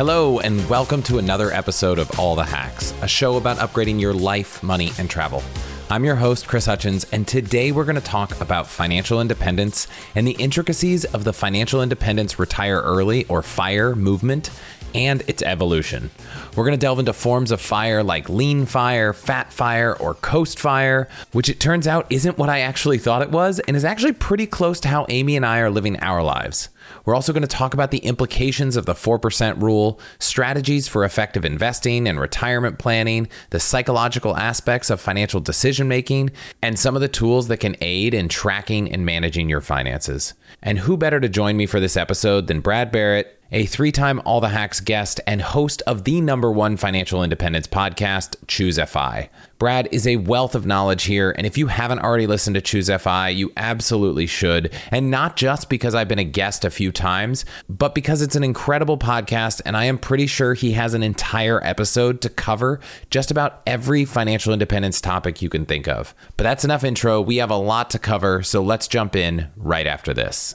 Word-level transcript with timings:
Hello, 0.00 0.40
and 0.40 0.66
welcome 0.70 1.02
to 1.02 1.18
another 1.18 1.52
episode 1.52 1.98
of 1.98 2.18
All 2.18 2.34
the 2.34 2.42
Hacks, 2.42 2.94
a 3.02 3.06
show 3.06 3.36
about 3.36 3.58
upgrading 3.58 4.00
your 4.00 4.14
life, 4.14 4.62
money, 4.62 4.92
and 4.98 5.10
travel. 5.10 5.42
I'm 5.90 6.06
your 6.06 6.16
host, 6.16 6.48
Chris 6.48 6.64
Hutchins, 6.64 7.04
and 7.12 7.28
today 7.28 7.70
we're 7.70 7.84
going 7.84 7.96
to 7.96 8.00
talk 8.00 8.40
about 8.40 8.66
financial 8.66 9.20
independence 9.20 9.88
and 10.14 10.26
the 10.26 10.36
intricacies 10.38 11.04
of 11.04 11.24
the 11.24 11.34
financial 11.34 11.82
independence 11.82 12.38
retire 12.38 12.80
early 12.80 13.26
or 13.26 13.42
FIRE 13.42 13.94
movement 13.94 14.50
and 14.94 15.20
its 15.28 15.42
evolution. 15.42 16.10
We're 16.56 16.64
going 16.64 16.78
to 16.78 16.80
delve 16.80 17.00
into 17.00 17.12
forms 17.12 17.50
of 17.50 17.60
fire 17.60 18.02
like 18.02 18.30
lean 18.30 18.64
fire, 18.64 19.12
fat 19.12 19.52
fire, 19.52 19.94
or 19.94 20.14
coast 20.14 20.58
fire, 20.58 21.08
which 21.32 21.50
it 21.50 21.60
turns 21.60 21.86
out 21.86 22.06
isn't 22.08 22.38
what 22.38 22.48
I 22.48 22.60
actually 22.60 22.96
thought 22.96 23.20
it 23.20 23.30
was 23.30 23.58
and 23.60 23.76
is 23.76 23.84
actually 23.84 24.12
pretty 24.12 24.46
close 24.46 24.80
to 24.80 24.88
how 24.88 25.04
Amy 25.10 25.36
and 25.36 25.44
I 25.44 25.58
are 25.58 25.68
living 25.68 26.00
our 26.00 26.22
lives. 26.22 26.70
We're 27.10 27.16
also 27.16 27.32
going 27.32 27.42
to 27.42 27.48
talk 27.48 27.74
about 27.74 27.90
the 27.90 27.98
implications 27.98 28.76
of 28.76 28.86
the 28.86 28.92
4% 28.92 29.60
rule, 29.60 29.98
strategies 30.20 30.86
for 30.86 31.04
effective 31.04 31.44
investing 31.44 32.06
and 32.06 32.20
retirement 32.20 32.78
planning, 32.78 33.26
the 33.50 33.58
psychological 33.58 34.36
aspects 34.36 34.90
of 34.90 35.00
financial 35.00 35.40
decision 35.40 35.88
making, 35.88 36.30
and 36.62 36.78
some 36.78 36.94
of 36.94 37.00
the 37.00 37.08
tools 37.08 37.48
that 37.48 37.56
can 37.56 37.74
aid 37.80 38.14
in 38.14 38.28
tracking 38.28 38.92
and 38.92 39.04
managing 39.04 39.48
your 39.48 39.60
finances. 39.60 40.34
And 40.62 40.78
who 40.78 40.96
better 40.96 41.18
to 41.18 41.28
join 41.28 41.56
me 41.56 41.66
for 41.66 41.80
this 41.80 41.96
episode 41.96 42.46
than 42.46 42.60
Brad 42.60 42.92
Barrett, 42.92 43.39
a 43.52 43.66
three 43.66 43.90
time 43.90 44.20
All 44.24 44.40
the 44.40 44.48
Hacks 44.48 44.80
guest 44.80 45.20
and 45.26 45.42
host 45.42 45.82
of 45.86 46.04
the 46.04 46.20
number 46.20 46.50
one 46.52 46.76
financial 46.76 47.22
independence 47.22 47.66
podcast, 47.66 48.36
Choose 48.46 48.78
FI. 48.78 49.28
Brad 49.58 49.88
is 49.90 50.06
a 50.06 50.16
wealth 50.16 50.54
of 50.54 50.66
knowledge 50.66 51.04
here, 51.04 51.34
and 51.36 51.46
if 51.46 51.58
you 51.58 51.66
haven't 51.66 51.98
already 51.98 52.26
listened 52.26 52.54
to 52.54 52.60
Choose 52.60 52.88
FI, 52.88 53.30
you 53.30 53.52
absolutely 53.56 54.26
should. 54.26 54.72
And 54.90 55.10
not 55.10 55.36
just 55.36 55.68
because 55.68 55.94
I've 55.94 56.08
been 56.08 56.18
a 56.18 56.24
guest 56.24 56.64
a 56.64 56.70
few 56.70 56.92
times, 56.92 57.44
but 57.68 57.94
because 57.94 58.22
it's 58.22 58.36
an 58.36 58.44
incredible 58.44 58.98
podcast, 58.98 59.60
and 59.66 59.76
I 59.76 59.84
am 59.84 59.98
pretty 59.98 60.26
sure 60.26 60.54
he 60.54 60.72
has 60.72 60.94
an 60.94 61.02
entire 61.02 61.62
episode 61.64 62.20
to 62.22 62.30
cover 62.30 62.80
just 63.10 63.30
about 63.30 63.62
every 63.66 64.04
financial 64.04 64.52
independence 64.52 65.00
topic 65.00 65.42
you 65.42 65.48
can 65.48 65.66
think 65.66 65.88
of. 65.88 66.14
But 66.36 66.44
that's 66.44 66.64
enough 66.64 66.84
intro. 66.84 67.20
We 67.20 67.36
have 67.36 67.50
a 67.50 67.56
lot 67.56 67.90
to 67.90 67.98
cover, 67.98 68.42
so 68.42 68.62
let's 68.62 68.88
jump 68.88 69.16
in 69.16 69.48
right 69.56 69.86
after 69.86 70.14
this. 70.14 70.54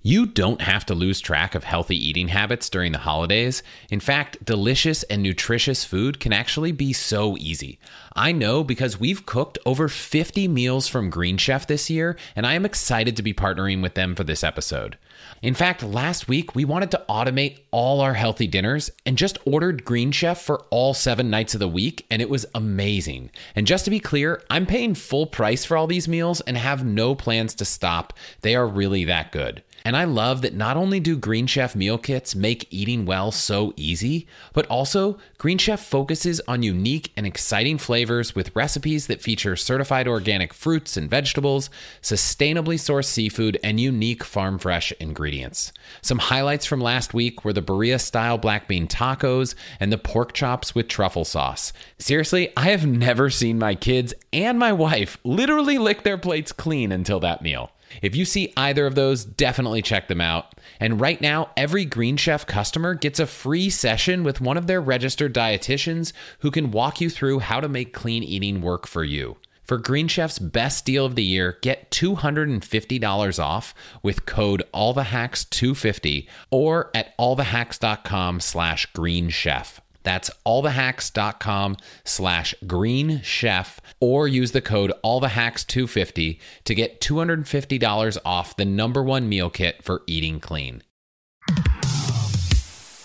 You 0.00 0.26
don't 0.26 0.60
have 0.60 0.86
to 0.86 0.94
lose 0.94 1.18
track 1.18 1.56
of 1.56 1.64
healthy 1.64 1.96
eating 1.96 2.28
habits 2.28 2.70
during 2.70 2.92
the 2.92 2.98
holidays. 2.98 3.64
In 3.90 3.98
fact, 3.98 4.44
delicious 4.44 5.02
and 5.02 5.24
nutritious 5.24 5.84
food 5.84 6.20
can 6.20 6.32
actually 6.32 6.70
be 6.70 6.92
so 6.92 7.36
easy. 7.36 7.80
I 8.14 8.30
know 8.30 8.62
because 8.62 9.00
we've 9.00 9.26
cooked 9.26 9.58
over 9.66 9.88
50 9.88 10.46
meals 10.46 10.86
from 10.86 11.10
Green 11.10 11.36
Chef 11.36 11.66
this 11.66 11.90
year, 11.90 12.16
and 12.36 12.46
I 12.46 12.54
am 12.54 12.64
excited 12.64 13.16
to 13.16 13.24
be 13.24 13.34
partnering 13.34 13.82
with 13.82 13.94
them 13.94 14.14
for 14.14 14.22
this 14.22 14.44
episode. 14.44 14.96
In 15.42 15.54
fact, 15.54 15.82
last 15.82 16.28
week 16.28 16.54
we 16.54 16.64
wanted 16.64 16.92
to 16.92 17.04
automate 17.08 17.58
all 17.72 18.00
our 18.00 18.14
healthy 18.14 18.46
dinners 18.46 18.92
and 19.04 19.18
just 19.18 19.38
ordered 19.44 19.84
Green 19.84 20.12
Chef 20.12 20.40
for 20.40 20.64
all 20.70 20.94
seven 20.94 21.28
nights 21.28 21.54
of 21.54 21.60
the 21.60 21.66
week, 21.66 22.06
and 22.08 22.22
it 22.22 22.30
was 22.30 22.46
amazing. 22.54 23.32
And 23.56 23.66
just 23.66 23.84
to 23.86 23.90
be 23.90 23.98
clear, 23.98 24.44
I'm 24.48 24.64
paying 24.64 24.94
full 24.94 25.26
price 25.26 25.64
for 25.64 25.76
all 25.76 25.88
these 25.88 26.06
meals 26.06 26.40
and 26.42 26.56
have 26.56 26.84
no 26.84 27.16
plans 27.16 27.52
to 27.56 27.64
stop. 27.64 28.12
They 28.42 28.54
are 28.54 28.66
really 28.66 29.02
that 29.04 29.32
good. 29.32 29.64
And 29.88 29.96
I 29.96 30.04
love 30.04 30.42
that 30.42 30.52
not 30.52 30.76
only 30.76 31.00
do 31.00 31.16
Green 31.16 31.46
Chef 31.46 31.74
meal 31.74 31.96
kits 31.96 32.34
make 32.34 32.68
eating 32.70 33.06
well 33.06 33.32
so 33.32 33.72
easy, 33.74 34.26
but 34.52 34.66
also 34.66 35.16
Green 35.38 35.56
Chef 35.56 35.82
focuses 35.82 36.42
on 36.46 36.62
unique 36.62 37.10
and 37.16 37.26
exciting 37.26 37.78
flavors 37.78 38.34
with 38.34 38.54
recipes 38.54 39.06
that 39.06 39.22
feature 39.22 39.56
certified 39.56 40.06
organic 40.06 40.52
fruits 40.52 40.98
and 40.98 41.08
vegetables, 41.08 41.70
sustainably 42.02 42.74
sourced 42.74 43.06
seafood, 43.06 43.58
and 43.64 43.80
unique 43.80 44.24
farm 44.24 44.58
fresh 44.58 44.92
ingredients. 45.00 45.72
Some 46.02 46.18
highlights 46.18 46.66
from 46.66 46.82
last 46.82 47.14
week 47.14 47.42
were 47.42 47.54
the 47.54 47.62
Birria 47.62 47.98
style 47.98 48.36
black 48.36 48.68
bean 48.68 48.88
tacos 48.88 49.54
and 49.80 49.90
the 49.90 49.96
pork 49.96 50.34
chops 50.34 50.74
with 50.74 50.88
truffle 50.88 51.24
sauce. 51.24 51.72
Seriously, 51.98 52.52
I 52.58 52.72
have 52.72 52.84
never 52.84 53.30
seen 53.30 53.58
my 53.58 53.74
kids 53.74 54.12
and 54.34 54.58
my 54.58 54.74
wife 54.74 55.16
literally 55.24 55.78
lick 55.78 56.02
their 56.02 56.18
plates 56.18 56.52
clean 56.52 56.92
until 56.92 57.20
that 57.20 57.40
meal. 57.40 57.72
If 58.02 58.14
you 58.14 58.24
see 58.24 58.52
either 58.56 58.86
of 58.86 58.94
those, 58.94 59.24
definitely 59.24 59.82
check 59.82 60.08
them 60.08 60.20
out. 60.20 60.54
And 60.80 61.00
right 61.00 61.20
now, 61.20 61.50
every 61.56 61.84
Green 61.84 62.16
Chef 62.16 62.46
customer 62.46 62.94
gets 62.94 63.18
a 63.18 63.26
free 63.26 63.70
session 63.70 64.24
with 64.24 64.40
one 64.40 64.56
of 64.56 64.66
their 64.66 64.80
registered 64.80 65.34
dietitians 65.34 66.12
who 66.40 66.50
can 66.50 66.70
walk 66.70 67.00
you 67.00 67.10
through 67.10 67.40
how 67.40 67.60
to 67.60 67.68
make 67.68 67.92
clean 67.92 68.22
eating 68.22 68.60
work 68.60 68.86
for 68.86 69.04
you. 69.04 69.36
For 69.68 69.76
Green 69.76 70.08
Chef's 70.08 70.38
best 70.38 70.86
deal 70.86 71.04
of 71.04 71.14
the 71.14 71.22
year, 71.22 71.58
get 71.60 71.90
$250 71.90 73.38
off 73.38 73.74
with 74.02 74.24
code 74.24 74.62
AllTheHacks250 74.72 76.26
or 76.50 76.90
at 76.94 77.16
allthehacks.com 77.18 78.40
slash 78.40 78.90
greenchef. 78.92 79.80
That's 80.02 80.30
allthehacks.com 80.46 81.76
slash 82.04 82.54
green 82.66 83.20
chef 83.22 83.80
or 84.00 84.28
use 84.28 84.52
the 84.52 84.60
code 84.60 84.92
allthehacks250 85.04 86.38
to 86.64 86.74
get 86.74 87.00
$250 87.00 88.18
off 88.24 88.56
the 88.56 88.64
number 88.64 89.02
one 89.02 89.28
meal 89.28 89.50
kit 89.50 89.82
for 89.82 90.02
eating 90.06 90.40
clean. 90.40 90.82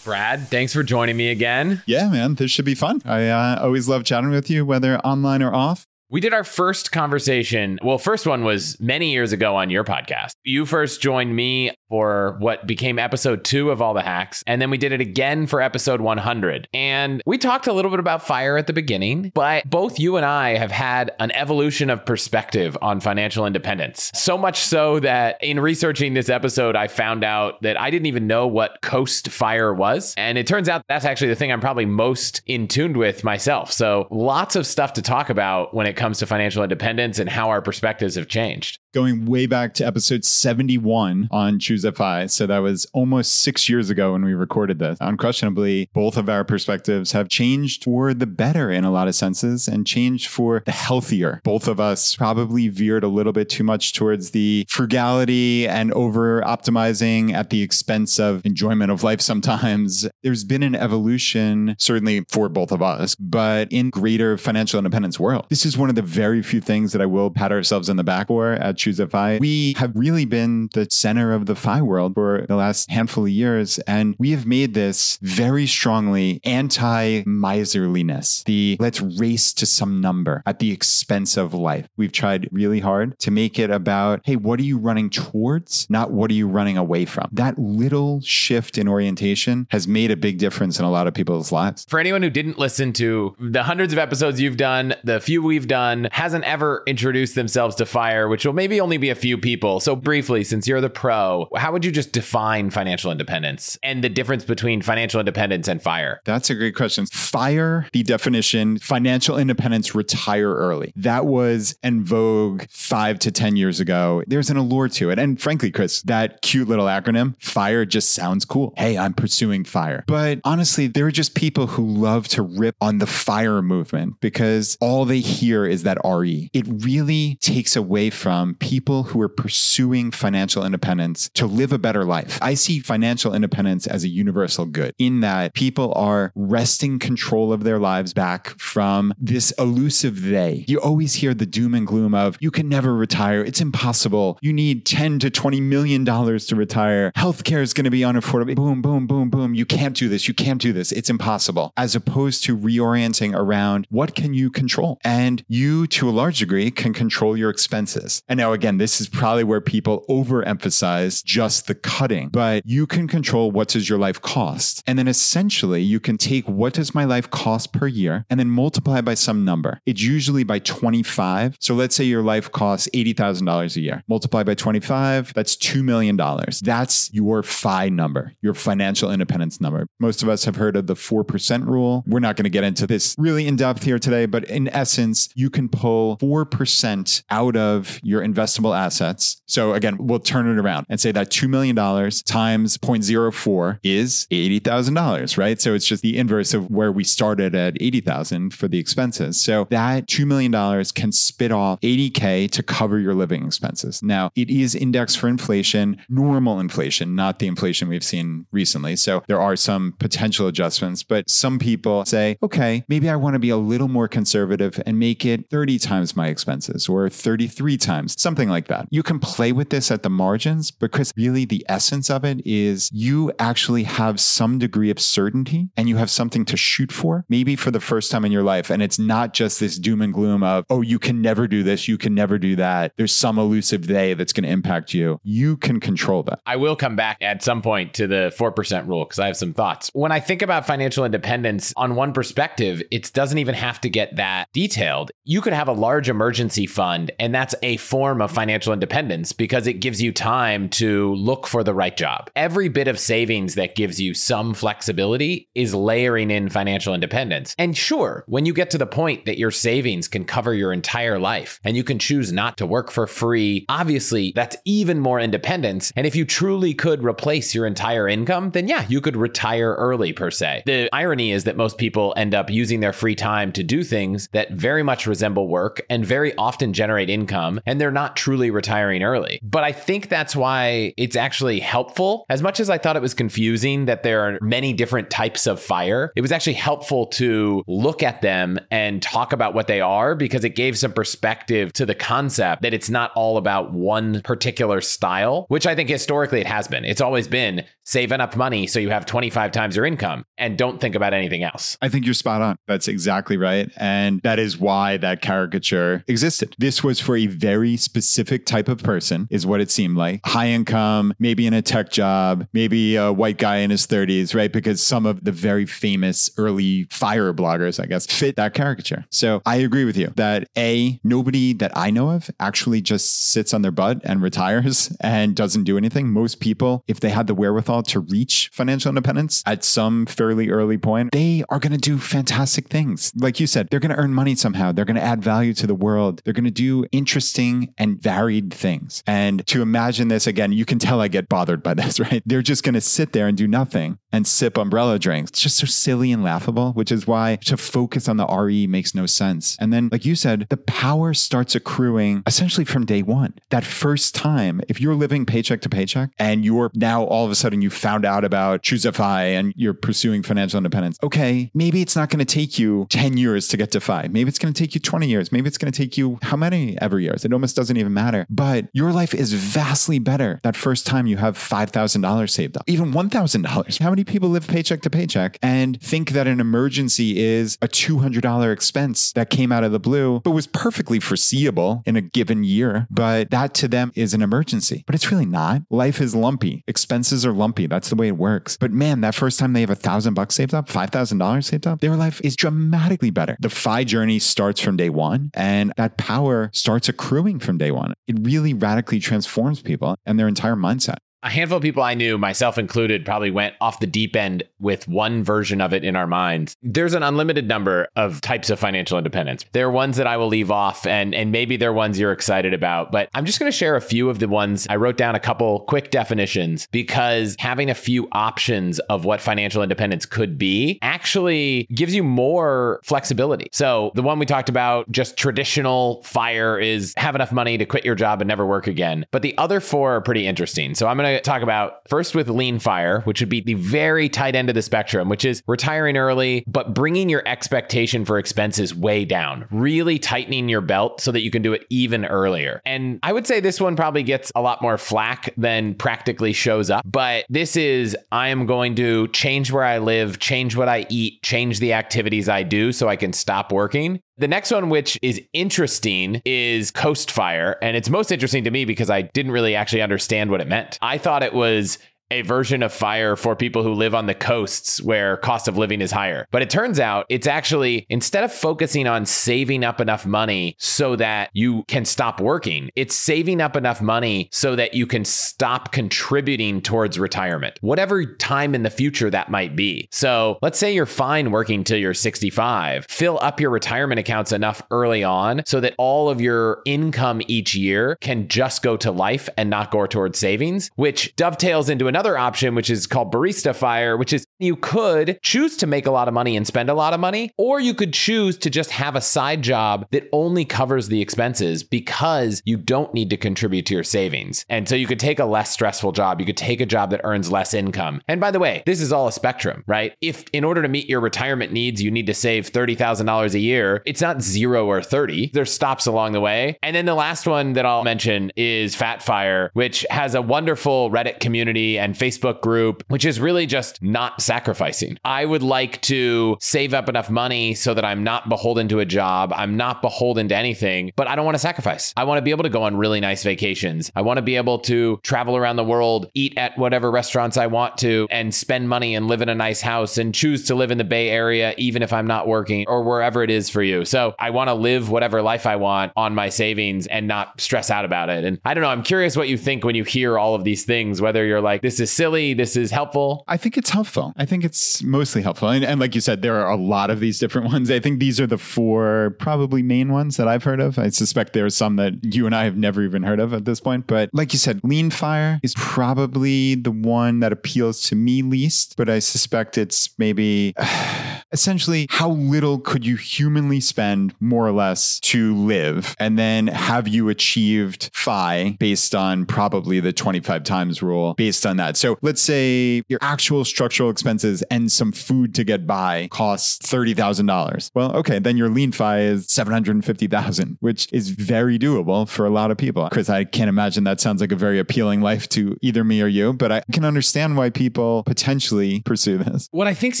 Brad, 0.04 0.48
thanks 0.48 0.72
for 0.72 0.82
joining 0.82 1.18
me 1.18 1.28
again. 1.28 1.82
Yeah, 1.84 2.08
man, 2.08 2.36
this 2.36 2.50
should 2.50 2.64
be 2.64 2.74
fun. 2.74 3.02
I 3.04 3.28
uh, 3.28 3.60
always 3.62 3.88
love 3.88 4.04
chatting 4.04 4.30
with 4.30 4.48
you, 4.48 4.64
whether 4.64 4.98
online 5.00 5.42
or 5.42 5.54
off. 5.54 5.84
We 6.10 6.22
did 6.22 6.32
our 6.32 6.44
first 6.44 6.90
conversation. 6.90 7.78
Well, 7.82 7.98
first 7.98 8.26
one 8.26 8.42
was 8.42 8.80
many 8.80 9.12
years 9.12 9.32
ago 9.32 9.56
on 9.56 9.68
your 9.68 9.84
podcast. 9.84 10.30
You 10.42 10.64
first 10.64 11.02
joined 11.02 11.36
me 11.36 11.72
for 11.90 12.36
what 12.38 12.66
became 12.66 12.98
episode 12.98 13.44
two 13.44 13.70
of 13.70 13.82
All 13.82 13.92
the 13.92 14.00
Hacks. 14.00 14.42
And 14.46 14.60
then 14.60 14.70
we 14.70 14.78
did 14.78 14.92
it 14.92 15.02
again 15.02 15.46
for 15.46 15.60
episode 15.60 16.00
100. 16.00 16.66
And 16.72 17.22
we 17.26 17.36
talked 17.36 17.66
a 17.66 17.74
little 17.74 17.90
bit 17.90 18.00
about 18.00 18.22
fire 18.22 18.56
at 18.56 18.66
the 18.66 18.72
beginning, 18.72 19.32
but 19.34 19.68
both 19.68 19.98
you 19.98 20.16
and 20.16 20.24
I 20.24 20.56
have 20.56 20.70
had 20.70 21.12
an 21.18 21.30
evolution 21.32 21.90
of 21.90 22.06
perspective 22.06 22.76
on 22.80 23.00
financial 23.00 23.44
independence. 23.44 24.10
So 24.14 24.38
much 24.38 24.60
so 24.60 25.00
that 25.00 25.36
in 25.42 25.60
researching 25.60 26.14
this 26.14 26.30
episode, 26.30 26.74
I 26.74 26.88
found 26.88 27.22
out 27.22 27.60
that 27.60 27.78
I 27.78 27.90
didn't 27.90 28.06
even 28.06 28.26
know 28.26 28.46
what 28.46 28.80
coast 28.80 29.28
fire 29.28 29.74
was. 29.74 30.14
And 30.16 30.38
it 30.38 30.46
turns 30.46 30.70
out 30.70 30.82
that's 30.88 31.04
actually 31.04 31.28
the 31.28 31.36
thing 31.36 31.52
I'm 31.52 31.60
probably 31.60 31.86
most 31.86 32.40
in 32.46 32.66
tuned 32.66 32.96
with 32.96 33.24
myself. 33.24 33.72
So 33.72 34.08
lots 34.10 34.56
of 34.56 34.66
stuff 34.66 34.94
to 34.94 35.02
talk 35.02 35.28
about 35.28 35.74
when 35.74 35.86
it 35.86 35.97
comes 35.98 36.18
to 36.20 36.26
financial 36.26 36.62
independence 36.62 37.18
and 37.18 37.28
how 37.28 37.50
our 37.50 37.60
perspectives 37.60 38.14
have 38.14 38.28
changed. 38.28 38.78
Going 38.94 39.26
way 39.26 39.44
back 39.44 39.74
to 39.74 39.86
episode 39.86 40.24
71 40.24 41.28
on 41.30 41.58
Choose 41.58 41.84
FI. 41.94 42.24
So 42.24 42.46
that 42.46 42.60
was 42.60 42.86
almost 42.94 43.42
six 43.42 43.68
years 43.68 43.90
ago 43.90 44.12
when 44.12 44.24
we 44.24 44.32
recorded 44.32 44.78
this. 44.78 44.96
Unquestionably, 44.98 45.90
both 45.92 46.16
of 46.16 46.30
our 46.30 46.42
perspectives 46.42 47.12
have 47.12 47.28
changed 47.28 47.84
for 47.84 48.14
the 48.14 48.26
better 48.26 48.70
in 48.70 48.84
a 48.84 48.90
lot 48.90 49.06
of 49.06 49.14
senses 49.14 49.68
and 49.68 49.86
changed 49.86 50.28
for 50.28 50.62
the 50.64 50.72
healthier. 50.72 51.42
Both 51.44 51.68
of 51.68 51.78
us 51.78 52.16
probably 52.16 52.68
veered 52.68 53.04
a 53.04 53.08
little 53.08 53.34
bit 53.34 53.50
too 53.50 53.62
much 53.62 53.92
towards 53.92 54.30
the 54.30 54.64
frugality 54.70 55.68
and 55.68 55.92
over 55.92 56.40
optimizing 56.40 57.34
at 57.34 57.50
the 57.50 57.60
expense 57.60 58.18
of 58.18 58.40
enjoyment 58.46 58.90
of 58.90 59.02
life 59.02 59.20
sometimes. 59.20 60.08
There's 60.22 60.44
been 60.44 60.62
an 60.62 60.74
evolution, 60.74 61.76
certainly 61.78 62.24
for 62.30 62.48
both 62.48 62.72
of 62.72 62.80
us, 62.80 63.14
but 63.16 63.70
in 63.70 63.90
greater 63.90 64.38
financial 64.38 64.78
independence 64.78 65.20
world. 65.20 65.44
This 65.50 65.66
is 65.66 65.76
one 65.76 65.90
of 65.90 65.94
the 65.94 66.00
very 66.00 66.42
few 66.42 66.62
things 66.62 66.92
that 66.92 67.02
I 67.02 67.06
will 67.06 67.30
pat 67.30 67.52
ourselves 67.52 67.90
on 67.90 67.96
the 67.96 68.04
back 68.04 68.28
for 68.28 68.52
at 68.54 68.77
Choose 68.78 69.00
a 69.00 69.08
FI. 69.08 69.38
We 69.40 69.74
have 69.76 69.92
really 69.94 70.24
been 70.24 70.70
the 70.72 70.86
center 70.90 71.32
of 71.32 71.46
the 71.46 71.56
FI 71.56 71.82
world 71.82 72.14
for 72.14 72.44
the 72.46 72.56
last 72.56 72.90
handful 72.90 73.24
of 73.24 73.30
years. 73.30 73.78
And 73.80 74.14
we 74.18 74.30
have 74.30 74.46
made 74.46 74.74
this 74.74 75.18
very 75.22 75.66
strongly 75.66 76.40
anti 76.44 77.22
miserliness, 77.26 78.42
the 78.44 78.76
let's 78.78 79.00
race 79.00 79.52
to 79.54 79.66
some 79.66 80.00
number 80.00 80.42
at 80.46 80.58
the 80.58 80.70
expense 80.70 81.36
of 81.36 81.54
life. 81.54 81.88
We've 81.96 82.12
tried 82.12 82.48
really 82.52 82.80
hard 82.80 83.18
to 83.20 83.30
make 83.30 83.58
it 83.58 83.70
about, 83.70 84.20
hey, 84.24 84.36
what 84.36 84.60
are 84.60 84.64
you 84.64 84.78
running 84.78 85.10
towards, 85.10 85.88
not 85.90 86.12
what 86.12 86.30
are 86.30 86.34
you 86.34 86.46
running 86.46 86.76
away 86.76 87.04
from? 87.04 87.28
That 87.32 87.58
little 87.58 88.20
shift 88.20 88.78
in 88.78 88.88
orientation 88.88 89.66
has 89.70 89.88
made 89.88 90.10
a 90.10 90.16
big 90.16 90.38
difference 90.38 90.78
in 90.78 90.84
a 90.84 90.90
lot 90.90 91.06
of 91.06 91.14
people's 91.14 91.50
lives. 91.50 91.84
For 91.88 91.98
anyone 91.98 92.22
who 92.22 92.30
didn't 92.30 92.58
listen 92.58 92.92
to 92.94 93.34
the 93.40 93.62
hundreds 93.62 93.92
of 93.92 93.98
episodes 93.98 94.40
you've 94.40 94.56
done, 94.56 94.94
the 95.04 95.20
few 95.20 95.42
we've 95.42 95.66
done, 95.66 96.08
hasn't 96.12 96.44
ever 96.44 96.82
introduced 96.86 97.34
themselves 97.34 97.76
to 97.76 97.86
fire, 97.86 98.28
which 98.28 98.44
will 98.44 98.52
maybe 98.52 98.67
only 98.80 98.96
be 98.96 99.10
a 99.10 99.14
few 99.14 99.38
people. 99.38 99.80
So, 99.80 99.96
briefly, 99.96 100.44
since 100.44 100.66
you're 100.68 100.80
the 100.80 100.90
pro, 100.90 101.48
how 101.56 101.72
would 101.72 101.84
you 101.84 101.90
just 101.90 102.12
define 102.12 102.70
financial 102.70 103.10
independence 103.10 103.78
and 103.82 104.02
the 104.04 104.08
difference 104.08 104.44
between 104.44 104.82
financial 104.82 105.20
independence 105.20 105.68
and 105.68 105.82
fire? 105.82 106.20
That's 106.24 106.50
a 106.50 106.54
great 106.54 106.74
question. 106.74 107.06
Fire, 107.06 107.86
the 107.92 108.02
definition, 108.02 108.78
financial 108.78 109.38
independence, 109.38 109.94
retire 109.94 110.54
early. 110.54 110.92
That 110.96 111.26
was 111.26 111.76
in 111.82 112.04
vogue 112.04 112.64
five 112.68 113.18
to 113.20 113.30
10 113.30 113.56
years 113.56 113.80
ago. 113.80 114.22
There's 114.26 114.50
an 114.50 114.56
allure 114.56 114.88
to 114.88 115.10
it. 115.10 115.18
And 115.18 115.40
frankly, 115.40 115.70
Chris, 115.70 116.02
that 116.02 116.42
cute 116.42 116.68
little 116.68 116.86
acronym, 116.86 117.34
FIRE, 117.40 117.84
just 117.84 118.12
sounds 118.12 118.44
cool. 118.44 118.74
Hey, 118.76 118.96
I'm 118.98 119.14
pursuing 119.14 119.64
fire. 119.64 120.04
But 120.06 120.40
honestly, 120.44 120.86
there 120.86 121.06
are 121.06 121.10
just 121.10 121.34
people 121.34 121.66
who 121.66 121.86
love 121.86 122.28
to 122.28 122.42
rip 122.42 122.76
on 122.80 122.98
the 122.98 123.06
fire 123.06 123.62
movement 123.62 124.20
because 124.20 124.76
all 124.80 125.04
they 125.04 125.20
hear 125.20 125.64
is 125.64 125.82
that 125.84 125.98
RE. 126.04 126.50
It 126.52 126.66
really 126.68 127.36
takes 127.40 127.76
away 127.76 128.10
from 128.10 128.54
people 128.58 129.04
who 129.04 129.20
are 129.20 129.28
pursuing 129.28 130.10
financial 130.10 130.64
independence 130.64 131.30
to 131.34 131.46
live 131.46 131.72
a 131.72 131.78
better 131.78 132.04
life. 132.04 132.38
I 132.42 132.54
see 132.54 132.80
financial 132.80 133.34
independence 133.34 133.86
as 133.86 134.04
a 134.04 134.08
universal 134.08 134.66
good 134.66 134.94
in 134.98 135.20
that 135.20 135.54
people 135.54 135.92
are 135.94 136.32
wresting 136.34 136.98
control 136.98 137.52
of 137.52 137.64
their 137.64 137.78
lives 137.78 138.12
back 138.12 138.58
from 138.58 139.14
this 139.18 139.52
elusive 139.52 140.22
they. 140.22 140.64
You 140.68 140.80
always 140.80 141.14
hear 141.14 141.34
the 141.34 141.46
doom 141.46 141.74
and 141.74 141.86
gloom 141.86 142.14
of 142.14 142.36
you 142.40 142.50
can 142.50 142.68
never 142.68 142.94
retire. 142.94 143.42
It's 143.42 143.60
impossible. 143.60 144.38
You 144.40 144.52
need 144.52 144.86
10 144.86 145.18
to 145.20 145.30
20 145.30 145.60
million 145.60 146.04
dollars 146.04 146.46
to 146.46 146.56
retire. 146.56 147.12
Healthcare 147.16 147.60
is 147.60 147.74
going 147.74 147.84
to 147.84 147.90
be 147.90 148.00
unaffordable. 148.00 148.54
Boom, 148.56 148.82
boom, 148.82 149.06
boom, 149.06 149.30
boom. 149.30 149.54
You 149.54 149.66
can't 149.66 149.96
do 149.96 150.08
this. 150.08 150.28
You 150.28 150.34
can't 150.34 150.60
do 150.60 150.72
this. 150.72 150.92
It's 150.92 151.10
impossible. 151.10 151.72
As 151.76 151.94
opposed 151.94 152.44
to 152.44 152.56
reorienting 152.56 153.34
around 153.34 153.86
what 153.90 154.14
can 154.14 154.34
you 154.34 154.50
control? 154.50 154.98
And 155.04 155.44
you, 155.48 155.86
to 155.88 156.08
a 156.08 156.10
large 156.10 156.38
degree, 156.38 156.70
can 156.70 156.92
control 156.92 157.36
your 157.36 157.50
expenses. 157.50 158.22
And 158.28 158.38
now, 158.38 158.47
again, 158.52 158.78
this 158.78 159.00
is 159.00 159.08
probably 159.08 159.44
where 159.44 159.60
people 159.60 160.04
overemphasize 160.08 161.24
just 161.24 161.66
the 161.66 161.74
cutting, 161.74 162.28
but 162.28 162.62
you 162.64 162.86
can 162.86 163.08
control 163.08 163.50
what 163.50 163.68
does 163.68 163.88
your 163.88 163.98
life 163.98 164.20
cost. 164.20 164.82
And 164.86 164.98
then 164.98 165.08
essentially, 165.08 165.82
you 165.82 166.00
can 166.00 166.16
take 166.18 166.48
what 166.48 166.74
does 166.74 166.94
my 166.94 167.04
life 167.04 167.30
cost 167.30 167.72
per 167.72 167.86
year 167.86 168.24
and 168.30 168.38
then 168.38 168.50
multiply 168.50 169.00
by 169.00 169.14
some 169.14 169.44
number. 169.44 169.80
It's 169.86 170.02
usually 170.02 170.44
by 170.44 170.58
25. 170.60 171.56
So 171.60 171.74
let's 171.74 171.94
say 171.94 172.04
your 172.04 172.22
life 172.22 172.50
costs 172.52 172.88
$80,000 172.94 173.76
a 173.76 173.80
year. 173.80 174.02
Multiply 174.08 174.42
by 174.42 174.54
25, 174.54 175.34
that's 175.34 175.56
$2 175.56 175.82
million. 175.82 176.16
That's 176.62 177.12
your 177.12 177.42
FI 177.42 177.88
number, 177.88 178.34
your 178.40 178.54
financial 178.54 179.10
independence 179.10 179.60
number. 179.60 179.86
Most 180.00 180.22
of 180.22 180.28
us 180.28 180.44
have 180.44 180.56
heard 180.56 180.76
of 180.76 180.86
the 180.86 180.94
4% 180.94 181.66
rule. 181.66 182.04
We're 182.06 182.20
not 182.20 182.36
going 182.36 182.44
to 182.44 182.50
get 182.50 182.64
into 182.64 182.86
this 182.86 183.14
really 183.18 183.46
in 183.46 183.56
depth 183.56 183.82
here 183.82 183.98
today, 183.98 184.26
but 184.26 184.44
in 184.44 184.68
essence, 184.68 185.28
you 185.34 185.50
can 185.50 185.68
pull 185.68 186.16
4% 186.18 187.22
out 187.30 187.56
of 187.56 188.00
your 188.02 188.22
investable 188.38 188.76
assets. 188.76 189.40
So 189.46 189.72
again, 189.74 189.96
we'll 189.98 190.18
turn 190.18 190.48
it 190.48 190.60
around 190.60 190.86
and 190.88 191.00
say 191.00 191.12
that 191.12 191.30
$2 191.30 191.48
million 191.48 191.76
times 191.76 192.78
0.04 192.78 193.78
is 193.82 194.26
$80,000, 194.30 195.38
right? 195.38 195.60
So 195.60 195.74
it's 195.74 195.86
just 195.86 196.02
the 196.02 196.16
inverse 196.16 196.54
of 196.54 196.70
where 196.70 196.92
we 196.92 197.04
started 197.04 197.54
at 197.54 197.80
80,000 197.80 198.52
for 198.54 198.68
the 198.68 198.78
expenses. 198.78 199.40
So 199.40 199.66
that 199.70 200.06
$2 200.06 200.26
million 200.26 200.52
can 200.94 201.12
spit 201.12 201.52
off 201.52 201.80
80K 201.80 202.50
to 202.50 202.62
cover 202.62 202.98
your 202.98 203.14
living 203.14 203.46
expenses. 203.46 204.02
Now, 204.02 204.30
it 204.34 204.50
is 204.50 204.74
indexed 204.74 205.18
for 205.18 205.28
inflation, 205.28 206.02
normal 206.08 206.60
inflation, 206.60 207.14
not 207.14 207.38
the 207.38 207.46
inflation 207.46 207.88
we've 207.88 208.04
seen 208.04 208.46
recently. 208.52 208.96
So 208.96 209.22
there 209.26 209.40
are 209.40 209.56
some 209.56 209.94
potential 209.98 210.46
adjustments, 210.46 211.02
but 211.02 211.28
some 211.28 211.58
people 211.58 212.04
say, 212.04 212.36
okay, 212.42 212.84
maybe 212.88 213.08
I 213.08 213.16
want 213.16 213.34
to 213.34 213.38
be 213.38 213.50
a 213.50 213.56
little 213.56 213.88
more 213.88 214.08
conservative 214.08 214.80
and 214.86 214.98
make 214.98 215.24
it 215.24 215.48
30 215.50 215.78
times 215.78 216.16
my 216.16 216.28
expenses 216.28 216.88
or 216.88 217.08
33 217.08 217.76
times, 217.76 218.20
something 218.28 218.50
like 218.50 218.68
that. 218.68 218.86
You 218.90 219.02
can 219.02 219.18
play 219.18 219.52
with 219.52 219.70
this 219.70 219.90
at 219.90 220.02
the 220.02 220.10
margins 220.10 220.70
because 220.70 221.14
really 221.16 221.46
the 221.46 221.64
essence 221.66 222.10
of 222.10 222.26
it 222.26 222.46
is 222.46 222.90
you 222.92 223.32
actually 223.38 223.84
have 223.84 224.20
some 224.20 224.58
degree 224.58 224.90
of 224.90 225.00
certainty 225.00 225.70
and 225.78 225.88
you 225.88 225.96
have 225.96 226.10
something 226.10 226.44
to 226.44 226.56
shoot 226.58 226.92
for, 226.92 227.24
maybe 227.30 227.56
for 227.56 227.70
the 227.70 227.80
first 227.80 228.10
time 228.10 228.26
in 228.26 228.30
your 228.30 228.42
life. 228.42 228.68
And 228.68 228.82
it's 228.82 228.98
not 228.98 229.32
just 229.32 229.60
this 229.60 229.78
doom 229.78 230.02
and 230.02 230.12
gloom 230.12 230.42
of, 230.42 230.66
oh, 230.68 230.82
you 230.82 230.98
can 230.98 231.22
never 231.22 231.48
do 231.48 231.62
this, 231.62 231.88
you 231.88 231.96
can 231.96 232.14
never 232.14 232.38
do 232.38 232.54
that. 232.56 232.92
There's 232.98 233.14
some 233.14 233.38
elusive 233.38 233.86
day 233.86 234.12
that's 234.12 234.34
going 234.34 234.44
to 234.44 234.50
impact 234.50 234.92
you. 234.92 235.18
You 235.22 235.56
can 235.56 235.80
control 235.80 236.22
that. 236.24 236.40
I 236.44 236.56
will 236.56 236.76
come 236.76 236.96
back 236.96 237.16
at 237.22 237.42
some 237.42 237.62
point 237.62 237.94
to 237.94 238.06
the 238.06 238.30
4% 238.38 238.86
rule 238.86 239.06
because 239.06 239.18
I 239.18 239.26
have 239.28 239.38
some 239.38 239.54
thoughts. 239.54 239.88
When 239.94 240.12
I 240.12 240.20
think 240.20 240.42
about 240.42 240.66
financial 240.66 241.06
independence, 241.06 241.72
on 241.78 241.94
one 241.94 242.12
perspective, 242.12 242.82
it 242.90 243.10
doesn't 243.14 243.38
even 243.38 243.54
have 243.54 243.80
to 243.80 243.88
get 243.88 244.16
that 244.16 244.48
detailed. 244.52 245.12
You 245.24 245.40
could 245.40 245.54
have 245.54 245.68
a 245.68 245.72
large 245.72 246.10
emergency 246.10 246.66
fund, 246.66 247.10
and 247.18 247.34
that's 247.34 247.54
a 247.62 247.78
form 247.78 248.17
of 248.20 248.30
financial 248.30 248.72
independence 248.72 249.32
because 249.32 249.66
it 249.66 249.74
gives 249.74 250.02
you 250.02 250.12
time 250.12 250.68
to 250.70 251.14
look 251.14 251.46
for 251.46 251.64
the 251.64 251.74
right 251.74 251.96
job. 251.96 252.30
Every 252.36 252.68
bit 252.68 252.88
of 252.88 252.98
savings 252.98 253.54
that 253.54 253.74
gives 253.74 254.00
you 254.00 254.14
some 254.14 254.54
flexibility 254.54 255.48
is 255.54 255.74
layering 255.74 256.30
in 256.30 256.48
financial 256.48 256.94
independence. 256.94 257.54
And 257.58 257.76
sure, 257.76 258.24
when 258.26 258.46
you 258.46 258.52
get 258.52 258.70
to 258.70 258.78
the 258.78 258.86
point 258.86 259.26
that 259.26 259.38
your 259.38 259.50
savings 259.50 260.08
can 260.08 260.24
cover 260.24 260.54
your 260.54 260.72
entire 260.72 261.18
life 261.18 261.60
and 261.64 261.76
you 261.76 261.84
can 261.84 261.98
choose 261.98 262.32
not 262.32 262.56
to 262.58 262.66
work 262.66 262.90
for 262.90 263.06
free, 263.06 263.66
obviously 263.68 264.32
that's 264.34 264.56
even 264.64 265.00
more 265.00 265.20
independence. 265.20 265.92
And 265.96 266.06
if 266.06 266.16
you 266.16 266.24
truly 266.24 266.74
could 266.74 267.04
replace 267.04 267.54
your 267.54 267.66
entire 267.66 268.08
income, 268.08 268.50
then 268.50 268.68
yeah, 268.68 268.84
you 268.88 269.00
could 269.00 269.16
retire 269.16 269.74
early 269.74 270.12
per 270.12 270.30
se. 270.30 270.62
The 270.66 270.88
irony 270.92 271.32
is 271.32 271.44
that 271.44 271.56
most 271.56 271.78
people 271.78 272.14
end 272.16 272.34
up 272.34 272.50
using 272.50 272.80
their 272.80 272.92
free 272.92 273.14
time 273.14 273.52
to 273.52 273.62
do 273.62 273.82
things 273.82 274.28
that 274.32 274.52
very 274.52 274.82
much 274.82 275.06
resemble 275.06 275.48
work 275.48 275.80
and 275.90 276.04
very 276.04 276.34
often 276.36 276.72
generate 276.72 277.10
income, 277.10 277.60
and 277.66 277.80
they're 277.80 277.90
not 277.90 278.07
truly 278.16 278.50
retiring 278.50 279.02
early. 279.02 279.38
But 279.42 279.64
I 279.64 279.72
think 279.72 280.08
that's 280.08 280.34
why 280.34 280.92
it's 280.96 281.16
actually 281.16 281.60
helpful. 281.60 282.24
As 282.28 282.42
much 282.42 282.60
as 282.60 282.70
I 282.70 282.78
thought 282.78 282.96
it 282.96 283.02
was 283.02 283.14
confusing 283.14 283.86
that 283.86 284.02
there 284.02 284.22
are 284.22 284.38
many 284.40 284.72
different 284.72 285.10
types 285.10 285.46
of 285.46 285.60
fire, 285.60 286.12
it 286.16 286.20
was 286.20 286.32
actually 286.32 286.54
helpful 286.54 287.06
to 287.06 287.62
look 287.66 288.02
at 288.02 288.22
them 288.22 288.58
and 288.70 289.02
talk 289.02 289.32
about 289.32 289.54
what 289.54 289.66
they 289.66 289.80
are 289.80 290.14
because 290.14 290.44
it 290.44 290.56
gave 290.56 290.78
some 290.78 290.92
perspective 290.92 291.72
to 291.74 291.86
the 291.86 291.94
concept 291.94 292.62
that 292.62 292.74
it's 292.74 292.90
not 292.90 293.12
all 293.14 293.36
about 293.36 293.72
one 293.72 294.20
particular 294.22 294.80
style, 294.80 295.46
which 295.48 295.66
I 295.66 295.74
think 295.74 295.88
historically 295.88 296.40
it 296.40 296.46
has 296.46 296.68
been. 296.68 296.84
It's 296.84 297.00
always 297.00 297.28
been 297.28 297.64
save 297.88 298.12
enough 298.12 298.36
money 298.36 298.66
so 298.66 298.78
you 298.78 298.90
have 298.90 299.06
25 299.06 299.50
times 299.50 299.74
your 299.74 299.86
income 299.86 300.22
and 300.36 300.58
don't 300.58 300.78
think 300.78 300.94
about 300.94 301.14
anything 301.14 301.42
else. 301.42 301.78
I 301.80 301.88
think 301.88 302.04
you're 302.04 302.12
spot 302.12 302.42
on. 302.42 302.56
That's 302.66 302.86
exactly 302.86 303.38
right. 303.38 303.70
And 303.78 304.20
that 304.24 304.38
is 304.38 304.58
why 304.58 304.98
that 304.98 305.22
caricature 305.22 306.04
existed. 306.06 306.54
This 306.58 306.84
was 306.84 307.00
for 307.00 307.16
a 307.16 307.26
very 307.26 307.78
specific 307.78 308.44
type 308.44 308.68
of 308.68 308.82
person, 308.82 309.26
is 309.30 309.46
what 309.46 309.62
it 309.62 309.70
seemed 309.70 309.96
like. 309.96 310.20
High 310.26 310.48
income, 310.48 311.14
maybe 311.18 311.46
in 311.46 311.54
a 311.54 311.62
tech 311.62 311.88
job, 311.88 312.46
maybe 312.52 312.96
a 312.96 313.10
white 313.10 313.38
guy 313.38 313.56
in 313.56 313.70
his 313.70 313.86
30s, 313.86 314.34
right? 314.34 314.52
Because 314.52 314.82
some 314.82 315.06
of 315.06 315.24
the 315.24 315.32
very 315.32 315.64
famous 315.64 316.30
early 316.36 316.84
fire 316.90 317.32
bloggers, 317.32 317.82
I 317.82 317.86
guess, 317.86 318.04
fit 318.04 318.36
that 318.36 318.52
caricature. 318.52 319.06
So 319.10 319.40
I 319.46 319.56
agree 319.56 319.86
with 319.86 319.96
you 319.96 320.12
that 320.16 320.46
A, 320.58 321.00
nobody 321.04 321.54
that 321.54 321.72
I 321.74 321.88
know 321.88 322.10
of 322.10 322.30
actually 322.38 322.82
just 322.82 323.30
sits 323.30 323.54
on 323.54 323.62
their 323.62 323.72
butt 323.72 324.02
and 324.04 324.20
retires 324.20 324.94
and 325.00 325.34
doesn't 325.34 325.64
do 325.64 325.78
anything. 325.78 326.10
Most 326.10 326.38
people, 326.40 326.84
if 326.86 327.00
they 327.00 327.08
had 327.08 327.28
the 327.28 327.34
wherewithal 327.34 327.77
to 327.86 328.00
reach 328.00 328.50
financial 328.52 328.88
independence 328.88 329.42
at 329.46 329.64
some 329.64 330.06
fairly 330.06 330.50
early 330.50 330.78
point, 330.78 331.12
they 331.12 331.44
are 331.48 331.58
going 331.58 331.72
to 331.72 331.78
do 331.78 331.98
fantastic 331.98 332.68
things. 332.68 333.12
Like 333.16 333.40
you 333.40 333.46
said, 333.46 333.68
they're 333.70 333.80
going 333.80 333.94
to 333.94 333.96
earn 333.96 334.14
money 334.14 334.34
somehow. 334.34 334.72
They're 334.72 334.84
going 334.84 334.96
to 334.96 335.02
add 335.02 335.22
value 335.22 335.54
to 335.54 335.66
the 335.66 335.74
world. 335.74 336.22
They're 336.24 336.32
going 336.34 336.44
to 336.44 336.50
do 336.50 336.84
interesting 336.92 337.74
and 337.78 338.00
varied 338.00 338.52
things. 338.52 339.02
And 339.06 339.46
to 339.46 339.62
imagine 339.62 340.08
this 340.08 340.26
again, 340.26 340.52
you 340.52 340.64
can 340.64 340.78
tell 340.78 341.00
I 341.00 341.08
get 341.08 341.28
bothered 341.28 341.62
by 341.62 341.74
this, 341.78 342.00
right? 342.00 342.22
They're 342.26 342.42
just 342.42 342.62
going 342.62 342.74
to 342.74 342.80
sit 342.80 343.12
there 343.12 343.26
and 343.26 343.36
do 343.36 343.46
nothing 343.46 343.98
and 344.12 344.26
sip 344.26 344.56
umbrella 344.56 344.98
drinks. 344.98 345.30
It's 345.30 345.42
just 345.42 345.58
so 345.58 345.66
silly 345.66 346.12
and 346.12 346.22
laughable, 346.22 346.72
which 346.72 346.90
is 346.90 347.06
why 347.06 347.36
to 347.44 347.56
focus 347.56 348.08
on 348.08 348.16
the 348.16 348.26
RE 348.26 348.66
makes 348.66 348.94
no 348.94 349.06
sense. 349.06 349.56
And 349.60 349.72
then, 349.72 349.88
like 349.92 350.04
you 350.04 350.14
said, 350.14 350.46
the 350.48 350.56
power 350.56 351.14
starts 351.14 351.54
accruing 351.54 352.22
essentially 352.26 352.64
from 352.64 352.86
day 352.86 353.02
one. 353.02 353.34
That 353.50 353.64
first 353.64 354.14
time, 354.14 354.60
if 354.68 354.80
you're 354.80 354.94
living 354.94 355.26
paycheck 355.26 355.60
to 355.62 355.68
paycheck 355.68 356.10
and 356.18 356.44
you're 356.44 356.70
now 356.74 357.04
all 357.04 357.24
of 357.24 357.30
a 357.30 357.34
sudden 357.34 357.62
you 357.62 357.67
found 357.68 358.04
out 358.04 358.24
about 358.24 358.62
choose 358.62 358.84
a 358.84 358.92
FI 358.92 359.24
and 359.24 359.52
you're 359.56 359.74
pursuing 359.74 360.22
financial 360.22 360.58
independence, 360.58 360.98
okay, 361.02 361.50
maybe 361.54 361.80
it's 361.82 361.96
not 361.96 362.10
going 362.10 362.18
to 362.18 362.24
take 362.24 362.58
you 362.58 362.86
10 362.90 363.16
years 363.16 363.48
to 363.48 363.56
get 363.56 363.70
to 363.72 363.80
five. 363.80 364.10
Maybe 364.10 364.28
it's 364.28 364.38
going 364.38 364.52
to 364.52 364.58
take 364.58 364.74
you 364.74 364.80
20 364.80 365.06
years. 365.08 365.32
Maybe 365.32 365.48
it's 365.48 365.58
going 365.58 365.72
to 365.72 365.76
take 365.76 365.96
you 365.96 366.18
how 366.22 366.36
many 366.36 366.80
ever 366.80 366.98
years? 366.98 367.24
It 367.24 367.32
almost 367.32 367.56
doesn't 367.56 367.76
even 367.76 367.94
matter. 367.94 368.26
But 368.30 368.66
your 368.72 368.92
life 368.92 369.14
is 369.14 369.32
vastly 369.32 369.98
better 369.98 370.40
that 370.42 370.56
first 370.56 370.86
time 370.86 371.06
you 371.06 371.16
have 371.16 371.36
$5,000 371.36 372.30
saved 372.30 372.56
up, 372.56 372.64
even 372.66 372.92
$1,000. 372.92 373.78
How 373.78 373.90
many 373.90 374.04
people 374.04 374.28
live 374.28 374.46
paycheck 374.46 374.82
to 374.82 374.90
paycheck 374.90 375.38
and 375.42 375.80
think 375.80 376.10
that 376.10 376.26
an 376.26 376.40
emergency 376.40 377.18
is 377.18 377.58
a 377.62 377.68
$200 377.68 378.52
expense 378.52 379.12
that 379.12 379.30
came 379.30 379.52
out 379.52 379.64
of 379.64 379.72
the 379.72 379.80
blue, 379.80 380.20
but 380.20 380.30
was 380.30 380.46
perfectly 380.46 381.00
foreseeable 381.00 381.82
in 381.86 381.96
a 381.96 382.00
given 382.00 382.44
year? 382.44 382.86
But 382.90 383.30
that 383.30 383.54
to 383.54 383.68
them 383.68 383.92
is 383.94 384.14
an 384.14 384.22
emergency. 384.22 384.84
But 384.86 384.94
it's 384.94 385.10
really 385.10 385.26
not. 385.26 385.62
Life 385.70 386.00
is 386.00 386.14
lumpy. 386.14 386.64
Expenses 386.66 387.24
are 387.26 387.32
lumpy. 387.32 387.57
That's 387.66 387.90
the 387.90 387.96
way 387.96 388.08
it 388.08 388.16
works. 388.16 388.56
But 388.56 388.72
man, 388.72 389.00
that 389.02 389.14
first 389.14 389.38
time 389.38 389.52
they 389.52 389.60
have 389.60 389.70
a 389.70 389.74
thousand 389.74 390.14
bucks 390.14 390.34
saved 390.34 390.54
up, 390.54 390.68
$5,000 390.68 391.44
saved 391.44 391.66
up, 391.66 391.80
their 391.80 391.96
life 391.96 392.20
is 392.22 392.36
dramatically 392.36 393.10
better. 393.10 393.36
The 393.40 393.50
FI 393.50 393.84
journey 393.84 394.18
starts 394.18 394.60
from 394.60 394.76
day 394.76 394.90
one 394.90 395.30
and 395.34 395.72
that 395.76 395.96
power 395.96 396.50
starts 396.52 396.88
accruing 396.88 397.38
from 397.38 397.58
day 397.58 397.70
one. 397.70 397.94
It 398.06 398.16
really 398.20 398.54
radically 398.54 399.00
transforms 399.00 399.62
people 399.62 399.96
and 400.06 400.18
their 400.18 400.28
entire 400.28 400.56
mindset. 400.56 400.98
A 401.22 401.30
handful 401.30 401.56
of 401.56 401.62
people 401.62 401.82
I 401.82 401.94
knew, 401.94 402.16
myself 402.16 402.58
included, 402.58 403.04
probably 403.04 403.30
went 403.30 403.54
off 403.60 403.80
the 403.80 403.86
deep 403.86 404.14
end 404.14 404.44
with 404.60 404.86
one 404.86 405.24
version 405.24 405.60
of 405.60 405.72
it 405.72 405.84
in 405.84 405.96
our 405.96 406.06
minds. 406.06 406.56
There's 406.62 406.94
an 406.94 407.02
unlimited 407.02 407.48
number 407.48 407.88
of 407.96 408.20
types 408.20 408.50
of 408.50 408.58
financial 408.60 408.98
independence. 408.98 409.44
There 409.52 409.66
are 409.66 409.70
ones 409.70 409.96
that 409.96 410.06
I 410.06 410.16
will 410.16 410.28
leave 410.28 410.50
off, 410.50 410.86
and, 410.86 411.14
and 411.14 411.32
maybe 411.32 411.56
they're 411.56 411.72
ones 411.72 411.98
you're 411.98 412.12
excited 412.12 412.54
about, 412.54 412.92
but 412.92 413.08
I'm 413.14 413.24
just 413.24 413.40
going 413.40 413.50
to 413.50 413.56
share 413.56 413.74
a 413.74 413.80
few 413.80 414.08
of 414.08 414.20
the 414.20 414.28
ones. 414.28 414.66
I 414.70 414.76
wrote 414.76 414.96
down 414.96 415.14
a 415.14 415.20
couple 415.20 415.60
quick 415.60 415.90
definitions 415.90 416.68
because 416.70 417.34
having 417.38 417.68
a 417.68 417.74
few 417.74 418.08
options 418.12 418.78
of 418.80 419.04
what 419.04 419.20
financial 419.20 419.62
independence 419.62 420.06
could 420.06 420.38
be 420.38 420.78
actually 420.82 421.66
gives 421.74 421.94
you 421.94 422.04
more 422.04 422.80
flexibility. 422.84 423.48
So, 423.52 423.90
the 423.94 424.02
one 424.02 424.18
we 424.18 424.26
talked 424.26 424.48
about, 424.48 424.90
just 424.90 425.16
traditional 425.16 426.02
fire, 426.04 426.58
is 426.58 426.94
have 426.96 427.14
enough 427.14 427.32
money 427.32 427.58
to 427.58 427.66
quit 427.66 427.84
your 427.84 427.94
job 427.94 428.20
and 428.20 428.28
never 428.28 428.46
work 428.46 428.66
again. 428.66 429.04
But 429.10 429.22
the 429.22 429.36
other 429.36 429.60
four 429.60 429.96
are 429.96 430.00
pretty 430.00 430.26
interesting. 430.26 430.74
So, 430.74 430.86
I'm 430.86 430.96
going 430.96 431.06
to 431.06 431.07
to 431.16 431.20
talk 431.20 431.42
about 431.42 431.88
first 431.88 432.14
with 432.14 432.28
lean 432.28 432.58
fire, 432.58 433.00
which 433.02 433.20
would 433.20 433.28
be 433.28 433.40
the 433.40 433.54
very 433.54 434.08
tight 434.08 434.34
end 434.34 434.48
of 434.48 434.54
the 434.54 434.62
spectrum, 434.62 435.08
which 435.08 435.24
is 435.24 435.42
retiring 435.46 435.96
early, 435.96 436.44
but 436.46 436.74
bringing 436.74 437.08
your 437.08 437.22
expectation 437.26 438.04
for 438.04 438.18
expenses 438.18 438.74
way 438.74 439.04
down, 439.04 439.46
really 439.50 439.98
tightening 439.98 440.48
your 440.48 440.60
belt 440.60 441.00
so 441.00 441.12
that 441.12 441.20
you 441.20 441.30
can 441.30 441.42
do 441.42 441.52
it 441.52 441.66
even 441.70 442.04
earlier. 442.04 442.60
And 442.64 442.98
I 443.02 443.12
would 443.12 443.26
say 443.26 443.40
this 443.40 443.60
one 443.60 443.76
probably 443.76 444.02
gets 444.02 444.32
a 444.34 444.40
lot 444.40 444.62
more 444.62 444.78
flack 444.78 445.34
than 445.36 445.74
practically 445.74 446.32
shows 446.32 446.70
up, 446.70 446.84
but 446.84 447.24
this 447.28 447.56
is 447.56 447.96
I 448.12 448.28
am 448.28 448.46
going 448.46 448.74
to 448.76 449.08
change 449.08 449.52
where 449.52 449.64
I 449.64 449.78
live, 449.78 450.18
change 450.18 450.56
what 450.56 450.68
I 450.68 450.86
eat, 450.88 451.22
change 451.22 451.60
the 451.60 451.72
activities 451.72 452.28
I 452.28 452.42
do 452.42 452.72
so 452.72 452.88
I 452.88 452.96
can 452.96 453.12
stop 453.12 453.52
working. 453.52 454.00
The 454.18 454.28
next 454.28 454.50
one, 454.50 454.68
which 454.68 454.98
is 455.00 455.20
interesting, 455.32 456.20
is 456.24 456.72
Coast 456.72 457.10
Fire. 457.10 457.56
And 457.62 457.76
it's 457.76 457.88
most 457.88 458.10
interesting 458.10 458.42
to 458.44 458.50
me 458.50 458.64
because 458.64 458.90
I 458.90 459.02
didn't 459.02 459.30
really 459.30 459.54
actually 459.54 459.80
understand 459.80 460.30
what 460.30 460.40
it 460.40 460.48
meant. 460.48 460.76
I 460.82 460.98
thought 460.98 461.22
it 461.22 461.32
was 461.32 461.78
a 462.10 462.22
version 462.22 462.62
of 462.62 462.72
fire 462.72 463.16
for 463.16 463.36
people 463.36 463.62
who 463.62 463.72
live 463.72 463.94
on 463.94 464.06
the 464.06 464.14
coasts 464.14 464.80
where 464.80 465.16
cost 465.18 465.48
of 465.48 465.58
living 465.58 465.80
is 465.80 465.90
higher. 465.90 466.26
But 466.30 466.42
it 466.42 466.50
turns 466.50 466.80
out 466.80 467.06
it's 467.08 467.26
actually 467.26 467.86
instead 467.88 468.24
of 468.24 468.32
focusing 468.32 468.86
on 468.86 469.04
saving 469.04 469.64
up 469.64 469.80
enough 469.80 470.06
money 470.06 470.56
so 470.58 470.96
that 470.96 471.30
you 471.34 471.64
can 471.64 471.84
stop 471.84 472.20
working, 472.20 472.70
it's 472.76 472.94
saving 472.94 473.40
up 473.40 473.56
enough 473.56 473.82
money 473.82 474.28
so 474.32 474.56
that 474.56 474.74
you 474.74 474.86
can 474.86 475.04
stop 475.04 475.72
contributing 475.72 476.62
towards 476.62 476.98
retirement, 476.98 477.58
whatever 477.60 478.06
time 478.16 478.54
in 478.54 478.62
the 478.62 478.70
future 478.70 479.10
that 479.10 479.30
might 479.30 479.54
be. 479.54 479.88
So 479.90 480.38
let's 480.40 480.58
say 480.58 480.72
you're 480.74 480.86
fine 480.86 481.30
working 481.30 481.62
till 481.62 481.78
you're 481.78 481.94
65, 481.94 482.86
fill 482.88 483.18
up 483.20 483.40
your 483.40 483.50
retirement 483.50 483.98
accounts 483.98 484.32
enough 484.32 484.62
early 484.70 485.04
on 485.04 485.42
so 485.44 485.60
that 485.60 485.74
all 485.76 486.08
of 486.08 486.20
your 486.20 486.62
income 486.64 487.20
each 487.26 487.54
year 487.54 487.96
can 488.00 488.28
just 488.28 488.62
go 488.62 488.76
to 488.78 488.90
life 488.90 489.28
and 489.36 489.50
not 489.50 489.70
go 489.70 489.86
towards 489.86 490.18
savings, 490.18 490.70
which 490.76 491.14
dovetails 491.16 491.68
into 491.68 491.86
another 491.86 491.97
another 491.98 492.16
option, 492.16 492.54
which 492.54 492.70
is 492.70 492.86
called 492.86 493.12
barista 493.12 493.52
fire, 493.52 493.96
which 493.96 494.12
is 494.12 494.24
you 494.38 494.54
could 494.54 495.18
choose 495.20 495.56
to 495.56 495.66
make 495.66 495.84
a 495.84 495.90
lot 495.90 496.06
of 496.06 496.14
money 496.14 496.36
and 496.36 496.46
spend 496.46 496.70
a 496.70 496.74
lot 496.74 496.94
of 496.94 497.00
money, 497.00 497.32
or 497.36 497.58
you 497.58 497.74
could 497.74 497.92
choose 497.92 498.38
to 498.38 498.48
just 498.48 498.70
have 498.70 498.94
a 498.94 499.00
side 499.00 499.42
job 499.42 499.84
that 499.90 500.08
only 500.12 500.44
covers 500.44 500.86
the 500.86 501.02
expenses 501.02 501.64
because 501.64 502.40
you 502.44 502.56
don't 502.56 502.94
need 502.94 503.10
to 503.10 503.16
contribute 503.16 503.66
to 503.66 503.74
your 503.74 503.82
savings. 503.82 504.46
And 504.48 504.68
so 504.68 504.76
you 504.76 504.86
could 504.86 505.00
take 505.00 505.18
a 505.18 505.24
less 505.24 505.50
stressful 505.50 505.90
job. 505.90 506.20
You 506.20 506.26
could 506.26 506.36
take 506.36 506.60
a 506.60 506.66
job 506.66 506.90
that 506.90 507.00
earns 507.02 507.32
less 507.32 507.52
income. 507.52 508.00
And 508.06 508.20
by 508.20 508.30
the 508.30 508.38
way, 508.38 508.62
this 508.64 508.80
is 508.80 508.92
all 508.92 509.08
a 509.08 509.12
spectrum, 509.12 509.64
right? 509.66 509.92
If 510.00 510.24
in 510.32 510.44
order 510.44 510.62
to 510.62 510.68
meet 510.68 510.88
your 510.88 511.00
retirement 511.00 511.50
needs, 511.50 511.82
you 511.82 511.90
need 511.90 512.06
to 512.06 512.14
save 512.14 512.52
$30,000 512.52 513.34
a 513.34 513.38
year, 513.40 513.82
it's 513.86 514.00
not 514.00 514.22
zero 514.22 514.66
or 514.66 514.82
30. 514.82 515.32
There's 515.34 515.52
stops 515.52 515.86
along 515.86 516.12
the 516.12 516.20
way. 516.20 516.58
And 516.62 516.76
then 516.76 516.86
the 516.86 516.94
last 516.94 517.26
one 517.26 517.54
that 517.54 517.66
I'll 517.66 517.82
mention 517.82 518.30
is 518.36 518.76
Fat 518.76 519.02
Fire, 519.02 519.50
which 519.54 519.84
has 519.90 520.14
a 520.14 520.22
wonderful 520.22 520.92
Reddit 520.92 521.18
community 521.18 521.76
and 521.76 521.87
and 521.88 521.96
Facebook 521.96 522.42
group, 522.42 522.84
which 522.88 523.06
is 523.06 523.18
really 523.18 523.46
just 523.46 523.82
not 523.82 524.20
sacrificing. 524.20 524.98
I 525.04 525.24
would 525.24 525.42
like 525.42 525.80
to 525.82 526.36
save 526.38 526.74
up 526.74 526.88
enough 526.88 527.08
money 527.08 527.54
so 527.54 527.72
that 527.72 527.84
I'm 527.84 528.04
not 528.04 528.28
beholden 528.28 528.68
to 528.68 528.80
a 528.80 528.84
job. 528.84 529.32
I'm 529.34 529.56
not 529.56 529.80
beholden 529.80 530.28
to 530.28 530.36
anything, 530.36 530.92
but 530.96 531.08
I 531.08 531.16
don't 531.16 531.24
want 531.24 531.36
to 531.36 531.40
sacrifice. 531.40 531.94
I 531.96 532.04
want 532.04 532.18
to 532.18 532.22
be 532.22 532.30
able 532.30 532.42
to 532.42 532.50
go 532.50 532.64
on 532.64 532.76
really 532.76 533.00
nice 533.00 533.22
vacations. 533.22 533.90
I 533.96 534.02
want 534.02 534.18
to 534.18 534.22
be 534.22 534.36
able 534.36 534.58
to 534.60 535.00
travel 535.02 535.34
around 535.34 535.56
the 535.56 535.64
world, 535.64 536.10
eat 536.12 536.36
at 536.36 536.58
whatever 536.58 536.90
restaurants 536.90 537.38
I 537.38 537.46
want 537.46 537.78
to, 537.78 538.06
and 538.10 538.34
spend 538.34 538.68
money 538.68 538.94
and 538.94 539.06
live 539.08 539.22
in 539.22 539.30
a 539.30 539.34
nice 539.34 539.62
house 539.62 539.96
and 539.96 540.14
choose 540.14 540.44
to 540.44 540.54
live 540.54 540.70
in 540.70 540.76
the 540.76 540.84
Bay 540.84 541.08
Area, 541.08 541.54
even 541.56 541.82
if 541.82 541.94
I'm 541.94 542.06
not 542.06 542.28
working 542.28 542.66
or 542.68 542.82
wherever 542.82 543.22
it 543.22 543.30
is 543.30 543.48
for 543.48 543.62
you. 543.62 543.86
So 543.86 544.14
I 544.18 544.28
want 544.28 544.48
to 544.48 544.54
live 544.54 544.90
whatever 544.90 545.22
life 545.22 545.46
I 545.46 545.56
want 545.56 545.92
on 545.96 546.14
my 546.14 546.28
savings 546.28 546.86
and 546.86 547.08
not 547.08 547.40
stress 547.40 547.70
out 547.70 547.86
about 547.86 548.10
it. 548.10 548.24
And 548.24 548.38
I 548.44 548.52
don't 548.52 548.62
know, 548.62 548.68
I'm 548.68 548.82
curious 548.82 549.16
what 549.16 549.28
you 549.28 549.38
think 549.38 549.64
when 549.64 549.74
you 549.74 549.84
hear 549.84 550.18
all 550.18 550.34
of 550.34 550.44
these 550.44 550.64
things, 550.64 551.00
whether 551.00 551.24
you're 551.24 551.40
like, 551.40 551.62
this 551.62 551.77
is 551.80 551.90
silly. 551.90 552.34
This 552.34 552.56
is 552.56 552.70
helpful. 552.70 553.24
I 553.28 553.36
think 553.36 553.56
it's 553.56 553.70
helpful. 553.70 554.12
I 554.16 554.24
think 554.24 554.44
it's 554.44 554.82
mostly 554.82 555.22
helpful. 555.22 555.48
And, 555.48 555.64
and, 555.64 555.80
like 555.80 555.94
you 555.94 556.00
said, 556.00 556.22
there 556.22 556.36
are 556.36 556.50
a 556.50 556.56
lot 556.56 556.90
of 556.90 557.00
these 557.00 557.18
different 557.18 557.48
ones. 557.52 557.70
I 557.70 557.80
think 557.80 558.00
these 558.00 558.20
are 558.20 558.26
the 558.26 558.38
four 558.38 559.16
probably 559.18 559.62
main 559.62 559.92
ones 559.92 560.16
that 560.16 560.28
I've 560.28 560.44
heard 560.44 560.60
of. 560.60 560.78
I 560.78 560.88
suspect 560.90 561.32
there 561.32 561.46
are 561.46 561.50
some 561.50 561.76
that 561.76 561.94
you 562.02 562.26
and 562.26 562.34
I 562.34 562.44
have 562.44 562.56
never 562.56 562.82
even 562.82 563.02
heard 563.02 563.20
of 563.20 563.32
at 563.32 563.44
this 563.44 563.60
point. 563.60 563.86
But 563.86 564.10
like 564.12 564.32
you 564.32 564.38
said, 564.38 564.60
Lean 564.62 564.90
Fire 564.90 565.40
is 565.42 565.54
probably 565.56 566.54
the 566.54 566.70
one 566.70 567.20
that 567.20 567.32
appeals 567.32 567.82
to 567.82 567.96
me 567.96 568.22
least. 568.22 568.76
But 568.76 568.88
I 568.88 568.98
suspect 568.98 569.58
it's 569.58 569.96
maybe. 569.98 570.54
essentially 571.32 571.86
how 571.90 572.10
little 572.10 572.58
could 572.58 572.86
you 572.86 572.96
humanly 572.96 573.60
spend 573.60 574.14
more 574.20 574.46
or 574.46 574.52
less 574.52 575.00
to 575.00 575.34
live 575.34 575.94
and 575.98 576.18
then 576.18 576.46
have 576.46 576.88
you 576.88 577.08
achieved 577.08 577.90
FI 577.92 578.56
based 578.58 578.94
on 578.94 579.26
probably 579.26 579.80
the 579.80 579.92
25 579.92 580.42
times 580.44 580.82
rule 580.82 581.14
based 581.14 581.46
on 581.46 581.56
that. 581.58 581.76
So 581.76 581.98
let's 582.02 582.20
say 582.20 582.82
your 582.88 582.98
actual 583.02 583.44
structural 583.44 583.90
expenses 583.90 584.42
and 584.50 584.70
some 584.70 584.92
food 584.92 585.34
to 585.34 585.44
get 585.44 585.66
by 585.66 586.08
costs 586.10 586.66
$30,000. 586.70 587.70
Well, 587.74 587.94
okay, 587.96 588.18
then 588.18 588.36
your 588.36 588.48
lean 588.48 588.72
FI 588.72 589.00
is 589.00 589.26
750,000, 589.28 590.58
which 590.60 590.88
is 590.92 591.10
very 591.10 591.58
doable 591.58 592.08
for 592.08 592.26
a 592.26 592.30
lot 592.30 592.50
of 592.50 592.56
people. 592.56 592.88
Chris, 592.90 593.08
I 593.08 593.24
can't 593.24 593.48
imagine 593.48 593.84
that 593.84 594.00
sounds 594.00 594.20
like 594.20 594.32
a 594.32 594.36
very 594.36 594.58
appealing 594.58 595.00
life 595.00 595.28
to 595.30 595.56
either 595.62 595.84
me 595.84 596.02
or 596.02 596.08
you, 596.08 596.32
but 596.32 596.52
I 596.52 596.62
can 596.72 596.84
understand 596.84 597.36
why 597.36 597.50
people 597.50 598.02
potentially 598.04 598.80
pursue 598.84 599.18
this. 599.18 599.48
What 599.50 599.66
I 599.66 599.74
think 599.74 599.94
is 599.94 600.00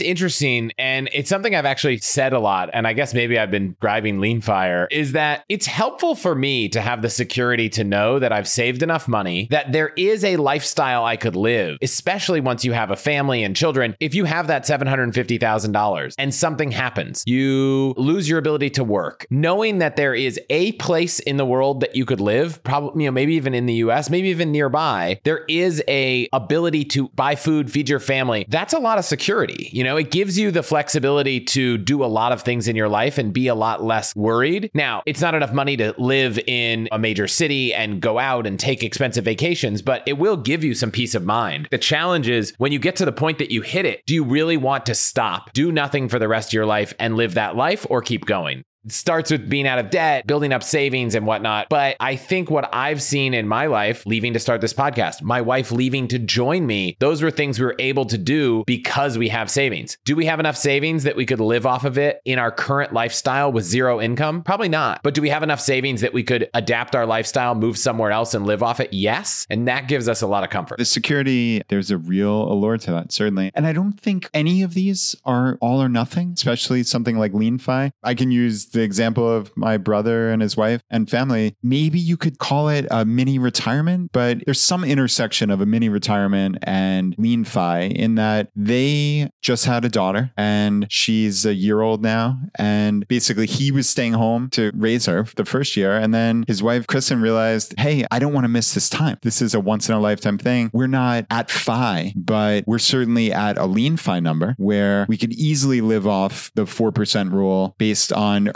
interesting 0.00 0.72
and 0.78 1.08
it's 1.18 1.28
something 1.28 1.52
I've 1.52 1.66
actually 1.66 1.98
said 1.98 2.32
a 2.32 2.38
lot, 2.38 2.70
and 2.72 2.86
I 2.86 2.92
guess 2.92 3.12
maybe 3.12 3.40
I've 3.40 3.50
been 3.50 3.74
driving 3.80 4.20
lean 4.20 4.40
fire, 4.40 4.86
is 4.92 5.12
that 5.12 5.44
it's 5.48 5.66
helpful 5.66 6.14
for 6.14 6.32
me 6.36 6.68
to 6.68 6.80
have 6.80 7.02
the 7.02 7.10
security 7.10 7.68
to 7.70 7.82
know 7.82 8.20
that 8.20 8.30
I've 8.32 8.46
saved 8.46 8.84
enough 8.84 9.08
money, 9.08 9.48
that 9.50 9.72
there 9.72 9.88
is 9.96 10.22
a 10.22 10.36
lifestyle 10.36 11.04
I 11.04 11.16
could 11.16 11.34
live, 11.34 11.76
especially 11.82 12.40
once 12.40 12.64
you 12.64 12.70
have 12.70 12.92
a 12.92 12.96
family 12.96 13.42
and 13.42 13.56
children. 13.56 13.96
If 13.98 14.14
you 14.14 14.26
have 14.26 14.46
that 14.46 14.62
$750,000 14.62 16.14
and 16.18 16.32
something 16.32 16.70
happens, 16.70 17.24
you 17.26 17.94
lose 17.96 18.28
your 18.28 18.38
ability 18.38 18.70
to 18.70 18.84
work, 18.84 19.26
knowing 19.28 19.78
that 19.78 19.96
there 19.96 20.14
is 20.14 20.38
a 20.50 20.70
place 20.72 21.18
in 21.18 21.36
the 21.36 21.44
world 21.44 21.80
that 21.80 21.96
you 21.96 22.06
could 22.06 22.20
live, 22.20 22.62
probably, 22.62 23.02
you 23.02 23.08
know, 23.08 23.12
maybe 23.12 23.34
even 23.34 23.54
in 23.54 23.66
the 23.66 23.74
US, 23.74 24.08
maybe 24.08 24.28
even 24.28 24.52
nearby, 24.52 25.18
there 25.24 25.44
is 25.48 25.82
a 25.88 26.28
ability 26.32 26.84
to 26.84 27.08
buy 27.08 27.34
food, 27.34 27.72
feed 27.72 27.88
your 27.88 27.98
family. 27.98 28.46
That's 28.48 28.72
a 28.72 28.78
lot 28.78 28.98
of 28.98 29.04
security. 29.04 29.68
You 29.72 29.82
know, 29.82 29.96
it 29.96 30.12
gives 30.12 30.38
you 30.38 30.52
the 30.52 30.62
flexibility 30.62 31.07
ability 31.08 31.40
to 31.40 31.78
do 31.78 32.04
a 32.04 32.06
lot 32.06 32.32
of 32.32 32.42
things 32.42 32.68
in 32.68 32.76
your 32.76 32.88
life 32.88 33.16
and 33.16 33.32
be 33.32 33.48
a 33.48 33.54
lot 33.54 33.82
less 33.82 34.14
worried. 34.14 34.70
Now, 34.74 35.02
it's 35.06 35.22
not 35.22 35.34
enough 35.34 35.54
money 35.54 35.74
to 35.78 35.94
live 35.96 36.38
in 36.46 36.86
a 36.92 36.98
major 36.98 37.26
city 37.26 37.72
and 37.72 38.02
go 38.02 38.18
out 38.18 38.46
and 38.46 38.60
take 38.60 38.82
expensive 38.82 39.24
vacations, 39.24 39.80
but 39.80 40.02
it 40.06 40.18
will 40.18 40.36
give 40.36 40.62
you 40.62 40.74
some 40.74 40.90
peace 40.90 41.14
of 41.14 41.24
mind. 41.24 41.66
The 41.70 41.78
challenge 41.78 42.28
is 42.28 42.52
when 42.58 42.72
you 42.72 42.78
get 42.78 42.96
to 42.96 43.06
the 43.06 43.12
point 43.12 43.38
that 43.38 43.50
you 43.50 43.62
hit 43.62 43.86
it, 43.86 44.04
do 44.04 44.14
you 44.14 44.22
really 44.22 44.58
want 44.58 44.84
to 44.84 44.94
stop, 44.94 45.54
do 45.54 45.72
nothing 45.72 46.10
for 46.10 46.18
the 46.18 46.28
rest 46.28 46.50
of 46.50 46.52
your 46.52 46.66
life 46.66 46.92
and 46.98 47.16
live 47.16 47.32
that 47.34 47.56
life 47.56 47.86
or 47.88 48.02
keep 48.02 48.26
going? 48.26 48.64
Starts 48.90 49.30
with 49.30 49.48
being 49.48 49.66
out 49.66 49.78
of 49.78 49.90
debt, 49.90 50.26
building 50.26 50.52
up 50.52 50.62
savings 50.62 51.14
and 51.14 51.26
whatnot. 51.26 51.68
But 51.68 51.96
I 52.00 52.16
think 52.16 52.50
what 52.50 52.68
I've 52.74 53.02
seen 53.02 53.34
in 53.34 53.48
my 53.48 53.66
life, 53.66 54.04
leaving 54.06 54.32
to 54.34 54.38
start 54.38 54.60
this 54.60 54.72
podcast, 54.72 55.22
my 55.22 55.40
wife 55.40 55.72
leaving 55.72 56.08
to 56.08 56.18
join 56.18 56.66
me, 56.66 56.96
those 57.00 57.22
were 57.22 57.30
things 57.30 57.58
we 57.58 57.66
were 57.66 57.76
able 57.78 58.04
to 58.06 58.18
do 58.18 58.64
because 58.66 59.18
we 59.18 59.28
have 59.28 59.50
savings. 59.50 59.98
Do 60.04 60.16
we 60.16 60.26
have 60.26 60.40
enough 60.40 60.56
savings 60.56 61.04
that 61.04 61.16
we 61.16 61.26
could 61.26 61.40
live 61.40 61.66
off 61.66 61.84
of 61.84 61.98
it 61.98 62.20
in 62.24 62.38
our 62.38 62.50
current 62.50 62.92
lifestyle 62.92 63.52
with 63.52 63.64
zero 63.64 64.00
income? 64.00 64.42
Probably 64.42 64.68
not. 64.68 65.02
But 65.02 65.14
do 65.14 65.22
we 65.22 65.28
have 65.30 65.42
enough 65.42 65.60
savings 65.60 66.00
that 66.00 66.12
we 66.12 66.22
could 66.22 66.48
adapt 66.54 66.94
our 66.94 67.06
lifestyle, 67.06 67.54
move 67.54 67.78
somewhere 67.78 68.10
else 68.10 68.34
and 68.34 68.46
live 68.46 68.62
off 68.62 68.80
it? 68.80 68.92
Yes. 68.92 69.46
And 69.50 69.68
that 69.68 69.88
gives 69.88 70.08
us 70.08 70.22
a 70.22 70.26
lot 70.26 70.44
of 70.44 70.50
comfort. 70.50 70.78
The 70.78 70.84
security, 70.84 71.62
there's 71.68 71.90
a 71.90 71.98
real 71.98 72.50
allure 72.50 72.78
to 72.78 72.90
that, 72.92 73.12
certainly. 73.12 73.50
And 73.54 73.66
I 73.66 73.72
don't 73.72 73.98
think 73.98 74.28
any 74.32 74.62
of 74.62 74.74
these 74.74 75.16
are 75.24 75.58
all 75.60 75.82
or 75.82 75.88
nothing, 75.88 76.32
especially 76.34 76.82
something 76.82 77.18
like 77.18 77.32
LeanFi. 77.32 77.90
I 78.02 78.14
can 78.14 78.30
use 78.30 78.66
the 78.66 78.77
the 78.78 78.84
example 78.84 79.28
of 79.28 79.54
my 79.56 79.76
brother 79.76 80.30
and 80.30 80.40
his 80.40 80.56
wife 80.56 80.82
and 80.90 81.10
family, 81.10 81.56
maybe 81.62 81.98
you 81.98 82.16
could 82.16 82.38
call 82.38 82.68
it 82.68 82.86
a 82.90 83.04
mini 83.04 83.38
retirement, 83.38 84.10
but 84.12 84.38
there's 84.44 84.60
some 84.60 84.84
intersection 84.84 85.50
of 85.50 85.60
a 85.60 85.66
mini 85.66 85.88
retirement 85.88 86.58
and 86.62 87.14
lean 87.18 87.44
fi 87.44 87.80
in 87.80 88.14
that 88.14 88.50
they 88.54 89.30
just 89.42 89.64
had 89.64 89.84
a 89.84 89.88
daughter 89.88 90.30
and 90.36 90.86
she's 90.90 91.44
a 91.44 91.54
year 91.54 91.80
old 91.80 92.02
now. 92.02 92.38
And 92.56 93.06
basically, 93.08 93.46
he 93.46 93.72
was 93.72 93.88
staying 93.88 94.12
home 94.12 94.48
to 94.50 94.70
raise 94.74 95.06
her 95.06 95.24
the 95.36 95.44
first 95.44 95.76
year. 95.76 95.96
And 95.96 96.14
then 96.14 96.44
his 96.46 96.62
wife, 96.62 96.86
Kristen, 96.86 97.20
realized, 97.20 97.74
hey, 97.78 98.04
I 98.10 98.18
don't 98.18 98.32
want 98.32 98.44
to 98.44 98.48
miss 98.48 98.74
this 98.74 98.88
time. 98.88 99.18
This 99.22 99.42
is 99.42 99.54
a 99.54 99.60
once 99.60 99.88
in 99.88 99.94
a 99.94 100.00
lifetime 100.00 100.38
thing. 100.38 100.70
We're 100.72 100.86
not 100.86 101.26
at 101.30 101.50
FI, 101.50 102.14
but 102.16 102.64
we're 102.66 102.78
certainly 102.78 103.32
at 103.32 103.58
a 103.58 103.66
lean 103.66 103.96
FI 103.96 104.20
number 104.20 104.54
where 104.58 105.06
we 105.08 105.16
could 105.16 105.32
easily 105.32 105.80
live 105.80 106.06
off 106.06 106.52
the 106.54 106.64
4% 106.64 107.32
rule 107.32 107.74
based 107.78 108.12
on 108.12 108.50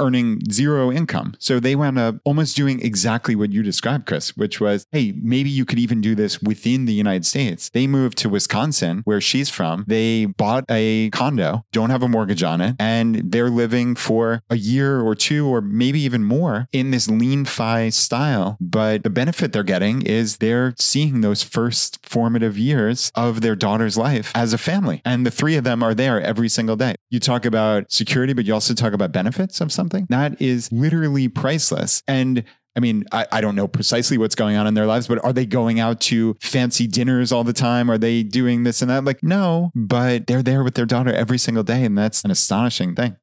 zero 0.50 0.92
income. 0.92 1.35
So 1.38 1.61
they 1.61 1.76
wound 1.76 1.99
up 1.99 2.16
almost 2.25 2.57
doing 2.57 2.81
exactly 2.81 3.35
what 3.35 3.52
you 3.52 3.62
described, 3.62 4.07
Chris, 4.07 4.37
which 4.37 4.61
was, 4.61 4.87
hey, 4.92 5.12
maybe 5.23 5.50
you 5.50 5.64
could 5.64 5.78
even 5.78 6.00
do 6.00 6.14
this 6.14 6.40
within 6.42 6.85
the 6.85 6.92
United 6.92 7.26
States. 7.26 7.71
They 7.71 7.87
moved 7.87 8.19
to 8.19 8.28
Wisconsin, 8.28 9.02
where 9.04 9.21
she's 9.21 9.50
from. 9.50 9.85
They 9.87 10.26
bought 10.26 10.64
a 10.69 11.11
condo, 11.11 11.64
don't 11.73 11.90
have 11.90 12.02
a 12.02 12.09
mortgage 12.09 12.42
on 12.42 12.61
it, 12.61 12.76
and 12.78 13.33
they're 13.33 13.50
living 13.50 13.95
for 13.95 14.42
a 14.50 14.57
year 14.57 15.00
or 15.00 15.14
two 15.14 15.47
or 15.47 15.61
maybe 15.61 16.00
even 16.00 16.25
more 16.25 16.69
in 16.73 16.90
this 16.90 17.09
lean 17.09 17.45
fi 17.45 17.88
style. 17.88 18.57
But 18.61 19.02
the 19.02 19.11
benefit 19.11 19.52
they're 19.52 19.62
getting 19.62 20.02
is 20.02 20.38
they're 20.38 20.75
seeing 20.78 21.21
those 21.21 21.42
first 21.42 22.02
formative 22.12 22.59
years 22.59 23.11
of 23.14 23.40
their 23.40 23.57
daughter's 23.57 23.97
life 23.97 24.31
as 24.35 24.52
a 24.52 24.59
family. 24.59 25.00
And 25.04 25.25
the 25.25 25.31
three 25.31 25.57
of 25.57 25.64
them 25.64 25.83
are 25.83 25.95
there 25.95 26.21
every 26.21 26.50
single 26.50 26.76
day. 26.76 26.95
You 27.09 27.19
talk 27.19 27.47
about 27.47 27.90
security, 27.90 28.35
but 28.35 28.45
you 28.45 28.52
also 28.52 28.75
talk 28.75 28.92
about 28.92 29.12
benefits 29.12 29.62
of 29.62 29.73
something 29.73 30.07
that 30.11 30.40
is 30.40 30.71
literally 30.71 31.28
priceless. 31.28 32.02
And 32.07 32.45
I 32.76 32.81
mean, 32.81 33.04
I, 33.12 33.26
I, 33.33 33.40
don't 33.40 33.54
know 33.54 33.69
precisely 33.69 34.16
what's 34.16 34.35
going 34.35 34.57
on 34.57 34.66
in 34.66 34.75
their 34.75 34.87
lives, 34.87 35.07
but 35.07 35.23
are 35.25 35.33
they 35.33 35.45
going 35.45 35.78
out 35.78 36.00
to 36.02 36.37
fancy 36.40 36.87
dinners 36.87 37.31
all 37.31 37.45
the 37.45 37.52
time? 37.52 37.90
Are 37.90 37.99
they 37.99 38.23
doing 38.23 38.64
this 38.64 38.81
and 38.81 38.90
that? 38.90 39.04
Like, 39.04 39.23
no, 39.23 39.71
but 39.75 40.26
they're 40.26 40.42
there 40.42 40.64
with 40.64 40.75
their 40.75 40.87
daughter 40.87 41.12
every 41.12 41.38
single 41.38 41.64
day. 41.64 41.85
And 41.85 41.97
that's 41.97 42.25
an 42.25 42.31
astonishing 42.31 42.95
thing. 42.95 43.16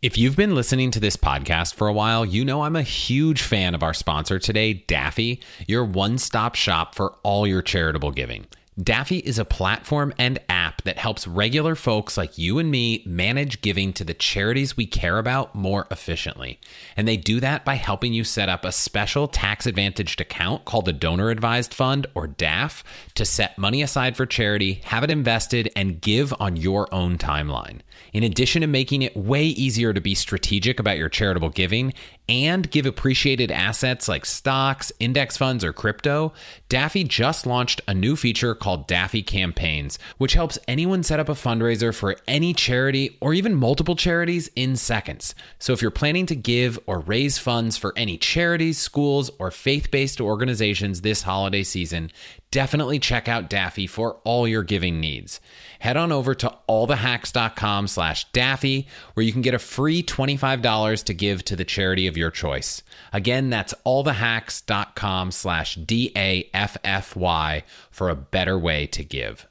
If 0.00 0.16
you've 0.16 0.36
been 0.36 0.54
listening 0.54 0.92
to 0.92 1.00
this 1.00 1.16
podcast 1.16 1.74
for 1.74 1.88
a 1.88 1.92
while, 1.92 2.24
you 2.24 2.44
know 2.44 2.62
I'm 2.62 2.76
a 2.76 2.82
huge 2.82 3.42
fan 3.42 3.74
of 3.74 3.82
our 3.82 3.92
sponsor 3.92 4.38
today, 4.38 4.84
Daffy, 4.86 5.42
your 5.66 5.84
one 5.84 6.18
stop 6.18 6.54
shop 6.54 6.94
for 6.94 7.16
all 7.24 7.48
your 7.48 7.62
charitable 7.62 8.12
giving. 8.12 8.46
Daffy 8.80 9.18
is 9.18 9.40
a 9.40 9.44
platform 9.44 10.14
and 10.18 10.38
app 10.48 10.82
that 10.82 10.98
helps 10.98 11.26
regular 11.26 11.74
folks 11.74 12.16
like 12.16 12.38
you 12.38 12.60
and 12.60 12.70
me 12.70 13.02
manage 13.04 13.60
giving 13.60 13.92
to 13.94 14.04
the 14.04 14.14
charities 14.14 14.76
we 14.76 14.86
care 14.86 15.18
about 15.18 15.52
more 15.52 15.88
efficiently. 15.90 16.60
And 16.96 17.08
they 17.08 17.16
do 17.16 17.40
that 17.40 17.64
by 17.64 17.74
helping 17.74 18.12
you 18.12 18.22
set 18.22 18.48
up 18.48 18.64
a 18.64 18.70
special 18.70 19.26
tax 19.26 19.66
advantaged 19.66 20.20
account 20.20 20.64
called 20.64 20.88
a 20.88 20.92
Donor 20.92 21.30
Advised 21.30 21.74
Fund 21.74 22.06
or 22.14 22.28
DAF 22.28 22.84
to 23.16 23.24
set 23.24 23.58
money 23.58 23.82
aside 23.82 24.16
for 24.16 24.26
charity, 24.26 24.74
have 24.84 25.02
it 25.02 25.10
invested, 25.10 25.72
and 25.74 26.00
give 26.00 26.32
on 26.38 26.56
your 26.56 26.92
own 26.94 27.18
timeline. 27.18 27.80
In 28.12 28.22
addition 28.22 28.60
to 28.60 28.68
making 28.68 29.02
it 29.02 29.16
way 29.16 29.44
easier 29.44 29.92
to 29.92 30.00
be 30.00 30.14
strategic 30.14 30.78
about 30.78 30.98
your 30.98 31.08
charitable 31.08 31.50
giving 31.50 31.94
and 32.28 32.70
give 32.70 32.84
appreciated 32.86 33.50
assets 33.50 34.08
like 34.08 34.26
stocks, 34.26 34.92
index 35.00 35.36
funds, 35.36 35.64
or 35.64 35.72
crypto, 35.72 36.32
Daffy 36.68 37.04
just 37.04 37.46
launched 37.46 37.80
a 37.88 37.94
new 37.94 38.16
feature 38.16 38.54
called 38.54 38.86
Daffy 38.86 39.22
Campaigns, 39.22 39.98
which 40.18 40.34
helps 40.34 40.58
anyone 40.68 41.02
set 41.02 41.20
up 41.20 41.28
a 41.28 41.32
fundraiser 41.32 41.94
for 41.94 42.16
any 42.26 42.52
charity 42.52 43.16
or 43.20 43.32
even 43.32 43.54
multiple 43.54 43.96
charities 43.96 44.50
in 44.54 44.76
seconds. 44.76 45.34
So 45.58 45.72
if 45.72 45.80
you're 45.80 45.90
planning 45.90 46.26
to 46.26 46.36
give 46.36 46.78
or 46.86 47.00
raise 47.00 47.38
funds 47.38 47.76
for 47.76 47.94
any 47.96 48.18
charities, 48.18 48.78
schools, 48.78 49.30
or 49.38 49.50
faith 49.50 49.90
based 49.90 50.20
organizations 50.20 51.00
this 51.00 51.22
holiday 51.22 51.62
season, 51.62 52.10
definitely 52.50 52.98
check 52.98 53.28
out 53.28 53.50
Daffy 53.50 53.86
for 53.86 54.14
all 54.24 54.48
your 54.48 54.62
giving 54.62 55.00
needs. 55.00 55.40
Head 55.78 55.96
on 55.96 56.12
over 56.12 56.34
to 56.34 56.56
allthehacks.com 56.68 57.88
slash 57.88 58.30
Daffy, 58.32 58.86
where 59.14 59.24
you 59.24 59.32
can 59.32 59.42
get 59.42 59.54
a 59.54 59.58
free 59.58 60.02
$25 60.02 61.04
to 61.04 61.14
give 61.14 61.44
to 61.44 61.56
the 61.56 61.64
charity 61.64 62.06
of 62.06 62.16
your 62.16 62.30
choice. 62.30 62.82
Again, 63.12 63.50
that's 63.50 63.74
allthehacks.com 63.86 65.30
slash 65.30 65.76
D-A-F-F-Y 65.76 67.64
for 67.90 68.08
a 68.08 68.16
better 68.16 68.58
way 68.58 68.86
to 68.86 69.04
give. 69.04 69.46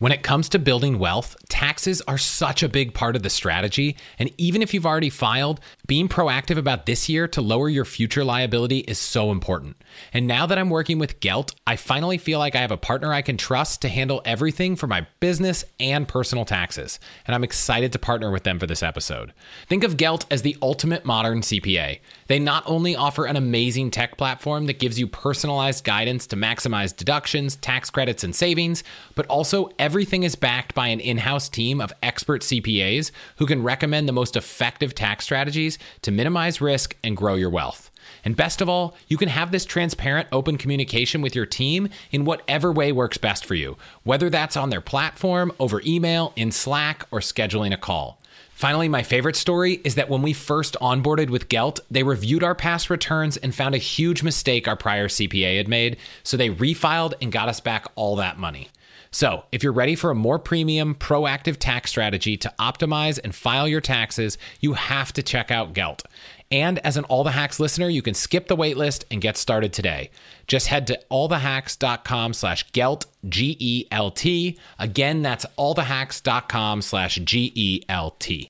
When 0.00 0.12
it 0.12 0.22
comes 0.22 0.48
to 0.48 0.58
building 0.58 0.98
wealth, 0.98 1.36
taxes 1.50 2.00
are 2.08 2.16
such 2.16 2.62
a 2.62 2.70
big 2.70 2.94
part 2.94 3.16
of 3.16 3.22
the 3.22 3.28
strategy. 3.28 3.98
And 4.18 4.30
even 4.38 4.62
if 4.62 4.72
you've 4.72 4.86
already 4.86 5.10
filed, 5.10 5.60
being 5.86 6.08
proactive 6.08 6.56
about 6.56 6.86
this 6.86 7.10
year 7.10 7.28
to 7.28 7.42
lower 7.42 7.68
your 7.68 7.84
future 7.84 8.24
liability 8.24 8.78
is 8.78 8.98
so 8.98 9.30
important. 9.30 9.76
And 10.14 10.26
now 10.26 10.46
that 10.46 10.56
I'm 10.56 10.70
working 10.70 10.98
with 10.98 11.20
Gelt, 11.20 11.54
I 11.66 11.76
finally 11.76 12.16
feel 12.16 12.38
like 12.38 12.56
I 12.56 12.62
have 12.62 12.70
a 12.70 12.78
partner 12.78 13.12
I 13.12 13.20
can 13.20 13.36
trust 13.36 13.82
to 13.82 13.90
handle 13.90 14.22
everything 14.24 14.74
for 14.74 14.86
my 14.86 15.06
business 15.20 15.66
and 15.78 16.08
personal 16.08 16.46
taxes. 16.46 16.98
And 17.26 17.34
I'm 17.34 17.44
excited 17.44 17.92
to 17.92 17.98
partner 17.98 18.30
with 18.30 18.44
them 18.44 18.58
for 18.58 18.66
this 18.66 18.82
episode. 18.82 19.34
Think 19.68 19.84
of 19.84 19.98
Gelt 19.98 20.24
as 20.30 20.40
the 20.40 20.56
ultimate 20.62 21.04
modern 21.04 21.42
CPA. 21.42 22.00
They 22.30 22.38
not 22.38 22.62
only 22.64 22.94
offer 22.94 23.24
an 23.24 23.34
amazing 23.34 23.90
tech 23.90 24.16
platform 24.16 24.66
that 24.66 24.78
gives 24.78 25.00
you 25.00 25.08
personalized 25.08 25.82
guidance 25.82 26.28
to 26.28 26.36
maximize 26.36 26.96
deductions, 26.96 27.56
tax 27.56 27.90
credits, 27.90 28.22
and 28.22 28.32
savings, 28.32 28.84
but 29.16 29.26
also 29.26 29.70
everything 29.80 30.22
is 30.22 30.36
backed 30.36 30.72
by 30.72 30.86
an 30.86 31.00
in 31.00 31.18
house 31.18 31.48
team 31.48 31.80
of 31.80 31.92
expert 32.04 32.42
CPAs 32.42 33.10
who 33.38 33.46
can 33.46 33.64
recommend 33.64 34.08
the 34.08 34.12
most 34.12 34.36
effective 34.36 34.94
tax 34.94 35.24
strategies 35.24 35.76
to 36.02 36.12
minimize 36.12 36.60
risk 36.60 36.94
and 37.02 37.16
grow 37.16 37.34
your 37.34 37.50
wealth. 37.50 37.90
And 38.24 38.36
best 38.36 38.60
of 38.60 38.68
all, 38.68 38.96
you 39.08 39.16
can 39.16 39.28
have 39.28 39.50
this 39.50 39.64
transparent, 39.64 40.28
open 40.30 40.56
communication 40.56 41.22
with 41.22 41.34
your 41.34 41.46
team 41.46 41.88
in 42.12 42.24
whatever 42.24 42.70
way 42.70 42.92
works 42.92 43.18
best 43.18 43.44
for 43.44 43.56
you, 43.56 43.76
whether 44.04 44.30
that's 44.30 44.56
on 44.56 44.70
their 44.70 44.80
platform, 44.80 45.50
over 45.58 45.82
email, 45.84 46.32
in 46.36 46.52
Slack, 46.52 47.08
or 47.10 47.18
scheduling 47.18 47.74
a 47.74 47.76
call. 47.76 48.19
Finally, 48.60 48.90
my 48.90 49.02
favorite 49.02 49.36
story 49.36 49.80
is 49.84 49.94
that 49.94 50.10
when 50.10 50.20
we 50.20 50.34
first 50.34 50.76
onboarded 50.82 51.30
with 51.30 51.48
Gelt, 51.48 51.80
they 51.90 52.02
reviewed 52.02 52.44
our 52.44 52.54
past 52.54 52.90
returns 52.90 53.38
and 53.38 53.54
found 53.54 53.74
a 53.74 53.78
huge 53.78 54.22
mistake 54.22 54.68
our 54.68 54.76
prior 54.76 55.08
CPA 55.08 55.56
had 55.56 55.66
made, 55.66 55.96
so 56.24 56.36
they 56.36 56.50
refiled 56.50 57.14
and 57.22 57.32
got 57.32 57.48
us 57.48 57.58
back 57.58 57.86
all 57.94 58.16
that 58.16 58.38
money. 58.38 58.68
So, 59.10 59.44
if 59.50 59.62
you're 59.62 59.72
ready 59.72 59.94
for 59.94 60.10
a 60.10 60.14
more 60.14 60.38
premium, 60.38 60.94
proactive 60.94 61.56
tax 61.58 61.88
strategy 61.88 62.36
to 62.36 62.52
optimize 62.60 63.18
and 63.24 63.34
file 63.34 63.66
your 63.66 63.80
taxes, 63.80 64.36
you 64.60 64.74
have 64.74 65.14
to 65.14 65.22
check 65.22 65.50
out 65.50 65.72
Gelt. 65.72 66.02
And 66.50 66.78
as 66.80 66.96
an 66.96 67.04
All 67.04 67.22
the 67.22 67.30
Hacks 67.30 67.60
listener, 67.60 67.88
you 67.88 68.02
can 68.02 68.14
skip 68.14 68.48
the 68.48 68.56
waitlist 68.56 69.04
and 69.10 69.20
get 69.20 69.36
started 69.36 69.72
today. 69.72 70.10
Just 70.46 70.66
head 70.66 70.86
to 70.88 71.00
allthehacks.com 71.10 72.34
slash 72.34 72.70
gelt, 72.72 73.06
G-E-L-T. 73.28 74.58
Again, 74.78 75.22
that's 75.22 75.46
allthehacks.com 75.56 76.82
slash 76.82 77.16
G-E-L-T. 77.16 78.48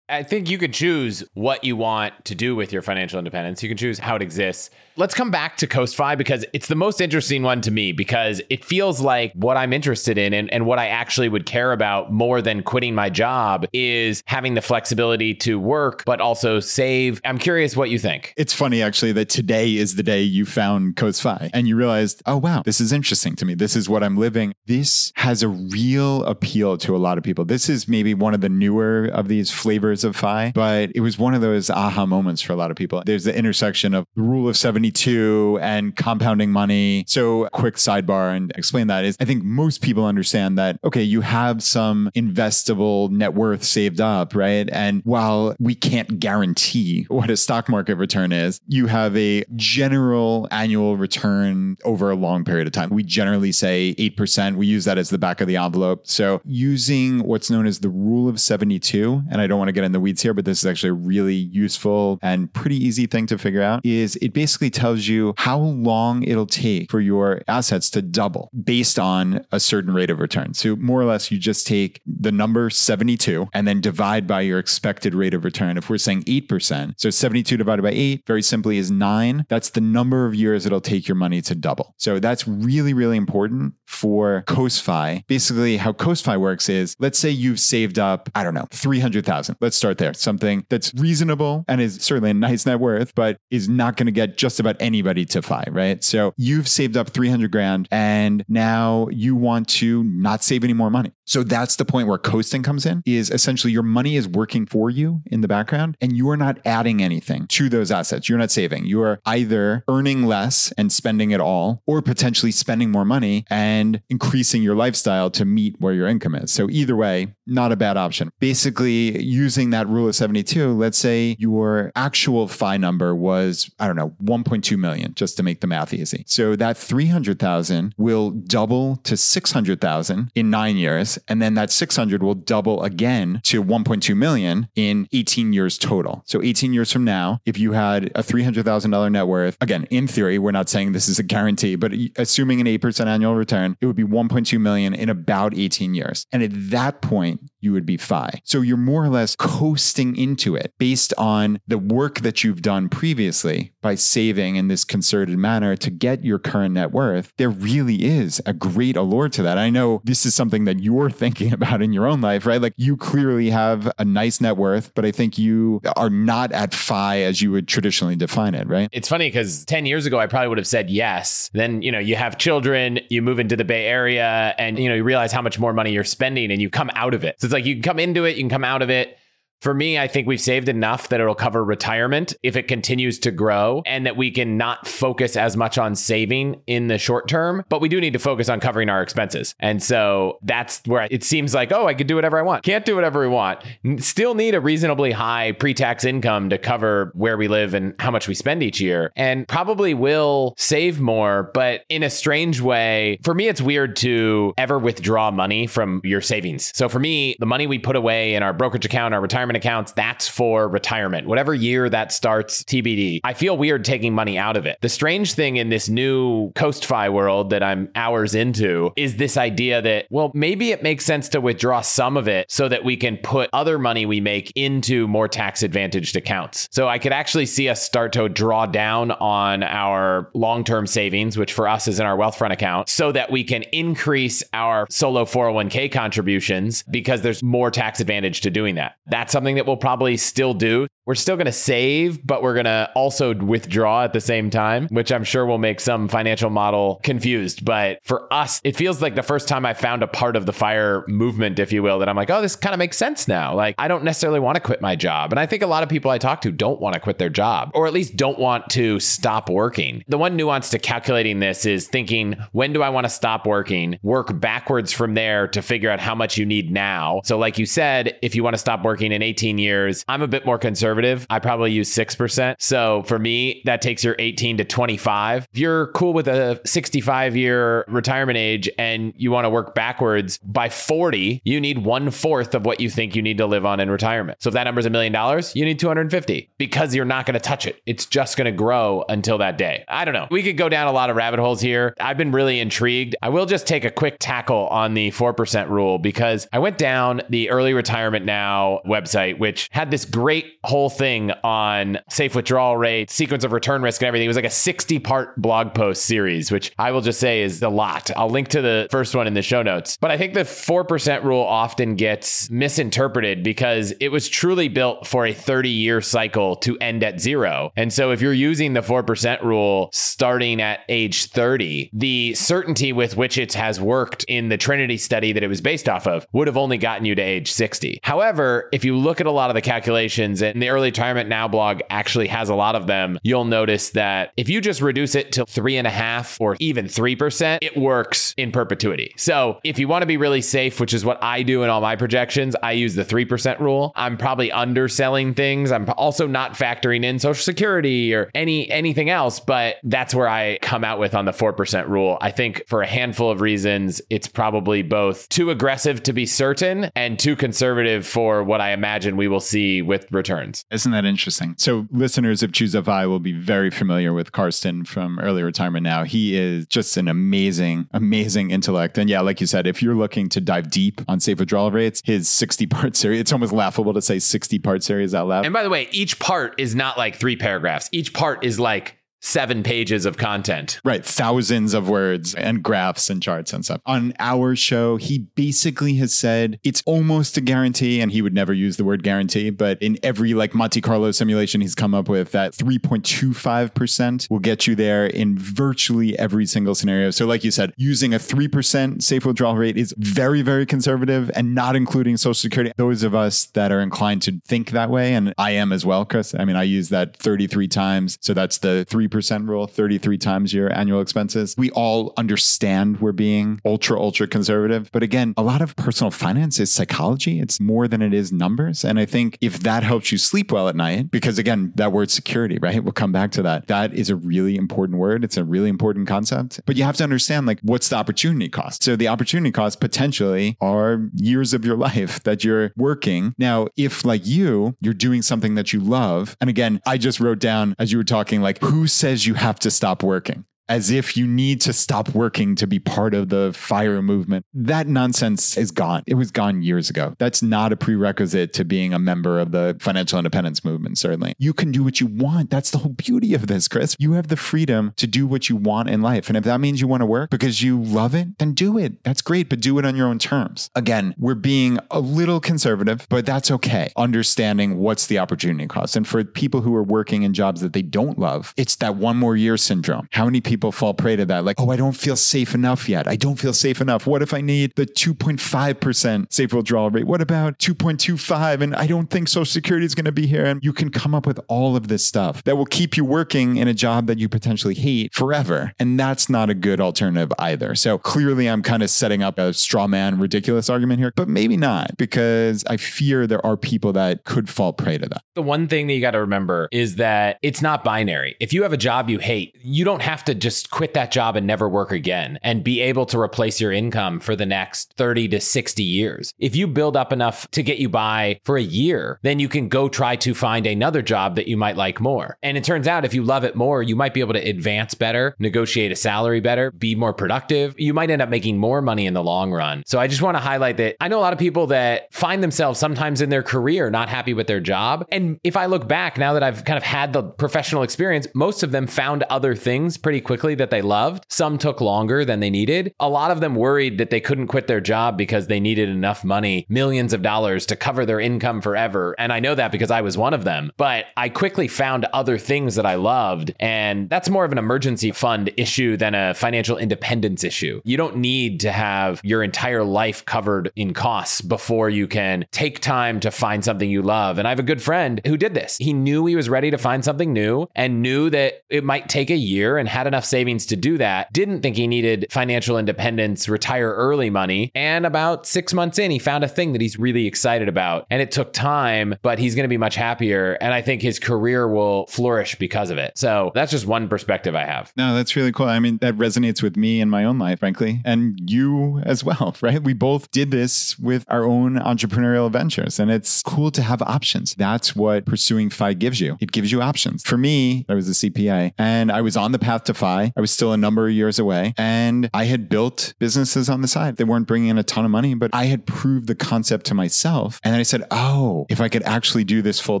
I 0.10 0.24
think 0.24 0.50
you 0.50 0.58
could 0.58 0.74
choose 0.74 1.22
what 1.34 1.62
you 1.62 1.76
want 1.76 2.24
to 2.24 2.34
do 2.34 2.56
with 2.56 2.72
your 2.72 2.82
financial 2.82 3.18
independence. 3.18 3.62
You 3.62 3.68
can 3.68 3.78
choose 3.78 4.00
how 4.00 4.16
it 4.16 4.22
exists. 4.22 4.70
Let's 4.96 5.14
come 5.14 5.30
back 5.30 5.56
to 5.58 5.68
CoastFi 5.68 6.18
because 6.18 6.44
it's 6.52 6.66
the 6.66 6.74
most 6.74 7.00
interesting 7.00 7.42
one 7.44 7.60
to 7.62 7.70
me 7.70 7.92
because 7.92 8.42
it 8.50 8.64
feels 8.64 9.00
like 9.00 9.32
what 9.34 9.56
I'm 9.56 9.72
interested 9.72 10.18
in 10.18 10.34
and, 10.34 10.52
and 10.52 10.66
what 10.66 10.80
I 10.80 10.88
actually 10.88 11.28
would 11.28 11.46
care 11.46 11.72
about 11.72 12.12
more 12.12 12.42
than 12.42 12.62
quitting 12.62 12.94
my 12.94 13.08
job 13.08 13.66
is 13.72 14.22
having 14.26 14.54
the 14.54 14.60
flexibility 14.60 15.32
to 15.36 15.60
work, 15.60 16.02
but 16.04 16.20
also 16.20 16.58
save. 16.58 17.20
I'm 17.24 17.38
curious 17.38 17.76
what 17.76 17.88
you 17.88 17.98
think. 17.98 18.34
It's 18.36 18.52
funny 18.52 18.82
actually 18.82 19.12
that 19.12 19.28
today 19.28 19.76
is 19.76 19.94
the 19.94 20.02
day 20.02 20.22
you 20.22 20.44
found 20.44 20.96
CoastFi 20.96 21.50
and 21.54 21.68
you 21.68 21.76
realized, 21.76 22.20
oh, 22.26 22.36
wow, 22.36 22.62
this 22.64 22.80
is 22.80 22.92
interesting 22.92 23.36
to 23.36 23.46
me. 23.46 23.54
This 23.54 23.76
is 23.76 23.88
what 23.88 24.02
I'm 24.02 24.16
living. 24.16 24.54
This 24.66 25.12
has 25.16 25.44
a 25.44 25.48
real 25.48 26.24
appeal 26.24 26.76
to 26.78 26.96
a 26.96 26.98
lot 26.98 27.16
of 27.16 27.22
people. 27.22 27.44
This 27.44 27.68
is 27.68 27.86
maybe 27.86 28.12
one 28.12 28.34
of 28.34 28.40
the 28.40 28.48
newer 28.48 29.06
of 29.06 29.28
these 29.28 29.50
flavors 29.50 29.99
of 30.04 30.16
Fi, 30.16 30.52
but 30.54 30.90
it 30.94 31.00
was 31.00 31.18
one 31.18 31.34
of 31.34 31.40
those 31.40 31.70
aha 31.70 32.06
moments 32.06 32.42
for 32.42 32.52
a 32.52 32.56
lot 32.56 32.70
of 32.70 32.76
people. 32.76 33.02
There's 33.04 33.24
the 33.24 33.36
intersection 33.36 33.94
of 33.94 34.06
the 34.16 34.22
rule 34.22 34.48
of 34.48 34.56
72 34.56 35.58
and 35.60 35.94
compounding 35.96 36.50
money. 36.50 37.04
So, 37.06 37.48
quick 37.52 37.76
sidebar 37.76 38.36
and 38.36 38.52
explain 38.56 38.86
that 38.88 39.04
is 39.04 39.16
I 39.20 39.24
think 39.24 39.44
most 39.44 39.82
people 39.82 40.04
understand 40.04 40.58
that, 40.58 40.78
okay, 40.84 41.02
you 41.02 41.20
have 41.20 41.62
some 41.62 42.10
investable 42.14 43.10
net 43.10 43.34
worth 43.34 43.64
saved 43.64 44.00
up, 44.00 44.34
right? 44.34 44.68
And 44.70 45.02
while 45.04 45.54
we 45.58 45.74
can't 45.74 46.18
guarantee 46.20 47.04
what 47.08 47.30
a 47.30 47.36
stock 47.36 47.68
market 47.68 47.96
return 47.96 48.32
is, 48.32 48.60
you 48.66 48.86
have 48.86 49.16
a 49.16 49.44
general 49.56 50.48
annual 50.50 50.96
return 50.96 51.76
over 51.84 52.10
a 52.10 52.14
long 52.14 52.44
period 52.44 52.66
of 52.66 52.72
time. 52.72 52.90
We 52.90 53.02
generally 53.02 53.52
say 53.52 53.94
8%. 53.98 54.56
We 54.56 54.66
use 54.66 54.84
that 54.84 54.98
as 54.98 55.10
the 55.10 55.18
back 55.18 55.40
of 55.40 55.48
the 55.48 55.56
envelope. 55.56 56.06
So, 56.06 56.40
using 56.44 57.20
what's 57.24 57.50
known 57.50 57.66
as 57.66 57.80
the 57.80 57.88
rule 57.88 58.28
of 58.28 58.40
72, 58.40 59.22
and 59.30 59.40
I 59.40 59.46
don't 59.46 59.58
want 59.58 59.68
to 59.68 59.72
get 59.72 59.84
in 59.90 59.92
the 59.92 60.00
weeds 60.00 60.22
here, 60.22 60.32
but 60.32 60.44
this 60.44 60.58
is 60.58 60.66
actually 60.66 60.90
a 60.90 60.94
really 60.94 61.34
useful 61.34 62.18
and 62.22 62.52
pretty 62.52 62.76
easy 62.76 63.06
thing 63.06 63.26
to 63.26 63.36
figure 63.36 63.62
out 63.62 63.80
is 63.84 64.16
it 64.22 64.32
basically 64.32 64.70
tells 64.70 65.08
you 65.08 65.34
how 65.36 65.58
long 65.58 66.22
it'll 66.22 66.46
take 66.46 66.90
for 66.90 67.00
your 67.00 67.42
assets 67.48 67.90
to 67.90 68.02
double 68.02 68.50
based 68.62 68.98
on 68.98 69.44
a 69.50 69.58
certain 69.58 69.92
rate 69.92 70.10
of 70.10 70.20
return. 70.20 70.54
So 70.54 70.76
more 70.76 71.00
or 71.00 71.04
less 71.04 71.30
you 71.30 71.38
just 71.38 71.66
take 71.66 72.00
the 72.06 72.30
number 72.30 72.70
72 72.70 73.48
and 73.52 73.66
then 73.66 73.80
divide 73.80 74.26
by 74.26 74.42
your 74.42 74.58
expected 74.58 75.14
rate 75.14 75.34
of 75.34 75.44
return. 75.44 75.76
If 75.76 75.90
we're 75.90 75.98
saying 75.98 76.22
8%, 76.24 76.94
so 76.96 77.10
72 77.10 77.56
divided 77.56 77.82
by 77.82 77.90
8 77.90 78.26
very 78.26 78.42
simply 78.42 78.78
is 78.78 78.90
9. 78.90 79.46
That's 79.48 79.70
the 79.70 79.80
number 79.80 80.26
of 80.26 80.34
years 80.34 80.66
it'll 80.66 80.80
take 80.80 81.08
your 81.08 81.16
money 81.16 81.42
to 81.42 81.54
double. 81.54 81.94
So 81.98 82.20
that's 82.20 82.46
really 82.46 82.94
really 82.94 83.16
important 83.16 83.74
for 83.86 84.44
CoastFi. 84.46 85.26
Basically 85.26 85.76
how 85.76 85.92
CoastFi 85.92 86.38
works 86.38 86.68
is 86.68 86.94
let's 87.00 87.18
say 87.18 87.30
you've 87.30 87.60
saved 87.60 87.98
up, 87.98 88.28
I 88.34 88.44
don't 88.44 88.54
know, 88.54 88.66
300,000. 88.70 89.56
Let's 89.60 89.76
start 89.80 89.98
there. 89.98 90.14
Something 90.14 90.64
that's 90.68 90.94
reasonable 90.94 91.64
and 91.66 91.80
is 91.80 91.96
certainly 91.96 92.30
a 92.30 92.34
nice 92.34 92.66
net 92.66 92.78
worth, 92.78 93.14
but 93.14 93.38
is 93.50 93.68
not 93.68 93.96
going 93.96 94.06
to 94.06 94.12
get 94.12 94.36
just 94.36 94.60
about 94.60 94.76
anybody 94.78 95.24
to 95.26 95.42
FI, 95.42 95.64
right? 95.70 96.04
So 96.04 96.32
you've 96.36 96.68
saved 96.68 96.96
up 96.96 97.10
300 97.10 97.50
grand 97.50 97.88
and 97.90 98.44
now 98.48 99.08
you 99.10 99.34
want 99.34 99.68
to 99.70 100.04
not 100.04 100.44
save 100.44 100.62
any 100.62 100.72
more 100.72 100.90
money. 100.90 101.12
So 101.24 101.42
that's 101.42 101.76
the 101.76 101.84
point 101.84 102.08
where 102.08 102.18
coasting 102.18 102.62
comes 102.62 102.84
in 102.86 103.02
is 103.06 103.30
essentially 103.30 103.72
your 103.72 103.82
money 103.82 104.16
is 104.16 104.26
working 104.26 104.66
for 104.66 104.90
you 104.90 105.22
in 105.26 105.40
the 105.40 105.48
background 105.48 105.96
and 106.00 106.16
you 106.16 106.28
are 106.30 106.36
not 106.36 106.58
adding 106.64 107.02
anything 107.02 107.46
to 107.48 107.68
those 107.68 107.90
assets. 107.90 108.28
You're 108.28 108.38
not 108.38 108.50
saving. 108.50 108.86
You 108.86 109.00
are 109.02 109.20
either 109.24 109.84
earning 109.88 110.26
less 110.26 110.72
and 110.72 110.92
spending 110.92 111.30
it 111.30 111.40
all 111.40 111.82
or 111.86 112.02
potentially 112.02 112.52
spending 112.52 112.90
more 112.90 113.04
money 113.04 113.44
and 113.48 114.02
increasing 114.10 114.62
your 114.62 114.74
lifestyle 114.74 115.30
to 115.30 115.44
meet 115.44 115.76
where 115.78 115.94
your 115.94 116.08
income 116.08 116.34
is. 116.34 116.50
So 116.52 116.68
either 116.68 116.96
way, 116.96 117.34
not 117.46 117.72
a 117.72 117.76
bad 117.76 117.96
option. 117.96 118.30
Basically, 118.40 119.22
using 119.22 119.59
that 119.68 119.86
rule 119.86 120.08
of 120.08 120.16
72, 120.16 120.72
let's 120.72 120.96
say 120.96 121.36
your 121.38 121.92
actual 121.94 122.48
FI 122.48 122.78
number 122.78 123.14
was, 123.14 123.70
I 123.78 123.86
don't 123.86 123.96
know, 123.96 124.14
1.2 124.24 124.78
million, 124.78 125.12
just 125.14 125.36
to 125.36 125.42
make 125.42 125.60
the 125.60 125.66
math 125.66 125.92
easy. 125.92 126.24
So 126.26 126.56
that 126.56 126.78
300,000 126.78 127.94
will 127.98 128.30
double 128.30 128.96
to 128.96 129.18
600,000 129.18 130.30
in 130.34 130.48
nine 130.48 130.78
years. 130.78 131.18
And 131.28 131.42
then 131.42 131.54
that 131.54 131.70
600 131.70 132.22
will 132.22 132.34
double 132.34 132.82
again 132.82 133.42
to 133.44 133.62
1.2 133.62 134.16
million 134.16 134.68
in 134.74 135.06
18 135.12 135.52
years 135.52 135.76
total. 135.76 136.22
So 136.24 136.42
18 136.42 136.72
years 136.72 136.90
from 136.90 137.04
now, 137.04 137.40
if 137.44 137.58
you 137.58 137.72
had 137.72 138.06
a 138.14 138.22
$300,000 138.22 139.12
net 139.12 139.26
worth, 139.26 139.58
again, 139.60 139.84
in 139.90 140.06
theory, 140.06 140.38
we're 140.38 140.52
not 140.52 140.68
saying 140.68 140.92
this 140.92 141.08
is 141.08 141.18
a 141.18 141.22
guarantee, 141.22 141.76
but 141.76 141.92
assuming 142.16 142.60
an 142.60 142.66
8% 142.66 143.06
annual 143.06 143.34
return, 143.34 143.76
it 143.80 143.86
would 143.86 143.96
be 143.96 144.04
1.2 144.04 144.60
million 144.60 144.94
in 144.94 145.08
about 145.08 145.56
18 145.56 145.94
years. 145.94 146.26
And 146.32 146.42
at 146.42 146.50
that 146.70 147.02
point, 147.02 147.40
you 147.60 147.72
would 147.72 147.84
be 147.84 147.96
FI. 147.96 148.40
So 148.44 148.60
you're 148.60 148.76
more 148.76 149.04
or 149.04 149.08
less 149.08 149.36
coasting 149.50 150.16
into 150.16 150.54
it 150.54 150.72
based 150.78 151.12
on 151.18 151.58
the 151.66 151.76
work 151.76 152.20
that 152.20 152.44
you've 152.44 152.62
done 152.62 152.88
previously 152.88 153.72
by 153.82 153.96
saving 153.96 154.54
in 154.54 154.68
this 154.68 154.84
concerted 154.84 155.36
manner 155.36 155.74
to 155.74 155.90
get 155.90 156.24
your 156.24 156.38
current 156.38 156.74
net 156.74 156.92
worth. 156.92 157.32
There 157.36 157.50
really 157.50 158.04
is 158.04 158.40
a 158.46 158.52
great 158.52 158.96
allure 158.96 159.28
to 159.30 159.42
that. 159.42 159.58
I 159.58 159.68
know 159.68 160.02
this 160.04 160.24
is 160.24 160.36
something 160.36 160.66
that 160.66 160.78
you're 160.78 161.10
thinking 161.22 161.52
about 161.52 161.82
in 161.82 161.92
your 161.92 162.06
own 162.06 162.20
life, 162.20 162.46
right? 162.46 162.62
Like 162.62 162.74
you 162.76 162.96
clearly 162.96 163.50
have 163.50 163.90
a 163.98 164.04
nice 164.04 164.40
net 164.40 164.56
worth, 164.56 164.94
but 164.94 165.04
I 165.04 165.10
think 165.10 165.36
you 165.36 165.80
are 165.96 166.10
not 166.10 166.52
at 166.52 166.72
FI 166.72 167.22
as 167.22 167.42
you 167.42 167.50
would 167.50 167.66
traditionally 167.66 168.14
define 168.14 168.54
it, 168.54 168.68
right? 168.68 168.88
It's 168.92 169.08
funny 169.08 169.26
because 169.26 169.64
10 169.64 169.84
years 169.84 170.06
ago, 170.06 170.20
I 170.20 170.28
probably 170.28 170.46
would 170.46 170.58
have 170.58 170.66
said 170.68 170.88
yes. 170.90 171.50
Then, 171.54 171.82
you 171.82 171.90
know, 171.90 171.98
you 171.98 172.14
have 172.14 172.38
children, 172.38 173.00
you 173.10 173.20
move 173.20 173.40
into 173.40 173.56
the 173.56 173.64
Bay 173.64 173.86
Area, 173.86 174.54
and, 174.58 174.78
you 174.78 174.88
know, 174.88 174.94
you 174.94 175.02
realize 175.02 175.32
how 175.32 175.42
much 175.42 175.58
more 175.58 175.72
money 175.72 175.90
you're 175.90 176.04
spending 176.04 176.52
and 176.52 176.62
you 176.62 176.70
come 176.70 176.90
out 176.94 177.14
of 177.14 177.24
it. 177.24 177.40
So 177.40 177.46
it's 177.46 177.52
like 177.52 177.64
you 177.64 177.74
can 177.74 177.82
come 177.82 177.98
into 177.98 178.24
it, 178.24 178.36
you 178.36 178.42
can 178.42 178.50
come 178.50 178.64
out 178.64 178.82
of 178.82 178.90
it. 178.90 179.16
For 179.60 179.74
me, 179.74 179.98
I 179.98 180.08
think 180.08 180.26
we've 180.26 180.40
saved 180.40 180.70
enough 180.70 181.10
that 181.10 181.20
it'll 181.20 181.34
cover 181.34 181.62
retirement 181.62 182.34
if 182.42 182.56
it 182.56 182.66
continues 182.66 183.18
to 183.20 183.30
grow 183.30 183.82
and 183.84 184.06
that 184.06 184.16
we 184.16 184.30
can 184.30 184.56
not 184.56 184.86
focus 184.86 185.36
as 185.36 185.54
much 185.54 185.76
on 185.76 185.94
saving 185.94 186.62
in 186.66 186.88
the 186.88 186.96
short 186.96 187.28
term, 187.28 187.62
but 187.68 187.82
we 187.82 187.88
do 187.90 188.00
need 188.00 188.14
to 188.14 188.18
focus 188.18 188.48
on 188.48 188.58
covering 188.58 188.88
our 188.88 189.02
expenses. 189.02 189.54
And 189.60 189.82
so 189.82 190.38
that's 190.42 190.80
where 190.86 191.06
it 191.10 191.24
seems 191.24 191.52
like, 191.52 191.72
oh, 191.72 191.86
I 191.86 191.92
could 191.92 192.06
do 192.06 192.14
whatever 192.14 192.38
I 192.38 192.42
want. 192.42 192.64
Can't 192.64 192.86
do 192.86 192.94
whatever 192.94 193.20
we 193.20 193.28
want. 193.28 193.60
Still 193.98 194.34
need 194.34 194.54
a 194.54 194.60
reasonably 194.62 195.12
high 195.12 195.52
pre 195.52 195.74
tax 195.74 196.04
income 196.04 196.48
to 196.48 196.56
cover 196.56 197.12
where 197.14 197.36
we 197.36 197.46
live 197.46 197.74
and 197.74 197.94
how 197.98 198.10
much 198.10 198.28
we 198.28 198.34
spend 198.34 198.62
each 198.62 198.80
year. 198.80 199.12
And 199.14 199.46
probably 199.46 199.92
will 199.92 200.54
save 200.56 201.00
more, 201.00 201.50
but 201.52 201.82
in 201.90 202.02
a 202.02 202.08
strange 202.08 202.62
way, 202.62 203.18
for 203.22 203.34
me, 203.34 203.48
it's 203.48 203.60
weird 203.60 203.94
to 203.96 204.54
ever 204.56 204.78
withdraw 204.78 205.30
money 205.30 205.66
from 205.66 206.00
your 206.02 206.22
savings. 206.22 206.72
So 206.74 206.88
for 206.88 206.98
me, 206.98 207.36
the 207.38 207.46
money 207.46 207.66
we 207.66 207.78
put 207.78 207.96
away 207.96 208.34
in 208.34 208.42
our 208.42 208.54
brokerage 208.54 208.86
account, 208.86 209.12
our 209.12 209.20
retirement 209.20 209.49
retirement 209.50 209.56
accounts, 209.56 209.92
that's 209.92 210.28
for 210.28 210.68
retirement. 210.68 211.26
Whatever 211.26 211.54
year 211.54 211.88
that 211.88 212.12
starts, 212.12 212.62
TBD. 212.64 213.20
I 213.24 213.34
feel 213.34 213.56
weird 213.56 213.84
taking 213.84 214.14
money 214.14 214.38
out 214.38 214.56
of 214.56 214.66
it. 214.66 214.78
The 214.80 214.88
strange 214.88 215.34
thing 215.34 215.56
in 215.56 215.68
this 215.70 215.88
new 215.88 216.52
CoastFi 216.52 217.12
world 217.12 217.50
that 217.50 217.62
I'm 217.62 217.88
hours 217.94 218.34
into 218.34 218.92
is 218.96 219.16
this 219.16 219.36
idea 219.36 219.82
that, 219.82 220.06
well, 220.10 220.30
maybe 220.34 220.70
it 220.70 220.82
makes 220.82 221.04
sense 221.04 221.28
to 221.30 221.40
withdraw 221.40 221.80
some 221.80 222.16
of 222.16 222.28
it 222.28 222.50
so 222.50 222.68
that 222.68 222.84
we 222.84 222.96
can 222.96 223.16
put 223.18 223.50
other 223.52 223.78
money 223.78 224.06
we 224.06 224.20
make 224.20 224.52
into 224.54 225.08
more 225.08 225.28
tax 225.28 225.62
advantaged 225.62 226.16
accounts. 226.16 226.68
So 226.70 226.88
I 226.88 226.98
could 226.98 227.12
actually 227.12 227.46
see 227.46 227.68
us 227.68 227.82
start 227.82 228.12
to 228.12 228.28
draw 228.28 228.66
down 228.66 229.10
on 229.12 229.62
our 229.62 230.30
long 230.34 230.64
term 230.64 230.86
savings, 230.86 231.36
which 231.36 231.52
for 231.52 231.68
us 231.68 231.88
is 231.88 231.98
in 231.98 232.06
our 232.06 232.16
Wealthfront 232.16 232.52
account, 232.52 232.88
so 232.88 233.12
that 233.12 233.30
we 233.30 233.44
can 233.44 233.62
increase 233.72 234.42
our 234.52 234.86
solo 234.90 235.24
401k 235.24 235.90
contributions 235.90 236.84
because 236.90 237.22
there's 237.22 237.42
more 237.42 237.70
tax 237.70 238.00
advantage 238.00 238.42
to 238.42 238.50
doing 238.50 238.76
that. 238.76 238.96
That's 239.06 239.34
something 239.40 239.56
that 239.56 239.64
we'll 239.66 239.74
probably 239.78 240.18
still 240.18 240.52
do. 240.52 240.86
We're 241.06 241.14
still 241.14 241.36
going 241.36 241.46
to 241.46 241.52
save, 241.52 242.24
but 242.26 242.42
we're 242.42 242.54
going 242.54 242.66
to 242.66 242.90
also 242.94 243.34
withdraw 243.34 244.04
at 244.04 244.12
the 244.12 244.20
same 244.20 244.50
time, 244.50 244.86
which 244.88 245.10
I'm 245.10 245.24
sure 245.24 245.46
will 245.46 245.58
make 245.58 245.80
some 245.80 246.08
financial 246.08 246.50
model 246.50 247.00
confused. 247.02 247.64
But 247.64 248.00
for 248.04 248.30
us, 248.32 248.60
it 248.64 248.76
feels 248.76 249.00
like 249.00 249.14
the 249.14 249.22
first 249.22 249.48
time 249.48 249.64
I 249.64 249.72
found 249.72 250.02
a 250.02 250.06
part 250.06 250.36
of 250.36 250.44
the 250.44 250.52
fire 250.52 251.04
movement, 251.08 251.58
if 251.58 251.72
you 251.72 251.82
will, 251.82 251.98
that 252.00 252.08
I'm 252.08 252.16
like, 252.16 252.28
oh, 252.30 252.42
this 252.42 252.54
kind 252.54 252.74
of 252.74 252.78
makes 252.78 252.98
sense 252.98 253.26
now. 253.26 253.54
Like, 253.54 253.74
I 253.78 253.88
don't 253.88 254.04
necessarily 254.04 254.40
want 254.40 254.56
to 254.56 254.60
quit 254.60 254.82
my 254.82 254.94
job. 254.94 255.32
And 255.32 255.40
I 255.40 255.46
think 255.46 255.62
a 255.62 255.66
lot 255.66 255.82
of 255.82 255.88
people 255.88 256.10
I 256.10 256.18
talk 256.18 256.42
to 256.42 256.52
don't 256.52 256.80
want 256.80 256.94
to 256.94 257.00
quit 257.00 257.18
their 257.18 257.30
job, 257.30 257.70
or 257.74 257.86
at 257.86 257.94
least 257.94 258.16
don't 258.16 258.38
want 258.38 258.68
to 258.70 259.00
stop 259.00 259.48
working. 259.48 260.04
The 260.06 260.18
one 260.18 260.36
nuance 260.36 260.68
to 260.70 260.78
calculating 260.78 261.40
this 261.40 261.64
is 261.64 261.88
thinking, 261.88 262.36
when 262.52 262.74
do 262.74 262.82
I 262.82 262.90
want 262.90 263.04
to 263.04 263.10
stop 263.10 263.46
working? 263.46 263.98
Work 264.02 264.38
backwards 264.38 264.92
from 264.92 265.14
there 265.14 265.48
to 265.48 265.62
figure 265.62 265.90
out 265.90 266.00
how 266.00 266.14
much 266.14 266.36
you 266.36 266.44
need 266.44 266.70
now. 266.70 267.22
So, 267.24 267.38
like 267.38 267.58
you 267.58 267.64
said, 267.64 268.18
if 268.20 268.34
you 268.34 268.44
want 268.44 268.54
to 268.54 268.58
stop 268.58 268.84
working 268.84 269.12
in 269.12 269.22
18 269.22 269.56
years, 269.56 270.04
I'm 270.06 270.22
a 270.22 270.28
bit 270.28 270.44
more 270.44 270.58
conservative 270.58 270.89
conservative, 270.90 271.26
I 271.30 271.38
probably 271.38 271.72
use 271.72 271.94
6%. 271.94 272.56
So 272.58 273.02
for 273.06 273.18
me, 273.18 273.62
that 273.64 273.80
takes 273.80 274.02
your 274.02 274.16
18 274.18 274.58
to 274.58 274.64
25. 274.64 275.46
If 275.52 275.58
you're 275.58 275.88
cool 275.88 276.12
with 276.12 276.26
a 276.26 276.60
65 276.64 277.36
year 277.36 277.84
retirement 277.88 278.36
age 278.36 278.68
and 278.78 279.12
you 279.16 279.30
want 279.30 279.44
to 279.44 279.50
work 279.50 279.74
backwards 279.74 280.38
by 280.38 280.68
40, 280.68 281.42
you 281.44 281.60
need 281.60 281.84
one 281.84 282.10
fourth 282.10 282.54
of 282.54 282.66
what 282.66 282.80
you 282.80 282.90
think 282.90 283.14
you 283.14 283.22
need 283.22 283.38
to 283.38 283.46
live 283.46 283.64
on 283.64 283.78
in 283.80 283.90
retirement. 283.90 284.42
So 284.42 284.48
if 284.48 284.54
that 284.54 284.64
number 284.64 284.80
is 284.80 284.86
a 284.86 284.90
million 284.90 285.12
dollars, 285.12 285.54
you 285.54 285.64
need 285.64 285.78
250 285.78 286.50
because 286.58 286.94
you're 286.94 287.04
not 287.04 287.26
going 287.26 287.34
to 287.34 287.40
touch 287.40 287.66
it. 287.66 287.80
It's 287.86 288.06
just 288.06 288.36
going 288.36 288.46
to 288.46 288.56
grow 288.56 289.04
until 289.08 289.38
that 289.38 289.58
day. 289.58 289.84
I 289.88 290.04
don't 290.04 290.14
know. 290.14 290.26
We 290.30 290.42
could 290.42 290.56
go 290.56 290.68
down 290.68 290.88
a 290.88 290.92
lot 290.92 291.10
of 291.10 291.16
rabbit 291.16 291.40
holes 291.40 291.60
here. 291.60 291.94
I've 292.00 292.18
been 292.18 292.32
really 292.32 292.60
intrigued. 292.60 293.14
I 293.22 293.28
will 293.28 293.46
just 293.46 293.66
take 293.66 293.84
a 293.84 293.90
quick 293.90 294.16
tackle 294.18 294.66
on 294.68 294.94
the 294.94 295.10
4% 295.12 295.68
rule 295.68 295.98
because 295.98 296.48
I 296.52 296.58
went 296.58 296.78
down 296.78 297.22
the 297.28 297.50
early 297.50 297.74
retirement 297.74 298.24
now 298.24 298.80
website, 298.86 299.38
which 299.38 299.68
had 299.70 299.90
this 299.90 300.04
great 300.04 300.58
whole 300.64 300.79
thing 300.88 301.32
on 301.44 301.98
safe 302.08 302.34
withdrawal 302.34 302.76
rate, 302.76 303.10
sequence 303.10 303.44
of 303.44 303.52
return 303.52 303.82
risk, 303.82 304.00
and 304.00 304.08
everything. 304.08 304.26
It 304.26 304.28
was 304.28 304.36
like 304.36 304.44
a 304.44 304.50
60 304.50 304.98
part 305.00 305.40
blog 305.40 305.74
post 305.74 306.04
series, 306.04 306.50
which 306.50 306.72
I 306.78 306.92
will 306.92 307.00
just 307.00 307.20
say 307.20 307.42
is 307.42 307.62
a 307.62 307.68
lot. 307.68 308.10
I'll 308.16 308.30
link 308.30 308.48
to 308.48 308.62
the 308.62 308.88
first 308.90 309.14
one 309.14 309.26
in 309.26 309.34
the 309.34 309.42
show 309.42 309.62
notes. 309.62 309.98
But 310.00 310.10
I 310.10 310.16
think 310.16 310.34
the 310.34 310.40
4% 310.40 311.24
rule 311.24 311.42
often 311.42 311.96
gets 311.96 312.48
misinterpreted 312.50 313.42
because 313.42 313.92
it 314.00 314.08
was 314.08 314.28
truly 314.28 314.68
built 314.68 315.06
for 315.06 315.26
a 315.26 315.34
30 315.34 315.68
year 315.68 316.00
cycle 316.00 316.56
to 316.56 316.78
end 316.78 317.02
at 317.02 317.20
zero. 317.20 317.72
And 317.76 317.92
so 317.92 318.12
if 318.12 318.20
you're 318.20 318.32
using 318.32 318.72
the 318.72 318.80
4% 318.80 319.42
rule 319.42 319.90
starting 319.92 320.62
at 320.62 320.80
age 320.88 321.26
30, 321.26 321.90
the 321.92 322.34
certainty 322.34 322.92
with 322.92 323.16
which 323.16 323.38
it 323.38 323.52
has 323.54 323.80
worked 323.80 324.24
in 324.24 324.48
the 324.48 324.56
Trinity 324.56 324.96
study 324.96 325.32
that 325.32 325.42
it 325.42 325.48
was 325.48 325.60
based 325.60 325.88
off 325.88 326.06
of 326.06 326.26
would 326.32 326.46
have 326.46 326.56
only 326.56 326.78
gotten 326.78 327.04
you 327.04 327.14
to 327.14 327.22
age 327.22 327.52
60. 327.52 328.00
However, 328.02 328.68
if 328.72 328.84
you 328.84 328.96
look 328.96 329.20
at 329.20 329.26
a 329.26 329.30
lot 329.30 329.50
of 329.50 329.54
the 329.54 329.60
calculations 329.60 330.42
and 330.42 330.60
the 330.60 330.69
Early 330.70 330.88
Retirement 330.88 331.28
Now 331.28 331.48
blog 331.48 331.80
actually 331.90 332.28
has 332.28 332.48
a 332.48 332.54
lot 332.54 332.74
of 332.74 332.86
them. 332.86 333.18
You'll 333.22 333.44
notice 333.44 333.90
that 333.90 334.32
if 334.36 334.48
you 334.48 334.60
just 334.60 334.80
reduce 334.80 335.14
it 335.14 335.32
to 335.32 335.46
three 335.46 335.76
and 335.76 335.86
a 335.86 335.90
half 335.90 336.40
or 336.40 336.56
even 336.60 336.86
3%, 336.86 337.58
it 337.62 337.76
works 337.76 338.34
in 338.36 338.52
perpetuity. 338.52 339.12
So 339.16 339.60
if 339.64 339.78
you 339.78 339.88
want 339.88 340.02
to 340.02 340.06
be 340.06 340.16
really 340.16 340.42
safe, 340.42 340.80
which 340.80 340.94
is 340.94 341.04
what 341.04 341.22
I 341.22 341.42
do 341.42 341.62
in 341.62 341.70
all 341.70 341.80
my 341.80 341.96
projections, 341.96 342.56
I 342.62 342.72
use 342.72 342.94
the 342.94 343.04
3% 343.04 343.60
rule. 343.60 343.92
I'm 343.96 344.16
probably 344.16 344.50
underselling 344.50 345.34
things. 345.34 345.72
I'm 345.72 345.88
also 345.96 346.26
not 346.26 346.54
factoring 346.54 347.04
in 347.04 347.18
social 347.18 347.42
security 347.42 348.14
or 348.14 348.30
any 348.34 348.70
anything 348.70 349.10
else, 349.10 349.40
but 349.40 349.76
that's 349.84 350.14
where 350.14 350.28
I 350.28 350.58
come 350.62 350.84
out 350.84 350.98
with 350.98 351.14
on 351.14 351.24
the 351.24 351.32
4% 351.32 351.88
rule. 351.88 352.18
I 352.20 352.30
think 352.30 352.62
for 352.66 352.82
a 352.82 352.86
handful 352.86 353.30
of 353.30 353.40
reasons, 353.40 354.00
it's 354.10 354.28
probably 354.28 354.82
both 354.82 355.28
too 355.28 355.50
aggressive 355.50 356.02
to 356.04 356.12
be 356.12 356.26
certain 356.26 356.90
and 356.94 357.18
too 357.18 357.36
conservative 357.36 358.06
for 358.06 358.42
what 358.42 358.60
I 358.60 358.72
imagine 358.72 359.16
we 359.16 359.28
will 359.28 359.40
see 359.40 359.82
with 359.82 360.10
returns. 360.10 360.59
Isn't 360.70 360.92
that 360.92 361.04
interesting? 361.04 361.54
So 361.58 361.86
listeners 361.90 362.42
of 362.42 362.52
Choose 362.52 362.74
FI 362.74 363.06
will 363.06 363.18
be 363.18 363.32
very 363.32 363.70
familiar 363.70 364.12
with 364.12 364.32
Karsten 364.32 364.84
from 364.84 365.18
early 365.18 365.42
retirement 365.42 365.84
now. 365.84 366.04
He 366.04 366.36
is 366.36 366.66
just 366.66 366.96
an 366.96 367.08
amazing, 367.08 367.88
amazing 367.92 368.50
intellect. 368.50 368.98
And 368.98 369.10
yeah, 369.10 369.20
like 369.20 369.40
you 369.40 369.46
said, 369.46 369.66
if 369.66 369.82
you're 369.82 369.94
looking 369.94 370.28
to 370.30 370.40
dive 370.40 370.70
deep 370.70 371.00
on 371.08 371.20
safe 371.20 371.38
withdrawal 371.38 371.70
rates, 371.70 372.02
his 372.04 372.28
60 372.28 372.66
part 372.66 372.96
series, 372.96 373.20
it's 373.20 373.32
almost 373.32 373.52
laughable 373.52 373.94
to 373.94 374.02
say 374.02 374.18
60 374.18 374.58
part 374.60 374.82
series 374.82 375.14
out 375.14 375.28
loud. 375.28 375.44
And 375.44 375.52
by 375.52 375.62
the 375.62 375.70
way, 375.70 375.88
each 375.90 376.18
part 376.18 376.54
is 376.58 376.74
not 376.74 376.98
like 376.98 377.16
three 377.16 377.36
paragraphs. 377.36 377.88
Each 377.92 378.12
part 378.12 378.44
is 378.44 378.60
like 378.60 378.99
seven 379.20 379.62
pages 379.62 380.06
of 380.06 380.16
content. 380.16 380.80
Right. 380.84 381.04
Thousands 381.04 381.74
of 381.74 381.88
words 381.88 382.34
and 382.34 382.62
graphs 382.62 383.10
and 383.10 383.22
charts 383.22 383.52
and 383.52 383.64
stuff. 383.64 383.80
On 383.86 384.14
our 384.18 384.56
show, 384.56 384.96
he 384.96 385.18
basically 385.18 385.94
has 385.94 386.14
said 386.14 386.58
it's 386.64 386.82
almost 386.86 387.36
a 387.36 387.40
guarantee, 387.40 388.00
and 388.00 388.10
he 388.10 388.22
would 388.22 388.34
never 388.34 388.52
use 388.52 388.76
the 388.76 388.84
word 388.84 389.02
guarantee, 389.02 389.50
but 389.50 389.80
in 389.82 389.98
every 390.02 390.34
like 390.34 390.54
Monte 390.54 390.80
Carlo 390.80 391.10
simulation 391.10 391.60
he's 391.60 391.74
come 391.74 391.94
up 391.94 392.08
with, 392.08 392.32
that 392.32 392.52
3.25% 392.52 394.30
will 394.30 394.38
get 394.38 394.66
you 394.66 394.74
there 394.74 395.06
in 395.06 395.38
virtually 395.38 396.18
every 396.18 396.46
single 396.46 396.74
scenario. 396.74 397.10
So, 397.10 397.26
like 397.26 397.44
you 397.44 397.50
said, 397.50 397.72
using 397.76 398.14
a 398.14 398.18
3% 398.18 399.02
safe 399.02 399.26
withdrawal 399.26 399.56
rate 399.56 399.76
is 399.76 399.94
very, 399.98 400.42
very 400.42 400.66
conservative 400.66 401.30
and 401.34 401.54
not 401.54 401.76
including 401.76 402.16
Social 402.16 402.34
Security. 402.34 402.72
Those 402.76 403.02
of 403.02 403.14
us 403.14 403.46
that 403.46 403.72
are 403.72 403.80
inclined 403.80 404.22
to 404.22 404.40
think 404.46 404.70
that 404.70 404.90
way, 404.90 405.14
and 405.14 405.34
I 405.38 405.52
am 405.52 405.72
as 405.72 405.84
well, 405.84 406.04
Chris. 406.04 406.34
I 406.34 406.44
mean, 406.44 406.56
I 406.56 406.62
use 406.62 406.88
that 406.88 407.16
33 407.16 407.68
times. 407.68 408.18
So 408.20 408.34
that's 408.34 408.58
the 408.58 408.84
3 408.88 409.08
percent 409.10 409.48
rule, 409.48 409.66
33 409.66 410.18
times 410.18 410.52
your 410.52 410.72
annual 410.72 411.00
expenses. 411.00 411.54
We 411.58 411.70
all 411.70 412.12
understand 412.16 413.00
we're 413.00 413.12
being 413.12 413.60
ultra, 413.64 414.00
ultra 414.00 414.26
conservative. 414.26 414.90
But 414.92 415.02
again, 415.02 415.34
a 415.36 415.42
lot 415.42 415.62
of 415.62 415.76
personal 415.76 416.10
finance 416.10 416.58
is 416.58 416.70
psychology. 416.70 417.40
It's 417.40 417.60
more 417.60 417.88
than 417.88 418.02
it 418.02 418.14
is 418.14 418.32
numbers. 418.32 418.84
And 418.84 418.98
I 418.98 419.06
think 419.06 419.38
if 419.40 419.60
that 419.60 419.82
helps 419.82 420.12
you 420.12 420.18
sleep 420.18 420.52
well 420.52 420.68
at 420.68 420.76
night, 420.76 421.10
because 421.10 421.38
again, 421.38 421.72
that 421.76 421.92
word 421.92 422.10
security, 422.10 422.58
right? 422.58 422.82
We'll 422.82 422.92
come 422.92 423.12
back 423.12 423.30
to 423.32 423.42
that. 423.42 423.66
That 423.68 423.94
is 423.94 424.10
a 424.10 424.16
really 424.16 424.56
important 424.56 424.98
word. 424.98 425.24
It's 425.24 425.36
a 425.36 425.44
really 425.44 425.68
important 425.68 426.08
concept. 426.08 426.60
But 426.66 426.76
you 426.76 426.84
have 426.84 426.96
to 426.96 427.04
understand 427.04 427.46
like 427.46 427.60
what's 427.62 427.88
the 427.88 427.96
opportunity 427.96 428.48
cost? 428.48 428.82
So 428.82 428.96
the 428.96 429.08
opportunity 429.08 429.50
cost 429.52 429.80
potentially 429.80 430.56
are 430.60 431.08
years 431.14 431.52
of 431.54 431.64
your 431.64 431.76
life 431.76 432.22
that 432.24 432.44
you're 432.44 432.72
working. 432.76 433.34
Now, 433.38 433.68
if 433.76 434.04
like 434.04 434.26
you, 434.26 434.76
you're 434.80 434.94
doing 434.94 435.22
something 435.22 435.54
that 435.54 435.72
you 435.72 435.80
love, 435.80 436.36
and 436.40 436.50
again, 436.50 436.80
I 436.86 436.98
just 436.98 437.20
wrote 437.20 437.38
down 437.38 437.74
as 437.78 437.92
you 437.92 437.98
were 437.98 438.04
talking, 438.04 438.40
like 438.40 438.60
who 438.60 438.86
says 439.00 439.26
you 439.26 439.34
have 439.34 439.58
to 439.58 439.70
stop 439.70 440.02
working 440.02 440.44
as 440.70 440.88
if 440.88 441.16
you 441.16 441.26
need 441.26 441.60
to 441.62 441.72
stop 441.72 442.10
working 442.10 442.54
to 442.54 442.66
be 442.66 442.78
part 442.78 443.12
of 443.12 443.28
the 443.28 443.52
fire 443.52 444.00
movement. 444.00 444.46
That 444.54 444.86
nonsense 444.86 445.58
is 445.58 445.72
gone. 445.72 446.04
It 446.06 446.14
was 446.14 446.30
gone 446.30 446.62
years 446.62 446.88
ago. 446.88 447.16
That's 447.18 447.42
not 447.42 447.72
a 447.72 447.76
prerequisite 447.76 448.52
to 448.54 448.64
being 448.64 448.94
a 448.94 448.98
member 448.98 449.40
of 449.40 449.50
the 449.50 449.76
financial 449.80 450.18
independence 450.18 450.64
movement, 450.64 450.96
certainly. 450.96 451.34
You 451.38 451.52
can 451.52 451.72
do 451.72 451.82
what 451.82 452.00
you 452.00 452.06
want. 452.06 452.50
That's 452.50 452.70
the 452.70 452.78
whole 452.78 452.92
beauty 452.92 453.34
of 453.34 453.48
this, 453.48 453.66
Chris. 453.66 453.96
You 453.98 454.12
have 454.12 454.28
the 454.28 454.36
freedom 454.36 454.92
to 454.96 455.08
do 455.08 455.26
what 455.26 455.48
you 455.48 455.56
want 455.56 455.90
in 455.90 456.02
life. 456.02 456.28
And 456.28 456.36
if 456.36 456.44
that 456.44 456.60
means 456.60 456.80
you 456.80 456.86
want 456.86 457.00
to 457.00 457.06
work 457.06 457.30
because 457.30 457.62
you 457.62 457.82
love 457.82 458.14
it, 458.14 458.38
then 458.38 458.52
do 458.52 458.78
it. 458.78 459.02
That's 459.02 459.22
great, 459.22 459.48
but 459.48 459.60
do 459.60 459.76
it 459.80 459.84
on 459.84 459.96
your 459.96 460.06
own 460.06 460.20
terms. 460.20 460.70
Again, 460.76 461.16
we're 461.18 461.34
being 461.34 461.80
a 461.90 461.98
little 461.98 462.38
conservative, 462.38 463.08
but 463.08 463.26
that's 463.26 463.50
okay. 463.50 463.90
Understanding 463.96 464.78
what's 464.78 465.08
the 465.08 465.18
opportunity 465.18 465.66
cost. 465.66 465.96
And 465.96 466.06
for 466.06 466.22
people 466.22 466.60
who 466.60 466.76
are 466.76 466.84
working 466.84 467.24
in 467.24 467.34
jobs 467.34 467.60
that 467.60 467.72
they 467.72 467.82
don't 467.82 468.20
love, 468.20 468.54
it's 468.56 468.76
that 468.76 468.94
one 468.94 469.16
more 469.16 469.36
year 469.36 469.56
syndrome. 469.56 470.06
How 470.12 470.24
many 470.26 470.40
people 470.40 470.59
people 470.60 470.72
fall 470.72 470.92
prey 470.92 471.16
to 471.16 471.24
that. 471.24 471.42
Like, 471.42 471.58
oh, 471.58 471.70
I 471.70 471.76
don't 471.76 471.96
feel 471.96 472.16
safe 472.16 472.54
enough 472.54 472.86
yet. 472.86 473.08
I 473.08 473.16
don't 473.16 473.36
feel 473.36 473.54
safe 473.54 473.80
enough. 473.80 474.06
What 474.06 474.20
if 474.20 474.34
I 474.34 474.42
need 474.42 474.72
the 474.76 474.84
2.5% 474.84 476.30
safe 476.30 476.52
withdrawal 476.52 476.90
rate? 476.90 477.06
What 477.06 477.22
about 477.22 477.58
2.25? 477.58 478.60
And 478.60 478.76
I 478.76 478.86
don't 478.86 479.08
think 479.08 479.28
Social 479.28 479.46
Security 479.46 479.86
is 479.86 479.94
going 479.94 480.04
to 480.04 480.12
be 480.12 480.26
here. 480.26 480.44
And 480.44 480.62
you 480.62 480.74
can 480.74 480.90
come 480.90 481.14
up 481.14 481.26
with 481.26 481.40
all 481.48 481.76
of 481.76 481.88
this 481.88 482.04
stuff 482.04 482.44
that 482.44 482.58
will 482.58 482.66
keep 482.66 482.98
you 482.98 483.06
working 483.06 483.56
in 483.56 483.68
a 483.68 483.72
job 483.72 484.06
that 484.08 484.18
you 484.18 484.28
potentially 484.28 484.74
hate 484.74 485.14
forever. 485.14 485.72
And 485.78 485.98
that's 485.98 486.28
not 486.28 486.50
a 486.50 486.54
good 486.54 486.78
alternative 486.78 487.32
either. 487.38 487.74
So 487.74 487.96
clearly, 487.96 488.46
I'm 488.46 488.62
kind 488.62 488.82
of 488.82 488.90
setting 488.90 489.22
up 489.22 489.38
a 489.38 489.54
straw 489.54 489.86
man, 489.86 490.18
ridiculous 490.18 490.68
argument 490.68 491.00
here, 491.00 491.14
but 491.16 491.26
maybe 491.26 491.56
not 491.56 491.96
because 491.96 492.64
I 492.66 492.76
fear 492.76 493.26
there 493.26 493.44
are 493.46 493.56
people 493.56 493.94
that 493.94 494.24
could 494.24 494.50
fall 494.50 494.74
prey 494.74 494.98
to 494.98 495.08
that. 495.08 495.22
The 495.34 495.42
one 495.42 495.68
thing 495.68 495.86
that 495.86 495.94
you 495.94 496.02
got 496.02 496.10
to 496.10 496.20
remember 496.20 496.68
is 496.70 496.96
that 496.96 497.38
it's 497.40 497.62
not 497.62 497.82
binary. 497.82 498.36
If 498.40 498.52
you 498.52 498.62
have 498.64 498.74
a 498.74 498.76
job 498.76 499.08
you 499.08 499.20
hate, 499.20 499.56
you 499.62 499.86
don't 499.86 500.02
have 500.02 500.22
to 500.24 500.34
just 500.40 500.70
quit 500.70 500.94
that 500.94 501.12
job 501.12 501.36
and 501.36 501.46
never 501.46 501.68
work 501.68 501.92
again 501.92 502.38
and 502.42 502.64
be 502.64 502.80
able 502.80 503.06
to 503.06 503.18
replace 503.20 503.60
your 503.60 503.72
income 503.72 504.18
for 504.20 504.34
the 504.34 504.46
next 504.46 504.94
30 504.96 505.28
to 505.28 505.40
60 505.40 505.82
years. 505.82 506.32
If 506.38 506.56
you 506.56 506.66
build 506.66 506.96
up 506.96 507.12
enough 507.12 507.48
to 507.52 507.62
get 507.62 507.78
you 507.78 507.88
by 507.88 508.40
for 508.44 508.56
a 508.56 508.62
year, 508.62 509.20
then 509.22 509.38
you 509.38 509.48
can 509.48 509.68
go 509.68 509.88
try 509.88 510.16
to 510.16 510.34
find 510.34 510.66
another 510.66 511.02
job 511.02 511.36
that 511.36 511.46
you 511.46 511.56
might 511.56 511.76
like 511.76 512.00
more. 512.00 512.38
And 512.42 512.56
it 512.56 512.64
turns 512.64 512.88
out 512.88 513.04
if 513.04 513.14
you 513.14 513.22
love 513.22 513.44
it 513.44 513.54
more, 513.54 513.82
you 513.82 513.94
might 513.94 514.14
be 514.14 514.20
able 514.20 514.34
to 514.34 514.48
advance 514.48 514.94
better, 514.94 515.36
negotiate 515.38 515.92
a 515.92 515.96
salary 515.96 516.40
better, 516.40 516.70
be 516.70 516.94
more 516.94 517.12
productive. 517.12 517.78
You 517.78 517.94
might 517.94 518.10
end 518.10 518.22
up 518.22 518.28
making 518.28 518.58
more 518.58 518.82
money 518.82 519.06
in 519.06 519.14
the 519.14 519.22
long 519.22 519.52
run. 519.52 519.82
So 519.86 520.00
I 520.00 520.06
just 520.06 520.22
want 520.22 520.36
to 520.36 520.42
highlight 520.42 520.78
that 520.78 520.96
I 521.00 521.08
know 521.08 521.18
a 521.18 521.22
lot 521.22 521.32
of 521.32 521.38
people 521.38 521.66
that 521.68 522.12
find 522.12 522.42
themselves 522.42 522.78
sometimes 522.78 523.20
in 523.20 523.28
their 523.30 523.42
career 523.42 523.90
not 523.90 524.08
happy 524.08 524.34
with 524.34 524.46
their 524.46 524.60
job. 524.60 525.06
And 525.12 525.38
if 525.44 525.56
I 525.56 525.66
look 525.66 525.86
back 525.86 526.18
now 526.18 526.32
that 526.32 526.42
I've 526.42 526.64
kind 526.64 526.76
of 526.76 526.82
had 526.82 527.12
the 527.12 527.22
professional 527.22 527.82
experience, 527.82 528.26
most 528.34 528.62
of 528.62 528.72
them 528.72 528.86
found 528.86 529.22
other 529.24 529.54
things 529.54 529.98
pretty 529.98 530.20
quickly 530.20 530.29
quickly 530.30 530.54
that 530.54 530.70
they 530.70 530.80
loved. 530.80 531.26
Some 531.28 531.58
took 531.58 531.80
longer 531.80 532.24
than 532.24 532.38
they 532.38 532.50
needed. 532.50 532.94
A 533.00 533.08
lot 533.08 533.32
of 533.32 533.40
them 533.40 533.56
worried 533.56 533.98
that 533.98 534.10
they 534.10 534.20
couldn't 534.20 534.46
quit 534.46 534.68
their 534.68 534.80
job 534.80 535.18
because 535.18 535.48
they 535.48 535.58
needed 535.58 535.88
enough 535.88 536.22
money, 536.22 536.66
millions 536.68 537.12
of 537.12 537.20
dollars 537.20 537.66
to 537.66 537.74
cover 537.74 538.06
their 538.06 538.20
income 538.20 538.60
forever. 538.60 539.16
And 539.18 539.32
I 539.32 539.40
know 539.40 539.56
that 539.56 539.72
because 539.72 539.90
I 539.90 540.02
was 540.02 540.16
one 540.16 540.32
of 540.32 540.44
them. 540.44 540.70
But 540.76 541.06
I 541.16 541.30
quickly 541.30 541.66
found 541.66 542.04
other 542.12 542.38
things 542.38 542.76
that 542.76 542.86
I 542.86 542.94
loved. 542.94 543.52
And 543.58 544.08
that's 544.08 544.30
more 544.30 544.44
of 544.44 544.52
an 544.52 544.58
emergency 544.58 545.10
fund 545.10 545.50
issue 545.56 545.96
than 545.96 546.14
a 546.14 546.32
financial 546.34 546.78
independence 546.78 547.42
issue. 547.42 547.80
You 547.84 547.96
don't 547.96 548.18
need 548.18 548.60
to 548.60 548.70
have 548.70 549.20
your 549.24 549.42
entire 549.42 549.82
life 549.82 550.24
covered 550.26 550.70
in 550.76 550.94
costs 550.94 551.40
before 551.40 551.90
you 551.90 552.06
can 552.06 552.46
take 552.52 552.78
time 552.78 553.18
to 553.18 553.32
find 553.32 553.64
something 553.64 553.90
you 553.90 554.02
love. 554.02 554.38
And 554.38 554.46
I 554.46 554.50
have 554.50 554.60
a 554.60 554.62
good 554.62 554.80
friend 554.80 555.20
who 555.26 555.36
did 555.36 555.54
this. 555.54 555.76
He 555.78 555.92
knew 555.92 556.24
he 556.26 556.36
was 556.36 556.48
ready 556.48 556.70
to 556.70 556.78
find 556.78 557.04
something 557.04 557.32
new 557.32 557.66
and 557.74 558.00
knew 558.00 558.30
that 558.30 558.62
it 558.70 558.84
might 558.84 559.08
take 559.08 559.30
a 559.30 559.36
year 559.36 559.76
and 559.76 559.88
had 559.88 560.06
enough 560.06 560.19
savings 560.24 560.66
to 560.66 560.76
do 560.76 560.98
that, 560.98 561.32
didn't 561.32 561.62
think 561.62 561.76
he 561.76 561.86
needed 561.86 562.26
financial 562.30 562.78
independence, 562.78 563.48
retire 563.48 563.92
early 563.92 564.30
money. 564.30 564.70
And 564.74 565.06
about 565.06 565.46
six 565.46 565.72
months 565.72 565.98
in, 565.98 566.10
he 566.10 566.18
found 566.18 566.44
a 566.44 566.48
thing 566.48 566.72
that 566.72 566.80
he's 566.80 566.98
really 566.98 567.26
excited 567.26 567.68
about. 567.68 568.06
And 568.10 568.22
it 568.22 568.30
took 568.30 568.52
time, 568.52 569.16
but 569.22 569.38
he's 569.38 569.54
going 569.54 569.64
to 569.64 569.68
be 569.68 569.76
much 569.76 569.94
happier. 569.94 570.52
And 570.60 570.72
I 570.74 570.82
think 570.82 571.02
his 571.02 571.18
career 571.18 571.68
will 571.68 572.06
flourish 572.06 572.56
because 572.56 572.90
of 572.90 572.98
it. 572.98 573.16
So 573.16 573.52
that's 573.54 573.70
just 573.70 573.86
one 573.86 574.08
perspective 574.08 574.54
I 574.54 574.64
have. 574.64 574.92
No, 574.96 575.14
that's 575.14 575.36
really 575.36 575.52
cool. 575.52 575.66
I 575.66 575.78
mean, 575.78 575.98
that 575.98 576.14
resonates 576.14 576.62
with 576.62 576.76
me 576.76 577.00
in 577.00 577.10
my 577.10 577.24
own 577.24 577.38
life, 577.38 577.60
frankly, 577.60 578.00
and 578.04 578.38
you 578.48 579.00
as 579.04 579.24
well, 579.24 579.56
right? 579.62 579.82
We 579.82 579.92
both 579.92 580.30
did 580.30 580.50
this 580.50 580.98
with 580.98 581.24
our 581.28 581.44
own 581.44 581.76
entrepreneurial 581.76 582.50
ventures, 582.50 582.98
and 582.98 583.10
it's 583.10 583.42
cool 583.42 583.70
to 583.72 583.82
have 583.82 584.02
options. 584.02 584.54
That's 584.54 584.94
what 584.94 585.24
pursuing 585.24 585.70
FI 585.70 585.94
gives 585.94 586.20
you. 586.20 586.36
It 586.40 586.52
gives 586.52 586.72
you 586.72 586.82
options. 586.82 587.22
For 587.22 587.36
me, 587.36 587.86
I 587.88 587.94
was 587.94 588.08
a 588.08 588.12
CPA 588.12 588.72
and 588.78 589.10
I 589.10 589.20
was 589.20 589.36
on 589.36 589.52
the 589.52 589.58
path 589.58 589.84
to 589.84 589.94
FI 589.94 590.09
I 590.10 590.40
was 590.40 590.50
still 590.50 590.72
a 590.72 590.76
number 590.76 591.06
of 591.06 591.12
years 591.12 591.38
away 591.38 591.74
and 591.76 592.28
I 592.34 592.44
had 592.44 592.68
built 592.68 593.14
businesses 593.18 593.68
on 593.68 593.82
the 593.82 593.88
side. 593.88 594.16
They 594.16 594.24
weren't 594.24 594.46
bringing 594.46 594.68
in 594.68 594.78
a 594.78 594.82
ton 594.82 595.04
of 595.04 595.10
money, 595.10 595.34
but 595.34 595.50
I 595.52 595.66
had 595.66 595.86
proved 595.86 596.26
the 596.26 596.34
concept 596.34 596.86
to 596.86 596.94
myself. 596.94 597.60
And 597.64 597.72
then 597.72 597.80
I 597.80 597.84
said, 597.84 598.04
oh, 598.10 598.66
if 598.68 598.80
I 598.80 598.88
could 598.88 599.02
actually 599.04 599.44
do 599.44 599.62
this 599.62 599.80
full 599.80 600.00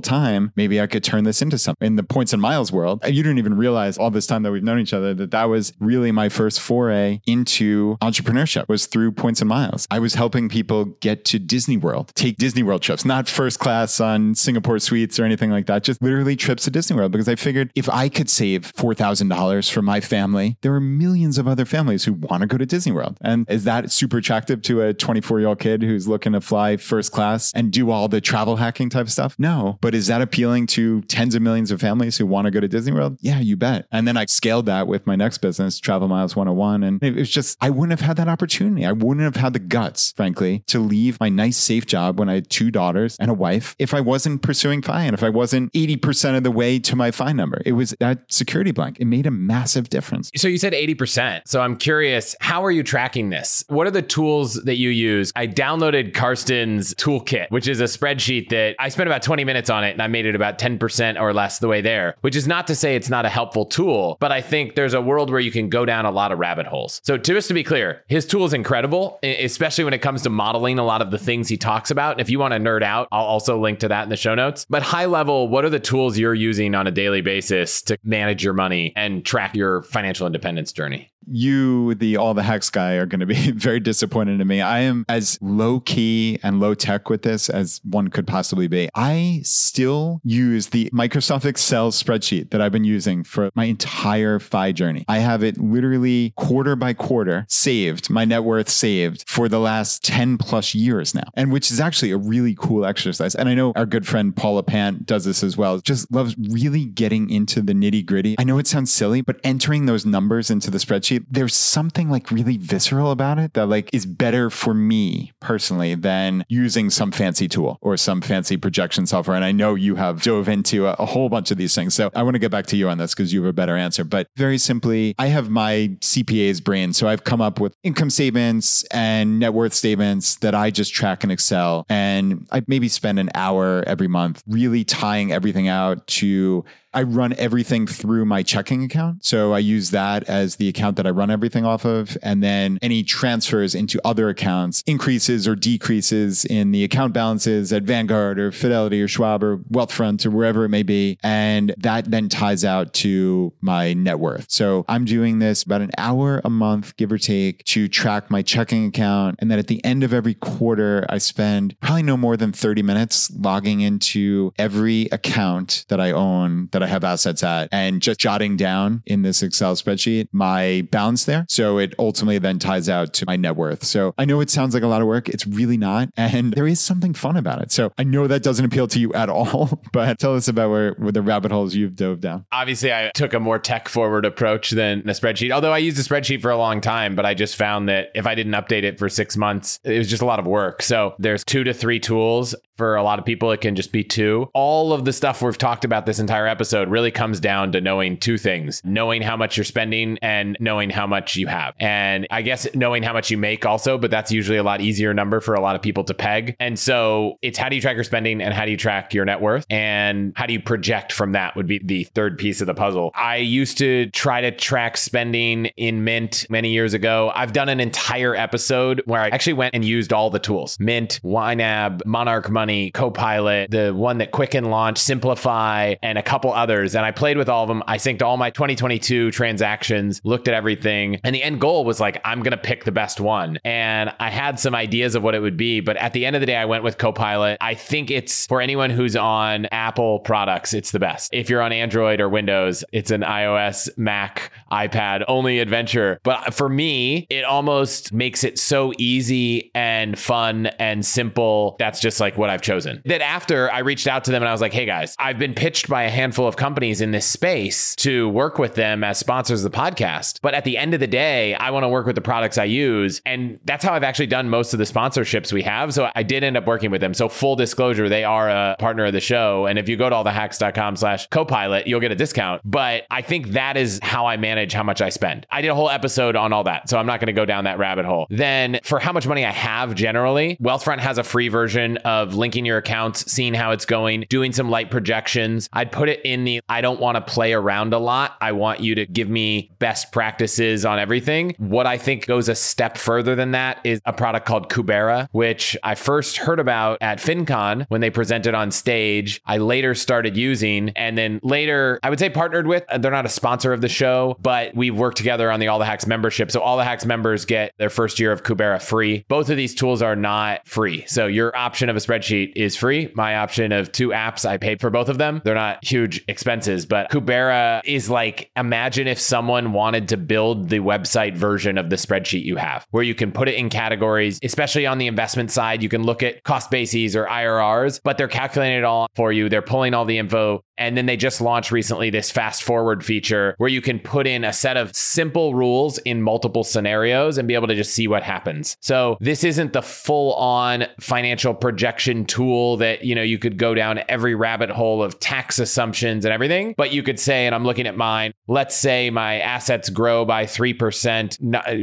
time, 0.00 0.52
maybe 0.56 0.80
I 0.80 0.86
could 0.86 1.04
turn 1.04 1.24
this 1.24 1.42
into 1.42 1.58
something. 1.58 1.86
In 1.86 1.96
the 1.96 2.02
points 2.02 2.32
and 2.32 2.42
miles 2.42 2.72
world, 2.72 3.04
you 3.06 3.22
didn't 3.22 3.38
even 3.38 3.56
realize 3.56 3.98
all 3.98 4.10
this 4.10 4.26
time 4.26 4.42
that 4.42 4.52
we've 4.52 4.62
known 4.62 4.78
each 4.78 4.92
other 4.92 5.14
that 5.14 5.30
that 5.30 5.44
was 5.44 5.72
really 5.80 6.12
my 6.12 6.28
first 6.28 6.60
foray 6.60 7.20
into 7.26 7.96
entrepreneurship 8.02 8.68
was 8.68 8.86
through 8.86 9.12
points 9.12 9.40
and 9.40 9.48
miles. 9.48 9.86
I 9.90 9.98
was 9.98 10.14
helping 10.14 10.48
people 10.48 10.84
get 10.84 11.24
to 11.26 11.38
Disney 11.38 11.76
World, 11.76 12.12
take 12.14 12.36
Disney 12.36 12.62
World 12.62 12.82
trips, 12.82 13.04
not 13.04 13.28
first 13.28 13.58
class 13.58 14.00
on 14.00 14.34
Singapore 14.34 14.78
suites 14.78 15.18
or 15.18 15.24
anything 15.24 15.50
like 15.50 15.66
that, 15.66 15.84
just 15.84 16.02
literally 16.02 16.36
trips 16.36 16.64
to 16.64 16.70
Disney 16.70 16.96
World 16.96 17.12
because 17.12 17.28
I 17.28 17.36
figured 17.36 17.70
if 17.74 17.88
I 17.88 18.08
could 18.08 18.28
save 18.28 18.72
$4,000 18.74 19.70
for 19.70 19.82
my 19.82 19.99
my 20.00 20.06
family. 20.06 20.56
There 20.62 20.74
are 20.74 20.80
millions 20.80 21.38
of 21.38 21.46
other 21.46 21.64
families 21.64 22.04
who 22.04 22.14
want 22.14 22.40
to 22.42 22.46
go 22.46 22.56
to 22.56 22.66
Disney 22.66 22.92
World. 22.92 23.18
And 23.20 23.48
is 23.50 23.64
that 23.64 23.90
super 23.92 24.18
attractive 24.18 24.62
to 24.62 24.82
a 24.82 24.94
24 24.94 25.40
year 25.40 25.48
old 25.48 25.58
kid 25.58 25.82
who's 25.82 26.08
looking 26.08 26.32
to 26.32 26.40
fly 26.40 26.76
first 26.76 27.12
class 27.12 27.52
and 27.54 27.70
do 27.70 27.90
all 27.90 28.08
the 28.08 28.20
travel 28.20 28.56
hacking 28.56 28.90
type 28.90 29.06
of 29.06 29.12
stuff? 29.12 29.36
No. 29.38 29.78
But 29.80 29.94
is 29.94 30.06
that 30.06 30.22
appealing 30.22 30.66
to 30.68 31.02
tens 31.02 31.34
of 31.34 31.42
millions 31.42 31.70
of 31.70 31.80
families 31.80 32.16
who 32.16 32.26
want 32.26 32.46
to 32.46 32.50
go 32.50 32.60
to 32.60 32.68
Disney 32.68 32.92
World? 32.92 33.18
Yeah, 33.20 33.40
you 33.40 33.56
bet. 33.56 33.86
And 33.92 34.08
then 34.08 34.16
I 34.16 34.24
scaled 34.26 34.66
that 34.66 34.86
with 34.86 35.06
my 35.06 35.16
next 35.16 35.38
business, 35.38 35.78
Travel 35.78 36.08
Miles 36.08 36.34
101. 36.34 36.82
And 36.82 37.02
it 37.02 37.14
was 37.14 37.30
just, 37.30 37.58
I 37.60 37.70
wouldn't 37.70 37.98
have 37.98 38.06
had 38.06 38.16
that 38.16 38.28
opportunity. 38.28 38.86
I 38.86 38.92
wouldn't 38.92 39.24
have 39.24 39.36
had 39.36 39.52
the 39.52 39.58
guts, 39.58 40.12
frankly, 40.16 40.62
to 40.68 40.78
leave 40.78 41.20
my 41.20 41.28
nice, 41.28 41.56
safe 41.56 41.86
job 41.86 42.18
when 42.18 42.28
I 42.28 42.34
had 42.34 42.50
two 42.50 42.70
daughters 42.70 43.16
and 43.20 43.30
a 43.30 43.34
wife 43.34 43.76
if 43.78 43.92
I 43.92 44.00
wasn't 44.00 44.42
pursuing 44.42 44.82
FI 44.82 45.02
and 45.02 45.14
if 45.14 45.22
I 45.22 45.28
wasn't 45.28 45.72
80% 45.72 46.36
of 46.36 46.42
the 46.42 46.50
way 46.50 46.78
to 46.78 46.96
my 46.96 47.10
FI 47.10 47.32
number. 47.32 47.60
It 47.66 47.72
was 47.72 47.94
that 48.00 48.32
security 48.32 48.70
blank. 48.70 48.98
It 49.00 49.06
made 49.06 49.26
a 49.26 49.30
massive 49.30 49.89
difference. 49.90 50.30
So 50.36 50.48
you 50.48 50.58
said 50.58 50.72
80%. 50.72 51.42
So 51.46 51.60
I'm 51.60 51.76
curious, 51.76 52.34
how 52.40 52.64
are 52.64 52.70
you 52.70 52.82
tracking 52.82 53.30
this? 53.30 53.64
What 53.68 53.86
are 53.86 53.90
the 53.90 54.02
tools 54.02 54.54
that 54.54 54.76
you 54.76 54.90
use? 54.90 55.32
I 55.36 55.46
downloaded 55.46 56.14
Karsten's 56.14 56.94
toolkit, 56.94 57.50
which 57.50 57.68
is 57.68 57.80
a 57.80 57.84
spreadsheet 57.84 58.48
that 58.50 58.76
I 58.78 58.88
spent 58.88 59.08
about 59.08 59.22
20 59.22 59.44
minutes 59.44 59.70
on 59.70 59.84
it 59.84 59.90
and 59.90 60.02
I 60.02 60.06
made 60.06 60.26
it 60.26 60.34
about 60.34 60.58
10% 60.58 61.20
or 61.20 61.32
less 61.32 61.58
the 61.58 61.68
way 61.68 61.80
there, 61.80 62.16
which 62.20 62.36
is 62.36 62.46
not 62.46 62.66
to 62.68 62.74
say 62.74 62.96
it's 62.96 63.10
not 63.10 63.26
a 63.26 63.28
helpful 63.28 63.66
tool, 63.66 64.16
but 64.20 64.32
I 64.32 64.40
think 64.40 64.74
there's 64.74 64.94
a 64.94 65.00
world 65.00 65.30
where 65.30 65.40
you 65.40 65.50
can 65.50 65.68
go 65.68 65.84
down 65.84 66.06
a 66.06 66.10
lot 66.10 66.32
of 66.32 66.38
rabbit 66.38 66.66
holes. 66.66 67.00
So 67.04 67.16
to 67.16 67.34
just 67.34 67.48
to 67.48 67.54
be 67.54 67.64
clear, 67.64 68.04
his 68.08 68.26
tool 68.26 68.44
is 68.44 68.52
incredible, 68.52 69.18
especially 69.22 69.84
when 69.84 69.94
it 69.94 70.02
comes 70.02 70.22
to 70.22 70.30
modeling 70.30 70.78
a 70.78 70.84
lot 70.84 71.02
of 71.02 71.10
the 71.10 71.18
things 71.18 71.48
he 71.48 71.56
talks 71.56 71.90
about. 71.90 72.12
And 72.12 72.20
if 72.20 72.30
you 72.30 72.38
want 72.38 72.54
to 72.54 72.60
nerd 72.60 72.82
out, 72.82 73.08
I'll 73.10 73.24
also 73.24 73.58
link 73.58 73.80
to 73.80 73.88
that 73.88 74.04
in 74.04 74.08
the 74.08 74.16
show 74.16 74.34
notes. 74.34 74.66
But 74.68 74.82
high 74.82 75.06
level, 75.06 75.48
what 75.48 75.64
are 75.64 75.70
the 75.70 75.80
tools 75.80 76.18
you're 76.18 76.34
using 76.34 76.74
on 76.74 76.86
a 76.86 76.90
daily 76.90 77.20
basis 77.20 77.82
to 77.82 77.98
manage 78.04 78.44
your 78.44 78.54
money 78.54 78.92
and 78.96 79.24
track 79.24 79.56
your 79.56 79.79
financial 79.82 80.26
independence 80.26 80.72
journey? 80.72 81.10
you, 81.26 81.94
the 81.94 82.16
all 82.16 82.34
the 82.34 82.42
hacks 82.42 82.70
guy, 82.70 82.94
are 82.94 83.06
going 83.06 83.20
to 83.20 83.26
be 83.26 83.50
very 83.52 83.80
disappointed 83.80 84.40
in 84.40 84.46
me. 84.46 84.60
I 84.60 84.80
am 84.80 85.04
as 85.08 85.38
low 85.40 85.80
key 85.80 86.38
and 86.42 86.60
low 86.60 86.74
tech 86.74 87.08
with 87.08 87.22
this 87.22 87.48
as 87.48 87.80
one 87.84 88.08
could 88.08 88.26
possibly 88.26 88.68
be. 88.68 88.88
I 88.94 89.40
still 89.44 90.20
use 90.24 90.68
the 90.68 90.90
Microsoft 90.90 91.44
Excel 91.44 91.90
spreadsheet 91.92 92.50
that 92.50 92.60
I've 92.60 92.72
been 92.72 92.84
using 92.84 93.24
for 93.24 93.50
my 93.54 93.64
entire 93.64 94.38
FI 94.38 94.72
journey. 94.72 95.04
I 95.08 95.18
have 95.18 95.42
it 95.42 95.58
literally 95.58 96.32
quarter 96.36 96.76
by 96.76 96.92
quarter 96.92 97.46
saved, 97.48 98.10
my 98.10 98.24
net 98.24 98.44
worth 98.44 98.68
saved 98.68 99.24
for 99.28 99.48
the 99.48 99.60
last 99.60 100.04
10 100.04 100.38
plus 100.38 100.74
years 100.74 101.14
now, 101.14 101.30
and 101.34 101.52
which 101.52 101.70
is 101.70 101.80
actually 101.80 102.10
a 102.10 102.16
really 102.16 102.54
cool 102.58 102.84
exercise. 102.84 103.34
And 103.34 103.48
I 103.48 103.54
know 103.54 103.72
our 103.76 103.86
good 103.86 104.06
friend 104.06 104.34
Paula 104.34 104.62
Pant 104.62 105.06
does 105.06 105.24
this 105.24 105.42
as 105.42 105.56
well, 105.56 105.78
just 105.78 106.10
loves 106.12 106.34
really 106.38 106.86
getting 106.86 107.30
into 107.30 107.62
the 107.62 107.72
nitty 107.72 108.04
gritty. 108.04 108.36
I 108.38 108.44
know 108.44 108.58
it 108.58 108.66
sounds 108.66 108.92
silly, 108.92 109.20
but 109.20 109.40
entering 109.70 109.86
those 109.86 110.04
numbers 110.04 110.50
into 110.50 110.68
the 110.68 110.78
spreadsheet 110.78 111.24
there's 111.30 111.54
something 111.54 112.10
like 112.10 112.28
really 112.32 112.56
visceral 112.56 113.12
about 113.12 113.38
it 113.38 113.54
that 113.54 113.66
like 113.66 113.88
is 113.92 114.04
better 114.04 114.50
for 114.50 114.74
me 114.74 115.32
personally 115.38 115.94
than 115.94 116.44
using 116.48 116.90
some 116.90 117.12
fancy 117.12 117.46
tool 117.46 117.78
or 117.80 117.96
some 117.96 118.20
fancy 118.20 118.56
projection 118.56 119.06
software. 119.06 119.36
And 119.36 119.44
I 119.44 119.52
know 119.52 119.76
you 119.76 119.94
have 119.94 120.22
dove 120.22 120.48
into 120.48 120.86
a, 120.86 120.94
a 120.94 121.06
whole 121.06 121.28
bunch 121.28 121.52
of 121.52 121.56
these 121.56 121.72
things. 121.72 121.94
So 121.94 122.10
I 122.16 122.24
want 122.24 122.34
to 122.34 122.40
get 122.40 122.50
back 122.50 122.66
to 122.66 122.76
you 122.76 122.88
on 122.88 122.98
this 122.98 123.14
because 123.14 123.32
you 123.32 123.42
have 123.42 123.50
a 123.50 123.52
better 123.52 123.76
answer. 123.76 124.02
But 124.02 124.26
very 124.36 124.58
simply, 124.58 125.14
I 125.18 125.28
have 125.28 125.48
my 125.48 125.92
CPA's 126.00 126.60
brain. 126.60 126.92
So 126.92 127.06
I've 127.06 127.22
come 127.22 127.40
up 127.40 127.60
with 127.60 127.76
income 127.84 128.10
statements 128.10 128.82
and 128.90 129.38
net 129.38 129.54
worth 129.54 129.72
statements 129.72 130.36
that 130.36 130.54
I 130.54 130.70
just 130.70 130.92
track 130.92 131.22
in 131.22 131.30
Excel. 131.30 131.86
And 131.88 132.48
I 132.50 132.62
maybe 132.66 132.88
spend 132.88 133.20
an 133.20 133.30
hour 133.36 133.84
every 133.86 134.08
month 134.08 134.42
really 134.48 134.82
tying 134.82 135.30
everything 135.30 135.68
out 135.68 136.06
to 136.08 136.64
I 136.92 137.02
run 137.02 137.34
everything 137.34 137.86
through 137.86 138.24
my 138.24 138.42
checking 138.42 138.82
account. 138.84 139.24
So 139.24 139.52
I 139.52 139.58
use 139.58 139.90
that 139.90 140.24
as 140.24 140.56
the 140.56 140.68
account 140.68 140.96
that 140.96 141.06
I 141.06 141.10
run 141.10 141.30
everything 141.30 141.64
off 141.64 141.84
of. 141.84 142.16
And 142.22 142.42
then 142.42 142.78
any 142.82 143.02
transfers 143.02 143.74
into 143.74 144.00
other 144.04 144.28
accounts, 144.28 144.82
increases 144.86 145.46
or 145.46 145.54
decreases 145.54 146.44
in 146.44 146.72
the 146.72 146.84
account 146.84 147.12
balances 147.12 147.72
at 147.72 147.84
Vanguard 147.84 148.38
or 148.38 148.50
Fidelity 148.50 149.00
or 149.00 149.08
Schwab 149.08 149.42
or 149.42 149.58
Wealthfront 149.58 150.26
or 150.26 150.30
wherever 150.30 150.64
it 150.64 150.68
may 150.68 150.82
be. 150.82 151.18
And 151.22 151.74
that 151.78 152.10
then 152.10 152.28
ties 152.28 152.64
out 152.64 152.92
to 152.94 153.52
my 153.60 153.92
net 153.92 154.18
worth. 154.18 154.50
So 154.50 154.84
I'm 154.88 155.04
doing 155.04 155.38
this 155.38 155.62
about 155.62 155.82
an 155.82 155.90
hour 155.96 156.40
a 156.44 156.50
month, 156.50 156.96
give 156.96 157.12
or 157.12 157.18
take, 157.18 157.64
to 157.64 157.88
track 157.88 158.30
my 158.30 158.42
checking 158.42 158.86
account. 158.86 159.36
And 159.38 159.50
then 159.50 159.58
at 159.58 159.68
the 159.68 159.84
end 159.84 160.02
of 160.02 160.12
every 160.12 160.34
quarter, 160.34 161.06
I 161.08 161.18
spend 161.18 161.76
probably 161.80 162.02
no 162.02 162.16
more 162.16 162.36
than 162.36 162.52
30 162.52 162.82
minutes 162.82 163.30
logging 163.30 163.80
into 163.80 164.52
every 164.58 165.08
account 165.12 165.84
that 165.88 166.00
I 166.00 166.10
own 166.10 166.68
that 166.72 166.79
that 166.80 166.86
I 166.86 166.88
have 166.88 167.04
assets 167.04 167.42
at 167.42 167.68
and 167.72 168.00
just 168.00 168.18
jotting 168.18 168.56
down 168.56 169.02
in 169.06 169.22
this 169.22 169.42
Excel 169.42 169.74
spreadsheet 169.74 170.28
my 170.32 170.86
balance 170.90 171.24
there. 171.24 171.46
So 171.48 171.78
it 171.78 171.94
ultimately 171.98 172.38
then 172.38 172.58
ties 172.58 172.88
out 172.88 173.12
to 173.14 173.26
my 173.26 173.36
net 173.36 173.56
worth. 173.56 173.84
So 173.84 174.14
I 174.18 174.24
know 174.24 174.40
it 174.40 174.50
sounds 174.50 174.74
like 174.74 174.82
a 174.82 174.86
lot 174.86 175.02
of 175.02 175.06
work. 175.06 175.28
It's 175.28 175.46
really 175.46 175.76
not. 175.76 176.08
And 176.16 176.52
there 176.52 176.66
is 176.66 176.80
something 176.80 177.14
fun 177.14 177.36
about 177.36 177.60
it. 177.62 177.70
So 177.72 177.92
I 177.98 178.04
know 178.04 178.26
that 178.26 178.42
doesn't 178.42 178.64
appeal 178.64 178.88
to 178.88 178.98
you 178.98 179.12
at 179.12 179.28
all, 179.28 179.82
but 179.92 180.18
tell 180.18 180.34
us 180.34 180.48
about 180.48 180.70
where, 180.70 180.94
where 180.94 181.12
the 181.12 181.22
rabbit 181.22 181.52
holes 181.52 181.74
you've 181.74 181.96
dove 181.96 182.20
down. 182.20 182.46
Obviously, 182.52 182.92
I 182.92 183.10
took 183.14 183.34
a 183.34 183.40
more 183.40 183.58
tech 183.58 183.88
forward 183.88 184.24
approach 184.24 184.70
than 184.70 185.00
a 185.00 185.12
spreadsheet, 185.12 185.52
although 185.52 185.72
I 185.72 185.78
used 185.78 185.98
a 185.98 186.02
spreadsheet 186.02 186.40
for 186.40 186.50
a 186.50 186.56
long 186.56 186.80
time, 186.80 187.14
but 187.14 187.26
I 187.26 187.34
just 187.34 187.56
found 187.56 187.88
that 187.88 188.08
if 188.14 188.26
I 188.26 188.34
didn't 188.34 188.52
update 188.52 188.84
it 188.84 188.98
for 188.98 189.08
six 189.08 189.36
months, 189.36 189.78
it 189.84 189.98
was 189.98 190.08
just 190.08 190.22
a 190.22 190.26
lot 190.26 190.38
of 190.38 190.46
work. 190.46 190.82
So 190.82 191.14
there's 191.18 191.44
two 191.44 191.64
to 191.64 191.74
three 191.74 192.00
tools. 192.00 192.54
For 192.76 192.96
a 192.96 193.02
lot 193.02 193.18
of 193.18 193.26
people, 193.26 193.50
it 193.52 193.60
can 193.60 193.76
just 193.76 193.92
be 193.92 194.02
two. 194.02 194.48
All 194.54 194.94
of 194.94 195.04
the 195.04 195.12
stuff 195.12 195.42
we've 195.42 195.58
talked 195.58 195.84
about 195.84 196.06
this 196.06 196.18
entire 196.18 196.46
episode 196.46 196.69
episode 196.70 196.88
really 196.88 197.10
comes 197.10 197.40
down 197.40 197.72
to 197.72 197.80
knowing 197.80 198.16
two 198.16 198.38
things 198.38 198.80
knowing 198.84 199.22
how 199.22 199.36
much 199.36 199.56
you're 199.56 199.64
spending 199.64 200.18
and 200.22 200.56
knowing 200.60 200.88
how 200.88 201.06
much 201.06 201.36
you 201.36 201.46
have. 201.46 201.74
And 201.78 202.26
I 202.30 202.42
guess 202.42 202.66
knowing 202.74 203.02
how 203.02 203.12
much 203.12 203.30
you 203.30 203.38
make 203.38 203.66
also, 203.66 203.98
but 203.98 204.10
that's 204.10 204.30
usually 204.30 204.58
a 204.58 204.62
lot 204.62 204.80
easier 204.80 205.12
number 205.12 205.40
for 205.40 205.54
a 205.54 205.60
lot 205.60 205.74
of 205.74 205.82
people 205.82 206.04
to 206.04 206.14
peg. 206.14 206.54
And 206.60 206.78
so 206.78 207.38
it's 207.42 207.58
how 207.58 207.68
do 207.68 207.74
you 207.76 207.82
track 207.82 207.96
your 207.96 208.04
spending 208.04 208.40
and 208.40 208.54
how 208.54 208.64
do 208.64 208.70
you 208.70 208.76
track 208.76 209.12
your 209.14 209.24
net 209.24 209.40
worth 209.40 209.66
and 209.68 210.32
how 210.36 210.46
do 210.46 210.52
you 210.52 210.60
project 210.60 211.12
from 211.12 211.32
that 211.32 211.56
would 211.56 211.66
be 211.66 211.80
the 211.82 212.04
third 212.04 212.38
piece 212.38 212.60
of 212.60 212.66
the 212.66 212.74
puzzle. 212.74 213.10
I 213.14 213.36
used 213.36 213.78
to 213.78 214.06
try 214.10 214.40
to 214.40 214.52
track 214.52 214.96
spending 214.96 215.66
in 215.76 216.04
Mint 216.04 216.46
many 216.50 216.70
years 216.70 216.94
ago. 216.94 217.32
I've 217.34 217.52
done 217.52 217.68
an 217.68 217.80
entire 217.80 218.34
episode 218.34 219.02
where 219.06 219.20
I 219.20 219.28
actually 219.28 219.54
went 219.54 219.74
and 219.74 219.84
used 219.84 220.12
all 220.12 220.30
the 220.30 220.38
tools 220.38 220.78
Mint, 220.78 221.20
YNAB, 221.24 222.04
Monarch 222.06 222.48
Money, 222.50 222.90
Copilot, 222.92 223.70
the 223.70 223.92
one 223.92 224.18
that 224.18 224.30
Quicken 224.30 224.70
launched, 224.70 225.02
Simplifi, 225.06 225.98
and 226.02 226.18
a 226.18 226.22
couple 226.22 226.52
others. 226.60 226.94
And 226.94 227.04
I 227.04 227.10
played 227.10 227.36
with 227.36 227.48
all 227.48 227.64
of 227.64 227.68
them. 227.68 227.82
I 227.86 227.96
synced 227.96 228.22
all 228.22 228.36
my 228.36 228.50
2022 228.50 229.30
transactions, 229.30 230.20
looked 230.24 230.46
at 230.46 230.54
everything. 230.54 231.18
And 231.24 231.34
the 231.34 231.42
end 231.42 231.60
goal 231.60 231.84
was 231.84 232.00
like, 232.00 232.20
I'm 232.24 232.42
going 232.42 232.52
to 232.52 232.58
pick 232.58 232.84
the 232.84 232.92
best 232.92 233.20
one. 233.20 233.58
And 233.64 234.12
I 234.20 234.30
had 234.30 234.60
some 234.60 234.74
ideas 234.74 235.14
of 235.14 235.22
what 235.22 235.34
it 235.34 235.40
would 235.40 235.56
be. 235.56 235.80
But 235.80 235.96
at 235.96 236.12
the 236.12 236.26
end 236.26 236.36
of 236.36 236.40
the 236.40 236.46
day, 236.46 236.56
I 236.56 236.66
went 236.66 236.84
with 236.84 236.98
Copilot. 236.98 237.58
I 237.60 237.74
think 237.74 238.10
it's 238.10 238.46
for 238.46 238.60
anyone 238.60 238.90
who's 238.90 239.16
on 239.16 239.66
Apple 239.66 240.20
products, 240.20 240.74
it's 240.74 240.90
the 240.90 240.98
best. 240.98 241.32
If 241.32 241.48
you're 241.48 241.62
on 241.62 241.72
Android 241.72 242.20
or 242.20 242.28
Windows, 242.28 242.84
it's 242.92 243.10
an 243.10 243.22
iOS, 243.22 243.96
Mac, 243.96 244.52
iPad 244.70 245.24
only 245.28 245.58
adventure. 245.58 246.20
But 246.22 246.54
for 246.54 246.68
me, 246.68 247.26
it 247.30 247.44
almost 247.44 248.12
makes 248.12 248.44
it 248.44 248.58
so 248.58 248.92
easy 248.98 249.70
and 249.74 250.18
fun 250.18 250.66
and 250.78 251.04
simple. 251.04 251.76
That's 251.78 252.00
just 252.00 252.20
like 252.20 252.36
what 252.36 252.50
I've 252.50 252.62
chosen. 252.62 253.02
That 253.06 253.22
after 253.22 253.70
I 253.72 253.80
reached 253.80 254.06
out 254.06 254.24
to 254.24 254.30
them 254.30 254.42
and 254.42 254.48
I 254.48 254.52
was 254.52 254.60
like, 254.60 254.72
hey 254.72 254.86
guys, 254.86 255.16
I've 255.18 255.38
been 255.38 255.54
pitched 255.54 255.88
by 255.88 256.04
a 256.04 256.10
handful 256.10 256.46
of 256.46 256.49
companies 256.56 257.00
in 257.00 257.10
this 257.10 257.26
space 257.26 257.94
to 257.96 258.28
work 258.28 258.58
with 258.58 258.74
them 258.74 259.04
as 259.04 259.18
sponsors 259.18 259.64
of 259.64 259.70
the 259.70 259.76
podcast. 259.76 260.38
But 260.42 260.54
at 260.54 260.64
the 260.64 260.78
end 260.78 260.94
of 260.94 261.00
the 261.00 261.06
day, 261.06 261.54
I 261.54 261.70
want 261.70 261.84
to 261.84 261.88
work 261.88 262.06
with 262.06 262.14
the 262.14 262.20
products 262.20 262.58
I 262.58 262.64
use. 262.64 263.20
And 263.26 263.58
that's 263.64 263.84
how 263.84 263.92
I've 263.92 264.04
actually 264.04 264.26
done 264.26 264.48
most 264.48 264.72
of 264.72 264.78
the 264.78 264.84
sponsorships 264.84 265.52
we 265.52 265.62
have. 265.62 265.94
So 265.94 266.10
I 266.14 266.22
did 266.22 266.44
end 266.44 266.56
up 266.56 266.66
working 266.66 266.90
with 266.90 267.00
them. 267.00 267.14
So 267.14 267.28
full 267.28 267.56
disclosure, 267.56 268.08
they 268.08 268.24
are 268.24 268.48
a 268.48 268.76
partner 268.78 269.04
of 269.06 269.12
the 269.12 269.20
show. 269.20 269.66
And 269.66 269.78
if 269.78 269.88
you 269.88 269.96
go 269.96 270.08
to 270.08 270.16
allthehacks.com 270.16 270.96
slash 270.96 271.26
copilot, 271.28 271.86
you'll 271.86 272.00
get 272.00 272.12
a 272.12 272.16
discount. 272.16 272.62
But 272.64 273.04
I 273.10 273.22
think 273.22 273.48
that 273.48 273.76
is 273.76 274.00
how 274.02 274.26
I 274.26 274.36
manage 274.36 274.72
how 274.72 274.82
much 274.82 275.00
I 275.00 275.08
spend. 275.08 275.46
I 275.50 275.60
did 275.60 275.68
a 275.68 275.74
whole 275.74 275.90
episode 275.90 276.36
on 276.36 276.52
all 276.52 276.64
that. 276.64 276.88
So 276.88 276.98
I'm 276.98 277.06
not 277.06 277.20
going 277.20 277.26
to 277.26 277.32
go 277.32 277.44
down 277.44 277.64
that 277.64 277.78
rabbit 277.78 278.04
hole. 278.04 278.26
Then 278.30 278.80
for 278.84 278.98
how 278.98 279.12
much 279.12 279.26
money 279.26 279.44
I 279.44 279.52
have 279.52 279.94
generally, 279.94 280.56
Wealthfront 280.60 280.98
has 280.98 281.18
a 281.18 281.24
free 281.24 281.48
version 281.48 281.96
of 281.98 282.34
linking 282.34 282.64
your 282.64 282.78
accounts, 282.78 283.30
seeing 283.30 283.54
how 283.54 283.72
it's 283.72 283.84
going, 283.84 284.26
doing 284.28 284.52
some 284.52 284.70
light 284.70 284.90
projections. 284.90 285.68
I'd 285.72 285.92
put 285.92 286.08
it 286.08 286.20
in 286.24 286.39
in 286.40 286.44
the 286.44 286.60
I 286.68 286.80
don't 286.80 287.00
want 287.00 287.16
to 287.16 287.20
play 287.20 287.52
around 287.52 287.92
a 287.92 287.98
lot. 287.98 288.36
I 288.40 288.52
want 288.52 288.80
you 288.80 288.94
to 288.96 289.06
give 289.06 289.28
me 289.28 289.70
best 289.78 290.12
practices 290.12 290.84
on 290.84 290.98
everything. 290.98 291.54
What 291.58 291.86
I 291.86 291.98
think 291.98 292.26
goes 292.26 292.48
a 292.48 292.54
step 292.54 292.96
further 292.98 293.34
than 293.34 293.52
that 293.52 293.78
is 293.84 294.00
a 294.04 294.12
product 294.12 294.46
called 294.46 294.68
Kubera, 294.68 295.28
which 295.32 295.76
I 295.82 295.94
first 295.94 296.38
heard 296.38 296.58
about 296.58 296.98
at 297.00 297.18
FinCon 297.18 297.86
when 297.88 298.00
they 298.00 298.10
presented 298.10 298.54
on 298.54 298.70
stage. 298.70 299.40
I 299.46 299.58
later 299.58 299.94
started 299.94 300.36
using 300.36 300.90
and 300.90 301.16
then 301.16 301.40
later 301.42 302.00
I 302.02 302.10
would 302.10 302.18
say 302.18 302.30
partnered 302.30 302.66
with. 302.66 302.84
Uh, 302.88 302.98
they're 302.98 303.10
not 303.10 303.26
a 303.26 303.30
sponsor 303.30 303.72
of 303.72 303.80
the 303.80 303.88
show, 303.88 304.36
but 304.40 304.74
we've 304.74 304.96
worked 304.96 305.16
together 305.16 305.50
on 305.50 305.60
the 305.60 305.68
All 305.68 305.78
the 305.78 305.84
Hacks 305.84 306.06
membership. 306.06 306.50
So 306.50 306.60
All 306.60 306.76
the 306.76 306.84
Hacks 306.84 307.04
members 307.04 307.44
get 307.44 307.72
their 307.78 307.90
first 307.90 308.18
year 308.18 308.32
of 308.32 308.42
Kubera 308.42 308.80
free. 308.80 309.24
Both 309.28 309.50
of 309.50 309.56
these 309.56 309.74
tools 309.74 310.02
are 310.02 310.16
not 310.16 310.66
free. 310.66 311.04
So 311.06 311.26
your 311.26 311.56
option 311.56 311.88
of 311.88 311.96
a 311.96 312.00
spreadsheet 312.00 312.52
is 312.56 312.76
free. 312.76 313.10
My 313.14 313.36
option 313.36 313.72
of 313.72 313.92
two 313.92 314.08
apps, 314.08 314.44
I 314.44 314.56
paid 314.56 314.80
for 314.80 314.90
both 314.90 315.08
of 315.08 315.18
them. 315.18 315.42
They're 315.44 315.54
not 315.54 315.84
huge 315.84 316.24
expenses. 316.30 316.86
But 316.86 317.10
Kubera 317.10 317.82
is 317.84 318.08
like 318.08 318.50
imagine 318.56 319.06
if 319.06 319.20
someone 319.20 319.72
wanted 319.72 320.08
to 320.08 320.16
build 320.16 320.68
the 320.68 320.78
website 320.78 321.36
version 321.36 321.76
of 321.76 321.90
the 321.90 321.96
spreadsheet 321.96 322.44
you 322.44 322.56
have, 322.56 322.86
where 322.90 323.02
you 323.02 323.14
can 323.14 323.32
put 323.32 323.48
it 323.48 323.56
in 323.56 323.68
categories, 323.68 324.38
especially 324.42 324.86
on 324.86 324.98
the 324.98 325.06
investment 325.06 325.50
side. 325.50 325.82
You 325.82 325.88
can 325.88 326.02
look 326.02 326.22
at 326.22 326.42
cost 326.44 326.70
bases 326.70 327.14
or 327.14 327.26
IRRs, 327.26 328.00
but 328.02 328.16
they're 328.16 328.28
calculating 328.28 328.78
it 328.78 328.84
all 328.84 329.08
for 329.14 329.32
you. 329.32 329.48
They're 329.48 329.62
pulling 329.62 329.92
all 329.92 330.04
the 330.04 330.18
info. 330.18 330.62
And 330.80 330.96
then 330.96 331.06
they 331.06 331.16
just 331.16 331.40
launched 331.40 331.70
recently 331.70 332.10
this 332.10 332.30
fast 332.30 332.62
forward 332.62 333.04
feature 333.04 333.54
where 333.58 333.68
you 333.68 333.82
can 333.82 334.00
put 334.00 334.26
in 334.26 334.44
a 334.44 334.52
set 334.52 334.76
of 334.76 334.96
simple 334.96 335.54
rules 335.54 335.98
in 335.98 336.22
multiple 336.22 336.64
scenarios 336.64 337.38
and 337.38 337.46
be 337.46 337.54
able 337.54 337.68
to 337.68 337.74
just 337.74 337.94
see 337.94 338.08
what 338.08 338.22
happens. 338.22 338.76
So 338.80 339.18
this 339.20 339.44
isn't 339.44 339.74
the 339.74 339.82
full 339.82 340.34
on 340.34 340.86
financial 340.98 341.54
projection 341.54 342.24
tool 342.24 342.78
that, 342.78 343.04
you 343.04 343.14
know, 343.14 343.22
you 343.22 343.38
could 343.38 343.58
go 343.58 343.74
down 343.74 344.00
every 344.08 344.34
rabbit 344.34 344.70
hole 344.70 345.02
of 345.02 345.20
tax 345.20 345.58
assumptions 345.58 346.24
and 346.24 346.32
everything, 346.32 346.74
but 346.78 346.92
you 346.92 347.02
could 347.02 347.20
say, 347.20 347.44
and 347.44 347.54
I'm 347.54 347.64
looking 347.64 347.86
at 347.86 347.96
mine, 347.96 348.32
let's 348.48 348.74
say 348.74 349.10
my 349.10 349.38
assets 349.40 349.90
grow 349.90 350.24
by 350.24 350.46
3%, 350.46 350.74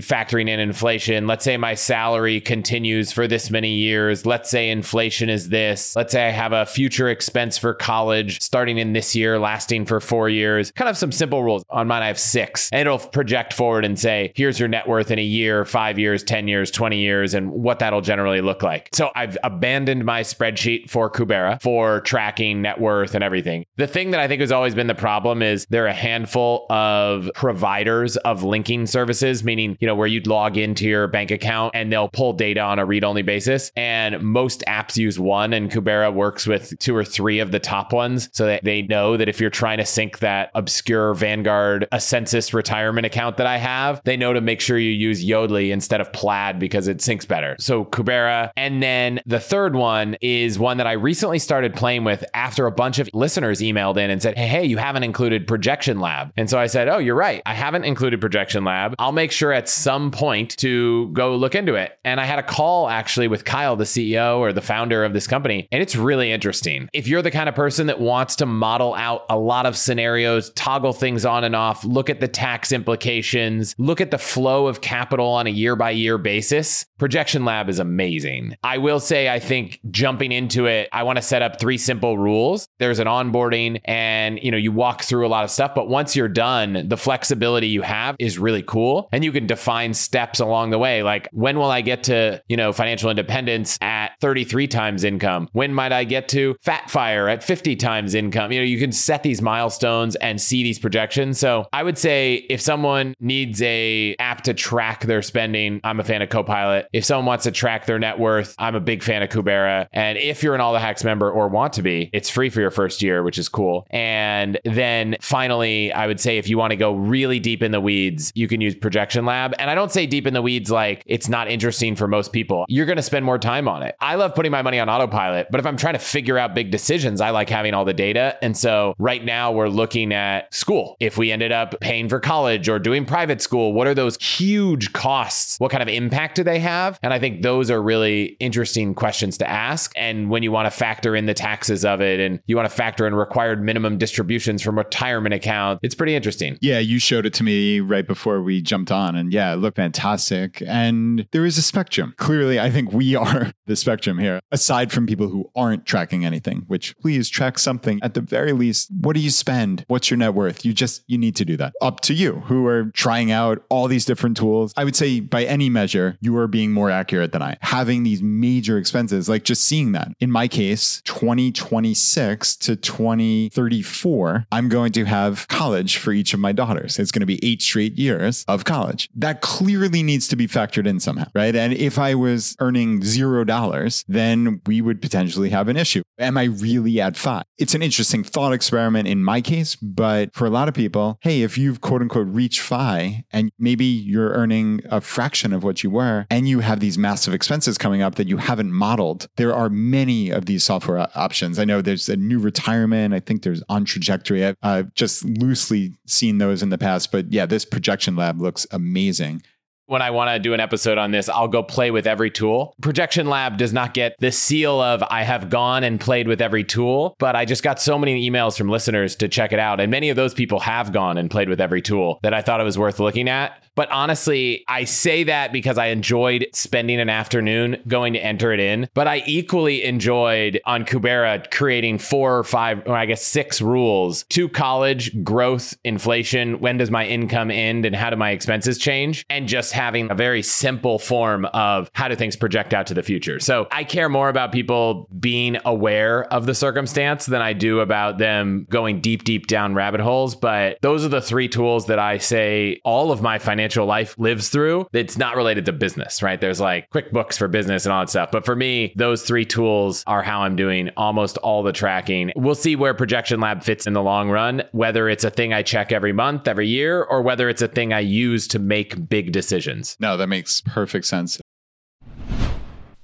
factoring 0.01 0.49
in 0.49 0.59
inflation. 0.59 1.27
Let's 1.27 1.45
say 1.45 1.55
my 1.57 1.75
salary 1.75 2.41
continues 2.41 3.11
for 3.11 3.27
this 3.27 3.51
many 3.51 3.75
years. 3.75 4.25
Let's 4.25 4.49
say 4.49 4.69
inflation 4.69 5.29
is 5.29 5.49
this. 5.49 5.95
Let's 5.95 6.13
say 6.13 6.27
I 6.27 6.31
have 6.31 6.51
a 6.53 6.65
future 6.65 7.09
expense 7.09 7.59
for 7.59 7.75
college 7.75 8.41
starting 8.41 8.79
in 8.79 8.86
in 8.87 8.93
this 8.93 9.15
year, 9.15 9.37
lasting 9.37 9.85
for 9.85 9.99
four 9.99 10.29
years. 10.29 10.71
Kind 10.71 10.89
of 10.89 10.97
some 10.97 11.11
simple 11.11 11.43
rules. 11.43 11.63
On 11.69 11.87
mine, 11.87 12.03
I 12.03 12.07
have 12.07 12.19
six. 12.19 12.69
And 12.71 12.81
it'll 12.81 12.99
project 12.99 13.53
forward 13.53 13.85
and 13.85 13.99
say, 13.99 14.31
here's 14.35 14.59
your 14.59 14.69
net 14.69 14.87
worth 14.87 15.11
in 15.11 15.19
a 15.19 15.23
year, 15.23 15.65
five 15.65 15.99
years, 15.99 16.23
10 16.23 16.47
years, 16.47 16.71
20 16.71 16.99
years, 16.99 17.33
and 17.33 17.51
what 17.51 17.79
that'll 17.79 18.01
generally 18.01 18.41
look 18.41 18.63
like. 18.63 18.89
So 18.93 19.11
I've 19.15 19.37
abandoned 19.43 20.05
my 20.05 20.21
spreadsheet 20.21 20.89
for 20.89 21.11
Kubera 21.11 21.61
for 21.61 22.01
tracking 22.01 22.61
net 22.61 22.79
worth 22.79 23.13
and 23.13 23.23
everything. 23.23 23.65
The 23.75 23.87
thing 23.87 24.11
that 24.11 24.19
I 24.19 24.27
think 24.27 24.41
has 24.41 24.51
always 24.51 24.73
been 24.73 24.87
the 24.87 24.95
problem 24.95 25.41
is 25.41 25.65
there 25.69 25.83
are 25.83 25.87
a 25.87 25.93
handful 25.93 26.65
of 26.69 27.29
providers 27.35 28.15
of 28.17 28.43
linking 28.43 28.85
services, 28.85 29.43
meaning, 29.43 29.77
you 29.79 29.87
know, 29.87 29.95
where 29.95 30.07
you'd 30.07 30.27
log 30.27 30.57
into 30.57 30.85
your 30.85 31.07
bank 31.07 31.31
account 31.31 31.75
and 31.75 31.91
they'll 31.91 32.09
pull 32.09 32.33
data 32.33 32.61
on 32.61 32.79
a 32.79 32.85
read 32.85 33.03
only 33.03 33.21
basis. 33.21 33.71
And 33.75 34.21
most 34.21 34.63
apps 34.67 34.97
use 34.97 35.19
one, 35.19 35.53
and 35.53 35.69
Kubera 35.69 36.13
works 36.13 36.47
with 36.47 36.77
two 36.79 36.95
or 36.95 37.03
three 37.03 37.39
of 37.39 37.51
the 37.51 37.59
top 37.59 37.91
ones. 37.93 38.29
So 38.31 38.45
that 38.45 38.63
they, 38.63 38.76
know 38.83 39.17
that 39.17 39.29
if 39.29 39.39
you're 39.39 39.49
trying 39.49 39.77
to 39.77 39.85
sync 39.85 40.19
that 40.19 40.51
obscure 40.55 41.13
Vanguard 41.13 41.87
Ascensus 41.91 42.53
retirement 42.53 43.05
account 43.05 43.37
that 43.37 43.47
I 43.47 43.57
have, 43.57 44.01
they 44.03 44.17
know 44.17 44.33
to 44.33 44.41
make 44.41 44.61
sure 44.61 44.77
you 44.77 44.91
use 44.91 45.25
Yodlee 45.25 45.71
instead 45.71 46.01
of 46.01 46.11
Plaid 46.13 46.59
because 46.59 46.87
it 46.87 46.97
syncs 46.97 47.27
better. 47.27 47.55
So 47.59 47.85
Kubera. 47.85 48.51
And 48.55 48.81
then 48.81 49.19
the 49.25 49.39
third 49.39 49.75
one 49.75 50.17
is 50.21 50.59
one 50.59 50.77
that 50.77 50.87
I 50.87 50.93
recently 50.93 51.39
started 51.39 51.73
playing 51.73 52.03
with 52.03 52.23
after 52.33 52.65
a 52.65 52.71
bunch 52.71 52.99
of 52.99 53.09
listeners 53.13 53.61
emailed 53.61 53.97
in 53.97 54.09
and 54.09 54.21
said, 54.21 54.37
Hey, 54.37 54.65
you 54.65 54.77
haven't 54.77 55.03
included 55.03 55.47
Projection 55.47 55.99
Lab. 55.99 56.31
And 56.37 56.49
so 56.49 56.59
I 56.59 56.67
said, 56.67 56.87
Oh, 56.87 56.97
you're 56.97 57.15
right. 57.15 57.41
I 57.45 57.53
haven't 57.53 57.85
included 57.85 58.21
Projection 58.21 58.63
Lab. 58.63 58.95
I'll 58.99 59.11
make 59.11 59.31
sure 59.31 59.51
at 59.51 59.69
some 59.69 60.11
point 60.11 60.57
to 60.57 61.09
go 61.13 61.35
look 61.35 61.55
into 61.55 61.75
it. 61.75 61.97
And 62.03 62.19
I 62.19 62.25
had 62.25 62.39
a 62.39 62.43
call 62.43 62.89
actually 62.89 63.27
with 63.27 63.45
Kyle, 63.45 63.75
the 63.75 63.83
CEO 63.83 64.37
or 64.37 64.53
the 64.53 64.61
founder 64.61 65.03
of 65.03 65.13
this 65.13 65.27
company. 65.27 65.67
And 65.71 65.81
it's 65.81 65.95
really 65.95 66.31
interesting. 66.31 66.89
If 66.93 67.07
you're 67.07 67.21
the 67.21 67.31
kind 67.31 67.49
of 67.49 67.55
person 67.55 67.87
that 67.87 67.99
wants 67.99 68.35
to 68.37 68.45
model 68.57 68.93
out 68.95 69.25
a 69.29 69.37
lot 69.37 69.65
of 69.65 69.77
scenarios, 69.77 70.51
toggle 70.51 70.93
things 70.93 71.25
on 71.25 71.43
and 71.43 71.55
off, 71.55 71.83
look 71.85 72.09
at 72.09 72.19
the 72.19 72.27
tax 72.27 72.71
implications, 72.71 73.75
look 73.77 74.01
at 74.01 74.11
the 74.11 74.17
flow 74.17 74.67
of 74.67 74.81
capital 74.81 75.27
on 75.27 75.47
a 75.47 75.51
year 75.51 75.75
by 75.75 75.91
year 75.91 76.17
basis. 76.17 76.85
Projection 76.97 77.45
Lab 77.45 77.69
is 77.69 77.79
amazing. 77.79 78.55
I 78.63 78.79
will 78.79 78.99
say, 78.99 79.29
I 79.29 79.39
think 79.39 79.79
jumping 79.91 80.31
into 80.31 80.65
it, 80.65 80.89
I 80.91 81.03
want 81.03 81.17
to 81.17 81.21
set 81.21 81.41
up 81.41 81.59
three 81.59 81.77
simple 81.77 82.17
rules. 82.17 82.67
There's 82.79 82.99
an 82.99 83.07
onboarding 83.07 83.81
and, 83.85 84.39
you 84.41 84.51
know, 84.51 84.57
you 84.57 84.71
walk 84.71 85.03
through 85.03 85.25
a 85.25 85.29
lot 85.29 85.43
of 85.43 85.51
stuff, 85.51 85.75
but 85.75 85.87
once 85.87 86.15
you're 86.15 86.27
done, 86.27 86.87
the 86.87 86.97
flexibility 86.97 87.67
you 87.67 87.81
have 87.83 88.15
is 88.19 88.39
really 88.39 88.63
cool. 88.63 89.09
And 89.11 89.23
you 89.23 89.31
can 89.31 89.47
define 89.47 89.93
steps 89.93 90.39
along 90.39 90.71
the 90.71 90.79
way. 90.79 91.03
Like, 91.03 91.29
when 91.31 91.57
will 91.57 91.71
I 91.71 91.81
get 91.81 92.03
to, 92.05 92.41
you 92.47 92.57
know, 92.57 92.73
financial 92.73 93.09
independence 93.09 93.77
at 93.81 94.11
33 94.21 94.67
times 94.67 95.03
income? 95.03 95.49
When 95.53 95.73
might 95.73 95.91
I 95.91 96.03
get 96.03 96.27
to 96.29 96.55
fat 96.61 96.89
fire 96.89 97.29
at 97.29 97.43
50 97.43 97.75
times 97.75 98.15
income? 98.15 98.51
you 98.51 98.59
know, 98.59 98.65
you 98.65 98.79
can 98.79 98.91
set 98.91 99.23
these 99.23 99.41
milestones 99.41 100.15
and 100.15 100.39
see 100.41 100.63
these 100.63 100.79
projections. 100.79 101.39
So 101.39 101.67
I 101.71 101.83
would 101.83 101.97
say 101.97 102.45
if 102.49 102.61
someone 102.61 103.13
needs 103.19 103.61
a 103.61 104.15
app 104.19 104.41
to 104.43 104.53
track 104.53 105.05
their 105.05 105.21
spending, 105.21 105.79
I'm 105.83 105.99
a 105.99 106.03
fan 106.03 106.21
of 106.21 106.29
Copilot. 106.29 106.86
If 106.93 107.05
someone 107.05 107.25
wants 107.25 107.43
to 107.45 107.51
track 107.51 107.85
their 107.85 107.99
net 107.99 108.19
worth, 108.19 108.55
I'm 108.57 108.75
a 108.75 108.79
big 108.79 109.03
fan 109.03 109.23
of 109.23 109.29
Kubera. 109.29 109.87
And 109.93 110.17
if 110.17 110.43
you're 110.43 110.55
an 110.55 110.61
All 110.61 110.73
the 110.73 110.79
Hacks 110.79 111.03
member 111.03 111.29
or 111.29 111.47
want 111.47 111.73
to 111.73 111.81
be, 111.81 112.09
it's 112.13 112.29
free 112.29 112.49
for 112.49 112.61
your 112.61 112.71
first 112.71 113.01
year, 113.01 113.23
which 113.23 113.37
is 113.37 113.49
cool. 113.49 113.87
And 113.89 114.59
then 114.63 115.17
finally, 115.21 115.91
I 115.91 116.07
would 116.07 116.19
say 116.19 116.37
if 116.37 116.47
you 116.47 116.57
want 116.57 116.71
to 116.71 116.77
go 116.77 116.93
really 116.93 117.39
deep 117.39 117.61
in 117.61 117.71
the 117.71 117.81
weeds, 117.81 118.31
you 118.35 118.47
can 118.47 118.61
use 118.61 118.75
Projection 118.75 119.25
Lab. 119.25 119.53
And 119.59 119.69
I 119.69 119.75
don't 119.75 119.91
say 119.91 120.05
deep 120.05 120.27
in 120.27 120.33
the 120.33 120.41
weeds 120.41 120.71
like 120.71 121.03
it's 121.05 121.29
not 121.29 121.49
interesting 121.49 121.95
for 121.95 122.07
most 122.07 122.31
people. 122.31 122.65
You're 122.67 122.85
going 122.85 122.97
to 122.97 123.03
spend 123.03 123.25
more 123.25 123.39
time 123.39 123.67
on 123.67 123.83
it. 123.83 123.95
I 123.99 124.15
love 124.15 124.35
putting 124.35 124.51
my 124.51 124.61
money 124.61 124.79
on 124.79 124.89
autopilot, 124.89 125.47
but 125.51 125.59
if 125.59 125.65
I'm 125.65 125.77
trying 125.77 125.93
to 125.93 125.99
figure 125.99 126.37
out 126.37 126.55
big 126.55 126.71
decisions, 126.71 127.21
I 127.21 127.31
like 127.31 127.49
having 127.49 127.73
all 127.73 127.85
the 127.85 127.93
data 127.93 128.37
and 128.41 128.57
so 128.57 128.95
right 128.97 129.23
now 129.23 129.51
we're 129.51 129.67
looking 129.67 130.13
at 130.13 130.53
school. 130.53 130.95
If 130.99 131.17
we 131.17 131.31
ended 131.31 131.51
up 131.51 131.79
paying 131.79 132.09
for 132.09 132.19
college 132.19 132.69
or 132.69 132.79
doing 132.79 133.05
private 133.05 133.41
school, 133.41 133.73
what 133.73 133.87
are 133.87 133.93
those 133.93 134.17
huge 134.21 134.93
costs? 134.93 135.59
What 135.59 135.71
kind 135.71 135.83
of 135.83 135.89
impact 135.89 136.35
do 136.35 136.43
they 136.43 136.59
have? 136.59 136.76
And 137.01 137.13
I 137.13 137.19
think 137.19 137.41
those 137.41 137.69
are 137.71 137.81
really 137.81 138.37
interesting 138.39 138.93
questions 138.93 139.37
to 139.39 139.49
ask. 139.49 139.91
And 139.95 140.29
when 140.29 140.43
you 140.43 140.51
want 140.51 140.71
to 140.71 140.71
factor 140.71 141.15
in 141.15 141.25
the 141.25 141.33
taxes 141.33 141.85
of 141.85 142.01
it 142.01 142.19
and 142.19 142.39
you 142.47 142.55
want 142.55 142.69
to 142.69 142.75
factor 142.75 143.07
in 143.07 143.15
required 143.15 143.63
minimum 143.63 143.97
distributions 143.97 144.61
from 144.61 144.77
retirement 144.77 145.33
account, 145.33 145.79
it's 145.83 145.95
pretty 145.95 146.15
interesting. 146.15 146.57
Yeah, 146.61 146.79
you 146.79 146.99
showed 146.99 147.25
it 147.25 147.33
to 147.35 147.43
me 147.43 147.79
right 147.79 148.05
before 148.05 148.41
we 148.41 148.61
jumped 148.61 148.91
on 148.91 149.15
and 149.15 149.33
yeah, 149.33 149.53
it 149.53 149.57
looked 149.57 149.77
fantastic. 149.77 150.61
And 150.65 151.27
there 151.31 151.45
is 151.45 151.57
a 151.57 151.61
spectrum. 151.61 152.13
Clearly, 152.17 152.59
I 152.59 152.69
think 152.69 152.91
we 152.91 153.15
are 153.15 153.51
the 153.65 153.75
spectrum 153.75 154.17
here. 154.17 154.39
Aside 154.51 154.91
from 154.91 155.05
people 155.05 155.27
who 155.27 155.49
aren't 155.55 155.85
tracking 155.85 156.25
anything, 156.25 156.63
which 156.67 156.97
please 156.99 157.29
track 157.29 157.59
something 157.59 157.99
at 158.01 158.13
the 158.13 158.21
very 158.21 158.53
least, 158.53 158.89
what 158.99 159.13
do 159.13 159.19
you 159.19 159.29
spend? 159.29 159.85
What's 159.87 160.09
your 160.09 160.17
net 160.17 160.33
worth? 160.33 160.65
You 160.65 160.73
just, 160.73 161.03
you 161.07 161.17
need 161.17 161.35
to 161.37 161.45
do 161.45 161.57
that. 161.57 161.73
Up 161.81 162.01
to 162.01 162.13
you 162.13 162.41
who 162.41 162.65
are 162.67 162.85
trying 162.93 163.31
out 163.31 163.63
all 163.69 163.87
these 163.87 164.05
different 164.05 164.37
tools. 164.37 164.73
I 164.77 164.83
would 164.83 164.95
say 164.95 165.19
by 165.19 165.43
any 165.45 165.69
measure, 165.69 166.17
you 166.21 166.35
are 166.37 166.47
being 166.47 166.66
more 166.71 166.89
accurate 166.89 167.31
than 167.31 167.41
I. 167.41 167.57
Having 167.61 168.03
these 168.03 168.21
major 168.21 168.77
expenses, 168.77 169.27
like 169.29 169.43
just 169.43 169.63
seeing 169.63 169.91
that. 169.93 170.11
In 170.19 170.31
my 170.31 170.47
case, 170.47 171.01
2026 171.05 172.55
to 172.57 172.75
2034, 172.75 174.47
I'm 174.51 174.69
going 174.69 174.91
to 174.93 175.05
have 175.05 175.47
college 175.47 175.97
for 175.97 176.11
each 176.11 176.33
of 176.33 176.39
my 176.39 176.51
daughters. 176.51 176.99
It's 176.99 177.11
going 177.11 177.21
to 177.21 177.25
be 177.25 177.39
eight 177.43 177.61
straight 177.61 177.97
years 177.97 178.43
of 178.47 178.65
college. 178.65 179.09
That 179.15 179.41
clearly 179.41 180.03
needs 180.03 180.27
to 180.29 180.35
be 180.35 180.47
factored 180.47 180.87
in 180.87 180.99
somehow, 180.99 181.27
right? 181.33 181.55
And 181.55 181.73
if 181.73 181.97
I 181.97 182.15
was 182.15 182.55
earning 182.59 183.03
zero 183.03 183.43
dollars, 183.43 184.03
then 184.07 184.61
we 184.65 184.81
would 184.81 185.01
potentially 185.01 185.49
have 185.49 185.67
an 185.67 185.77
issue. 185.77 186.03
Am 186.19 186.37
I 186.37 186.45
really 186.45 186.99
at 186.99 187.15
FI? 187.15 187.43
It's 187.57 187.75
an 187.75 187.81
interesting 187.81 188.23
thought 188.23 188.53
experiment 188.53 189.07
in 189.07 189.23
my 189.23 189.41
case, 189.41 189.75
but 189.75 190.33
for 190.33 190.45
a 190.45 190.49
lot 190.49 190.67
of 190.67 190.73
people, 190.73 191.17
hey, 191.21 191.41
if 191.41 191.57
you've 191.57 191.81
quote 191.81 192.01
unquote 192.01 192.27
reached 192.27 192.61
FI 192.61 193.23
and 193.31 193.51
maybe 193.59 193.85
you're 193.85 194.31
earning 194.31 194.81
a 194.89 195.01
fraction 195.01 195.53
of 195.53 195.63
what 195.63 195.83
you 195.83 195.89
were 195.89 196.25
and 196.29 196.47
you 196.47 196.56
have 196.59 196.79
these 196.79 196.97
massive 196.97 197.33
expenses 197.33 197.77
coming 197.77 198.01
up 198.01 198.15
that 198.15 198.27
you 198.27 198.37
haven't 198.37 198.71
modeled, 198.71 199.27
there 199.37 199.53
are 199.53 199.69
many 199.69 200.29
of 200.29 200.45
these 200.45 200.63
software 200.63 201.07
options. 201.15 201.59
I 201.59 201.65
know 201.65 201.81
there's 201.81 202.09
a 202.09 202.15
NewRetirement. 202.15 203.13
I 203.13 203.19
think 203.19 203.43
there's 203.43 203.63
OnTrajectory. 203.63 204.47
I've, 204.47 204.57
I've 204.61 204.93
just 204.93 205.23
loosely 205.25 205.93
seen 206.05 206.37
those 206.37 206.63
in 206.63 206.69
the 206.69 206.77
past, 206.77 207.11
but 207.11 207.31
yeah, 207.31 207.45
this 207.45 207.65
projection 207.65 208.15
lab 208.15 208.41
looks 208.41 208.65
amazing 208.71 209.41
when 209.87 210.01
I 210.01 210.11
want 210.11 210.29
to 210.29 210.39
do 210.39 210.53
an 210.53 210.59
episode 210.59 210.97
on 210.97 211.11
this, 211.11 211.29
I'll 211.29 211.47
go 211.47 211.63
play 211.63 211.91
with 211.91 212.05
every 212.05 212.29
tool. 212.29 212.75
Projection 212.81 213.27
Lab 213.27 213.57
does 213.57 213.73
not 213.73 213.93
get 213.93 214.15
the 214.19 214.31
seal 214.31 214.79
of 214.81 215.01
I 215.09 215.23
have 215.23 215.49
gone 215.49 215.83
and 215.83 215.99
played 215.99 216.27
with 216.27 216.41
every 216.41 216.63
tool, 216.63 217.15
but 217.19 217.35
I 217.35 217.45
just 217.45 217.63
got 217.63 217.81
so 217.81 217.97
many 217.97 218.29
emails 218.29 218.57
from 218.57 218.69
listeners 218.69 219.15
to 219.17 219.29
check 219.29 219.53
it 219.53 219.59
out. 219.59 219.79
And 219.79 219.89
many 219.89 220.09
of 220.09 220.17
those 220.17 220.33
people 220.33 220.59
have 220.59 220.91
gone 220.91 221.17
and 221.17 221.31
played 221.31 221.47
with 221.49 221.61
every 221.61 221.81
tool 221.81 222.19
that 222.21 222.33
I 222.33 222.41
thought 222.41 222.59
it 222.59 222.65
was 222.65 222.77
worth 222.77 222.99
looking 222.99 223.29
at. 223.29 223.63
But 223.77 223.91
honestly, 223.91 224.65
I 224.67 224.85
say 224.85 225.23
that 225.25 225.53
because 225.53 225.77
I 225.77 225.85
enjoyed 225.85 226.47
spending 226.51 226.99
an 226.99 227.09
afternoon 227.09 227.77
going 227.87 228.13
to 228.13 228.19
enter 228.19 228.51
it 228.51 228.59
in. 228.59 228.89
But 228.95 229.07
I 229.07 229.21
equally 229.27 229.83
enjoyed 229.83 230.59
on 230.65 230.83
Kubera 230.83 231.49
creating 231.51 231.99
four 231.99 232.39
or 232.39 232.43
five, 232.43 232.81
or 232.87 232.95
I 232.97 233.05
guess 233.05 233.21
six 233.21 233.61
rules 233.61 234.23
to 234.29 234.49
college, 234.49 235.23
growth, 235.23 235.77
inflation, 235.83 236.59
when 236.59 236.77
does 236.77 236.89
my 236.89 237.05
income 237.05 237.51
end, 237.51 237.85
and 237.85 237.95
how 237.95 238.09
do 238.09 238.15
my 238.15 238.31
expenses 238.31 238.79
change? 238.79 239.23
And 239.29 239.47
just 239.47 239.73
having 239.73 240.09
a 240.09 240.15
very 240.15 240.41
simple 240.41 240.97
form 240.97 241.45
of 241.45 241.91
how 241.93 242.07
do 242.07 242.15
things 242.15 242.35
project 242.35 242.73
out 242.73 242.87
to 242.87 242.95
the 242.95 243.03
future. 243.03 243.39
So 243.39 243.67
I 243.71 243.83
care 243.83 244.09
more 244.09 244.29
about 244.29 244.51
people 244.51 245.07
being 245.19 245.59
aware 245.65 246.23
of 246.33 246.47
the 246.47 246.55
circumstance 246.55 247.27
than 247.27 247.43
I 247.43 247.53
do 247.53 247.81
about 247.81 248.17
them 248.17 248.65
going 248.71 249.01
deep, 249.01 249.23
deep 249.23 249.45
down 249.45 249.75
rabbit 249.75 250.01
holes. 250.01 250.35
But 250.35 250.79
those 250.81 251.05
are 251.05 251.09
the 251.09 251.21
three 251.21 251.47
tools 251.47 251.85
that 251.85 251.99
I 251.99 252.17
say 252.17 252.81
all 252.83 253.11
of 253.11 253.21
my 253.21 253.37
financial 253.37 253.66
financial 253.67 253.85
life 253.85 254.15
lives 254.17 254.47
through. 254.47 254.87
It's 254.93 255.17
not 255.17 255.35
related 255.35 255.65
to 255.65 255.73
business, 255.73 256.23
right? 256.23 256.39
There's 256.39 256.61
like 256.61 256.89
QuickBooks 256.91 257.37
for 257.37 257.49
business 257.49 257.85
and 257.85 257.91
all 257.91 258.01
that 258.01 258.09
stuff. 258.09 258.31
But 258.31 258.45
for 258.45 258.55
me, 258.55 258.93
those 258.95 259.23
three 259.23 259.43
tools 259.43 260.05
are 260.07 260.23
how 260.23 260.43
I'm 260.43 260.55
doing 260.55 260.89
almost 260.95 261.37
all 261.39 261.63
the 261.63 261.73
tracking. 261.73 262.31
We'll 262.37 262.55
see 262.55 262.77
where 262.77 262.93
Projection 262.93 263.41
Lab 263.41 263.63
fits 263.63 263.85
in 263.85 263.91
the 263.91 264.01
long 264.01 264.29
run, 264.29 264.63
whether 264.71 265.09
it's 265.09 265.25
a 265.25 265.29
thing 265.29 265.51
I 265.51 265.63
check 265.63 265.91
every 265.91 266.13
month, 266.13 266.47
every 266.47 266.67
year, 266.67 267.03
or 267.03 267.21
whether 267.21 267.49
it's 267.49 267.61
a 267.61 267.67
thing 267.67 267.91
I 267.91 267.99
use 267.99 268.47
to 268.49 268.59
make 268.59 269.09
big 269.09 269.33
decisions. 269.33 269.97
No, 269.99 270.15
that 270.15 270.27
makes 270.27 270.61
perfect 270.61 271.05
sense. 271.05 271.41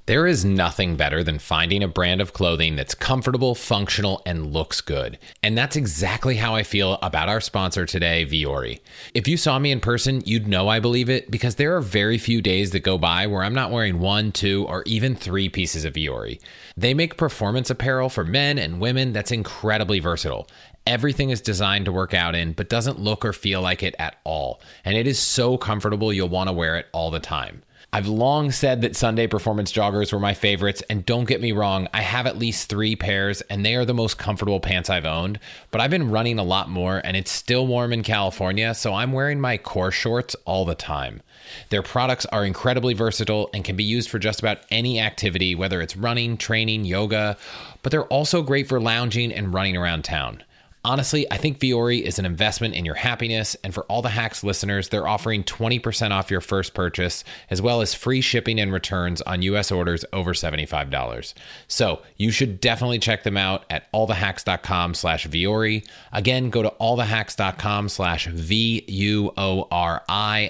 There 0.05 0.27
is 0.27 0.43
nothing 0.43 0.97
better 0.97 1.23
than 1.23 1.39
finding 1.39 1.81
a 1.81 1.87
brand 1.87 2.19
of 2.19 2.33
clothing 2.33 2.75
that's 2.75 2.93
comfortable, 2.93 3.55
functional, 3.55 4.21
and 4.25 4.51
looks 4.51 4.81
good. 4.81 5.17
And 5.41 5.57
that's 5.57 5.77
exactly 5.77 6.35
how 6.35 6.55
I 6.55 6.63
feel 6.63 6.95
about 7.01 7.29
our 7.29 7.39
sponsor 7.39 7.85
today, 7.85 8.25
Vuori. 8.25 8.81
If 9.13 9.29
you 9.29 9.37
saw 9.37 9.59
me 9.59 9.71
in 9.71 9.79
person, 9.79 10.21
you'd 10.25 10.45
know 10.45 10.67
I 10.67 10.81
believe 10.81 11.09
it 11.09 11.31
because 11.31 11.55
there 11.55 11.77
are 11.77 11.81
very 11.81 12.17
few 12.17 12.41
days 12.41 12.71
that 12.71 12.81
go 12.81 12.97
by 12.97 13.27
where 13.27 13.43
I'm 13.43 13.55
not 13.55 13.71
wearing 13.71 13.99
one, 13.99 14.33
two, 14.33 14.65
or 14.67 14.83
even 14.85 15.15
three 15.15 15.47
pieces 15.47 15.85
of 15.85 15.93
Vuori. 15.93 16.41
They 16.75 16.93
make 16.93 17.15
performance 17.15 17.69
apparel 17.69 18.09
for 18.09 18.25
men 18.25 18.57
and 18.57 18.81
women 18.81 19.13
that's 19.13 19.31
incredibly 19.31 20.01
versatile. 20.01 20.49
Everything 20.85 21.29
is 21.29 21.39
designed 21.39 21.85
to 21.85 21.93
work 21.93 22.13
out 22.13 22.35
in, 22.35 22.51
but 22.51 22.67
doesn't 22.67 22.99
look 22.99 23.23
or 23.23 23.31
feel 23.31 23.61
like 23.61 23.81
it 23.81 23.95
at 23.97 24.17
all. 24.25 24.59
And 24.83 24.97
it 24.97 25.07
is 25.07 25.17
so 25.17 25.57
comfortable, 25.57 26.11
you'll 26.11 26.27
want 26.27 26.49
to 26.49 26.53
wear 26.53 26.75
it 26.75 26.87
all 26.91 27.09
the 27.09 27.21
time. 27.21 27.63
I've 27.95 28.07
long 28.07 28.49
said 28.49 28.81
that 28.81 28.95
Sunday 28.95 29.27
performance 29.27 29.71
joggers 29.71 30.11
were 30.11 30.19
my 30.19 30.33
favorites, 30.33 30.81
and 30.89 31.05
don't 31.05 31.27
get 31.27 31.41
me 31.41 31.51
wrong, 31.51 31.87
I 31.93 32.01
have 32.01 32.25
at 32.25 32.39
least 32.39 32.67
three 32.67 32.95
pairs, 32.95 33.41
and 33.41 33.63
they 33.63 33.75
are 33.75 33.85
the 33.85 33.93
most 33.93 34.17
comfortable 34.17 34.59
pants 34.59 34.89
I've 34.89 35.05
owned. 35.05 35.39
But 35.69 35.79
I've 35.79 35.91
been 35.91 36.09
running 36.09 36.39
a 36.39 36.43
lot 36.43 36.71
more, 36.71 36.99
and 37.03 37.15
it's 37.15 37.29
still 37.29 37.67
warm 37.67 37.93
in 37.93 38.01
California, 38.01 38.73
so 38.73 38.95
I'm 38.95 39.11
wearing 39.11 39.39
my 39.39 39.57
Kore 39.57 39.91
shorts 39.91 40.35
all 40.45 40.65
the 40.65 40.73
time. 40.73 41.21
Their 41.69 41.83
products 41.83 42.25
are 42.25 42.43
incredibly 42.43 42.95
versatile 42.95 43.51
and 43.53 43.63
can 43.63 43.75
be 43.75 43.83
used 43.83 44.09
for 44.09 44.17
just 44.17 44.39
about 44.39 44.61
any 44.71 44.99
activity, 44.99 45.53
whether 45.53 45.79
it's 45.79 45.95
running, 45.95 46.35
training, 46.35 46.85
yoga, 46.85 47.37
but 47.83 47.91
they're 47.91 48.05
also 48.05 48.41
great 48.41 48.67
for 48.67 48.79
lounging 48.79 49.31
and 49.31 49.53
running 49.53 49.77
around 49.77 50.03
town. 50.03 50.41
Honestly, 50.85 51.25
I 51.31 51.37
think 51.37 51.59
Vuori 51.59 52.01
is 52.01 52.19
an 52.19 52.25
investment 52.25 52.75
in 52.75 52.83
your 52.83 52.95
happiness. 52.95 53.55
And 53.63 53.73
for 53.73 53.83
all 53.85 54.01
the 54.01 54.09
hacks 54.09 54.43
listeners, 54.43 54.89
they're 54.89 55.07
offering 55.07 55.45
20% 55.45 56.11
off 56.11 56.29
your 56.29 56.41
first 56.41 56.73
purchase, 56.73 57.23
as 57.49 57.61
well 57.61 57.79
as 57.79 57.93
free 57.93 58.19
shipping 58.19 58.59
and 58.59 58.73
returns 58.73 59.21
on 59.21 59.41
US 59.43 59.71
orders 59.71 60.03
over 60.11 60.33
$75. 60.33 61.33
So 61.69 62.01
you 62.17 62.31
should 62.31 62.59
definitely 62.59 62.99
check 62.99 63.23
them 63.23 63.37
out 63.37 63.63
at 63.69 63.89
allthehacks.com 63.93 64.93
slash 64.95 65.25
Vuori. 65.25 65.87
Again, 66.11 66.49
go 66.49 66.61
to 66.63 66.73
allthehacks.com 66.81 67.87
slash 67.87 68.25
V-U-O-R-I 68.27 68.91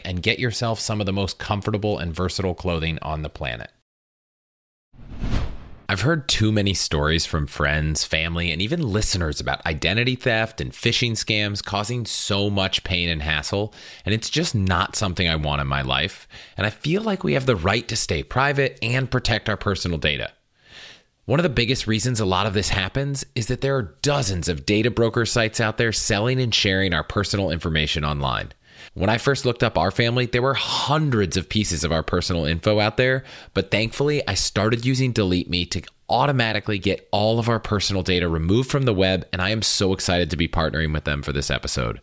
and 0.04 0.24
get 0.24 0.40
yourself 0.40 0.80
some 0.80 1.00
of 1.00 1.06
the 1.06 1.14
most 1.14 1.38
comfortable 1.38 2.00
and 2.00 2.16
versatile 2.16 2.56
clothing 2.56 2.98
on 3.04 3.22
the 3.22 3.30
planet. 3.30 3.70
I've 5.94 6.02
heard 6.02 6.28
too 6.28 6.52
many 6.52 6.74
stories 6.74 7.28
from 7.28 7.46
friends, 7.46 8.04
family, 8.04 8.52
and 8.52 8.60
even 8.64 8.82
listeners 8.82 9.40
about 9.40 9.64
identity 9.64 10.16
theft 10.16 10.60
and 10.60 10.72
phishing 10.72 11.12
scams 11.12 11.64
causing 11.64 12.08
so 12.08 12.50
much 12.50 12.84
pain 12.84 13.10
and 13.10 13.22
hassle, 13.22 13.76
and 14.04 14.12
it's 14.12 14.32
just 14.32 14.56
not 14.56 14.96
something 14.96 15.30
I 15.30 15.36
want 15.36 15.62
in 15.62 15.68
my 15.68 15.84
life. 15.84 16.28
And 16.58 16.66
I 16.66 16.72
feel 16.72 17.04
like 17.04 17.24
we 17.24 17.34
have 17.34 17.46
the 17.46 17.56
right 17.56 17.88
to 17.88 17.96
stay 17.96 18.24
private 18.24 18.80
and 18.82 19.12
protect 19.12 19.48
our 19.48 19.56
personal 19.56 20.00
data. 20.00 20.32
One 21.26 21.38
of 21.40 21.44
the 21.44 21.50
biggest 21.50 21.86
reasons 21.86 22.20
a 22.20 22.26
lot 22.26 22.48
of 22.48 22.56
this 22.56 22.70
happens 22.70 23.24
is 23.36 23.46
that 23.46 23.62
there 23.62 23.78
are 23.78 23.96
dozens 24.02 24.50
of 24.50 24.66
data 24.66 24.90
broker 24.90 25.28
sites 25.28 25.60
out 25.60 25.78
there 25.78 25.92
selling 25.92 26.42
and 26.42 26.56
sharing 26.56 26.96
our 26.96 27.04
personal 27.04 27.52
information 27.52 28.04
online. 28.04 28.52
When 28.96 29.10
I 29.10 29.18
first 29.18 29.44
looked 29.44 29.64
up 29.64 29.76
our 29.76 29.90
family, 29.90 30.28
there 30.28 30.44
were 30.44 30.54
hundreds 30.54 31.36
of 31.36 31.50
pieces 31.50 31.84
of 31.84 31.92
our 31.92 32.04
personal 32.04 32.46
info 32.46 32.80
out 32.80 32.98
there, 32.98 33.24
but 33.56 33.72
thankfully 33.72 34.22
I 34.28 34.36
started 34.36 34.86
using 34.86 35.12
Delete 35.12 35.50
Me 35.50 35.66
to 35.68 35.82
automatically 36.10 36.78
get 36.78 37.08
all 37.12 37.40
of 37.40 37.50
our 37.50 37.60
personal 37.60 38.04
data 38.04 38.30
removed 38.30 38.70
from 38.70 38.84
the 38.84 38.94
web, 38.94 39.26
and 39.34 39.42
I 39.42 39.50
am 39.50 39.64
so 39.64 39.94
excited 39.94 40.30
to 40.30 40.38
be 40.38 40.48
partnering 40.48 40.94
with 40.94 41.06
them 41.06 41.24
for 41.24 41.34
this 41.34 41.50
episode. 41.50 42.02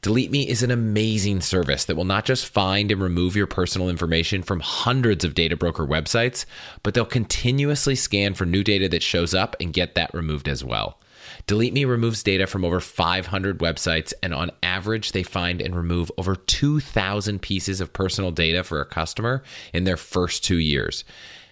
Delete 0.00 0.32
Me 0.32 0.48
is 0.48 0.64
an 0.64 0.72
amazing 0.72 1.42
service 1.42 1.84
that 1.84 1.94
will 1.94 2.04
not 2.04 2.24
just 2.24 2.48
find 2.48 2.90
and 2.90 3.00
remove 3.00 3.36
your 3.36 3.46
personal 3.46 3.88
information 3.88 4.42
from 4.42 4.58
hundreds 4.58 5.24
of 5.24 5.34
data 5.34 5.56
broker 5.56 5.86
websites, 5.86 6.44
but 6.82 6.94
they'll 6.94 7.04
continuously 7.04 7.94
scan 7.94 8.34
for 8.34 8.46
new 8.46 8.64
data 8.64 8.88
that 8.88 9.04
shows 9.04 9.32
up 9.32 9.54
and 9.60 9.72
get 9.72 9.94
that 9.94 10.12
removed 10.12 10.48
as 10.48 10.64
well. 10.64 10.98
Delete 11.46 11.72
Me 11.72 11.84
removes 11.84 12.22
data 12.22 12.46
from 12.46 12.64
over 12.64 12.78
500 12.78 13.58
websites, 13.58 14.12
and 14.22 14.32
on 14.32 14.52
average, 14.62 15.12
they 15.12 15.24
find 15.24 15.60
and 15.60 15.74
remove 15.74 16.10
over 16.16 16.36
2,000 16.36 17.42
pieces 17.42 17.80
of 17.80 17.92
personal 17.92 18.30
data 18.30 18.62
for 18.62 18.80
a 18.80 18.86
customer 18.86 19.42
in 19.72 19.84
their 19.84 19.96
first 19.96 20.44
two 20.44 20.58
years. 20.58 21.04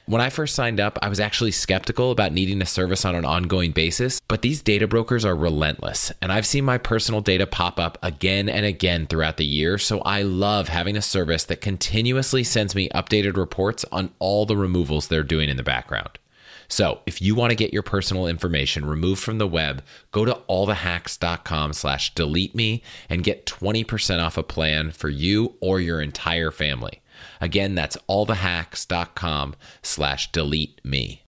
When 0.07 0.21
I 0.21 0.31
first 0.31 0.55
signed 0.55 0.81
up, 0.81 0.99
I 1.03 1.09
was 1.09 1.21
actually 1.21 1.51
skeptical 1.51 2.11
about 2.11 2.33
needing 2.33 2.63
a 2.63 2.67
service 2.67 3.05
on 3.05 3.15
an 3.15 3.25
ongoing 3.25 3.73
basis, 3.73 4.21
but 4.29 4.43
these 4.43 4.63
data 4.63 4.89
brokers 4.89 5.25
are 5.25 5.37
relentless, 5.37 6.13
and 6.23 6.33
I've 6.33 6.47
seen 6.47 6.65
my 6.65 6.79
personal 6.79 7.21
data 7.21 7.47
pop 7.47 7.79
up 7.79 7.99
again 8.03 8.49
and 8.49 8.65
again 8.65 9.07
throughout 9.07 9.37
the 9.37 9.45
year, 9.45 9.77
so 9.77 10.01
I 10.01 10.23
love 10.23 10.69
having 10.69 10.97
a 10.97 11.03
service 11.03 11.45
that 11.45 11.61
continuously 11.61 12.43
sends 12.45 12.75
me 12.75 12.89
updated 12.91 13.37
reports 13.37 13.85
on 13.93 14.11
all 14.19 14.47
the 14.47 14.57
removals 14.57 15.09
they're 15.09 15.23
doing 15.23 15.49
in 15.49 15.57
the 15.57 15.63
background. 15.63 16.19
So 16.71 17.01
if 17.05 17.21
you 17.21 17.35
want 17.35 17.51
to 17.51 17.57
get 17.57 17.73
your 17.73 17.83
personal 17.83 18.29
information 18.29 18.87
removed 18.87 19.21
from 19.21 19.39
the 19.39 19.47
web, 19.47 19.83
go 20.13 20.25
to 20.25 20.41
allthehacks.com 20.49 21.73
slash 21.73 22.15
delete 22.15 22.55
me 22.55 22.83
and 23.09 23.25
get 23.25 23.45
20% 23.45 24.25
off 24.25 24.39
a 24.39 24.45
plan 24.45 24.93
for 24.93 25.09
you 25.09 25.57
or 25.61 25.81
your 25.81 26.01
entire 26.01 26.53
family. 26.53 27.03
Again, 27.41 27.75
that's 27.75 27.97
allthehacks.com 28.09 29.57
slash 29.83 30.31
delete 30.31 30.81
me. 30.85 31.25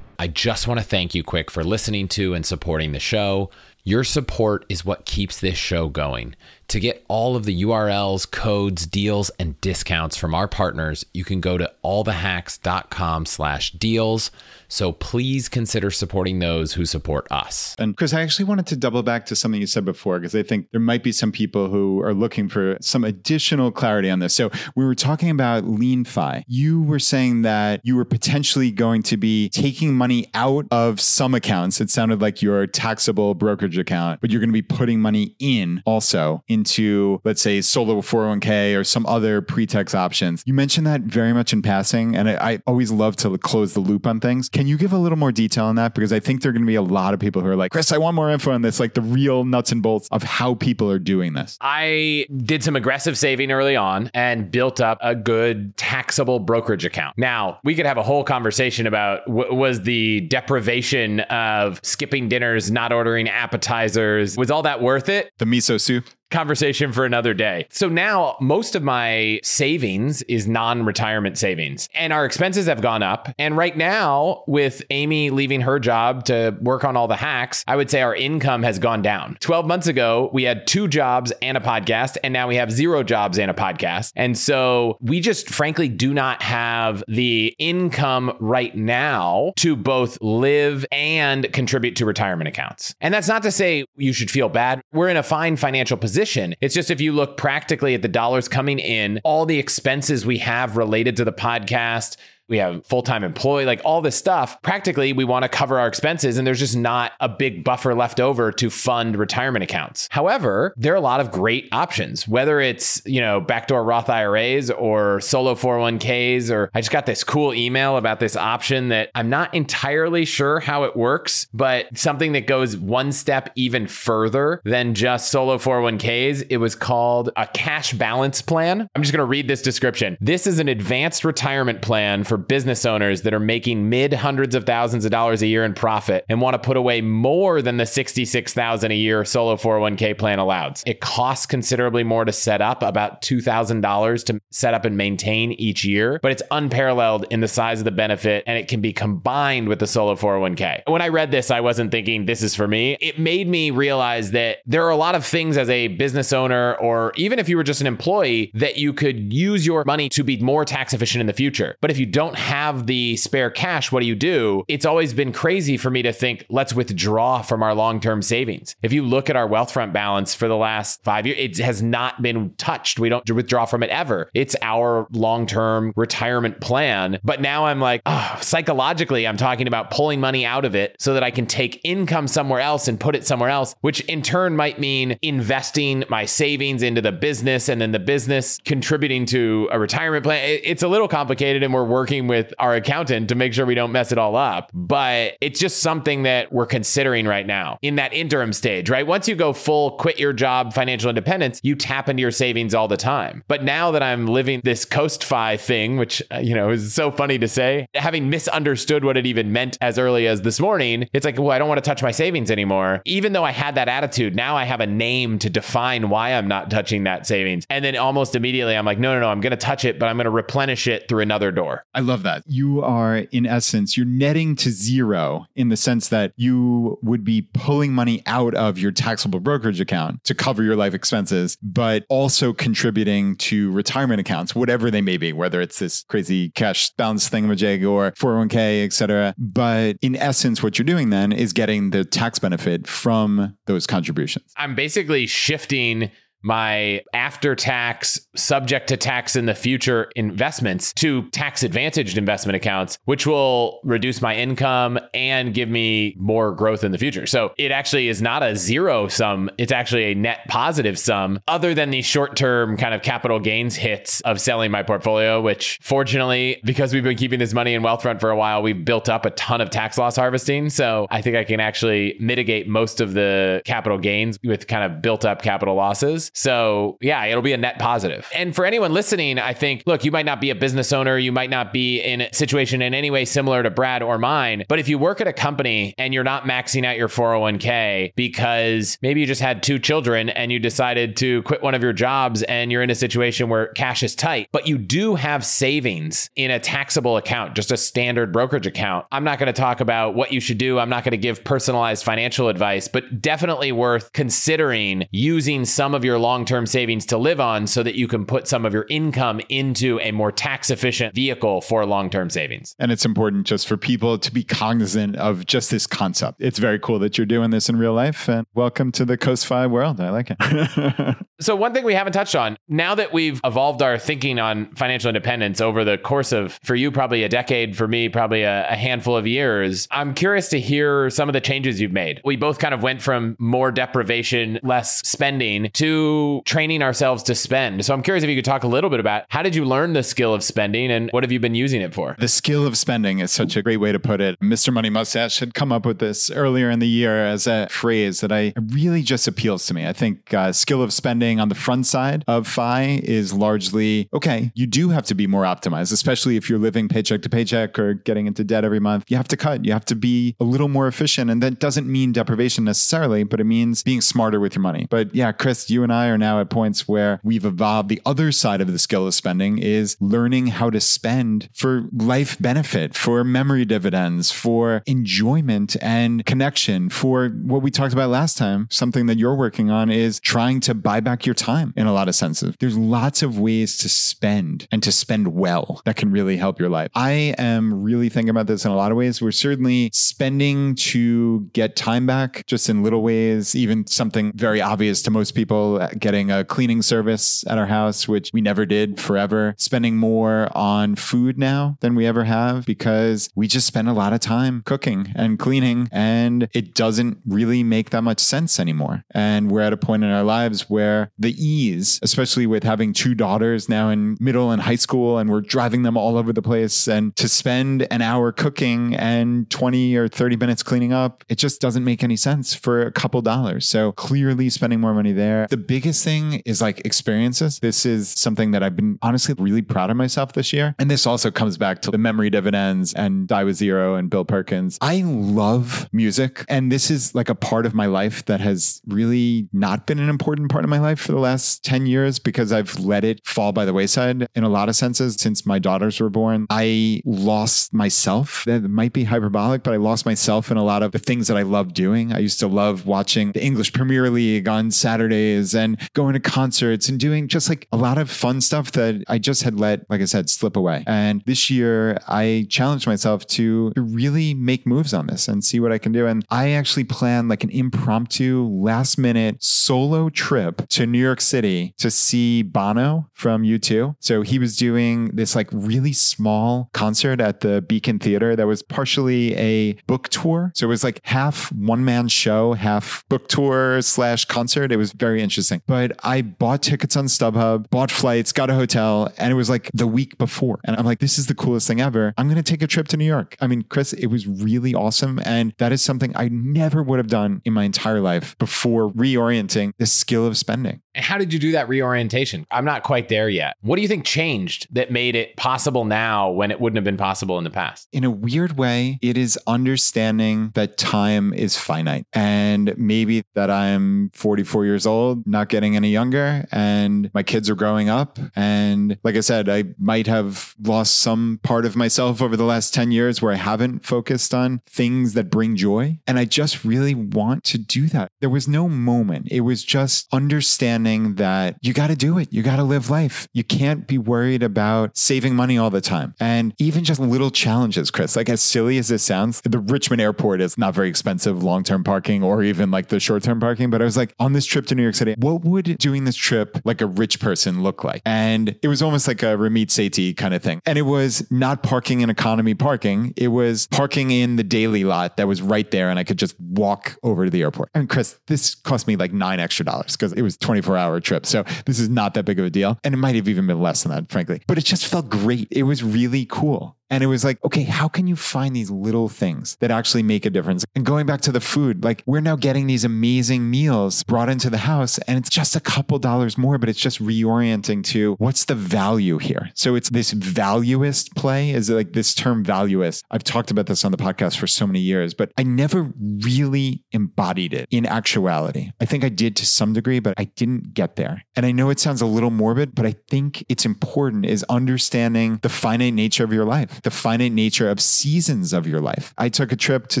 I 0.18 0.28
just 0.28 0.68
want 0.68 0.78
to 0.78 0.86
thank 0.86 1.14
you 1.14 1.24
quick 1.24 1.50
for 1.50 1.64
listening 1.64 2.06
to 2.08 2.34
and 2.34 2.44
supporting 2.44 2.92
the 2.92 3.00
show. 3.00 3.50
Your 3.84 4.04
support 4.04 4.64
is 4.68 4.84
what 4.84 5.06
keeps 5.06 5.40
this 5.40 5.56
show 5.56 5.88
going. 5.88 6.36
To 6.68 6.80
get 6.80 7.04
all 7.08 7.36
of 7.36 7.44
the 7.44 7.62
URLs, 7.62 8.28
codes, 8.30 8.86
deals, 8.86 9.30
and 9.38 9.60
discounts 9.60 10.16
from 10.16 10.34
our 10.34 10.48
partners, 10.48 11.04
you 11.12 11.24
can 11.24 11.40
go 11.40 11.58
to 11.58 11.70
allthehacks.com 11.84 13.26
slash 13.26 13.72
deals. 13.72 14.30
So 14.68 14.90
please 14.90 15.48
consider 15.48 15.90
supporting 15.90 16.40
those 16.40 16.72
who 16.72 16.84
support 16.84 17.30
us. 17.30 17.76
And 17.78 17.96
Chris, 17.96 18.12
I 18.12 18.22
actually 18.22 18.46
wanted 18.46 18.66
to 18.68 18.76
double 18.76 19.02
back 19.02 19.26
to 19.26 19.36
something 19.36 19.60
you 19.60 19.66
said 19.66 19.84
before, 19.84 20.18
because 20.18 20.34
I 20.34 20.42
think 20.42 20.70
there 20.72 20.80
might 20.80 21.04
be 21.04 21.12
some 21.12 21.30
people 21.30 21.68
who 21.68 22.00
are 22.02 22.14
looking 22.14 22.48
for 22.48 22.76
some 22.80 23.04
additional 23.04 23.70
clarity 23.70 24.10
on 24.10 24.18
this. 24.18 24.34
So 24.34 24.50
we 24.74 24.84
were 24.84 24.96
talking 24.96 25.30
about 25.30 25.64
LeanFi. 25.64 26.42
You 26.48 26.82
were 26.82 26.98
saying 26.98 27.42
that 27.42 27.82
you 27.84 27.94
were 27.94 28.04
potentially 28.04 28.70
going 28.70 29.02
to 29.04 29.16
be 29.16 29.48
taking 29.50 29.94
money 29.94 30.28
out 30.34 30.66
of 30.72 31.00
some 31.00 31.34
accounts. 31.34 31.80
It 31.80 31.90
sounded 31.90 32.20
like 32.20 32.42
your 32.42 32.66
taxable 32.66 33.34
brokerage 33.34 33.78
account, 33.78 34.20
but 34.20 34.30
you're 34.30 34.40
going 34.40 34.48
to 34.48 34.52
be 34.52 34.62
putting 34.62 35.00
money 35.00 35.36
in 35.38 35.82
also 35.84 36.42
into, 36.54 37.20
let's 37.24 37.42
say, 37.42 37.60
solo 37.60 38.00
401k 38.00 38.78
or 38.78 38.84
some 38.84 39.04
other 39.06 39.42
pre-tax 39.42 39.94
options. 39.94 40.42
You 40.46 40.54
mentioned 40.54 40.86
that 40.86 41.02
very 41.02 41.32
much 41.32 41.52
in 41.52 41.60
passing, 41.60 42.16
and 42.16 42.30
I, 42.30 42.52
I 42.52 42.62
always 42.66 42.90
love 42.90 43.16
to 43.16 43.36
close 43.38 43.74
the 43.74 43.80
loop 43.80 44.06
on 44.06 44.20
things. 44.20 44.48
Can 44.48 44.66
you 44.66 44.78
give 44.78 44.92
a 44.92 44.98
little 44.98 45.18
more 45.18 45.32
detail 45.32 45.66
on 45.66 45.76
that? 45.76 45.94
Because 45.94 46.12
I 46.12 46.20
think 46.20 46.40
there 46.40 46.50
are 46.50 46.52
going 46.52 46.62
to 46.62 46.66
be 46.66 46.76
a 46.76 46.82
lot 46.82 47.12
of 47.12 47.20
people 47.20 47.42
who 47.42 47.48
are 47.48 47.56
like, 47.56 47.72
Chris, 47.72 47.92
I 47.92 47.98
want 47.98 48.14
more 48.14 48.30
info 48.30 48.52
on 48.52 48.62
this, 48.62 48.80
like 48.80 48.94
the 48.94 49.02
real 49.02 49.44
nuts 49.44 49.72
and 49.72 49.82
bolts 49.82 50.08
of 50.10 50.22
how 50.22 50.54
people 50.54 50.90
are 50.90 50.98
doing 50.98 51.34
this. 51.34 51.58
I 51.60 52.26
did 52.36 52.62
some 52.62 52.76
aggressive 52.76 53.18
saving 53.18 53.50
early 53.50 53.76
on 53.76 54.10
and 54.14 54.50
built 54.50 54.80
up 54.80 54.98
a 55.02 55.14
good 55.14 55.76
taxable 55.76 56.38
brokerage 56.38 56.84
account. 56.84 57.18
Now, 57.18 57.58
we 57.64 57.74
could 57.74 57.86
have 57.86 57.98
a 57.98 58.02
whole 58.02 58.24
conversation 58.24 58.86
about 58.86 59.26
w- 59.26 59.52
was 59.52 59.82
the 59.82 60.20
deprivation 60.22 61.20
of 61.20 61.80
skipping 61.82 62.28
dinners, 62.28 62.70
not 62.70 62.92
ordering 62.92 63.28
appetizers, 63.28 64.36
was 64.36 64.50
all 64.50 64.62
that 64.62 64.80
worth 64.80 65.08
it? 65.08 65.32
The 65.38 65.44
miso 65.44 65.80
soup 65.80 66.04
conversation 66.34 66.92
for 66.92 67.04
another 67.04 67.32
day. 67.32 67.66
So 67.70 67.88
now 67.88 68.36
most 68.40 68.74
of 68.74 68.82
my 68.82 69.40
savings 69.44 70.22
is 70.22 70.46
non 70.48 70.84
retirement 70.84 71.38
savings, 71.38 71.88
and 71.94 72.12
our 72.12 72.26
expenses 72.26 72.66
have 72.66 72.82
gone 72.82 73.02
up. 73.02 73.28
And 73.38 73.56
right 73.56 73.76
now, 73.76 74.42
with 74.46 74.82
Amy 74.90 75.30
leaving 75.30 75.60
her 75.60 75.78
job 75.78 76.24
to 76.24 76.56
work 76.60 76.84
on 76.84 76.96
all 76.96 77.06
the 77.06 77.16
hacks, 77.16 77.64
I 77.68 77.76
would 77.76 77.88
say 77.88 78.02
our 78.02 78.14
income 78.14 78.64
has 78.64 78.78
gone 78.80 79.00
down. 79.00 79.38
12 79.40 79.66
months 79.66 79.86
ago, 79.86 80.28
we 80.32 80.42
had 80.42 80.66
two 80.66 80.88
jobs 80.88 81.32
and 81.40 81.56
a 81.56 81.60
podcast, 81.60 82.16
and 82.24 82.32
now 82.32 82.48
we 82.48 82.56
have 82.56 82.72
zero 82.72 83.04
jobs 83.04 83.38
and 83.38 83.50
a 83.50 83.54
podcast. 83.54 84.12
And 84.16 84.36
so 84.36 84.98
we 85.00 85.20
just 85.20 85.48
frankly 85.48 85.88
do 85.88 86.12
not 86.12 86.42
have 86.42 87.04
the 87.06 87.54
income 87.58 88.36
right 88.40 88.74
now 88.74 89.52
to 89.58 89.76
both 89.76 90.18
live 90.20 90.84
and 90.90 91.50
contribute 91.52 91.94
to 91.96 92.06
retirement 92.06 92.48
accounts. 92.48 92.96
And 93.00 93.14
that's 93.14 93.28
not 93.28 93.44
to 93.44 93.52
say 93.52 93.84
you 93.96 94.12
should 94.12 94.32
feel 94.32 94.48
bad. 94.48 94.80
We're 94.92 95.08
in 95.08 95.16
a 95.16 95.22
fine 95.22 95.56
financial 95.56 95.96
position 95.96 96.23
position. 96.24 96.54
It's 96.62 96.74
just 96.74 96.90
if 96.90 97.02
you 97.02 97.12
look 97.12 97.36
practically 97.36 97.94
at 97.94 98.00
the 98.00 98.08
dollars 98.08 98.48
coming 98.48 98.78
in, 98.78 99.20
all 99.24 99.44
the 99.44 99.58
expenses 99.58 100.24
we 100.24 100.38
have 100.38 100.78
related 100.78 101.16
to 101.18 101.24
the 101.24 101.32
podcast, 101.32 102.16
we 102.48 102.58
have 102.58 102.84
full 102.86 103.02
time 103.02 103.24
employee, 103.24 103.64
like 103.64 103.80
all 103.84 104.00
this 104.02 104.16
stuff. 104.16 104.60
Practically, 104.62 105.12
we 105.12 105.24
want 105.24 105.44
to 105.44 105.48
cover 105.48 105.78
our 105.78 105.86
expenses, 105.86 106.38
and 106.38 106.46
there's 106.46 106.58
just 106.58 106.76
not 106.76 107.12
a 107.20 107.28
big 107.28 107.64
buffer 107.64 107.94
left 107.94 108.20
over 108.20 108.52
to 108.52 108.70
fund 108.70 109.16
retirement 109.16 109.62
accounts. 109.62 110.08
However, 110.10 110.74
there 110.76 110.92
are 110.92 110.96
a 110.96 111.00
lot 111.00 111.20
of 111.20 111.30
great 111.30 111.68
options, 111.72 112.28
whether 112.28 112.60
it's, 112.60 113.00
you 113.06 113.20
know, 113.20 113.40
backdoor 113.40 113.84
Roth 113.84 114.10
IRAs 114.10 114.70
or 114.70 115.20
solo 115.20 115.54
401ks, 115.54 116.50
or 116.50 116.70
I 116.74 116.80
just 116.80 116.90
got 116.90 117.06
this 117.06 117.24
cool 117.24 117.54
email 117.54 117.96
about 117.96 118.20
this 118.20 118.36
option 118.36 118.88
that 118.88 119.10
I'm 119.14 119.30
not 119.30 119.54
entirely 119.54 120.24
sure 120.24 120.60
how 120.60 120.84
it 120.84 120.96
works, 120.96 121.46
but 121.54 121.96
something 121.96 122.32
that 122.32 122.46
goes 122.46 122.76
one 122.76 123.12
step 123.12 123.50
even 123.54 123.86
further 123.86 124.60
than 124.64 124.94
just 124.94 125.30
solo 125.30 125.58
401ks. 125.58 126.46
It 126.50 126.58
was 126.58 126.74
called 126.74 127.30
a 127.36 127.46
cash 127.46 127.92
balance 127.94 128.42
plan. 128.42 128.88
I'm 128.94 129.02
just 129.02 129.12
going 129.12 129.20
to 129.20 129.24
read 129.24 129.48
this 129.48 129.62
description. 129.62 130.16
This 130.20 130.46
is 130.46 130.58
an 130.58 130.68
advanced 130.68 131.24
retirement 131.24 131.82
plan 131.82 132.24
for 132.24 132.33
business 132.36 132.84
owners 132.84 133.22
that 133.22 133.34
are 133.34 133.40
making 133.40 133.88
mid 133.88 134.12
hundreds 134.12 134.54
of 134.54 134.64
thousands 134.64 135.04
of 135.04 135.10
dollars 135.10 135.42
a 135.42 135.46
year 135.46 135.64
in 135.64 135.74
profit 135.74 136.24
and 136.28 136.40
want 136.40 136.54
to 136.54 136.58
put 136.58 136.76
away 136.76 137.00
more 137.00 137.62
than 137.62 137.76
the 137.76 137.86
66,000 137.86 138.90
a 138.90 138.94
year 138.94 139.24
solo 139.24 139.56
401k 139.56 140.16
plan 140.18 140.38
allows. 140.38 140.82
It 140.86 141.00
costs 141.00 141.46
considerably 141.46 142.04
more 142.04 142.24
to 142.24 142.32
set 142.32 142.60
up, 142.60 142.82
about 142.82 143.22
$2,000 143.22 144.24
to 144.26 144.40
set 144.50 144.74
up 144.74 144.84
and 144.84 144.96
maintain 144.96 145.52
each 145.52 145.84
year, 145.84 146.18
but 146.22 146.32
it's 146.32 146.42
unparalleled 146.50 147.26
in 147.30 147.40
the 147.40 147.48
size 147.48 147.80
of 147.80 147.84
the 147.84 147.90
benefit 147.90 148.44
and 148.46 148.58
it 148.58 148.68
can 148.68 148.80
be 148.80 148.92
combined 148.92 149.68
with 149.68 149.78
the 149.78 149.86
solo 149.86 150.14
401k. 150.14 150.82
When 150.86 151.02
I 151.02 151.08
read 151.08 151.30
this, 151.30 151.50
I 151.50 151.60
wasn't 151.60 151.90
thinking 151.90 152.26
this 152.26 152.42
is 152.42 152.54
for 152.54 152.66
me. 152.66 152.96
It 153.00 153.18
made 153.18 153.48
me 153.48 153.70
realize 153.70 154.30
that 154.32 154.58
there 154.66 154.84
are 154.84 154.90
a 154.90 154.96
lot 154.96 155.14
of 155.14 155.24
things 155.24 155.56
as 155.56 155.68
a 155.68 155.88
business 155.88 156.32
owner 156.32 156.74
or 156.76 157.12
even 157.16 157.38
if 157.38 157.48
you 157.48 157.56
were 157.56 157.62
just 157.62 157.80
an 157.80 157.86
employee 157.86 158.50
that 158.54 158.76
you 158.76 158.92
could 158.92 159.32
use 159.32 159.66
your 159.66 159.84
money 159.84 160.08
to 160.10 160.24
be 160.24 160.38
more 160.38 160.64
tax 160.64 160.92
efficient 160.92 161.20
in 161.20 161.26
the 161.26 161.32
future. 161.32 161.76
But 161.80 161.90
if 161.90 161.98
you 161.98 162.06
don't 162.06 162.23
have 162.32 162.86
the 162.86 163.16
spare 163.16 163.50
cash, 163.50 163.92
what 163.92 164.00
do 164.00 164.06
you 164.06 164.14
do? 164.14 164.64
It's 164.68 164.86
always 164.86 165.12
been 165.12 165.32
crazy 165.32 165.76
for 165.76 165.90
me 165.90 166.02
to 166.02 166.12
think, 166.12 166.44
let's 166.48 166.74
withdraw 166.74 167.42
from 167.42 167.62
our 167.62 167.74
long 167.74 168.00
term 168.00 168.22
savings. 168.22 168.76
If 168.82 168.92
you 168.92 169.02
look 169.02 169.30
at 169.30 169.36
our 169.36 169.48
Wealthfront 169.48 169.92
balance 169.92 170.34
for 170.34 170.48
the 170.48 170.56
last 170.56 171.02
five 171.02 171.26
years, 171.26 171.38
it 171.38 171.58
has 171.58 171.82
not 171.82 172.22
been 172.22 172.54
touched. 172.56 172.98
We 172.98 173.08
don't 173.08 173.28
withdraw 173.30 173.66
from 173.66 173.82
it 173.82 173.90
ever. 173.90 174.30
It's 174.34 174.56
our 174.62 175.06
long 175.12 175.46
term 175.46 175.92
retirement 175.96 176.60
plan. 176.60 177.18
But 177.24 177.40
now 177.40 177.66
I'm 177.66 177.80
like, 177.80 178.02
oh, 178.06 178.38
psychologically, 178.40 179.26
I'm 179.26 179.36
talking 179.36 179.66
about 179.66 179.90
pulling 179.90 180.20
money 180.20 180.46
out 180.46 180.64
of 180.64 180.74
it 180.74 180.96
so 180.98 181.14
that 181.14 181.22
I 181.22 181.30
can 181.30 181.46
take 181.46 181.80
income 181.84 182.28
somewhere 182.28 182.60
else 182.60 182.88
and 182.88 182.98
put 182.98 183.16
it 183.16 183.26
somewhere 183.26 183.50
else, 183.50 183.74
which 183.80 184.00
in 184.02 184.22
turn 184.22 184.56
might 184.56 184.78
mean 184.78 185.18
investing 185.22 186.04
my 186.08 186.24
savings 186.24 186.82
into 186.82 187.00
the 187.00 187.12
business 187.12 187.68
and 187.68 187.80
then 187.80 187.92
the 187.92 187.98
business 187.98 188.60
contributing 188.64 189.26
to 189.26 189.68
a 189.72 189.78
retirement 189.78 190.24
plan. 190.24 190.60
It's 190.62 190.82
a 190.82 190.88
little 190.88 191.08
complicated 191.08 191.62
and 191.62 191.72
we're 191.74 191.84
working 191.84 192.13
with 192.20 192.52
our 192.58 192.74
accountant 192.74 193.28
to 193.28 193.34
make 193.34 193.52
sure 193.52 193.66
we 193.66 193.74
don't 193.74 193.92
mess 193.92 194.12
it 194.12 194.18
all 194.18 194.36
up. 194.36 194.70
But 194.72 195.34
it's 195.40 195.60
just 195.60 195.78
something 195.78 196.24
that 196.24 196.52
we're 196.52 196.66
considering 196.66 197.26
right 197.26 197.46
now 197.46 197.78
in 197.82 197.96
that 197.96 198.12
interim 198.12 198.52
stage, 198.52 198.90
right? 198.90 199.06
Once 199.06 199.28
you 199.28 199.34
go 199.34 199.52
full 199.52 199.92
quit 199.92 200.18
your 200.18 200.32
job 200.32 200.72
financial 200.72 201.08
independence, 201.08 201.60
you 201.62 201.74
tap 201.74 202.08
into 202.08 202.20
your 202.20 202.30
savings 202.30 202.74
all 202.74 202.88
the 202.88 202.96
time. 202.96 203.42
But 203.48 203.62
now 203.62 203.90
that 203.90 204.02
I'm 204.02 204.26
living 204.26 204.60
this 204.64 204.84
Coast 204.84 205.24
Fi 205.24 205.56
thing, 205.56 205.96
which, 205.96 206.22
uh, 206.32 206.38
you 206.38 206.54
know, 206.54 206.70
is 206.70 206.94
so 206.94 207.10
funny 207.10 207.38
to 207.38 207.48
say, 207.48 207.86
having 207.94 208.30
misunderstood 208.30 209.04
what 209.04 209.16
it 209.16 209.26
even 209.26 209.52
meant 209.52 209.78
as 209.80 209.98
early 209.98 210.26
as 210.26 210.42
this 210.42 210.60
morning, 210.60 211.08
it's 211.12 211.24
like, 211.24 211.38
well, 211.38 211.50
I 211.50 211.58
don't 211.58 211.68
want 211.68 211.78
to 211.78 211.88
touch 211.88 212.02
my 212.02 212.10
savings 212.10 212.50
anymore. 212.50 213.02
Even 213.04 213.32
though 213.32 213.44
I 213.44 213.52
had 213.52 213.74
that 213.76 213.88
attitude, 213.88 214.34
now 214.34 214.56
I 214.56 214.64
have 214.64 214.80
a 214.80 214.86
name 214.86 215.38
to 215.40 215.50
define 215.50 216.08
why 216.08 216.30
I'm 216.30 216.48
not 216.48 216.70
touching 216.70 217.04
that 217.04 217.26
savings. 217.26 217.66
And 217.70 217.84
then 217.84 217.96
almost 217.96 218.34
immediately, 218.34 218.76
I'm 218.76 218.84
like, 218.84 218.98
no, 218.98 219.14
no, 219.14 219.20
no, 219.20 219.28
I'm 219.28 219.40
going 219.40 219.50
to 219.52 219.56
touch 219.56 219.84
it, 219.84 219.98
but 219.98 220.08
I'm 220.08 220.16
going 220.16 220.24
to 220.24 220.30
replenish 220.30 220.86
it 220.86 221.08
through 221.08 221.20
another 221.20 221.50
door. 221.50 221.84
I 221.94 222.00
love 222.04 222.22
that. 222.22 222.42
You 222.46 222.82
are, 222.82 223.18
in 223.18 223.46
essence, 223.46 223.96
you're 223.96 224.06
netting 224.06 224.56
to 224.56 224.70
zero 224.70 225.46
in 225.56 225.68
the 225.68 225.76
sense 225.76 226.08
that 226.08 226.32
you 226.36 226.98
would 227.02 227.24
be 227.24 227.42
pulling 227.52 227.92
money 227.92 228.22
out 228.26 228.54
of 228.54 228.78
your 228.78 228.92
taxable 228.92 229.40
brokerage 229.40 229.80
account 229.80 230.22
to 230.24 230.34
cover 230.34 230.62
your 230.62 230.76
life 230.76 230.94
expenses, 230.94 231.56
but 231.62 232.04
also 232.08 232.52
contributing 232.52 233.36
to 233.36 233.70
retirement 233.72 234.20
accounts, 234.20 234.54
whatever 234.54 234.90
they 234.90 235.00
may 235.00 235.16
be, 235.16 235.32
whether 235.32 235.60
it's 235.60 235.78
this 235.78 236.04
crazy 236.08 236.50
cash 236.50 236.90
balance 236.90 237.28
thingamajig 237.28 237.88
or 237.88 238.12
401k, 238.12 238.84
et 238.84 238.92
cetera. 238.92 239.34
But 239.38 239.96
in 240.02 240.16
essence, 240.16 240.62
what 240.62 240.78
you're 240.78 240.84
doing 240.84 241.10
then 241.10 241.32
is 241.32 241.52
getting 241.52 241.90
the 241.90 242.04
tax 242.04 242.38
benefit 242.38 242.86
from 242.86 243.56
those 243.66 243.86
contributions. 243.86 244.52
I'm 244.56 244.74
basically 244.74 245.26
shifting 245.26 246.10
my 246.44 247.02
after 247.12 247.54
tax, 247.54 248.20
subject 248.36 248.88
to 248.88 248.96
tax 248.96 249.34
in 249.34 249.46
the 249.46 249.54
future 249.54 250.10
investments 250.14 250.92
to 250.94 251.28
tax 251.30 251.62
advantaged 251.62 252.18
investment 252.18 252.56
accounts, 252.56 252.98
which 253.04 253.26
will 253.26 253.80
reduce 253.82 254.20
my 254.20 254.36
income 254.36 254.98
and 255.12 255.54
give 255.54 255.68
me 255.68 256.14
more 256.18 256.52
growth 256.52 256.84
in 256.84 256.92
the 256.92 256.98
future. 256.98 257.26
So 257.26 257.52
it 257.58 257.72
actually 257.72 258.08
is 258.08 258.20
not 258.20 258.42
a 258.42 258.54
zero 258.56 259.08
sum, 259.08 259.50
it's 259.58 259.72
actually 259.72 260.12
a 260.12 260.14
net 260.14 260.40
positive 260.48 260.98
sum, 260.98 261.40
other 261.48 261.74
than 261.74 261.90
the 261.90 262.02
short 262.02 262.36
term 262.36 262.76
kind 262.76 262.94
of 262.94 263.02
capital 263.02 263.40
gains 263.40 263.74
hits 263.76 264.20
of 264.22 264.40
selling 264.40 264.70
my 264.70 264.82
portfolio, 264.82 265.40
which 265.40 265.78
fortunately, 265.82 266.60
because 266.64 266.92
we've 266.92 267.04
been 267.04 267.16
keeping 267.16 267.38
this 267.38 267.54
money 267.54 267.74
in 267.74 267.82
Wealthfront 267.82 268.20
for 268.20 268.30
a 268.30 268.36
while, 268.36 268.62
we've 268.62 268.84
built 268.84 269.08
up 269.08 269.24
a 269.24 269.30
ton 269.30 269.60
of 269.60 269.70
tax 269.70 269.96
loss 269.96 270.16
harvesting. 270.16 270.68
So 270.70 271.06
I 271.10 271.22
think 271.22 271.36
I 271.36 271.44
can 271.44 271.60
actually 271.60 272.16
mitigate 272.20 272.68
most 272.68 273.00
of 273.00 273.14
the 273.14 273.62
capital 273.64 273.98
gains 273.98 274.38
with 274.44 274.66
kind 274.66 274.84
of 274.84 275.00
built 275.00 275.24
up 275.24 275.42
capital 275.42 275.74
losses. 275.74 276.30
So, 276.34 276.98
yeah, 277.00 277.24
it'll 277.24 277.42
be 277.42 277.52
a 277.52 277.56
net 277.56 277.78
positive. 277.78 278.28
And 278.34 278.54
for 278.54 278.64
anyone 278.64 278.92
listening, 278.92 279.38
I 279.38 279.54
think, 279.54 279.84
look, 279.86 280.04
you 280.04 280.10
might 280.10 280.26
not 280.26 280.40
be 280.40 280.50
a 280.50 280.54
business 280.54 280.92
owner, 280.92 281.16
you 281.16 281.32
might 281.32 281.50
not 281.50 281.72
be 281.72 282.00
in 282.00 282.22
a 282.22 282.32
situation 282.34 282.82
in 282.82 282.92
any 282.92 283.10
way 283.10 283.24
similar 283.24 283.62
to 283.62 283.70
Brad 283.70 284.02
or 284.02 284.18
mine, 284.18 284.64
but 284.68 284.78
if 284.78 284.88
you 284.88 284.98
work 284.98 285.20
at 285.20 285.28
a 285.28 285.32
company 285.32 285.94
and 285.96 286.12
you're 286.12 286.24
not 286.24 286.44
maxing 286.44 286.84
out 286.84 286.96
your 286.96 287.08
401k 287.08 288.12
because 288.16 288.98
maybe 289.02 289.20
you 289.20 289.26
just 289.26 289.40
had 289.40 289.62
two 289.62 289.78
children 289.78 290.28
and 290.28 290.50
you 290.50 290.58
decided 290.58 291.16
to 291.18 291.42
quit 291.42 291.62
one 291.62 291.74
of 291.74 291.82
your 291.82 291.92
jobs 291.92 292.42
and 292.44 292.72
you're 292.72 292.82
in 292.82 292.90
a 292.90 292.94
situation 292.94 293.48
where 293.48 293.68
cash 293.68 294.02
is 294.02 294.14
tight, 294.14 294.48
but 294.52 294.66
you 294.66 294.76
do 294.76 295.14
have 295.14 295.44
savings 295.44 296.30
in 296.36 296.50
a 296.50 296.58
taxable 296.58 297.16
account, 297.16 297.54
just 297.54 297.70
a 297.70 297.76
standard 297.76 298.32
brokerage 298.32 298.66
account. 298.66 299.06
I'm 299.12 299.24
not 299.24 299.38
going 299.38 299.46
to 299.46 299.52
talk 299.52 299.80
about 299.80 300.14
what 300.14 300.32
you 300.32 300.40
should 300.40 300.58
do. 300.58 300.78
I'm 300.78 300.90
not 300.90 301.04
going 301.04 301.12
to 301.12 301.16
give 301.16 301.44
personalized 301.44 302.04
financial 302.04 302.48
advice, 302.48 302.88
but 302.88 303.22
definitely 303.22 303.72
worth 303.72 304.12
considering 304.12 305.06
using 305.10 305.64
some 305.64 305.94
of 305.94 306.04
your 306.04 306.18
long 306.24 306.46
term 306.46 306.64
savings 306.64 307.04
to 307.04 307.18
live 307.18 307.38
on 307.38 307.66
so 307.66 307.82
that 307.82 307.96
you 307.96 308.08
can 308.08 308.24
put 308.24 308.48
some 308.48 308.64
of 308.64 308.72
your 308.72 308.86
income 308.88 309.42
into 309.50 310.00
a 310.00 310.10
more 310.10 310.32
tax 310.32 310.70
efficient 310.70 311.14
vehicle 311.14 311.60
for 311.60 311.84
long 311.84 312.08
term 312.08 312.30
savings. 312.30 312.74
And 312.78 312.90
it's 312.90 313.04
important 313.04 313.46
just 313.46 313.68
for 313.68 313.76
people 313.76 314.18
to 314.18 314.32
be 314.32 314.42
cognizant 314.42 315.16
of 315.16 315.44
just 315.44 315.70
this 315.70 315.86
concept. 315.86 316.40
It's 316.40 316.58
very 316.58 316.78
cool 316.78 316.98
that 317.00 317.18
you're 317.18 317.26
doing 317.26 317.50
this 317.50 317.68
in 317.68 317.76
real 317.76 317.92
life. 317.92 318.26
And 318.26 318.46
welcome 318.54 318.90
to 318.92 319.04
the 319.04 319.18
Coast 319.18 319.46
FI 319.46 319.66
world. 319.66 320.00
I 320.00 320.08
like 320.08 320.28
it. 320.30 321.16
so, 321.40 321.54
one 321.54 321.74
thing 321.74 321.84
we 321.84 321.92
haven't 321.92 322.14
touched 322.14 322.34
on 322.34 322.56
now 322.68 322.94
that 322.94 323.12
we've 323.12 323.38
evolved 323.44 323.82
our 323.82 323.98
thinking 323.98 324.38
on 324.38 324.74
financial 324.76 325.10
independence 325.10 325.60
over 325.60 325.84
the 325.84 325.98
course 325.98 326.32
of, 326.32 326.58
for 326.64 326.74
you, 326.74 326.90
probably 326.90 327.22
a 327.22 327.28
decade, 327.28 327.76
for 327.76 327.86
me, 327.86 328.08
probably 328.08 328.44
a, 328.44 328.66
a 328.70 328.76
handful 328.76 329.14
of 329.14 329.26
years, 329.26 329.86
I'm 329.90 330.14
curious 330.14 330.48
to 330.48 330.60
hear 330.60 331.10
some 331.10 331.28
of 331.28 331.34
the 331.34 331.42
changes 331.42 331.82
you've 331.82 331.92
made. 331.92 332.22
We 332.24 332.36
both 332.36 332.58
kind 332.58 332.72
of 332.72 332.82
went 332.82 333.02
from 333.02 333.36
more 333.38 333.70
deprivation, 333.70 334.58
less 334.62 335.06
spending 335.06 335.70
to 335.74 336.13
training 336.44 336.82
ourselves 336.82 337.22
to 337.24 337.34
spend. 337.34 337.84
So, 337.84 337.94
I'm 337.94 338.02
curious 338.02 338.24
if 338.24 338.30
you 338.30 338.36
could 338.36 338.44
talk 338.44 338.64
a 338.64 338.68
little 338.68 338.90
bit 338.90 339.00
about 339.00 339.24
how 339.28 339.42
did 339.42 339.54
you 339.54 339.64
learn 339.64 339.92
the 339.92 340.02
skill 340.02 340.34
of 340.34 340.42
spending 340.42 340.90
and 340.90 341.10
what 341.10 341.22
have 341.24 341.32
you 341.32 341.40
been 341.40 341.54
using 341.54 341.80
it 341.80 341.94
for? 341.94 342.16
The 342.18 342.28
skill 342.28 342.66
of 342.66 342.76
spending 342.76 343.18
is 343.20 343.30
such 343.32 343.56
a 343.56 343.62
great 343.62 343.78
way 343.78 343.92
to 343.92 343.98
put 343.98 344.20
it. 344.20 344.38
Mr. 344.40 344.72
Money 344.72 344.90
Mustache 344.90 345.38
had 345.38 345.54
come 345.54 345.72
up 345.72 345.86
with 345.86 345.98
this 345.98 346.30
earlier 346.30 346.70
in 346.70 346.78
the 346.78 346.88
year 346.88 347.26
as 347.26 347.46
a 347.46 347.68
phrase 347.70 348.20
that 348.20 348.32
I 348.32 348.52
really 348.56 349.02
just 349.02 349.26
appeals 349.28 349.66
to 349.66 349.74
me. 349.74 349.86
I 349.86 349.92
think 349.92 350.32
uh, 350.34 350.52
skill 350.52 350.82
of 350.82 350.92
spending 350.92 351.40
on 351.40 351.48
the 351.48 351.54
front 351.54 351.86
side 351.86 352.24
of 352.26 352.46
FI 352.46 353.00
is 353.02 353.32
largely 353.32 354.08
okay. 354.12 354.50
You 354.54 354.66
do 354.66 354.90
have 354.90 355.04
to 355.06 355.14
be 355.14 355.26
more 355.26 355.44
optimized, 355.44 355.92
especially 355.92 356.36
if 356.36 356.48
you're 356.48 356.58
living 356.58 356.88
paycheck 356.88 357.22
to 357.22 357.28
paycheck 357.28 357.78
or 357.78 357.94
getting 357.94 358.26
into 358.26 358.44
debt 358.44 358.64
every 358.64 358.80
month. 358.80 359.04
You 359.08 359.16
have 359.16 359.28
to 359.28 359.36
cut. 359.36 359.64
You 359.64 359.72
have 359.72 359.84
to 359.86 359.94
be 359.94 360.36
a 360.40 360.44
little 360.44 360.68
more 360.68 360.86
efficient, 360.86 361.30
and 361.30 361.42
that 361.42 361.58
doesn't 361.58 361.90
mean 361.90 362.12
deprivation 362.12 362.64
necessarily, 362.64 363.24
but 363.24 363.40
it 363.40 363.44
means 363.44 363.82
being 363.82 364.00
smarter 364.00 364.40
with 364.40 364.54
your 364.54 364.62
money. 364.62 364.86
But 364.88 365.14
yeah, 365.14 365.32
Chris, 365.32 365.70
you 365.70 365.82
and 365.82 365.92
I 365.92 365.93
are 366.08 366.18
now 366.18 366.40
at 366.40 366.50
points 366.50 366.86
where 366.86 367.20
we've 367.22 367.44
evolved. 367.44 367.88
The 367.88 368.02
other 368.04 368.32
side 368.32 368.60
of 368.60 368.70
the 368.70 368.78
skill 368.78 369.06
of 369.06 369.14
spending 369.14 369.58
is 369.58 369.96
learning 370.00 370.48
how 370.48 370.70
to 370.70 370.80
spend 370.80 371.48
for 371.52 371.88
life 371.92 372.36
benefit, 372.38 372.94
for 372.94 373.24
memory 373.24 373.64
dividends, 373.64 374.30
for 374.30 374.82
enjoyment 374.86 375.76
and 375.80 376.24
connection, 376.26 376.88
for 376.88 377.28
what 377.28 377.62
we 377.62 377.70
talked 377.70 377.92
about 377.92 378.10
last 378.10 378.36
time. 378.36 378.68
Something 378.70 379.06
that 379.06 379.18
you're 379.18 379.34
working 379.34 379.70
on 379.70 379.90
is 379.90 380.20
trying 380.20 380.60
to 380.60 380.74
buy 380.74 381.00
back 381.00 381.26
your 381.26 381.34
time 381.34 381.72
in 381.76 381.86
a 381.86 381.92
lot 381.92 382.08
of 382.08 382.14
senses. 382.14 382.54
There's 382.58 382.76
lots 382.76 383.22
of 383.22 383.38
ways 383.38 383.78
to 383.78 383.88
spend 383.88 384.66
and 384.70 384.82
to 384.82 384.92
spend 384.92 385.28
well 385.28 385.82
that 385.84 385.96
can 385.96 386.10
really 386.10 386.36
help 386.36 386.58
your 386.58 386.68
life. 386.68 386.90
I 386.94 387.34
am 387.38 387.82
really 387.82 388.08
thinking 388.08 388.30
about 388.30 388.46
this 388.46 388.64
in 388.64 388.70
a 388.70 388.76
lot 388.76 388.90
of 388.90 388.96
ways. 388.96 389.22
We're 389.22 389.30
certainly 389.32 389.90
spending 389.92 390.74
to 390.76 391.48
get 391.52 391.76
time 391.76 392.06
back 392.06 392.46
just 392.46 392.68
in 392.68 392.82
little 392.82 393.02
ways, 393.02 393.54
even 393.54 393.86
something 393.86 394.32
very 394.34 394.60
obvious 394.60 395.02
to 395.02 395.10
most 395.10 395.32
people 395.34 395.83
getting 395.98 396.30
a 396.30 396.44
cleaning 396.44 396.82
service 396.82 397.44
at 397.46 397.58
our 397.58 397.66
house, 397.66 398.08
which 398.08 398.30
we 398.32 398.40
never 398.40 398.66
did 398.66 399.00
forever, 399.00 399.54
spending 399.58 399.96
more 399.96 400.48
on 400.56 400.94
food 400.96 401.38
now 401.38 401.76
than 401.80 401.94
we 401.94 402.06
ever 402.06 402.24
have 402.24 402.66
because 402.66 403.30
we 403.34 403.46
just 403.46 403.66
spend 403.66 403.88
a 403.88 403.92
lot 403.92 404.12
of 404.12 404.20
time 404.20 404.62
cooking 404.64 405.12
and 405.14 405.38
cleaning 405.38 405.88
and 405.92 406.48
it 406.54 406.74
doesn't 406.74 407.18
really 407.26 407.62
make 407.62 407.90
that 407.90 408.02
much 408.02 408.20
sense 408.20 408.58
anymore. 408.58 409.04
And 409.12 409.50
we're 409.50 409.60
at 409.60 409.72
a 409.72 409.76
point 409.76 410.04
in 410.04 410.10
our 410.10 410.22
lives 410.22 410.68
where 410.70 411.10
the 411.18 411.32
ease, 411.42 411.98
especially 412.02 412.46
with 412.46 412.62
having 412.62 412.92
two 412.92 413.14
daughters 413.14 413.68
now 413.68 413.90
in 413.90 414.16
middle 414.20 414.50
and 414.50 414.62
high 414.62 414.74
school, 414.76 415.18
and 415.18 415.30
we're 415.30 415.40
driving 415.40 415.82
them 415.82 415.96
all 415.96 416.16
over 416.16 416.32
the 416.32 416.42
place, 416.42 416.88
and 416.88 417.14
to 417.16 417.28
spend 417.28 417.86
an 417.90 418.02
hour 418.02 418.32
cooking 418.32 418.94
and 418.94 419.48
20 419.50 419.96
or 419.96 420.08
30 420.08 420.36
minutes 420.36 420.62
cleaning 420.62 420.92
up, 420.92 421.24
it 421.28 421.36
just 421.36 421.60
doesn't 421.60 421.84
make 421.84 422.02
any 422.02 422.16
sense 422.16 422.54
for 422.54 422.82
a 422.82 422.92
couple 422.92 423.20
dollars. 423.22 423.68
So 423.68 423.92
clearly 423.92 424.50
spending 424.50 424.80
more 424.80 424.94
money 424.94 425.12
there. 425.12 425.46
The 425.48 425.56
biggest 425.74 426.04
thing 426.04 426.40
is 426.46 426.62
like 426.62 426.80
experiences. 426.86 427.58
This 427.58 427.84
is 427.84 428.08
something 428.08 428.52
that 428.52 428.62
I've 428.62 428.76
been 428.76 428.96
honestly 429.02 429.34
really 429.36 429.60
proud 429.60 429.90
of 429.90 429.96
myself 429.96 430.32
this 430.32 430.52
year. 430.52 430.76
And 430.78 430.88
this 430.88 431.04
also 431.04 431.32
comes 431.32 431.58
back 431.58 431.82
to 431.82 431.90
the 431.90 431.98
memory 431.98 432.30
dividends 432.30 432.94
and 432.94 433.26
Die 433.26 433.42
with 433.42 433.56
Zero 433.56 433.96
and 433.96 434.08
Bill 434.08 434.24
Perkins. 434.24 434.78
I 434.80 435.02
love 435.04 435.88
music. 435.92 436.44
And 436.48 436.70
this 436.70 436.92
is 436.92 437.12
like 437.12 437.28
a 437.28 437.34
part 437.34 437.66
of 437.66 437.74
my 437.74 437.86
life 437.86 438.24
that 438.26 438.38
has 438.38 438.82
really 438.86 439.48
not 439.52 439.84
been 439.84 439.98
an 439.98 440.08
important 440.08 440.48
part 440.48 440.62
of 440.62 440.70
my 440.70 440.78
life 440.78 441.00
for 441.00 441.10
the 441.10 441.18
last 441.18 441.64
10 441.64 441.86
years 441.86 442.20
because 442.20 442.52
I've 442.52 442.78
let 442.78 443.02
it 443.02 443.26
fall 443.26 443.50
by 443.50 443.64
the 443.64 443.72
wayside 443.72 444.28
in 444.32 444.44
a 444.44 444.48
lot 444.48 444.68
of 444.68 444.76
senses 444.76 445.16
since 445.18 445.44
my 445.44 445.58
daughters 445.58 445.98
were 445.98 446.08
born. 446.08 446.46
I 446.50 447.02
lost 447.04 447.74
myself. 447.74 448.44
That 448.44 448.62
might 448.62 448.92
be 448.92 449.02
hyperbolic, 449.02 449.64
but 449.64 449.74
I 449.74 449.78
lost 449.78 450.06
myself 450.06 450.52
in 450.52 450.56
a 450.56 450.62
lot 450.62 450.84
of 450.84 450.92
the 450.92 451.00
things 451.00 451.26
that 451.26 451.36
I 451.36 451.42
love 451.42 451.74
doing. 451.74 452.12
I 452.12 452.20
used 452.20 452.38
to 452.38 452.46
love 452.46 452.86
watching 452.86 453.32
the 453.32 453.42
English 453.42 453.72
Premier 453.72 454.08
League 454.08 454.46
on 454.46 454.70
Saturdays 454.70 455.52
and 455.52 455.63
going 455.94 456.14
to 456.14 456.20
concerts 456.20 456.88
and 456.88 456.98
doing 456.98 457.28
just 457.28 457.48
like 457.48 457.66
a 457.72 457.76
lot 457.76 457.98
of 457.98 458.10
fun 458.10 458.40
stuff 458.40 458.72
that 458.72 459.02
I 459.08 459.18
just 459.18 459.42
had 459.42 459.58
let, 459.58 459.88
like 459.90 460.00
I 460.00 460.04
said, 460.06 460.30
slip 460.30 460.56
away. 460.56 460.84
And 460.86 461.22
this 461.26 461.50
year 461.50 461.98
I 462.08 462.46
challenged 462.48 462.86
myself 462.86 463.26
to 463.28 463.72
really 463.76 464.34
make 464.34 464.66
moves 464.66 464.94
on 464.94 465.06
this 465.06 465.28
and 465.28 465.44
see 465.44 465.60
what 465.60 465.72
I 465.72 465.78
can 465.78 465.92
do. 465.92 466.06
And 466.06 466.24
I 466.30 466.50
actually 466.50 466.84
planned 466.84 467.28
like 467.28 467.44
an 467.44 467.50
impromptu 467.50 468.48
last 468.48 468.98
minute 468.98 469.42
solo 469.42 470.08
trip 470.08 470.68
to 470.68 470.86
New 470.86 470.98
York 470.98 471.20
City 471.20 471.74
to 471.78 471.90
see 471.90 472.42
Bono 472.42 473.08
from 473.12 473.42
U2. 473.42 473.96
So 474.00 474.22
he 474.22 474.38
was 474.38 474.56
doing 474.56 475.08
this 475.14 475.34
like 475.34 475.48
really 475.52 475.92
small 475.92 476.70
concert 476.72 477.20
at 477.20 477.40
the 477.40 477.62
Beacon 477.62 477.98
Theater 477.98 478.36
that 478.36 478.46
was 478.46 478.62
partially 478.62 479.34
a 479.36 479.74
book 479.86 480.08
tour. 480.08 480.52
So 480.54 480.66
it 480.66 480.68
was 480.68 480.84
like 480.84 481.00
half 481.04 481.52
one 481.52 481.84
man 481.84 482.08
show, 482.08 482.52
half 482.54 483.04
book 483.08 483.28
tour 483.28 483.80
slash 483.82 484.24
concert. 484.24 484.72
It 484.72 484.76
was 484.76 484.92
very 484.92 485.22
interesting. 485.22 485.53
But 485.66 485.92
I 486.02 486.22
bought 486.22 486.62
tickets 486.62 486.96
on 486.96 487.06
StubHub, 487.06 487.70
bought 487.70 487.90
flights, 487.90 488.32
got 488.32 488.50
a 488.50 488.54
hotel, 488.54 489.12
and 489.18 489.30
it 489.30 489.34
was 489.34 489.50
like 489.50 489.70
the 489.74 489.86
week 489.86 490.18
before. 490.18 490.60
And 490.64 490.76
I'm 490.76 490.84
like, 490.84 490.98
this 490.98 491.18
is 491.18 491.26
the 491.26 491.34
coolest 491.34 491.66
thing 491.66 491.80
ever. 491.80 492.14
I'm 492.16 492.28
going 492.28 492.42
to 492.42 492.42
take 492.42 492.62
a 492.62 492.66
trip 492.66 492.88
to 492.88 492.96
New 492.96 493.04
York. 493.04 493.36
I 493.40 493.46
mean, 493.46 493.62
Chris, 493.62 493.92
it 493.92 494.06
was 494.06 494.26
really 494.26 494.74
awesome. 494.74 495.20
And 495.24 495.54
that 495.58 495.72
is 495.72 495.82
something 495.82 496.16
I 496.16 496.28
never 496.28 496.82
would 496.82 496.98
have 496.98 497.08
done 497.08 497.42
in 497.44 497.52
my 497.52 497.64
entire 497.64 498.00
life 498.00 498.36
before 498.38 498.90
reorienting 498.90 499.72
the 499.78 499.86
skill 499.86 500.26
of 500.26 500.36
spending. 500.36 500.80
How 500.96 501.18
did 501.18 501.32
you 501.32 501.38
do 501.38 501.52
that 501.52 501.68
reorientation? 501.68 502.46
I'm 502.50 502.64
not 502.64 502.84
quite 502.84 503.08
there 503.08 503.28
yet. 503.28 503.56
What 503.62 503.76
do 503.76 503.82
you 503.82 503.88
think 503.88 504.04
changed 504.04 504.68
that 504.74 504.92
made 504.92 505.16
it 505.16 505.36
possible 505.36 505.84
now 505.84 506.30
when 506.30 506.50
it 506.50 506.60
wouldn't 506.60 506.76
have 506.76 506.84
been 506.84 506.96
possible 506.96 507.36
in 507.38 507.44
the 507.44 507.50
past? 507.50 507.88
In 507.92 508.04
a 508.04 508.10
weird 508.10 508.56
way, 508.56 508.98
it 509.02 509.18
is 509.18 509.38
understanding 509.46 510.52
that 510.54 510.78
time 510.78 511.34
is 511.34 511.58
finite 511.58 512.06
and 512.12 512.76
maybe 512.78 513.24
that 513.34 513.50
I'm 513.50 514.10
44 514.14 514.64
years 514.64 514.86
old, 514.86 515.26
not 515.26 515.43
getting 515.48 515.76
any 515.76 515.90
younger, 515.90 516.46
and 516.50 517.10
my 517.14 517.22
kids 517.22 517.48
are 517.50 517.54
growing 517.54 517.88
up. 517.88 518.18
And 518.36 518.98
like 519.04 519.16
I 519.16 519.20
said, 519.20 519.48
I 519.48 519.64
might 519.78 520.06
have 520.06 520.54
lost 520.62 520.98
some 520.98 521.40
part 521.42 521.64
of 521.64 521.76
myself 521.76 522.20
over 522.22 522.36
the 522.36 522.44
last 522.44 522.74
10 522.74 522.92
years 522.92 523.20
where 523.20 523.32
I 523.32 523.36
haven't 523.36 523.84
focused 523.84 524.34
on 524.34 524.60
things 524.66 525.14
that 525.14 525.30
bring 525.30 525.56
joy. 525.56 525.98
And 526.06 526.18
I 526.18 526.24
just 526.24 526.64
really 526.64 526.94
want 526.94 527.44
to 527.44 527.58
do 527.58 527.86
that. 527.88 528.10
There 528.20 528.30
was 528.30 528.48
no 528.48 528.68
moment, 528.68 529.28
it 529.30 529.40
was 529.40 529.64
just 529.64 530.06
understanding 530.12 531.14
that 531.16 531.56
you 531.62 531.72
got 531.72 531.88
to 531.88 531.96
do 531.96 532.18
it. 532.18 532.32
You 532.32 532.42
got 532.42 532.56
to 532.56 532.64
live 532.64 532.90
life. 532.90 533.28
You 533.32 533.44
can't 533.44 533.86
be 533.86 533.98
worried 533.98 534.42
about 534.42 534.96
saving 534.96 535.34
money 535.34 535.58
all 535.58 535.70
the 535.70 535.80
time. 535.80 536.14
And 536.20 536.54
even 536.58 536.84
just 536.84 537.00
little 537.00 537.30
challenges, 537.30 537.90
Chris, 537.90 538.16
like 538.16 538.28
as 538.28 538.42
silly 538.42 538.78
as 538.78 538.88
this 538.88 539.02
sounds, 539.02 539.40
the 539.42 539.58
Richmond 539.58 540.00
airport 540.00 540.40
is 540.40 540.58
not 540.58 540.74
very 540.74 540.88
expensive 540.88 541.42
long 541.42 541.64
term 541.64 541.84
parking 541.84 542.22
or 542.22 542.42
even 542.42 542.70
like 542.70 542.88
the 542.88 543.00
short 543.00 543.22
term 543.22 543.40
parking. 543.40 543.70
But 543.70 543.82
I 543.82 543.84
was 543.84 543.96
like, 543.96 544.14
on 544.18 544.32
this 544.32 544.46
trip 544.46 544.66
to 544.66 544.74
New 544.74 544.82
York 544.82 544.94
City, 544.94 545.14
what 545.18 545.33
would 545.38 545.78
doing 545.78 546.04
this 546.04 546.16
trip 546.16 546.60
like 546.64 546.80
a 546.80 546.86
rich 546.86 547.20
person 547.20 547.62
look 547.62 547.84
like? 547.84 548.02
And 548.04 548.56
it 548.62 548.68
was 548.68 548.82
almost 548.82 549.08
like 549.08 549.22
a 549.22 549.36
Ramit 549.36 549.66
Sethi 549.66 550.16
kind 550.16 550.34
of 550.34 550.42
thing. 550.42 550.60
And 550.66 550.78
it 550.78 550.82
was 550.82 551.26
not 551.30 551.62
parking 551.62 552.00
in 552.00 552.10
economy 552.10 552.54
parking, 552.54 553.12
it 553.16 553.28
was 553.28 553.66
parking 553.68 554.10
in 554.10 554.36
the 554.36 554.44
daily 554.44 554.84
lot 554.84 555.16
that 555.16 555.28
was 555.28 555.42
right 555.42 555.70
there. 555.70 555.90
And 555.90 555.98
I 555.98 556.04
could 556.04 556.18
just 556.18 556.38
walk 556.40 556.96
over 557.02 557.24
to 557.24 557.30
the 557.30 557.42
airport. 557.42 557.70
And 557.74 557.88
Chris, 557.88 558.18
this 558.26 558.54
cost 558.54 558.86
me 558.86 558.96
like 558.96 559.12
nine 559.12 559.40
extra 559.40 559.64
dollars 559.64 559.92
because 559.92 560.12
it 560.12 560.22
was 560.22 560.36
24 560.36 560.76
hour 560.76 561.00
trip. 561.00 561.26
So 561.26 561.44
this 561.66 561.78
is 561.78 561.88
not 561.88 562.14
that 562.14 562.24
big 562.24 562.38
of 562.38 562.46
a 562.46 562.50
deal. 562.50 562.78
And 562.84 562.94
it 562.94 562.98
might 562.98 563.14
have 563.14 563.28
even 563.28 563.46
been 563.46 563.60
less 563.60 563.82
than 563.82 563.92
that, 563.92 564.10
frankly. 564.10 564.42
But 564.46 564.58
it 564.58 564.64
just 564.64 564.86
felt 564.86 565.08
great. 565.08 565.48
It 565.50 565.64
was 565.64 565.82
really 565.82 566.26
cool. 566.26 566.76
And 566.94 567.02
it 567.02 567.08
was 567.08 567.24
like, 567.24 567.44
okay, 567.44 567.64
how 567.64 567.88
can 567.88 568.06
you 568.06 568.14
find 568.14 568.54
these 568.54 568.70
little 568.70 569.08
things 569.08 569.56
that 569.58 569.72
actually 569.72 570.04
make 570.04 570.24
a 570.24 570.30
difference? 570.30 570.64
And 570.76 570.86
going 570.86 571.06
back 571.06 571.22
to 571.22 571.32
the 571.32 571.40
food, 571.40 571.82
like 571.82 572.04
we're 572.06 572.20
now 572.20 572.36
getting 572.36 572.68
these 572.68 572.84
amazing 572.84 573.50
meals 573.50 574.04
brought 574.04 574.28
into 574.28 574.48
the 574.48 574.58
house 574.58 574.98
and 574.98 575.18
it's 575.18 575.28
just 575.28 575.56
a 575.56 575.60
couple 575.60 575.98
dollars 575.98 576.38
more, 576.38 576.56
but 576.56 576.68
it's 576.68 576.78
just 576.78 577.02
reorienting 577.02 577.82
to 577.86 578.14
what's 578.18 578.44
the 578.44 578.54
value 578.54 579.18
here? 579.18 579.50
So 579.54 579.74
it's 579.74 579.90
this 579.90 580.12
valuist 580.12 581.16
play 581.16 581.50
is 581.50 581.68
like 581.68 581.94
this 581.94 582.14
term 582.14 582.44
valuist. 582.44 583.04
I've 583.10 583.24
talked 583.24 583.50
about 583.50 583.66
this 583.66 583.84
on 583.84 583.90
the 583.90 583.98
podcast 583.98 584.36
for 584.38 584.46
so 584.46 584.64
many 584.64 584.78
years, 584.78 585.14
but 585.14 585.32
I 585.36 585.42
never 585.42 585.92
really 586.20 586.84
embodied 586.92 587.54
it 587.54 587.66
in 587.72 587.86
actuality. 587.86 588.70
I 588.80 588.84
think 588.84 589.02
I 589.02 589.08
did 589.08 589.34
to 589.38 589.46
some 589.46 589.72
degree, 589.72 589.98
but 589.98 590.14
I 590.16 590.26
didn't 590.36 590.74
get 590.74 590.94
there. 590.94 591.24
And 591.34 591.44
I 591.44 591.50
know 591.50 591.70
it 591.70 591.80
sounds 591.80 592.02
a 592.02 592.06
little 592.06 592.30
morbid, 592.30 592.76
but 592.76 592.86
I 592.86 592.94
think 593.10 593.44
it's 593.48 593.66
important 593.66 594.26
is 594.26 594.44
understanding 594.44 595.40
the 595.42 595.48
finite 595.48 595.94
nature 595.94 596.22
of 596.22 596.32
your 596.32 596.44
life 596.44 596.82
the 596.84 596.90
finite 596.90 597.32
nature 597.32 597.68
of 597.68 597.80
seasons 597.80 598.52
of 598.52 598.66
your 598.66 598.80
life. 598.80 599.12
I 599.18 599.28
took 599.28 599.52
a 599.52 599.56
trip 599.56 599.88
to 599.88 600.00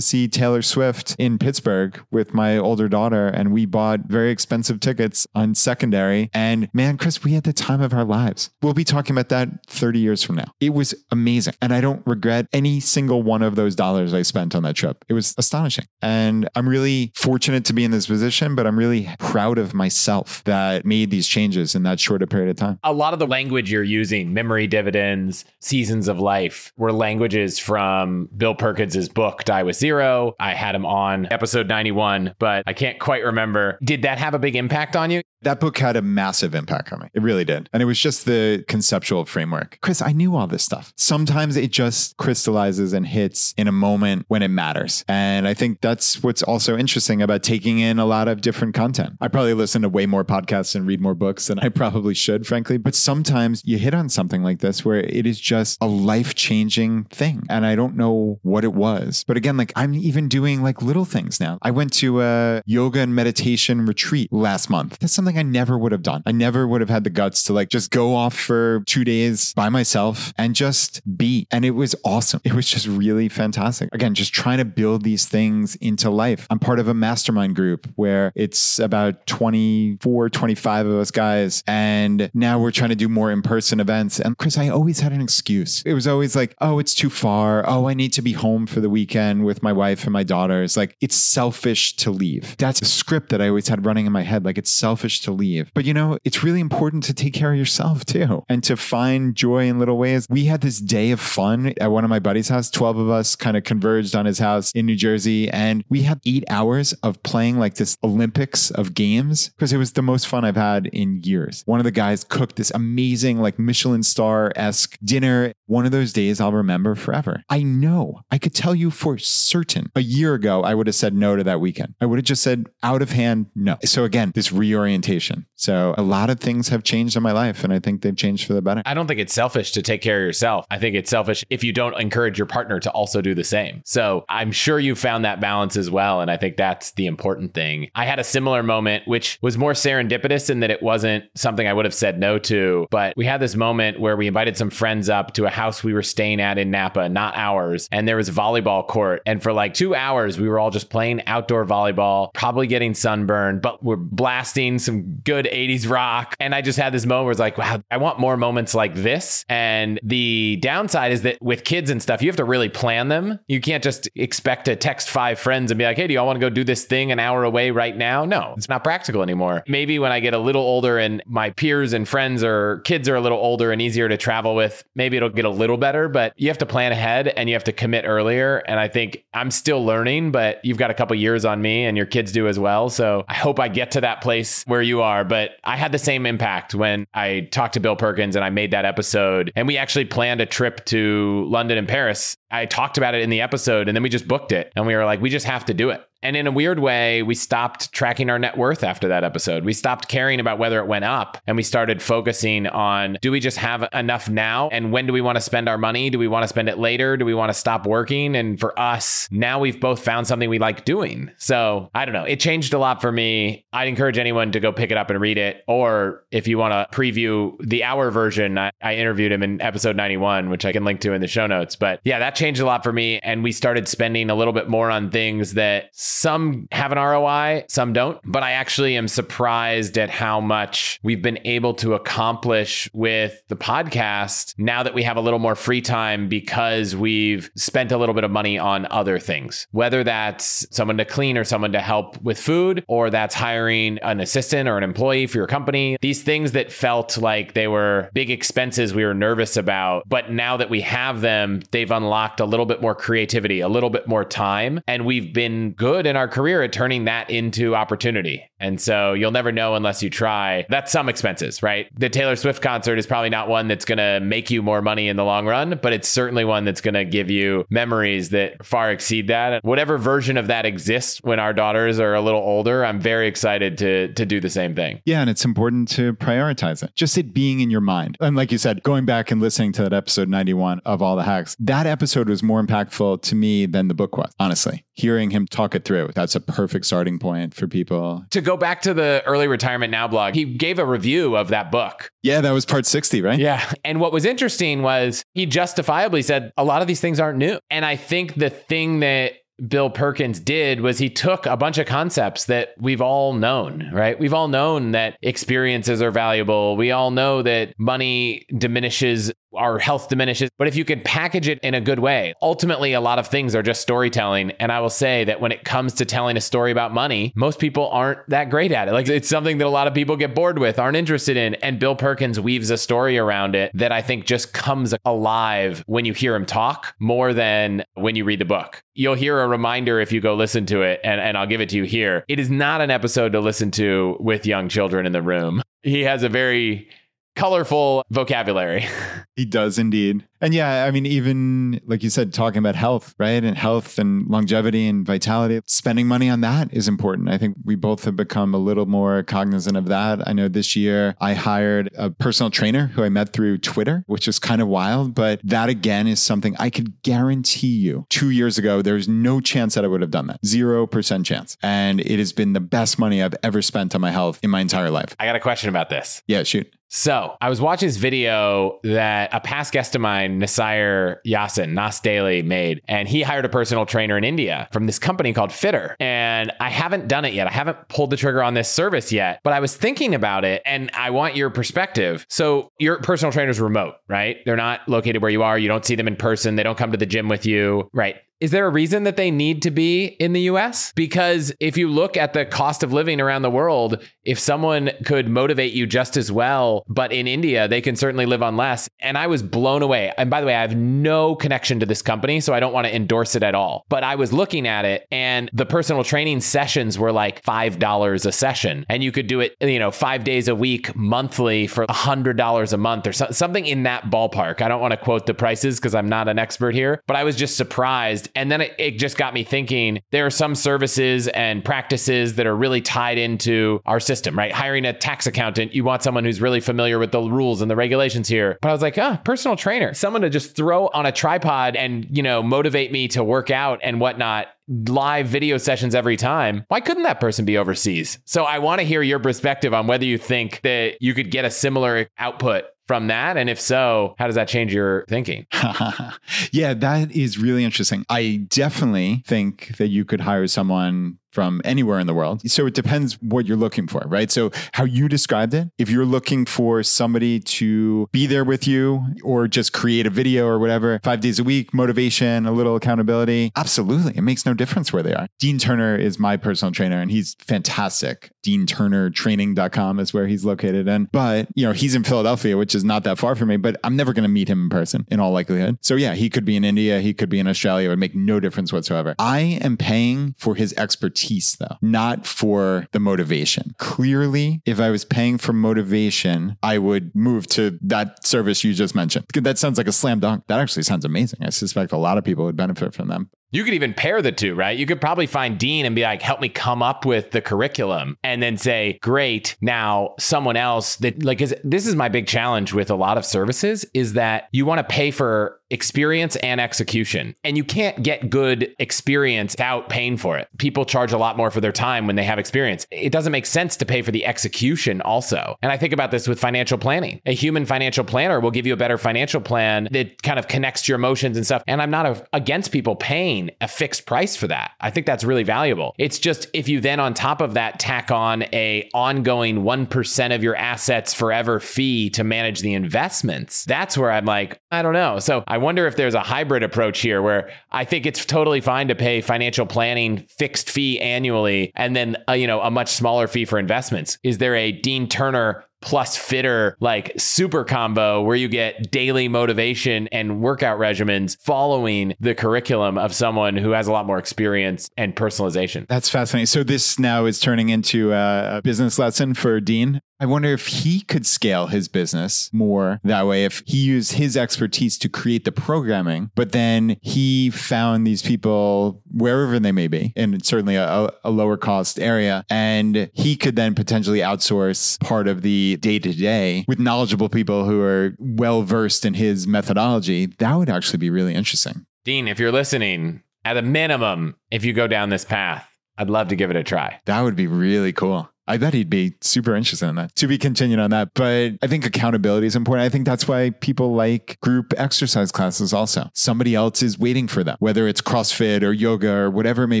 see 0.00 0.28
Taylor 0.28 0.62
Swift 0.62 1.16
in 1.18 1.38
Pittsburgh 1.38 2.00
with 2.10 2.32
my 2.32 2.56
older 2.56 2.88
daughter, 2.88 3.26
and 3.26 3.52
we 3.52 3.66
bought 3.66 4.00
very 4.06 4.30
expensive 4.30 4.80
tickets 4.80 5.26
on 5.34 5.54
secondary. 5.54 6.30
And 6.32 6.68
man, 6.72 6.96
Chris, 6.96 7.24
we 7.24 7.32
had 7.32 7.44
the 7.44 7.52
time 7.52 7.80
of 7.80 7.92
our 7.92 8.04
lives. 8.04 8.50
We'll 8.62 8.74
be 8.74 8.84
talking 8.84 9.14
about 9.14 9.30
that 9.30 9.66
30 9.66 9.98
years 9.98 10.22
from 10.22 10.36
now. 10.36 10.52
It 10.60 10.74
was 10.74 10.94
amazing. 11.10 11.54
And 11.60 11.72
I 11.72 11.80
don't 11.80 12.02
regret 12.06 12.46
any 12.52 12.80
single 12.80 13.22
one 13.22 13.42
of 13.42 13.56
those 13.56 13.74
dollars 13.74 14.14
I 14.14 14.22
spent 14.22 14.54
on 14.54 14.62
that 14.62 14.76
trip. 14.76 15.04
It 15.08 15.14
was 15.14 15.34
astonishing. 15.38 15.86
And 16.02 16.48
I'm 16.54 16.68
really 16.68 17.12
fortunate 17.14 17.64
to 17.66 17.72
be 17.72 17.84
in 17.84 17.90
this 17.90 18.06
position, 18.06 18.54
but 18.54 18.66
I'm 18.66 18.78
really 18.78 19.08
proud 19.18 19.58
of 19.58 19.74
myself 19.74 20.44
that 20.44 20.84
made 20.84 21.10
these 21.10 21.26
changes 21.26 21.74
in 21.74 21.82
that 21.84 21.98
short 21.98 22.28
period 22.28 22.50
of 22.50 22.56
time. 22.56 22.78
A 22.82 22.92
lot 22.92 23.12
of 23.12 23.18
the 23.18 23.26
language 23.26 23.72
you're 23.72 23.82
using, 23.82 24.32
memory 24.32 24.66
dividends, 24.66 25.44
seasons 25.60 26.08
of 26.08 26.18
life, 26.18 26.72
were 26.76 26.92
languages 26.92 27.58
from 27.58 28.28
Bill 28.36 28.54
Perkins's 28.54 29.08
book, 29.08 29.44
Die 29.44 29.62
with 29.62 29.76
Zero. 29.76 30.34
I 30.40 30.54
had 30.54 30.74
him 30.74 30.86
on 30.86 31.26
episode 31.30 31.68
91, 31.68 32.34
but 32.38 32.64
I 32.66 32.72
can't 32.72 32.98
quite 32.98 33.24
remember. 33.24 33.78
Did 33.82 34.02
that 34.02 34.18
have 34.18 34.34
a 34.34 34.38
big 34.38 34.56
impact 34.56 34.96
on 34.96 35.10
you? 35.10 35.22
That 35.44 35.60
book 35.60 35.78
had 35.78 35.96
a 35.96 36.02
massive 36.02 36.54
impact 36.54 36.92
on 36.92 37.00
me. 37.00 37.08
It 37.14 37.22
really 37.22 37.44
did. 37.44 37.68
And 37.72 37.82
it 37.82 37.86
was 37.86 37.98
just 37.98 38.24
the 38.24 38.64
conceptual 38.68 39.24
framework. 39.24 39.78
Chris, 39.80 40.02
I 40.02 40.12
knew 40.12 40.36
all 40.36 40.46
this 40.46 40.62
stuff. 40.62 40.92
Sometimes 40.96 41.56
it 41.56 41.70
just 41.70 42.16
crystallizes 42.16 42.92
and 42.92 43.06
hits 43.06 43.54
in 43.56 43.68
a 43.68 43.72
moment 43.72 44.24
when 44.28 44.42
it 44.42 44.48
matters. 44.48 45.04
And 45.08 45.46
I 45.46 45.54
think 45.54 45.80
that's 45.80 46.22
what's 46.22 46.42
also 46.42 46.76
interesting 46.76 47.22
about 47.22 47.42
taking 47.42 47.78
in 47.78 47.98
a 47.98 48.04
lot 48.04 48.28
of 48.28 48.40
different 48.40 48.74
content. 48.74 49.14
I 49.20 49.28
probably 49.28 49.54
listen 49.54 49.82
to 49.82 49.88
way 49.88 50.06
more 50.06 50.24
podcasts 50.24 50.74
and 50.74 50.86
read 50.86 51.00
more 51.00 51.14
books 51.14 51.46
than 51.46 51.58
I 51.58 51.68
probably 51.68 52.14
should, 52.14 52.46
frankly. 52.46 52.78
But 52.78 52.94
sometimes 52.94 53.62
you 53.64 53.78
hit 53.78 53.94
on 53.94 54.08
something 54.08 54.42
like 54.42 54.60
this 54.60 54.84
where 54.84 55.00
it 55.00 55.26
is 55.26 55.38
just 55.38 55.78
a 55.80 55.86
life 55.86 56.34
changing 56.34 57.04
thing. 57.04 57.44
And 57.48 57.66
I 57.66 57.74
don't 57.74 57.96
know 57.96 58.40
what 58.42 58.64
it 58.64 58.72
was. 58.72 59.24
But 59.26 59.36
again, 59.36 59.56
like 59.56 59.72
I'm 59.76 59.94
even 59.94 60.28
doing 60.28 60.62
like 60.62 60.82
little 60.82 61.04
things 61.04 61.40
now. 61.40 61.58
I 61.62 61.70
went 61.70 61.92
to 61.94 62.22
a 62.22 62.62
yoga 62.66 63.00
and 63.00 63.14
meditation 63.14 63.86
retreat 63.86 64.32
last 64.32 64.70
month. 64.70 64.98
That's 65.00 65.12
something 65.12 65.33
I 65.38 65.42
never 65.42 65.78
would 65.78 65.92
have 65.92 66.02
done. 66.02 66.22
I 66.26 66.32
never 66.32 66.66
would 66.66 66.80
have 66.80 66.90
had 66.90 67.04
the 67.04 67.10
guts 67.10 67.44
to 67.44 67.52
like 67.52 67.68
just 67.68 67.90
go 67.90 68.14
off 68.14 68.34
for 68.34 68.82
two 68.86 69.04
days 69.04 69.52
by 69.54 69.68
myself 69.68 70.32
and 70.36 70.54
just 70.54 71.00
be. 71.16 71.46
And 71.50 71.64
it 71.64 71.72
was 71.72 71.94
awesome. 72.04 72.40
It 72.44 72.54
was 72.54 72.68
just 72.68 72.86
really 72.86 73.28
fantastic. 73.28 73.88
Again, 73.92 74.14
just 74.14 74.32
trying 74.32 74.58
to 74.58 74.64
build 74.64 75.04
these 75.04 75.26
things 75.26 75.76
into 75.76 76.10
life. 76.10 76.46
I'm 76.50 76.58
part 76.58 76.78
of 76.78 76.88
a 76.88 76.94
mastermind 76.94 77.56
group 77.56 77.88
where 77.96 78.32
it's 78.34 78.78
about 78.78 79.26
24, 79.26 80.30
25 80.30 80.86
of 80.86 80.94
us 80.94 81.10
guys. 81.10 81.62
And 81.66 82.30
now 82.34 82.58
we're 82.58 82.70
trying 82.70 82.90
to 82.90 82.96
do 82.96 83.08
more 83.08 83.30
in 83.30 83.42
person 83.42 83.80
events. 83.80 84.20
And 84.20 84.36
Chris, 84.36 84.58
I 84.58 84.68
always 84.68 85.00
had 85.00 85.12
an 85.12 85.20
excuse. 85.20 85.82
It 85.82 85.94
was 85.94 86.06
always 86.06 86.36
like, 86.36 86.54
oh, 86.60 86.78
it's 86.78 86.94
too 86.94 87.10
far. 87.10 87.64
Oh, 87.66 87.88
I 87.88 87.94
need 87.94 88.12
to 88.14 88.22
be 88.22 88.32
home 88.32 88.66
for 88.66 88.80
the 88.80 88.90
weekend 88.90 89.44
with 89.44 89.62
my 89.62 89.72
wife 89.72 90.04
and 90.04 90.12
my 90.12 90.22
daughters. 90.22 90.76
Like, 90.76 90.96
it's 91.00 91.14
selfish 91.14 91.96
to 91.96 92.10
leave. 92.10 92.56
That's 92.58 92.82
a 92.82 92.84
script 92.84 93.30
that 93.30 93.40
I 93.40 93.48
always 93.48 93.68
had 93.68 93.86
running 93.86 94.06
in 94.06 94.12
my 94.12 94.22
head. 94.22 94.44
Like, 94.44 94.58
it's 94.58 94.70
selfish 94.70 95.20
to 95.24 95.32
leave. 95.32 95.70
But 95.74 95.84
you 95.84 95.94
know, 95.94 96.18
it's 96.24 96.42
really 96.42 96.60
important 96.60 97.04
to 97.04 97.14
take 97.14 97.34
care 97.34 97.52
of 97.52 97.58
yourself 97.58 98.04
too 98.04 98.44
and 98.48 98.62
to 98.64 98.76
find 98.76 99.34
joy 99.34 99.66
in 99.66 99.78
little 99.78 99.98
ways. 99.98 100.26
We 100.30 100.46
had 100.46 100.60
this 100.60 100.78
day 100.78 101.10
of 101.10 101.20
fun 101.20 101.74
at 101.80 101.90
one 101.90 102.04
of 102.04 102.10
my 102.10 102.18
buddies' 102.18 102.48
house. 102.48 102.70
12 102.70 102.98
of 102.98 103.10
us 103.10 103.36
kind 103.36 103.56
of 103.56 103.64
converged 103.64 104.14
on 104.14 104.26
his 104.26 104.38
house 104.38 104.72
in 104.72 104.86
New 104.86 104.96
Jersey. 104.96 105.50
And 105.50 105.84
we 105.88 106.02
had 106.02 106.20
eight 106.26 106.44
hours 106.48 106.92
of 107.02 107.22
playing 107.22 107.58
like 107.58 107.74
this 107.74 107.96
Olympics 108.02 108.70
of 108.70 108.94
games 108.94 109.50
because 109.50 109.72
it 109.72 109.78
was 109.78 109.92
the 109.92 110.02
most 110.02 110.26
fun 110.26 110.44
I've 110.44 110.56
had 110.56 110.86
in 110.86 111.22
years. 111.22 111.62
One 111.66 111.80
of 111.80 111.84
the 111.84 111.90
guys 111.90 112.24
cooked 112.24 112.56
this 112.56 112.70
amazing, 112.74 113.40
like 113.40 113.58
Michelin 113.58 114.02
star 114.02 114.52
esque 114.56 114.96
dinner. 115.04 115.52
One 115.66 115.86
of 115.86 115.92
those 115.92 116.12
days 116.12 116.40
I'll 116.40 116.52
remember 116.52 116.94
forever. 116.94 117.42
I 117.48 117.62
know 117.62 118.20
I 118.30 118.38
could 118.38 118.54
tell 118.54 118.74
you 118.74 118.90
for 118.90 119.18
certain 119.18 119.90
a 119.94 120.00
year 120.00 120.34
ago, 120.34 120.62
I 120.62 120.74
would 120.74 120.86
have 120.86 120.96
said 120.96 121.14
no 121.14 121.36
to 121.36 121.44
that 121.44 121.60
weekend. 121.60 121.94
I 122.00 122.06
would 122.06 122.18
have 122.18 122.24
just 122.24 122.42
said 122.42 122.66
out 122.82 123.02
of 123.02 123.10
hand, 123.10 123.46
no. 123.54 123.76
So 123.84 124.04
again, 124.04 124.32
this 124.34 124.52
reorientation 124.52 125.13
meditation. 125.14 125.46
So 125.64 125.94
a 125.96 126.02
lot 126.02 126.28
of 126.28 126.40
things 126.40 126.68
have 126.68 126.82
changed 126.82 127.16
in 127.16 127.22
my 127.22 127.32
life 127.32 127.64
and 127.64 127.72
I 127.72 127.78
think 127.78 128.02
they've 128.02 128.14
changed 128.14 128.46
for 128.46 128.52
the 128.52 128.60
better. 128.60 128.82
I 128.84 128.92
don't 128.92 129.06
think 129.06 129.18
it's 129.18 129.32
selfish 129.32 129.72
to 129.72 129.80
take 129.80 130.02
care 130.02 130.20
of 130.20 130.26
yourself. 130.26 130.66
I 130.70 130.78
think 130.78 130.94
it's 130.94 131.08
selfish 131.08 131.42
if 131.48 131.64
you 131.64 131.72
don't 131.72 131.98
encourage 131.98 132.38
your 132.38 132.46
partner 132.46 132.78
to 132.80 132.90
also 132.90 133.22
do 133.22 133.34
the 133.34 133.44
same. 133.44 133.80
So 133.86 134.26
I'm 134.28 134.52
sure 134.52 134.78
you 134.78 134.94
found 134.94 135.24
that 135.24 135.40
balance 135.40 135.78
as 135.78 135.90
well. 135.90 136.20
And 136.20 136.30
I 136.30 136.36
think 136.36 136.58
that's 136.58 136.90
the 136.92 137.06
important 137.06 137.54
thing. 137.54 137.90
I 137.94 138.04
had 138.04 138.18
a 138.18 138.24
similar 138.24 138.62
moment, 138.62 139.08
which 139.08 139.38
was 139.40 139.56
more 139.56 139.72
serendipitous 139.72 140.50
in 140.50 140.60
that 140.60 140.70
it 140.70 140.82
wasn't 140.82 141.24
something 141.34 141.66
I 141.66 141.72
would 141.72 141.86
have 141.86 141.94
said 141.94 142.18
no 142.18 142.38
to. 142.40 142.86
But 142.90 143.16
we 143.16 143.24
had 143.24 143.40
this 143.40 143.56
moment 143.56 143.98
where 143.98 144.18
we 144.18 144.26
invited 144.26 144.58
some 144.58 144.68
friends 144.68 145.08
up 145.08 145.32
to 145.32 145.46
a 145.46 145.50
house 145.50 145.82
we 145.82 145.94
were 145.94 146.02
staying 146.02 146.42
at 146.42 146.58
in 146.58 146.70
Napa, 146.70 147.08
not 147.08 147.38
ours. 147.38 147.88
And 147.90 148.06
there 148.06 148.16
was 148.16 148.28
a 148.28 148.32
volleyball 148.32 148.86
court. 148.86 149.22
And 149.24 149.42
for 149.42 149.54
like 149.54 149.72
two 149.72 149.94
hours, 149.94 150.38
we 150.38 150.46
were 150.46 150.58
all 150.58 150.70
just 150.70 150.90
playing 150.90 151.26
outdoor 151.26 151.64
volleyball, 151.64 152.34
probably 152.34 152.66
getting 152.66 152.92
sunburned, 152.92 153.62
but 153.62 153.82
we're 153.82 153.96
blasting 153.96 154.78
some 154.78 155.14
good 155.24 155.48
80s 155.54 155.88
rock. 155.88 156.34
And 156.40 156.54
I 156.54 156.60
just 156.60 156.78
had 156.78 156.92
this 156.92 157.06
moment 157.06 157.24
where 157.24 157.30
it's 157.32 157.40
like, 157.40 157.56
wow, 157.56 157.82
I 157.90 157.96
want 157.96 158.18
more 158.18 158.36
moments 158.36 158.74
like 158.74 158.94
this. 158.94 159.44
And 159.48 160.00
the 160.02 160.56
downside 160.60 161.12
is 161.12 161.22
that 161.22 161.40
with 161.40 161.64
kids 161.64 161.90
and 161.90 162.02
stuff, 162.02 162.20
you 162.22 162.28
have 162.28 162.36
to 162.36 162.44
really 162.44 162.68
plan 162.68 163.08
them. 163.08 163.38
You 163.48 163.60
can't 163.60 163.82
just 163.82 164.08
expect 164.14 164.66
to 164.66 164.76
text 164.76 165.10
five 165.10 165.38
friends 165.38 165.70
and 165.70 165.78
be 165.78 165.84
like, 165.84 165.96
hey, 165.96 166.06
do 166.06 166.14
y'all 166.14 166.26
want 166.26 166.36
to 166.36 166.40
go 166.40 166.50
do 166.50 166.64
this 166.64 166.84
thing 166.84 167.12
an 167.12 167.18
hour 167.18 167.44
away 167.44 167.70
right 167.70 167.96
now? 167.96 168.24
No, 168.24 168.54
it's 168.56 168.68
not 168.68 168.84
practical 168.84 169.22
anymore. 169.22 169.62
Maybe 169.68 169.98
when 169.98 170.12
I 170.12 170.20
get 170.20 170.34
a 170.34 170.38
little 170.38 170.62
older 170.62 170.98
and 170.98 171.22
my 171.26 171.50
peers 171.50 171.92
and 171.92 172.08
friends 172.08 172.42
or 172.42 172.80
kids 172.80 173.08
are 173.08 173.14
a 173.14 173.20
little 173.20 173.38
older 173.38 173.72
and 173.72 173.80
easier 173.80 174.08
to 174.08 174.16
travel 174.16 174.54
with, 174.54 174.82
maybe 174.94 175.16
it'll 175.16 175.28
get 175.28 175.44
a 175.44 175.50
little 175.50 175.76
better, 175.76 176.08
but 176.08 176.32
you 176.36 176.48
have 176.48 176.58
to 176.58 176.66
plan 176.66 176.92
ahead 176.92 177.28
and 177.28 177.48
you 177.48 177.54
have 177.54 177.64
to 177.64 177.72
commit 177.72 178.04
earlier. 178.06 178.58
And 178.66 178.80
I 178.80 178.88
think 178.88 179.24
I'm 179.32 179.50
still 179.50 179.84
learning, 179.84 180.32
but 180.32 180.60
you've 180.64 180.78
got 180.78 180.90
a 180.90 180.94
couple 180.94 181.16
years 181.16 181.44
on 181.44 181.62
me 181.62 181.84
and 181.84 181.96
your 181.96 182.06
kids 182.06 182.32
do 182.32 182.48
as 182.48 182.58
well. 182.58 182.90
So 182.90 183.24
I 183.28 183.34
hope 183.34 183.60
I 183.60 183.68
get 183.68 183.92
to 183.92 184.00
that 184.00 184.20
place 184.20 184.64
where 184.66 184.82
you 184.82 185.02
are. 185.02 185.24
But 185.24 185.33
I 185.34 185.76
had 185.76 185.92
the 185.92 185.98
same 185.98 186.26
impact 186.26 186.74
when 186.74 187.06
I 187.14 187.48
talked 187.50 187.74
to 187.74 187.80
Bill 187.80 187.96
Perkins 187.96 188.36
and 188.36 188.44
I 188.44 188.50
made 188.50 188.70
that 188.72 188.84
episode. 188.84 189.52
And 189.56 189.66
we 189.66 189.76
actually 189.76 190.04
planned 190.04 190.40
a 190.40 190.46
trip 190.46 190.84
to 190.86 191.44
London 191.48 191.78
and 191.78 191.88
Paris. 191.88 192.36
I 192.50 192.66
talked 192.66 192.98
about 192.98 193.14
it 193.14 193.22
in 193.22 193.30
the 193.30 193.40
episode 193.40 193.88
and 193.88 193.96
then 193.96 194.02
we 194.02 194.08
just 194.08 194.28
booked 194.28 194.52
it. 194.52 194.72
And 194.76 194.86
we 194.86 194.94
were 194.94 195.04
like, 195.04 195.20
we 195.20 195.30
just 195.30 195.46
have 195.46 195.64
to 195.66 195.74
do 195.74 195.90
it. 195.90 196.04
And 196.24 196.36
in 196.36 196.46
a 196.46 196.50
weird 196.50 196.78
way, 196.78 197.22
we 197.22 197.34
stopped 197.34 197.92
tracking 197.92 198.30
our 198.30 198.38
net 198.38 198.56
worth 198.56 198.82
after 198.82 199.08
that 199.08 199.24
episode. 199.24 199.64
We 199.64 199.74
stopped 199.74 200.08
caring 200.08 200.40
about 200.40 200.58
whether 200.58 200.80
it 200.80 200.86
went 200.86 201.04
up 201.04 201.36
and 201.46 201.54
we 201.54 201.62
started 201.62 202.00
focusing 202.00 202.66
on 202.66 203.18
do 203.20 203.30
we 203.30 203.40
just 203.40 203.58
have 203.58 203.86
enough 203.92 204.30
now? 204.30 204.70
And 204.72 204.90
when 204.90 205.06
do 205.06 205.12
we 205.12 205.20
want 205.20 205.36
to 205.36 205.42
spend 205.42 205.68
our 205.68 205.76
money? 205.76 206.08
Do 206.08 206.18
we 206.18 206.26
want 206.26 206.42
to 206.44 206.48
spend 206.48 206.70
it 206.70 206.78
later? 206.78 207.18
Do 207.18 207.26
we 207.26 207.34
want 207.34 207.50
to 207.50 207.54
stop 207.54 207.86
working? 207.86 208.34
And 208.34 208.58
for 208.58 208.78
us, 208.80 209.28
now 209.30 209.58
we've 209.58 209.78
both 209.78 210.02
found 210.02 210.26
something 210.26 210.48
we 210.48 210.58
like 210.58 210.86
doing. 210.86 211.30
So 211.36 211.90
I 211.94 212.06
don't 212.06 212.14
know. 212.14 212.24
It 212.24 212.40
changed 212.40 212.72
a 212.72 212.78
lot 212.78 213.02
for 213.02 213.12
me. 213.12 213.66
I'd 213.74 213.88
encourage 213.88 214.16
anyone 214.16 214.50
to 214.52 214.60
go 214.60 214.72
pick 214.72 214.90
it 214.90 214.96
up 214.96 215.10
and 215.10 215.20
read 215.20 215.36
it. 215.36 215.62
Or 215.68 216.24
if 216.30 216.48
you 216.48 216.56
want 216.56 216.72
to 216.72 216.96
preview 216.96 217.54
the 217.60 217.84
hour 217.84 218.10
version, 218.10 218.56
I, 218.56 218.70
I 218.80 218.94
interviewed 218.94 219.30
him 219.30 219.42
in 219.42 219.60
episode 219.60 219.94
91, 219.94 220.48
which 220.48 220.64
I 220.64 220.72
can 220.72 220.84
link 220.84 221.00
to 221.00 221.12
in 221.12 221.20
the 221.20 221.28
show 221.28 221.46
notes. 221.46 221.76
But 221.76 222.00
yeah, 222.04 222.18
that 222.18 222.34
changed 222.34 222.62
a 222.62 222.66
lot 222.66 222.82
for 222.82 222.94
me. 222.94 223.18
And 223.22 223.44
we 223.44 223.52
started 223.52 223.88
spending 223.88 224.30
a 224.30 224.34
little 224.34 224.54
bit 224.54 224.70
more 224.70 224.90
on 224.90 225.10
things 225.10 225.52
that 225.52 225.94
some 226.14 226.68
have 226.70 226.92
an 226.92 226.98
ROI, 226.98 227.64
some 227.68 227.92
don't. 227.92 228.20
But 228.24 228.42
I 228.42 228.52
actually 228.52 228.96
am 228.96 229.08
surprised 229.08 229.98
at 229.98 230.10
how 230.10 230.40
much 230.40 231.00
we've 231.02 231.20
been 231.20 231.40
able 231.44 231.74
to 231.74 231.94
accomplish 231.94 232.88
with 232.92 233.42
the 233.48 233.56
podcast 233.56 234.54
now 234.58 234.82
that 234.84 234.94
we 234.94 235.02
have 235.02 235.16
a 235.16 235.20
little 235.20 235.38
more 235.38 235.56
free 235.56 235.80
time 235.80 236.28
because 236.28 236.94
we've 236.94 237.50
spent 237.56 237.90
a 237.90 237.98
little 237.98 238.14
bit 238.14 238.24
of 238.24 238.30
money 238.30 238.58
on 238.58 238.86
other 238.90 239.18
things, 239.18 239.66
whether 239.72 240.04
that's 240.04 240.66
someone 240.70 240.96
to 240.98 241.04
clean 241.04 241.36
or 241.36 241.44
someone 241.44 241.72
to 241.72 241.80
help 241.80 242.20
with 242.22 242.40
food, 242.40 242.84
or 242.86 243.10
that's 243.10 243.34
hiring 243.34 243.98
an 243.98 244.20
assistant 244.20 244.68
or 244.68 244.78
an 244.78 244.84
employee 244.84 245.26
for 245.26 245.38
your 245.38 245.46
company. 245.46 245.96
These 246.00 246.22
things 246.22 246.52
that 246.52 246.70
felt 246.70 247.18
like 247.18 247.54
they 247.54 247.66
were 247.66 248.10
big 248.14 248.30
expenses 248.30 248.94
we 248.94 249.04
were 249.04 249.14
nervous 249.14 249.56
about. 249.56 250.08
But 250.08 250.30
now 250.30 250.56
that 250.58 250.70
we 250.70 250.80
have 250.82 251.20
them, 251.22 251.62
they've 251.72 251.90
unlocked 251.90 252.40
a 252.40 252.44
little 252.44 252.66
bit 252.66 252.80
more 252.80 252.94
creativity, 252.94 253.60
a 253.60 253.68
little 253.68 253.90
bit 253.90 254.06
more 254.06 254.24
time. 254.24 254.80
And 254.86 255.04
we've 255.04 255.32
been 255.32 255.72
good 255.72 256.03
in 256.06 256.16
our 256.16 256.28
career 256.28 256.62
at 256.62 256.72
turning 256.72 257.04
that 257.04 257.30
into 257.30 257.74
opportunity. 257.74 258.48
And 258.58 258.80
so 258.80 259.12
you'll 259.12 259.30
never 259.30 259.52
know 259.52 259.74
unless 259.74 260.02
you 260.02 260.08
try. 260.08 260.64
That's 260.68 260.90
some 260.90 261.08
expenses, 261.08 261.62
right? 261.62 261.88
The 261.98 262.08
Taylor 262.08 262.36
Swift 262.36 262.62
concert 262.62 262.98
is 262.98 263.06
probably 263.06 263.30
not 263.30 263.48
one 263.48 263.68
that's 263.68 263.84
going 263.84 263.98
to 263.98 264.20
make 264.20 264.50
you 264.50 264.62
more 264.62 264.80
money 264.80 265.08
in 265.08 265.16
the 265.16 265.24
long 265.24 265.46
run, 265.46 265.78
but 265.82 265.92
it's 265.92 266.08
certainly 266.08 266.44
one 266.44 266.64
that's 266.64 266.80
going 266.80 266.94
to 266.94 267.04
give 267.04 267.30
you 267.30 267.66
memories 267.68 268.30
that 268.30 268.64
far 268.64 268.90
exceed 268.90 269.28
that. 269.28 269.62
Whatever 269.64 269.98
version 269.98 270.36
of 270.36 270.46
that 270.46 270.64
exists 270.64 271.20
when 271.22 271.38
our 271.38 271.52
daughters 271.52 271.98
are 271.98 272.14
a 272.14 272.20
little 272.20 272.40
older, 272.40 272.84
I'm 272.84 273.00
very 273.00 273.26
excited 273.26 273.76
to 273.78 274.12
to 274.14 274.26
do 274.26 274.40
the 274.40 274.50
same 274.50 274.74
thing. 274.74 275.00
Yeah, 275.04 275.20
and 275.20 275.30
it's 275.30 275.44
important 275.44 275.88
to 275.88 276.14
prioritize 276.14 276.82
it. 276.82 276.94
Just 276.94 277.18
it 277.18 277.34
being 277.34 277.60
in 277.60 277.70
your 277.70 277.80
mind. 277.80 278.16
And 278.20 278.36
like 278.36 278.52
you 278.52 278.58
said, 278.58 278.82
going 278.82 279.04
back 279.04 279.30
and 279.30 279.40
listening 279.40 279.72
to 279.72 279.82
that 279.82 279.92
episode 279.92 280.28
91 280.28 280.80
of 280.84 281.02
All 281.02 281.16
the 281.16 281.22
Hacks, 281.22 281.56
that 281.60 281.86
episode 281.86 282.28
was 282.28 282.42
more 282.42 282.62
impactful 282.62 283.22
to 283.22 283.34
me 283.34 283.66
than 283.66 283.88
the 283.88 283.94
book 283.94 284.16
was, 284.16 284.32
honestly. 284.38 284.84
Hearing 284.94 285.30
him 285.30 285.46
talk 285.46 285.74
it 285.74 285.84
through, 285.84 285.93
that's 286.14 286.34
a 286.34 286.40
perfect 286.40 286.86
starting 286.86 287.18
point 287.18 287.54
for 287.54 287.66
people. 287.66 288.24
To 288.30 288.40
go 288.40 288.56
back 288.56 288.82
to 288.82 288.94
the 288.94 289.22
early 289.26 289.48
retirement 289.48 289.90
now 289.90 290.08
blog, 290.08 290.34
he 290.34 290.44
gave 290.44 290.78
a 290.78 290.86
review 290.86 291.36
of 291.36 291.48
that 291.48 291.70
book. 291.70 292.10
Yeah, 292.22 292.40
that 292.40 292.52
was 292.52 292.64
part 292.64 292.86
60, 292.86 293.22
right? 293.22 293.38
Yeah. 293.38 293.72
And 293.84 294.00
what 294.00 294.12
was 294.12 294.24
interesting 294.24 294.82
was 294.82 295.24
he 295.34 295.46
justifiably 295.46 296.22
said 296.22 296.52
a 296.56 296.64
lot 296.64 296.82
of 296.82 296.88
these 296.88 297.00
things 297.00 297.20
aren't 297.20 297.38
new. 297.38 297.58
And 297.70 297.84
I 297.84 297.96
think 297.96 298.34
the 298.34 298.50
thing 298.50 299.00
that 299.00 299.34
Bill 299.68 299.88
Perkins 299.88 300.40
did 300.40 300.80
was 300.80 300.98
he 300.98 301.08
took 301.08 301.46
a 301.46 301.56
bunch 301.56 301.78
of 301.78 301.86
concepts 301.86 302.46
that 302.46 302.70
we've 302.76 303.00
all 303.00 303.34
known, 303.34 303.88
right? 303.92 304.18
We've 304.18 304.34
all 304.34 304.48
known 304.48 304.92
that 304.92 305.16
experiences 305.22 306.02
are 306.02 306.10
valuable. 306.10 306.76
We 306.76 306.90
all 306.90 307.12
know 307.12 307.40
that 307.42 307.72
money 307.78 308.46
diminishes, 308.58 309.32
our 309.56 309.78
health 309.78 310.08
diminishes. 310.08 310.50
But 310.58 310.68
if 310.68 310.76
you 310.76 310.84
can 310.84 311.00
package 311.00 311.48
it 311.48 311.58
in 311.60 311.74
a 311.74 311.80
good 311.80 311.98
way, 311.98 312.34
ultimately, 312.42 312.92
a 312.92 313.00
lot 313.00 313.18
of 313.18 313.28
things 313.28 313.54
are 313.54 313.62
just 313.62 313.80
storytelling. 313.82 314.52
And 314.52 314.70
I 314.70 314.80
will 314.80 314.90
say 314.90 315.24
that 315.24 315.40
when 315.40 315.52
it 315.52 315.64
comes 315.64 315.94
to 315.94 316.04
telling 316.04 316.36
a 316.36 316.40
story 316.40 316.70
about 316.70 316.92
money, 316.92 317.32
most 317.36 317.58
people 317.58 317.88
aren't 317.88 318.28
that 318.28 318.50
great 318.50 318.72
at 318.72 318.88
it. 318.88 318.92
Like 318.92 319.08
it's 319.08 319.28
something 319.28 319.58
that 319.58 319.66
a 319.66 319.70
lot 319.70 319.86
of 319.86 319.94
people 319.94 320.16
get 320.16 320.34
bored 320.34 320.58
with, 320.58 320.78
aren't 320.78 320.96
interested 320.96 321.36
in. 321.36 321.54
And 321.56 321.78
Bill 321.78 321.96
Perkins 321.96 322.38
weaves 322.40 322.70
a 322.70 322.76
story 322.76 323.18
around 323.18 323.54
it 323.54 323.70
that 323.74 323.92
I 323.92 324.02
think 324.02 324.26
just 324.26 324.52
comes 324.52 324.94
alive 325.04 325.82
when 325.86 326.04
you 326.04 326.12
hear 326.12 326.34
him 326.34 326.46
talk 326.46 326.94
more 326.98 327.32
than 327.32 327.84
when 327.94 328.16
you 328.16 328.24
read 328.24 328.40
the 328.40 328.44
book. 328.44 328.82
You'll 328.94 329.14
hear 329.14 329.40
a 329.40 329.48
reminder 329.48 330.00
if 330.00 330.12
you 330.12 330.20
go 330.20 330.34
listen 330.34 330.66
to 330.66 330.82
it, 330.82 331.00
and, 331.02 331.20
and 331.20 331.36
I'll 331.36 331.46
give 331.46 331.60
it 331.60 331.68
to 331.70 331.76
you 331.76 331.84
here. 331.84 332.24
It 332.28 332.38
is 332.38 332.50
not 332.50 332.80
an 332.80 332.90
episode 332.90 333.32
to 333.32 333.40
listen 333.40 333.70
to 333.72 334.16
with 334.20 334.46
young 334.46 334.68
children 334.68 335.06
in 335.06 335.12
the 335.12 335.22
room. 335.22 335.62
He 335.82 336.02
has 336.02 336.22
a 336.22 336.28
very 336.28 336.88
colorful 337.34 338.04
vocabulary. 338.10 338.86
He 339.36 339.44
does 339.44 339.80
indeed. 339.80 340.24
And 340.40 340.54
yeah, 340.54 340.84
I 340.84 340.92
mean, 340.92 341.06
even 341.06 341.80
like 341.86 342.04
you 342.04 342.10
said, 342.10 342.32
talking 342.32 342.58
about 342.58 342.76
health, 342.76 343.16
right? 343.18 343.42
And 343.42 343.58
health 343.58 343.98
and 343.98 344.28
longevity 344.28 344.86
and 344.86 345.04
vitality, 345.04 345.60
spending 345.66 346.06
money 346.06 346.30
on 346.30 346.40
that 346.42 346.72
is 346.72 346.86
important. 346.86 347.28
I 347.28 347.36
think 347.36 347.56
we 347.64 347.74
both 347.74 348.04
have 348.04 348.14
become 348.14 348.54
a 348.54 348.58
little 348.58 348.86
more 348.86 349.24
cognizant 349.24 349.76
of 349.76 349.86
that. 349.86 350.26
I 350.28 350.34
know 350.34 350.46
this 350.46 350.76
year 350.76 351.16
I 351.20 351.34
hired 351.34 351.90
a 351.96 352.10
personal 352.10 352.50
trainer 352.50 352.86
who 352.86 353.02
I 353.02 353.08
met 353.08 353.32
through 353.32 353.58
Twitter, 353.58 354.04
which 354.06 354.28
is 354.28 354.38
kind 354.38 354.62
of 354.62 354.68
wild. 354.68 355.16
But 355.16 355.40
that 355.42 355.68
again 355.68 356.06
is 356.06 356.22
something 356.22 356.54
I 356.60 356.70
could 356.70 357.02
guarantee 357.02 357.66
you 357.74 358.06
two 358.08 358.30
years 358.30 358.56
ago, 358.56 358.82
there's 358.82 359.08
no 359.08 359.40
chance 359.40 359.74
that 359.74 359.84
I 359.84 359.88
would 359.88 360.00
have 360.00 360.12
done 360.12 360.28
that. 360.28 360.40
0% 360.42 361.24
chance. 361.24 361.56
And 361.60 362.00
it 362.00 362.18
has 362.18 362.32
been 362.32 362.52
the 362.52 362.60
best 362.60 363.00
money 363.00 363.20
I've 363.20 363.34
ever 363.42 363.62
spent 363.62 363.96
on 363.96 364.00
my 364.00 364.12
health 364.12 364.38
in 364.44 364.50
my 364.50 364.60
entire 364.60 364.90
life. 364.90 365.16
I 365.18 365.26
got 365.26 365.34
a 365.34 365.40
question 365.40 365.68
about 365.68 365.88
this. 365.88 366.22
Yeah, 366.28 366.44
shoot. 366.44 366.72
So 366.96 367.36
I 367.40 367.48
was 367.48 367.60
watching 367.60 367.88
this 367.88 367.96
video 367.96 368.78
that 368.84 369.30
a 369.34 369.40
past 369.40 369.72
guest 369.72 369.96
of 369.96 370.00
mine, 370.00 370.38
Nuseir 370.38 371.16
Yassin, 371.26 371.72
Nas 371.72 371.98
Daily, 371.98 372.40
made, 372.40 372.82
and 372.86 373.08
he 373.08 373.22
hired 373.22 373.44
a 373.44 373.48
personal 373.48 373.84
trainer 373.84 374.16
in 374.16 374.22
India 374.22 374.68
from 374.70 374.86
this 374.86 375.00
company 375.00 375.32
called 375.32 375.50
Fittr. 375.50 375.96
And 375.98 376.52
I 376.60 376.70
haven't 376.70 377.08
done 377.08 377.24
it 377.24 377.34
yet. 377.34 377.48
I 377.48 377.50
haven't 377.50 377.88
pulled 377.88 378.10
the 378.10 378.16
trigger 378.16 378.44
on 378.44 378.54
this 378.54 378.70
service 378.70 379.10
yet, 379.10 379.40
but 379.42 379.52
I 379.52 379.58
was 379.58 379.76
thinking 379.76 380.14
about 380.14 380.44
it 380.44 380.62
and 380.64 380.88
I 380.94 381.10
want 381.10 381.34
your 381.34 381.50
perspective. 381.50 382.26
So 382.28 382.70
your 382.78 383.00
personal 383.00 383.32
trainer's 383.32 383.58
remote, 383.58 383.96
right? 384.06 384.36
They're 384.46 384.54
not 384.54 384.88
located 384.88 385.20
where 385.20 385.32
you 385.32 385.42
are. 385.42 385.58
You 385.58 385.66
don't 385.66 385.84
see 385.84 385.96
them 385.96 386.06
in 386.06 386.14
person. 386.14 386.54
They 386.54 386.62
don't 386.62 386.78
come 386.78 386.92
to 386.92 386.96
the 386.96 387.06
gym 387.06 387.28
with 387.28 387.44
you, 387.44 387.90
right? 387.92 388.18
Is 388.40 388.50
there 388.50 388.66
a 388.66 388.70
reason 388.70 389.04
that 389.04 389.16
they 389.16 389.30
need 389.30 389.62
to 389.62 389.70
be 389.70 390.04
in 390.04 390.32
the 390.32 390.42
US? 390.42 390.92
Because 390.94 391.52
if 391.60 391.76
you 391.76 391.88
look 391.88 392.16
at 392.16 392.34
the 392.34 392.44
cost 392.44 392.82
of 392.82 392.92
living 392.92 393.20
around 393.20 393.42
the 393.42 393.50
world, 393.50 394.02
if 394.24 394.38
someone 394.38 394.90
could 395.04 395.28
motivate 395.28 395.72
you 395.72 395.86
just 395.86 396.16
as 396.16 396.30
well, 396.30 396.84
but 396.88 397.12
in 397.12 397.26
India, 397.26 397.68
they 397.68 397.80
can 397.80 397.96
certainly 397.96 398.26
live 398.26 398.42
on 398.42 398.56
less. 398.56 398.88
And 399.00 399.16
I 399.16 399.26
was 399.28 399.42
blown 399.42 399.82
away. 399.82 400.12
And 400.18 400.30
by 400.30 400.40
the 400.40 400.46
way, 400.46 400.54
I 400.54 400.60
have 400.62 400.76
no 400.76 401.34
connection 401.34 401.80
to 401.80 401.86
this 401.86 402.02
company, 402.02 402.40
so 402.40 402.52
I 402.52 402.60
don't 402.60 402.72
want 402.72 402.86
to 402.86 402.94
endorse 402.94 403.34
it 403.34 403.42
at 403.42 403.54
all. 403.54 403.84
But 403.88 404.04
I 404.04 404.16
was 404.16 404.32
looking 404.32 404.66
at 404.66 404.84
it 404.84 405.06
and 405.10 405.48
the 405.52 405.66
personal 405.66 406.04
training 406.04 406.40
sessions 406.40 406.98
were 406.98 407.12
like 407.12 407.42
$5 407.42 408.26
a 408.26 408.32
session. 408.32 408.84
And 408.88 409.02
you 409.02 409.12
could 409.12 409.26
do 409.26 409.40
it, 409.40 409.54
you 409.60 409.78
know, 409.78 409.90
five 409.90 410.24
days 410.24 410.48
a 410.48 410.54
week, 410.54 410.94
monthly 410.96 411.66
for 411.66 411.86
$100 411.86 412.72
a 412.72 412.76
month 412.76 413.06
or 413.06 413.12
so, 413.12 413.28
something 413.30 413.66
in 413.66 413.84
that 413.84 414.04
ballpark. 414.04 414.60
I 414.60 414.68
don't 414.68 414.80
want 414.80 414.92
to 414.92 414.98
quote 414.98 415.26
the 415.26 415.34
prices 415.34 415.78
because 415.78 415.94
I'm 415.94 416.08
not 416.08 416.28
an 416.28 416.38
expert 416.38 416.74
here, 416.74 417.02
but 417.06 417.16
I 417.16 417.24
was 417.24 417.36
just 417.36 417.56
surprised. 417.56 418.23
And 418.34 418.50
then 418.50 418.60
it, 418.60 418.74
it 418.78 418.98
just 418.98 419.16
got 419.16 419.34
me 419.34 419.44
thinking 419.44 420.00
there 420.10 420.26
are 420.26 420.30
some 420.30 420.54
services 420.54 421.28
and 421.28 421.64
practices 421.64 422.34
that 422.34 422.46
are 422.46 422.56
really 422.56 422.80
tied 422.80 423.18
into 423.18 423.80
our 423.86 424.00
system, 424.00 424.36
right? 424.36 424.52
Hiring 424.52 424.84
a 424.84 424.92
tax 424.92 425.26
accountant, 425.26 425.74
you 425.74 425.84
want 425.84 426.02
someone 426.02 426.24
who's 426.24 426.40
really 426.40 426.60
familiar 426.60 426.98
with 426.98 427.12
the 427.12 427.20
rules 427.20 427.62
and 427.62 427.70
the 427.70 427.76
regulations 427.76 428.28
here. 428.28 428.58
But 428.60 428.68
I 428.68 428.72
was 428.72 428.82
like, 428.82 428.98
ah, 428.98 429.20
personal 429.24 429.56
trainer, 429.56 429.94
someone 429.94 430.22
to 430.22 430.30
just 430.30 430.56
throw 430.56 430.88
on 430.88 431.06
a 431.06 431.12
tripod 431.12 431.76
and, 431.76 432.06
you 432.10 432.22
know, 432.22 432.42
motivate 432.42 432.92
me 432.92 433.08
to 433.08 433.24
work 433.24 433.50
out 433.50 433.80
and 433.82 434.00
whatnot 434.00 434.48
live 434.88 435.26
video 435.26 435.58
sessions 435.58 435.94
every 435.94 436.16
time. 436.16 436.64
Why 436.68 436.80
couldn't 436.80 437.02
that 437.02 437.20
person 437.20 437.44
be 437.44 437.58
overseas? 437.58 438.18
So 438.24 438.44
I 438.44 438.58
want 438.58 438.80
to 438.80 438.86
hear 438.86 439.02
your 439.02 439.18
perspective 439.18 439.74
on 439.74 439.86
whether 439.86 440.04
you 440.04 440.18
think 440.18 440.60
that 440.62 441.00
you 441.00 441.14
could 441.14 441.30
get 441.30 441.44
a 441.44 441.50
similar 441.50 442.08
output 442.18 442.64
from 442.86 443.08
that? 443.08 443.36
And 443.36 443.48
if 443.48 443.60
so, 443.60 444.14
how 444.18 444.26
does 444.26 444.34
that 444.34 444.48
change 444.48 444.74
your 444.74 445.04
thinking? 445.08 445.46
yeah, 446.52 446.74
that 446.74 447.12
is 447.12 447.38
really 447.38 447.64
interesting. 447.64 448.04
I 448.08 448.44
definitely 448.48 449.22
think 449.26 449.76
that 449.78 449.88
you 449.88 450.04
could 450.04 450.20
hire 450.20 450.46
someone 450.46 451.18
from 451.34 451.60
anywhere 451.64 451.98
in 451.98 452.06
the 452.06 452.14
world. 452.14 452.48
So 452.48 452.66
it 452.66 452.74
depends 452.74 453.20
what 453.20 453.46
you're 453.46 453.56
looking 453.56 453.88
for, 453.88 454.02
right? 454.06 454.30
So 454.30 454.50
how 454.72 454.84
you 454.84 455.08
described 455.08 455.52
it, 455.52 455.68
if 455.78 455.90
you're 455.90 456.04
looking 456.04 456.46
for 456.46 456.82
somebody 456.82 457.40
to 457.40 458.08
be 458.12 458.26
there 458.26 458.44
with 458.44 458.68
you 458.68 459.04
or 459.24 459.48
just 459.48 459.72
create 459.72 460.06
a 460.06 460.10
video 460.10 460.46
or 460.46 460.58
whatever, 460.58 461.00
five 461.02 461.20
days 461.20 461.38
a 461.38 461.44
week, 461.44 461.74
motivation, 461.74 462.46
a 462.46 462.52
little 462.52 462.76
accountability, 462.76 463.50
absolutely. 463.56 464.16
It 464.16 464.22
makes 464.22 464.46
no 464.46 464.54
difference 464.54 464.92
where 464.92 465.02
they 465.02 465.14
are. 465.14 465.26
Dean 465.40 465.58
Turner 465.58 465.96
is 465.96 466.18
my 466.18 466.36
personal 466.36 466.72
trainer 466.72 467.00
and 467.00 467.10
he's 467.10 467.34
fantastic. 467.40 468.30
DeanTurnerTraining.com 468.44 469.98
is 469.98 470.14
where 470.14 470.26
he's 470.26 470.44
located. 470.44 470.86
And, 470.86 471.10
but, 471.10 471.48
you 471.54 471.66
know, 471.66 471.72
he's 471.72 471.94
in 471.94 472.04
Philadelphia, 472.04 472.56
which 472.56 472.74
is 472.74 472.84
not 472.84 473.02
that 473.04 473.18
far 473.18 473.34
from 473.34 473.48
me, 473.48 473.56
but 473.56 473.80
I'm 473.82 473.96
never 473.96 474.12
going 474.12 474.22
to 474.22 474.28
meet 474.28 474.48
him 474.48 474.64
in 474.64 474.68
person 474.68 475.06
in 475.10 475.18
all 475.18 475.32
likelihood. 475.32 475.78
So 475.80 475.96
yeah, 475.96 476.14
he 476.14 476.30
could 476.30 476.44
be 476.44 476.54
in 476.56 476.64
India, 476.64 477.00
he 477.00 477.12
could 477.12 477.28
be 477.28 477.40
in 477.40 477.48
Australia. 477.48 477.88
It 477.88 477.90
would 477.90 477.98
make 477.98 478.14
no 478.14 478.38
difference 478.38 478.72
whatsoever. 478.72 479.14
I 479.18 479.58
am 479.62 479.76
paying 479.76 480.34
for 480.38 480.54
his 480.54 480.74
expertise 480.76 481.23
expertise, 481.24 481.56
though, 481.56 481.76
not 481.80 482.26
for 482.26 482.86
the 482.92 483.00
motivation. 483.00 483.74
Clearly, 483.78 484.62
if 484.64 484.80
I 484.80 484.90
was 484.90 485.04
paying 485.04 485.38
for 485.38 485.52
motivation, 485.52 486.56
I 486.62 486.78
would 486.78 487.14
move 487.14 487.46
to 487.48 487.78
that 487.82 488.26
service 488.26 488.64
you 488.64 488.74
just 488.74 488.94
mentioned. 488.94 489.26
That 489.34 489.58
sounds 489.58 489.78
like 489.78 489.88
a 489.88 489.92
slam 489.92 490.20
dunk. 490.20 490.44
That 490.48 490.60
actually 490.60 490.82
sounds 490.82 491.04
amazing. 491.04 491.40
I 491.42 491.50
suspect 491.50 491.92
a 491.92 491.96
lot 491.96 492.18
of 492.18 492.24
people 492.24 492.44
would 492.44 492.56
benefit 492.56 492.94
from 492.94 493.08
them. 493.08 493.30
You 493.54 493.62
could 493.62 493.74
even 493.74 493.94
pair 493.94 494.20
the 494.20 494.32
two, 494.32 494.56
right? 494.56 494.76
You 494.76 494.84
could 494.84 495.00
probably 495.00 495.28
find 495.28 495.56
Dean 495.56 495.86
and 495.86 495.94
be 495.94 496.02
like, 496.02 496.20
help 496.22 496.40
me 496.40 496.48
come 496.48 496.82
up 496.82 497.06
with 497.06 497.30
the 497.30 497.40
curriculum 497.40 498.18
and 498.24 498.42
then 498.42 498.56
say, 498.56 498.98
great, 499.00 499.56
now 499.60 500.16
someone 500.18 500.56
else 500.56 500.96
that 500.96 501.22
like 501.22 501.40
is 501.40 501.54
this 501.62 501.86
is 501.86 501.94
my 501.94 502.08
big 502.08 502.26
challenge 502.26 502.72
with 502.72 502.90
a 502.90 502.96
lot 502.96 503.16
of 503.16 503.24
services 503.24 503.86
is 503.94 504.14
that 504.14 504.48
you 504.50 504.66
want 504.66 504.78
to 504.78 504.84
pay 504.84 505.12
for 505.12 505.60
experience 505.70 506.36
and 506.36 506.60
execution. 506.60 507.34
And 507.42 507.56
you 507.56 507.64
can't 507.64 508.02
get 508.02 508.30
good 508.30 508.74
experience 508.78 509.54
without 509.54 509.88
paying 509.88 510.16
for 510.16 510.38
it. 510.38 510.48
People 510.58 510.84
charge 510.84 511.12
a 511.12 511.18
lot 511.18 511.36
more 511.36 511.50
for 511.50 511.60
their 511.60 511.72
time 511.72 512.06
when 512.06 512.16
they 512.16 512.22
have 512.22 512.38
experience. 512.38 512.86
It 512.90 513.10
doesn't 513.10 513.32
make 513.32 513.46
sense 513.46 513.76
to 513.78 513.86
pay 513.86 514.02
for 514.02 514.12
the 514.12 514.24
execution 514.24 515.00
also. 515.00 515.56
And 515.62 515.72
I 515.72 515.76
think 515.76 515.92
about 515.92 516.10
this 516.10 516.28
with 516.28 516.38
financial 516.38 516.78
planning. 516.78 517.20
A 517.26 517.34
human 517.34 517.66
financial 517.66 518.04
planner 518.04 518.40
will 518.40 518.52
give 518.52 518.66
you 518.66 518.72
a 518.72 518.76
better 518.76 518.98
financial 518.98 519.40
plan 519.40 519.88
that 519.90 520.22
kind 520.22 520.38
of 520.38 520.48
connects 520.48 520.86
your 520.86 520.96
emotions 520.96 521.36
and 521.36 521.44
stuff. 521.44 521.64
And 521.66 521.82
I'm 521.82 521.90
not 521.90 522.06
a, 522.06 522.26
against 522.32 522.70
people 522.70 522.94
paying 522.94 523.43
a 523.60 523.68
fixed 523.68 524.06
price 524.06 524.36
for 524.36 524.46
that. 524.48 524.72
I 524.80 524.90
think 524.90 525.06
that's 525.06 525.24
really 525.24 525.42
valuable. 525.42 525.94
It's 525.98 526.18
just 526.18 526.46
if 526.52 526.68
you 526.68 526.80
then 526.80 527.00
on 527.00 527.14
top 527.14 527.40
of 527.40 527.54
that 527.54 527.78
tack 527.78 528.10
on 528.10 528.42
a 528.52 528.88
ongoing 528.94 529.62
1% 529.62 530.34
of 530.34 530.42
your 530.42 530.56
assets 530.56 531.14
forever 531.14 531.60
fee 531.60 532.10
to 532.10 532.24
manage 532.24 532.60
the 532.60 532.74
investments, 532.74 533.64
that's 533.64 533.96
where 533.96 534.10
I'm 534.10 534.24
like, 534.24 534.60
I 534.70 534.82
don't 534.82 534.92
know. 534.92 535.18
So 535.18 535.44
I 535.46 535.58
wonder 535.58 535.86
if 535.86 535.96
there's 535.96 536.14
a 536.14 536.20
hybrid 536.20 536.62
approach 536.62 537.00
here 537.00 537.22
where 537.22 537.50
I 537.72 537.84
think 537.84 538.06
it's 538.06 538.24
totally 538.24 538.60
fine 538.60 538.88
to 538.88 538.94
pay 538.94 539.20
financial 539.20 539.66
planning 539.66 540.18
fixed 540.38 540.70
fee 540.70 541.00
annually 541.00 541.72
and 541.74 541.94
then 541.94 542.16
uh, 542.28 542.32
you 542.32 542.46
know 542.46 542.60
a 542.60 542.70
much 542.70 542.88
smaller 542.88 543.26
fee 543.26 543.44
for 543.44 543.58
investments. 543.58 544.18
Is 544.22 544.38
there 544.38 544.54
a 544.54 544.72
Dean 544.72 545.08
Turner 545.08 545.64
plus 545.84 546.16
Fittr 546.16 546.74
like 546.80 547.12
super 547.18 547.62
combo 547.62 548.22
where 548.22 548.36
you 548.36 548.48
get 548.48 548.90
daily 548.90 549.28
motivation 549.28 550.08
and 550.08 550.40
workout 550.40 550.78
regimens 550.78 551.36
following 551.40 552.14
the 552.20 552.34
curriculum 552.34 552.96
of 552.96 553.14
someone 553.14 553.56
who 553.56 553.70
has 553.70 553.86
a 553.86 553.92
lot 553.92 554.06
more 554.06 554.18
experience 554.18 554.88
and 554.96 555.14
personalization. 555.14 555.86
That's 555.86 556.08
fascinating. 556.08 556.46
So 556.46 556.64
this 556.64 556.98
now 556.98 557.26
is 557.26 557.38
turning 557.38 557.68
into 557.68 558.12
a 558.12 558.60
business 558.64 558.98
lesson 558.98 559.34
for 559.34 559.60
Dean. 559.60 560.00
I 560.20 560.26
wonder 560.26 560.48
if 560.48 560.68
he 560.68 561.00
could 561.00 561.26
scale 561.26 561.66
his 561.66 561.88
business 561.88 562.48
more 562.52 563.00
that 563.04 563.26
way, 563.26 563.44
if 563.44 563.62
he 563.66 563.78
used 563.78 564.12
his 564.12 564.36
expertise 564.36 564.96
to 564.98 565.08
create 565.08 565.44
the 565.44 565.52
programming, 565.52 566.30
but 566.34 566.52
then 566.52 566.96
he 567.02 567.50
found 567.50 568.06
these 568.06 568.22
people 568.22 569.02
wherever 569.10 569.58
they 569.58 569.72
may 569.72 569.88
be, 569.88 570.12
in 570.14 570.40
certainly 570.42 570.76
a, 570.76 571.10
a 571.24 571.30
lower 571.30 571.56
cost 571.56 571.98
area, 571.98 572.44
and 572.48 573.10
he 573.12 573.36
could 573.36 573.56
then 573.56 573.74
potentially 573.74 574.20
outsource 574.20 575.00
part 575.00 575.26
of 575.26 575.42
the 575.42 575.76
day 575.78 575.98
to 575.98 576.12
day 576.12 576.64
with 576.68 576.78
knowledgeable 576.78 577.28
people 577.28 577.64
who 577.64 577.82
are 577.82 578.14
well 578.18 578.62
versed 578.62 579.04
in 579.04 579.14
his 579.14 579.46
methodology. 579.46 580.26
That 580.26 580.54
would 580.54 580.70
actually 580.70 580.98
be 580.98 581.10
really 581.10 581.34
interesting. 581.34 581.86
Dean, 582.04 582.28
if 582.28 582.38
you're 582.38 582.52
listening, 582.52 583.22
at 583.44 583.56
a 583.56 583.62
minimum, 583.62 584.36
if 584.50 584.64
you 584.64 584.72
go 584.72 584.86
down 584.86 585.08
this 585.08 585.24
path, 585.24 585.68
I'd 585.96 586.10
love 586.10 586.28
to 586.28 586.36
give 586.36 586.50
it 586.50 586.56
a 586.56 586.64
try. 586.64 587.00
That 587.06 587.22
would 587.22 587.36
be 587.36 587.46
really 587.46 587.92
cool. 587.92 588.30
I 588.46 588.58
bet 588.58 588.74
he'd 588.74 588.90
be 588.90 589.14
super 589.20 589.54
interested 589.54 589.88
in 589.88 589.96
that. 589.96 590.14
To 590.16 590.26
be 590.26 590.38
continued 590.38 590.78
on 590.78 590.90
that. 590.90 591.14
But 591.14 591.54
I 591.62 591.66
think 591.66 591.86
accountability 591.86 592.46
is 592.46 592.56
important. 592.56 592.84
I 592.84 592.88
think 592.88 593.06
that's 593.06 593.26
why 593.26 593.50
people 593.50 593.94
like 593.94 594.38
group 594.40 594.74
exercise 594.76 595.32
classes 595.32 595.72
also. 595.72 596.10
Somebody 596.14 596.54
else 596.54 596.82
is 596.82 596.98
waiting 596.98 597.26
for 597.26 597.42
them, 597.42 597.56
whether 597.60 597.88
it's 597.88 598.00
CrossFit 598.00 598.62
or 598.62 598.72
yoga 598.72 599.12
or 599.12 599.30
whatever 599.30 599.64
it 599.64 599.68
may 599.68 599.80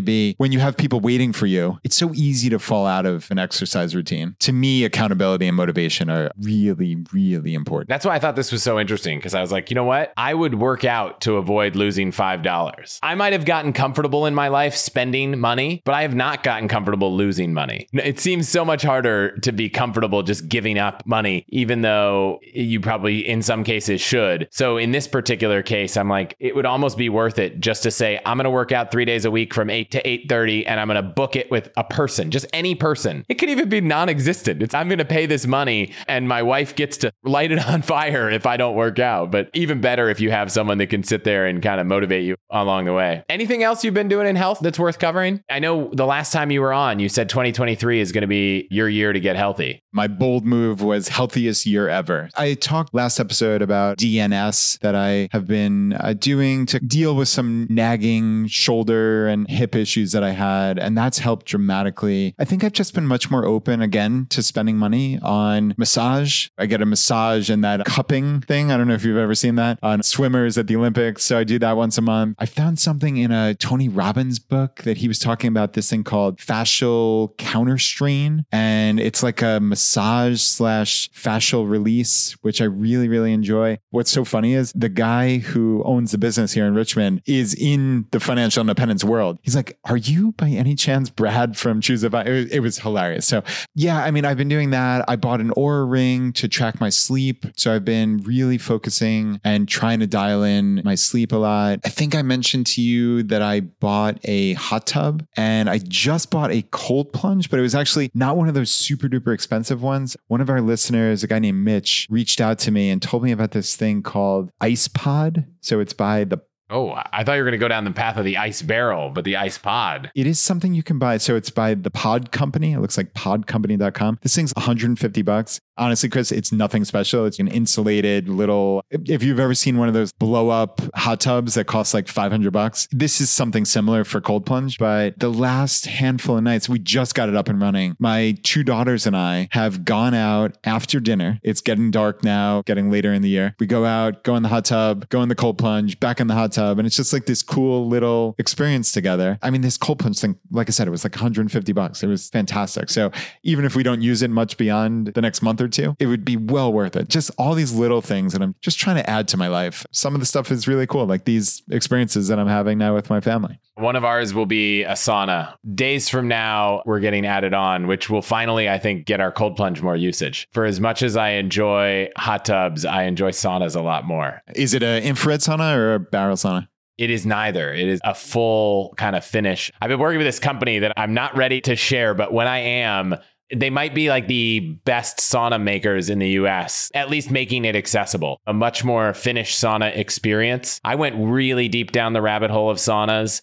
be. 0.00 0.34
When 0.38 0.52
you 0.52 0.60
have 0.60 0.76
people 0.76 1.00
waiting 1.00 1.32
for 1.32 1.46
you, 1.46 1.78
it's 1.84 1.96
so 1.96 2.12
easy 2.14 2.48
to 2.50 2.58
fall 2.58 2.86
out 2.86 3.06
of 3.06 3.30
an 3.30 3.38
exercise 3.38 3.94
routine. 3.94 4.36
To 4.40 4.52
me, 4.52 4.84
accountability 4.84 5.46
and 5.46 5.56
motivation 5.56 6.08
are 6.08 6.30
really, 6.40 6.96
really 7.12 7.54
important. 7.54 7.88
That's 7.88 8.06
why 8.06 8.14
I 8.14 8.18
thought 8.18 8.36
this 8.36 8.52
was 8.52 8.62
so 8.62 8.80
interesting 8.80 9.18
because 9.18 9.34
I 9.34 9.40
was 9.40 9.52
like, 9.52 9.70
you 9.70 9.74
know 9.74 9.84
what? 9.84 10.12
I 10.16 10.32
would 10.32 10.54
work 10.54 10.84
out 10.84 11.20
to 11.22 11.36
avoid 11.36 11.76
losing 11.76 12.12
$5. 12.12 12.98
I 13.02 13.14
might 13.14 13.32
have 13.32 13.44
gotten 13.44 13.72
comfortable 13.72 14.26
in 14.26 14.34
my 14.34 14.48
life 14.48 14.74
spending 14.74 15.38
money, 15.38 15.82
but 15.84 15.94
I 15.94 16.02
have 16.02 16.14
not 16.14 16.42
gotten 16.42 16.68
comfortable 16.68 17.14
losing 17.14 17.52
money. 17.52 17.88
It 17.92 18.20
seems 18.20 18.53
so 18.54 18.64
much 18.64 18.84
harder 18.84 19.36
to 19.38 19.50
be 19.50 19.68
comfortable 19.68 20.22
just 20.22 20.48
giving 20.48 20.78
up 20.78 21.04
money, 21.04 21.44
even 21.48 21.82
though 21.82 22.38
you 22.52 22.78
probably 22.78 23.26
in 23.26 23.42
some 23.42 23.64
cases 23.64 24.00
should. 24.00 24.46
So 24.52 24.76
in 24.76 24.92
this 24.92 25.08
particular 25.08 25.60
case, 25.60 25.96
I'm 25.96 26.08
like, 26.08 26.36
it 26.38 26.54
would 26.54 26.64
almost 26.64 26.96
be 26.96 27.08
worth 27.08 27.40
it 27.40 27.58
just 27.58 27.82
to 27.82 27.90
say, 27.90 28.20
I'm 28.24 28.38
to 28.38 28.50
work 28.50 28.70
out 28.70 28.92
three 28.92 29.04
days 29.04 29.24
a 29.24 29.30
week 29.32 29.52
from 29.52 29.70
eight 29.70 29.90
to 29.90 30.08
eight 30.08 30.26
thirty, 30.28 30.64
and 30.66 30.78
I'm 30.78 30.86
to 30.86 31.02
book 31.02 31.34
it 31.34 31.50
with 31.50 31.68
a 31.76 31.82
person, 31.82 32.30
just 32.30 32.46
any 32.52 32.76
person. 32.76 33.24
It 33.28 33.34
could 33.34 33.48
even 33.48 33.68
be 33.68 33.80
non-existent. 33.80 34.62
It's 34.62 34.72
I'm 34.72 34.88
to 34.88 35.04
pay 35.04 35.26
this 35.26 35.46
money, 35.48 35.92
and 36.06 36.28
my 36.28 36.42
wife 36.42 36.76
gets 36.76 36.98
to 36.98 37.12
light 37.24 37.50
it 37.50 37.58
on 37.68 37.82
fire 37.82 38.30
if 38.30 38.46
I 38.46 38.56
don't 38.56 38.76
work 38.76 39.00
out. 39.00 39.32
But 39.32 39.50
even 39.54 39.80
better 39.80 40.08
if 40.10 40.20
you 40.20 40.30
have 40.30 40.52
someone 40.52 40.78
that 40.78 40.86
can 40.88 41.02
sit 41.02 41.24
there 41.24 41.46
and 41.46 41.60
kind 41.60 41.80
of 41.80 41.88
motivate 41.88 42.24
you 42.24 42.36
along 42.50 42.84
the 42.84 42.92
way. 42.92 43.24
Anything 43.28 43.64
else 43.64 43.82
you've 43.82 43.94
been 43.94 44.08
doing 44.08 44.28
in 44.28 44.36
health 44.36 44.60
that's 44.60 44.78
worth 44.78 45.00
covering? 45.00 45.42
I 45.50 45.58
know 45.58 45.90
the 45.92 46.06
last 46.06 46.32
time 46.32 46.52
you 46.52 46.60
were 46.60 46.72
on, 46.72 47.00
you 47.00 47.08
said 47.08 47.28
2023 47.28 48.00
is 48.00 48.12
going 48.12 48.22
to 48.22 48.28
your 48.70 48.88
year 48.88 49.12
to 49.12 49.20
get 49.20 49.36
healthy? 49.36 49.82
My 49.92 50.08
bold 50.08 50.44
move 50.44 50.82
was 50.82 51.08
healthiest 51.08 51.66
year 51.66 51.88
ever. 51.88 52.28
I 52.36 52.54
talked 52.54 52.94
last 52.94 53.20
episode 53.20 53.62
about 53.62 53.98
DNS 53.98 54.80
that 54.80 54.94
I 54.96 55.28
have 55.30 55.46
been 55.46 55.92
uh, 55.92 56.14
doing 56.14 56.66
to 56.66 56.80
deal 56.80 57.14
with 57.14 57.28
some 57.28 57.66
nagging 57.70 58.48
shoulder 58.48 59.28
and 59.28 59.48
hip 59.48 59.76
issues 59.76 60.12
that 60.12 60.24
I 60.24 60.30
had. 60.30 60.78
And 60.78 60.98
that's 60.98 61.18
helped 61.18 61.46
dramatically. 61.46 62.34
I 62.38 62.44
think 62.44 62.64
I've 62.64 62.72
just 62.72 62.92
been 62.92 63.06
much 63.06 63.30
more 63.30 63.44
open 63.44 63.82
again 63.82 64.26
to 64.30 64.42
spending 64.42 64.76
money 64.76 65.20
on 65.22 65.74
massage. 65.76 66.48
I 66.58 66.66
get 66.66 66.82
a 66.82 66.86
massage 66.86 67.48
and 67.48 67.62
that 67.62 67.84
cupping 67.84 68.40
thing. 68.40 68.72
I 68.72 68.76
don't 68.76 68.88
know 68.88 68.94
if 68.94 69.04
you've 69.04 69.16
ever 69.16 69.34
seen 69.34 69.54
that 69.56 69.78
on 69.82 70.02
swimmers 70.02 70.58
at 70.58 70.66
the 70.66 70.74
Olympics. 70.74 71.22
So 71.24 71.38
I 71.38 71.44
do 71.44 71.58
that 71.60 71.76
once 71.76 71.98
a 71.98 72.02
month. 72.02 72.34
I 72.40 72.46
found 72.46 72.80
something 72.80 73.16
in 73.16 73.30
a 73.30 73.54
Tony 73.54 73.88
Robbins 73.88 74.40
book 74.40 74.82
that 74.82 74.96
he 74.96 75.06
was 75.06 75.20
talking 75.20 75.48
about 75.48 75.74
this 75.74 75.88
thing 75.88 76.02
called 76.02 76.38
fascial 76.38 77.36
counterstrain 77.38 78.33
And 78.52 79.00
it's 79.00 79.22
like 79.22 79.42
a 79.42 79.60
massage 79.60 80.40
slash 80.40 81.10
fascial 81.10 81.68
release, 81.68 82.32
which 82.42 82.60
I 82.60 82.64
really, 82.64 83.08
really 83.08 83.32
enjoy. 83.32 83.78
What's 83.90 84.10
so 84.10 84.24
funny 84.24 84.54
is 84.54 84.72
the 84.74 84.88
guy 84.88 85.38
who 85.38 85.82
owns 85.84 86.12
the 86.12 86.18
business 86.18 86.52
here 86.52 86.66
in 86.66 86.74
Richmond 86.74 87.22
is 87.26 87.54
in 87.54 88.06
the 88.10 88.20
financial 88.20 88.60
independence 88.60 89.04
world. 89.04 89.38
He's 89.42 89.56
like, 89.56 89.78
Are 89.84 89.96
you 89.96 90.32
by 90.32 90.48
any 90.50 90.74
chance 90.74 91.10
Brad 91.10 91.56
from 91.56 91.80
ChooseFI? 91.80 92.26
It, 92.26 92.52
it 92.52 92.60
was 92.60 92.78
hilarious. 92.78 93.26
So, 93.26 93.42
yeah, 93.74 94.02
I 94.02 94.10
mean, 94.10 94.24
I've 94.24 94.36
been 94.36 94.48
doing 94.48 94.70
that. 94.70 95.04
I 95.08 95.16
bought 95.16 95.40
an 95.40 95.50
Oura 95.50 95.90
ring 95.90 96.32
to 96.34 96.48
track 96.48 96.80
my 96.80 96.88
sleep. 96.88 97.46
So 97.56 97.74
I've 97.74 97.84
been 97.84 98.18
really 98.18 98.58
focusing 98.58 99.40
and 99.44 99.68
trying 99.68 100.00
to 100.00 100.06
dial 100.06 100.42
in 100.42 100.82
my 100.84 100.94
sleep 100.94 101.32
a 101.32 101.36
lot. 101.36 101.80
I 101.84 101.88
think 101.88 102.14
I 102.14 102.22
mentioned 102.22 102.66
to 102.68 102.82
you 102.82 103.22
that 103.24 103.42
I 103.42 103.60
bought 103.60 104.18
a 104.24 104.54
hot 104.54 104.86
tub 104.86 105.26
and 105.36 105.68
I 105.68 105.78
just 105.78 106.30
bought 106.30 106.50
a 106.50 106.62
cold 106.70 107.12
plunge, 107.12 107.50
but 107.50 107.58
it 107.58 107.62
was 107.62 107.74
actually 107.74 108.10
not 108.14 108.23
one 108.32 108.48
of 108.48 108.54
those 108.54 108.70
super 108.70 109.08
duper 109.08 109.34
expensive 109.34 109.82
ones. 109.82 110.16
One 110.28 110.40
of 110.40 110.48
our 110.48 110.60
listeners, 110.60 111.22
a 111.22 111.26
guy 111.26 111.38
named 111.38 111.64
Mitch, 111.64 112.06
reached 112.10 112.40
out 112.40 112.58
to 112.60 112.70
me 112.70 112.90
and 112.90 113.02
told 113.02 113.22
me 113.22 113.32
about 113.32 113.50
this 113.50 113.76
thing 113.76 114.02
called 114.02 114.50
Ice 114.60 114.88
Pod. 114.88 115.46
So 115.60 115.80
it's 115.80 115.92
by 115.92 116.24
the 116.24 116.38
Oh, 116.70 116.92
I 117.12 117.24
thought 117.24 117.34
you 117.34 117.40
were 117.40 117.50
going 117.50 117.52
to 117.52 117.64
go 117.64 117.68
down 117.68 117.84
the 117.84 117.90
path 117.90 118.16
of 118.16 118.24
the 118.24 118.38
ice 118.38 118.62
barrel, 118.62 119.10
but 119.10 119.24
the 119.24 119.36
ice 119.36 119.58
pod. 119.58 120.10
It 120.14 120.26
is 120.26 120.40
something 120.40 120.72
you 120.72 120.82
can 120.82 120.98
buy. 120.98 121.18
So 121.18 121.36
it's 121.36 121.50
by 121.50 121.74
the 121.74 121.90
Pod 121.90 122.32
Company. 122.32 122.72
It 122.72 122.80
looks 122.80 122.96
like 122.96 123.12
podcompany.com. 123.12 124.18
This 124.22 124.34
thing's 124.34 124.52
150 124.54 125.22
bucks. 125.22 125.60
Honestly, 125.76 126.08
Chris, 126.08 126.30
it's 126.30 126.52
nothing 126.52 126.84
special. 126.84 127.26
It's 127.26 127.40
an 127.40 127.48
insulated 127.48 128.28
little, 128.28 128.84
if 128.90 129.24
you've 129.24 129.40
ever 129.40 129.54
seen 129.54 129.76
one 129.76 129.88
of 129.88 129.94
those 129.94 130.12
blow 130.12 130.48
up 130.48 130.80
hot 130.94 131.20
tubs 131.20 131.54
that 131.54 131.66
cost 131.66 131.92
like 131.92 132.06
500 132.06 132.52
bucks, 132.52 132.86
this 132.92 133.20
is 133.20 133.28
something 133.28 133.64
similar 133.64 134.04
for 134.04 134.20
cold 134.20 134.46
plunge. 134.46 134.78
But 134.78 135.18
the 135.18 135.32
last 135.32 135.86
handful 135.86 136.36
of 136.36 136.44
nights, 136.44 136.68
we 136.68 136.78
just 136.78 137.14
got 137.16 137.28
it 137.28 137.34
up 137.34 137.48
and 137.48 137.60
running. 137.60 137.96
My 137.98 138.36
two 138.44 138.62
daughters 138.62 139.04
and 139.04 139.16
I 139.16 139.48
have 139.50 139.84
gone 139.84 140.14
out 140.14 140.56
after 140.62 141.00
dinner. 141.00 141.40
It's 141.42 141.60
getting 141.60 141.90
dark 141.90 142.22
now, 142.22 142.62
getting 142.62 142.90
later 142.90 143.12
in 143.12 143.22
the 143.22 143.28
year. 143.28 143.56
We 143.58 143.66
go 143.66 143.84
out, 143.84 144.22
go 144.22 144.36
in 144.36 144.44
the 144.44 144.48
hot 144.48 144.66
tub, 144.66 145.08
go 145.08 145.22
in 145.22 145.28
the 145.28 145.34
cold 145.34 145.58
plunge, 145.58 145.98
back 145.98 146.20
in 146.20 146.28
the 146.28 146.34
hot 146.34 146.52
And 146.56 146.86
it's 146.86 146.96
just 146.96 147.12
like 147.12 147.26
this 147.26 147.42
cool 147.42 147.86
little 147.86 148.34
experience 148.38 148.92
together. 148.92 149.38
I 149.42 149.50
mean, 149.50 149.60
this 149.60 149.76
cold 149.76 149.98
plunge 149.98 150.20
thing, 150.20 150.38
like 150.50 150.68
I 150.68 150.72
said, 150.72 150.86
it 150.86 150.90
was 150.90 151.04
like 151.04 151.14
150 151.14 151.72
bucks. 151.72 152.02
It 152.02 152.06
was 152.06 152.30
fantastic. 152.30 152.90
So 152.90 153.10
even 153.42 153.64
if 153.64 153.76
we 153.76 153.82
don't 153.82 154.02
use 154.02 154.22
it 154.22 154.30
much 154.30 154.56
beyond 154.56 155.08
the 155.08 155.20
next 155.20 155.42
month 155.42 155.60
or 155.60 155.68
two, 155.68 155.96
it 155.98 156.06
would 156.06 156.24
be 156.24 156.36
well 156.36 156.72
worth 156.72 156.96
it. 156.96 157.08
Just 157.08 157.30
all 157.38 157.54
these 157.54 157.72
little 157.72 158.00
things 158.00 158.32
that 158.32 158.42
I'm 158.42 158.54
just 158.60 158.78
trying 158.78 158.96
to 158.96 159.08
add 159.08 159.28
to 159.28 159.36
my 159.36 159.48
life. 159.48 159.86
Some 159.90 160.14
of 160.14 160.20
the 160.20 160.26
stuff 160.26 160.50
is 160.50 160.68
really 160.68 160.86
cool, 160.86 161.06
like 161.06 161.24
these 161.24 161.62
experiences 161.70 162.28
that 162.28 162.38
I'm 162.38 162.48
having 162.48 162.78
now 162.78 162.94
with 162.94 163.10
my 163.10 163.20
family. 163.20 163.58
One 163.76 163.96
of 163.96 164.04
ours 164.04 164.32
will 164.32 164.46
be 164.46 164.84
a 164.84 164.92
sauna. 164.92 165.54
Days 165.74 166.08
from 166.08 166.28
now, 166.28 166.82
we're 166.86 167.00
getting 167.00 167.26
added 167.26 167.54
on, 167.54 167.88
which 167.88 168.08
will 168.08 168.22
finally, 168.22 168.68
I 168.68 168.78
think, 168.78 169.04
get 169.04 169.20
our 169.20 169.32
cold 169.32 169.56
plunge 169.56 169.82
more 169.82 169.96
usage. 169.96 170.48
For 170.52 170.64
as 170.64 170.80
much 170.80 171.02
as 171.02 171.16
I 171.16 171.30
enjoy 171.30 172.10
hot 172.16 172.44
tubs, 172.44 172.84
I 172.84 173.02
enjoy 173.04 173.32
saunas 173.32 173.74
a 173.74 173.80
lot 173.80 174.06
more. 174.06 174.40
Is 174.54 174.74
it 174.74 174.84
an 174.84 175.02
infrared 175.02 175.40
sauna 175.40 175.76
or 175.76 175.94
a 175.94 176.00
barrel 176.00 176.36
sauna? 176.36 176.68
It 176.98 177.10
is 177.10 177.26
neither. 177.26 177.74
It 177.74 177.88
is 177.88 178.00
a 178.04 178.14
full 178.14 178.94
kind 178.96 179.16
of 179.16 179.24
Finnish. 179.24 179.72
I've 179.82 179.88
been 179.88 179.98
working 179.98 180.18
with 180.18 180.28
this 180.28 180.38
company 180.38 180.78
that 180.78 180.92
I'm 180.96 181.12
not 181.12 181.36
ready 181.36 181.60
to 181.62 181.74
share, 181.74 182.14
but 182.14 182.32
when 182.32 182.46
I 182.46 182.58
am, 182.58 183.16
they 183.52 183.70
might 183.70 183.92
be 183.92 184.08
like 184.08 184.28
the 184.28 184.60
best 184.84 185.18
sauna 185.18 185.60
makers 185.60 186.10
in 186.10 186.20
the 186.20 186.28
US, 186.30 186.92
at 186.94 187.10
least 187.10 187.32
making 187.32 187.64
it 187.64 187.74
accessible, 187.74 188.40
a 188.46 188.52
much 188.52 188.84
more 188.84 189.12
finished 189.14 189.60
sauna 189.60 189.96
experience. 189.96 190.80
I 190.84 190.94
went 190.94 191.16
really 191.18 191.68
deep 191.68 191.90
down 191.90 192.12
the 192.12 192.22
rabbit 192.22 192.52
hole 192.52 192.70
of 192.70 192.78
saunas 192.78 193.42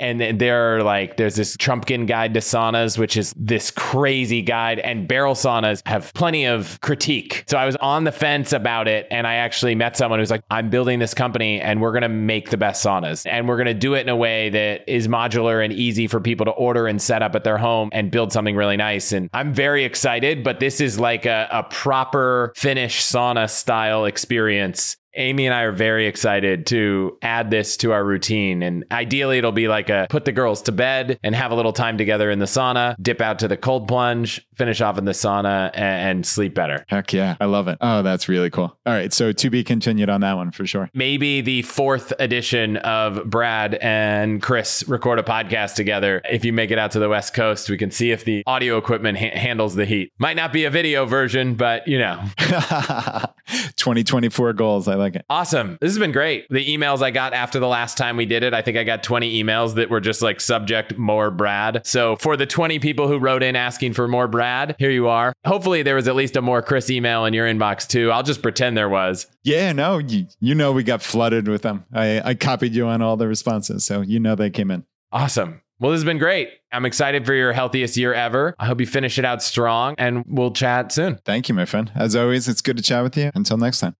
and 0.00 0.40
there 0.40 0.76
are 0.76 0.82
like 0.82 1.16
there's 1.16 1.36
this 1.36 1.56
Trumpkin 1.56 2.06
guide 2.06 2.34
to 2.34 2.40
saunas, 2.40 2.98
which 2.98 3.16
is 3.16 3.34
this 3.36 3.70
crazy 3.70 4.42
guide, 4.42 4.78
and 4.78 5.06
barrel 5.06 5.34
saunas 5.34 5.82
have 5.86 6.12
plenty 6.14 6.46
of 6.46 6.80
critique. 6.80 7.44
So 7.46 7.58
I 7.58 7.66
was 7.66 7.76
on 7.76 8.04
the 8.04 8.12
fence 8.12 8.52
about 8.52 8.88
it, 8.88 9.06
and 9.10 9.26
I 9.26 9.34
actually 9.34 9.74
met 9.74 9.96
someone 9.96 10.18
who's 10.18 10.30
like, 10.30 10.42
"I'm 10.50 10.70
building 10.70 10.98
this 10.98 11.14
company, 11.14 11.60
and 11.60 11.80
we're 11.80 11.92
gonna 11.92 12.08
make 12.08 12.50
the 12.50 12.56
best 12.56 12.84
saunas, 12.84 13.26
and 13.30 13.48
we're 13.48 13.58
gonna 13.58 13.74
do 13.74 13.94
it 13.94 14.00
in 14.00 14.08
a 14.08 14.16
way 14.16 14.48
that 14.50 14.84
is 14.86 15.08
modular 15.08 15.64
and 15.64 15.72
easy 15.72 16.06
for 16.06 16.20
people 16.20 16.46
to 16.46 16.52
order 16.52 16.86
and 16.86 17.00
set 17.00 17.22
up 17.22 17.34
at 17.34 17.44
their 17.44 17.58
home 17.58 17.90
and 17.92 18.10
build 18.10 18.32
something 18.32 18.56
really 18.56 18.76
nice." 18.76 19.12
And 19.12 19.28
I'm 19.34 19.52
very 19.52 19.84
excited, 19.84 20.42
but 20.42 20.60
this 20.60 20.80
is 20.80 20.98
like 20.98 21.26
a, 21.26 21.48
a 21.50 21.62
proper 21.64 22.52
Finnish 22.56 23.02
sauna 23.02 23.48
style 23.48 24.04
experience 24.04 24.96
Amy 25.14 25.46
and 25.46 25.54
I 25.54 25.62
are 25.62 25.72
very 25.72 26.06
excited 26.06 26.66
to 26.66 27.18
add 27.22 27.50
this 27.50 27.76
to 27.78 27.92
our 27.92 28.04
routine. 28.04 28.62
And 28.62 28.84
ideally, 28.92 29.38
it'll 29.38 29.52
be 29.52 29.68
like 29.68 29.90
a 29.90 30.06
put 30.10 30.24
the 30.24 30.32
girls 30.32 30.62
to 30.62 30.72
bed 30.72 31.18
and 31.22 31.34
have 31.34 31.50
a 31.50 31.54
little 31.54 31.72
time 31.72 31.98
together 31.98 32.30
in 32.30 32.38
the 32.38 32.46
sauna, 32.46 32.96
dip 33.00 33.20
out 33.20 33.38
to 33.40 33.48
the 33.48 33.56
cold 33.56 33.88
plunge, 33.88 34.46
finish 34.54 34.80
off 34.80 34.98
in 34.98 35.04
the 35.04 35.12
sauna, 35.12 35.70
and, 35.74 36.20
sleep 36.30 36.54
better. 36.54 36.84
Heck 36.88 37.12
yeah. 37.12 37.36
I 37.40 37.46
love 37.46 37.66
it. 37.66 37.78
Oh, 37.80 38.02
that's 38.02 38.28
really 38.28 38.50
cool. 38.50 38.76
All 38.84 38.92
right. 38.92 39.12
So 39.12 39.32
to 39.32 39.50
be 39.50 39.64
continued 39.64 40.10
on 40.10 40.20
that 40.20 40.34
one 40.34 40.50
for 40.50 40.66
sure. 40.66 40.90
Maybe 40.92 41.40
the 41.40 41.62
fourth 41.62 42.12
edition 42.18 42.76
of 42.78 43.24
Brad 43.24 43.74
and 43.76 44.42
Chris 44.42 44.86
record 44.86 45.18
a 45.18 45.22
podcast 45.22 45.74
together. 45.74 46.20
If 46.28 46.44
you 46.44 46.52
make 46.52 46.70
it 46.70 46.78
out 46.78 46.90
to 46.92 46.98
the 46.98 47.08
West 47.08 47.32
Coast, 47.32 47.70
we 47.70 47.78
can 47.78 47.90
see 47.90 48.10
if 48.10 48.24
the 48.24 48.42
audio 48.46 48.76
equipment 48.76 49.18
ha- 49.18 49.36
handles 49.36 49.74
the 49.74 49.86
heat. 49.86 50.12
Might 50.18 50.36
not 50.36 50.52
be 50.52 50.64
a 50.64 50.70
video 50.70 51.06
version, 51.06 51.54
but 51.54 51.88
you 51.88 51.98
know. 51.98 52.22
2024 53.76 54.52
goals. 54.52 54.88
I 54.88 54.94
like 55.00 55.16
it. 55.16 55.24
Awesome. 55.28 55.78
This 55.80 55.90
has 55.90 55.98
been 55.98 56.12
great. 56.12 56.46
The 56.50 56.64
emails 56.66 57.02
I 57.02 57.10
got 57.10 57.32
after 57.32 57.58
the 57.58 57.66
last 57.68 57.96
time 57.96 58.16
we 58.16 58.26
did 58.26 58.42
it, 58.42 58.54
I 58.54 58.62
think 58.62 58.76
I 58.76 58.84
got 58.84 59.02
20 59.02 59.42
emails 59.42 59.74
that 59.74 59.90
were 59.90 60.00
just 60.00 60.22
like 60.22 60.40
subject 60.40 60.96
more 60.96 61.30
Brad. 61.30 61.82
So 61.84 62.16
for 62.16 62.36
the 62.36 62.46
20 62.46 62.78
people 62.78 63.08
who 63.08 63.18
wrote 63.18 63.42
in 63.42 63.56
asking 63.56 63.94
for 63.94 64.06
more 64.06 64.28
Brad, 64.28 64.76
here 64.78 64.90
you 64.90 65.08
are. 65.08 65.32
Hopefully 65.44 65.82
there 65.82 65.96
was 65.96 66.08
at 66.08 66.14
least 66.14 66.36
a 66.36 66.42
more 66.42 66.62
Chris 66.62 66.90
email 66.90 67.24
in 67.24 67.34
your 67.34 67.46
inbox 67.46 67.86
too. 67.86 68.10
I'll 68.10 68.22
just 68.22 68.42
pretend 68.42 68.76
there 68.76 68.88
was. 68.88 69.26
Yeah, 69.42 69.72
no, 69.72 69.98
you, 69.98 70.26
you 70.40 70.54
know 70.54 70.72
we 70.72 70.82
got 70.82 71.02
flooded 71.02 71.48
with 71.48 71.62
them. 71.62 71.84
I, 71.92 72.20
I 72.30 72.34
copied 72.34 72.74
you 72.74 72.86
on 72.86 73.02
all 73.02 73.16
the 73.16 73.26
responses. 73.28 73.84
So 73.84 74.02
you 74.02 74.20
know 74.20 74.34
they 74.34 74.50
came 74.50 74.70
in. 74.70 74.84
Awesome. 75.12 75.60
Well, 75.80 75.92
this 75.92 76.00
has 76.00 76.04
been 76.04 76.18
great. 76.18 76.50
I'm 76.72 76.84
excited 76.84 77.24
for 77.24 77.32
your 77.32 77.54
healthiest 77.54 77.96
year 77.96 78.12
ever. 78.12 78.54
I 78.58 78.66
hope 78.66 78.80
you 78.80 78.86
finish 78.86 79.18
it 79.18 79.24
out 79.24 79.42
strong 79.42 79.94
and 79.96 80.24
we'll 80.28 80.52
chat 80.52 80.92
soon. 80.92 81.18
Thank 81.24 81.48
you, 81.48 81.54
my 81.54 81.64
friend. 81.64 81.90
As 81.94 82.14
always, 82.14 82.48
it's 82.48 82.60
good 82.60 82.76
to 82.76 82.82
chat 82.82 83.02
with 83.02 83.16
you. 83.16 83.30
Until 83.34 83.56
next 83.56 83.80
time. 83.80 83.96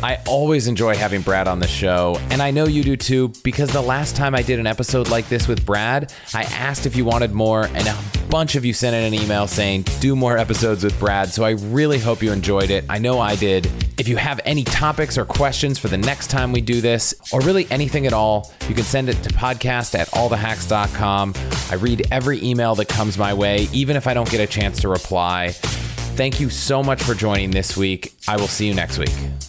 I 0.00 0.20
always 0.28 0.68
enjoy 0.68 0.94
having 0.94 1.22
Brad 1.22 1.48
on 1.48 1.58
the 1.58 1.66
show, 1.66 2.20
and 2.30 2.40
I 2.40 2.52
know 2.52 2.66
you 2.66 2.84
do 2.84 2.96
too, 2.96 3.32
because 3.42 3.72
the 3.72 3.82
last 3.82 4.14
time 4.14 4.32
I 4.32 4.42
did 4.42 4.60
an 4.60 4.66
episode 4.66 5.08
like 5.08 5.28
this 5.28 5.48
with 5.48 5.66
Brad, 5.66 6.12
I 6.32 6.44
asked 6.44 6.86
if 6.86 6.94
you 6.94 7.04
wanted 7.04 7.32
more, 7.32 7.64
and 7.64 7.88
a 7.88 7.98
bunch 8.28 8.54
of 8.54 8.64
you 8.64 8.72
sent 8.72 8.94
in 8.94 9.12
an 9.12 9.14
email 9.20 9.48
saying, 9.48 9.86
do 9.98 10.14
more 10.14 10.38
episodes 10.38 10.84
with 10.84 10.96
Brad. 11.00 11.30
So 11.30 11.42
I 11.42 11.50
really 11.50 11.98
hope 11.98 12.22
you 12.22 12.30
enjoyed 12.30 12.70
it. 12.70 12.84
I 12.88 12.98
know 12.98 13.18
I 13.18 13.34
did. 13.34 13.66
If 13.98 14.06
you 14.06 14.16
have 14.16 14.40
any 14.44 14.62
topics 14.62 15.18
or 15.18 15.24
questions 15.24 15.80
for 15.80 15.88
the 15.88 15.98
next 15.98 16.28
time 16.28 16.52
we 16.52 16.60
do 16.60 16.80
this, 16.80 17.12
or 17.32 17.40
really 17.40 17.66
anything 17.68 18.06
at 18.06 18.12
all, 18.12 18.52
you 18.68 18.76
can 18.76 18.84
send 18.84 19.08
it 19.08 19.20
to 19.24 19.30
podcast 19.30 19.98
at 19.98 20.06
allthehacks.com. 20.08 21.34
I 21.70 21.74
read 21.74 22.06
every 22.12 22.40
email 22.44 22.76
that 22.76 22.88
comes 22.88 23.18
my 23.18 23.34
way, 23.34 23.66
even 23.72 23.96
if 23.96 24.06
I 24.06 24.14
don't 24.14 24.30
get 24.30 24.40
a 24.40 24.46
chance 24.46 24.80
to 24.82 24.88
reply. 24.88 25.48
Thank 25.50 26.38
you 26.38 26.50
so 26.50 26.84
much 26.84 27.02
for 27.02 27.14
joining 27.14 27.50
this 27.50 27.76
week. 27.76 28.12
I 28.28 28.36
will 28.36 28.48
see 28.48 28.68
you 28.68 28.74
next 28.74 28.98
week. 28.98 29.47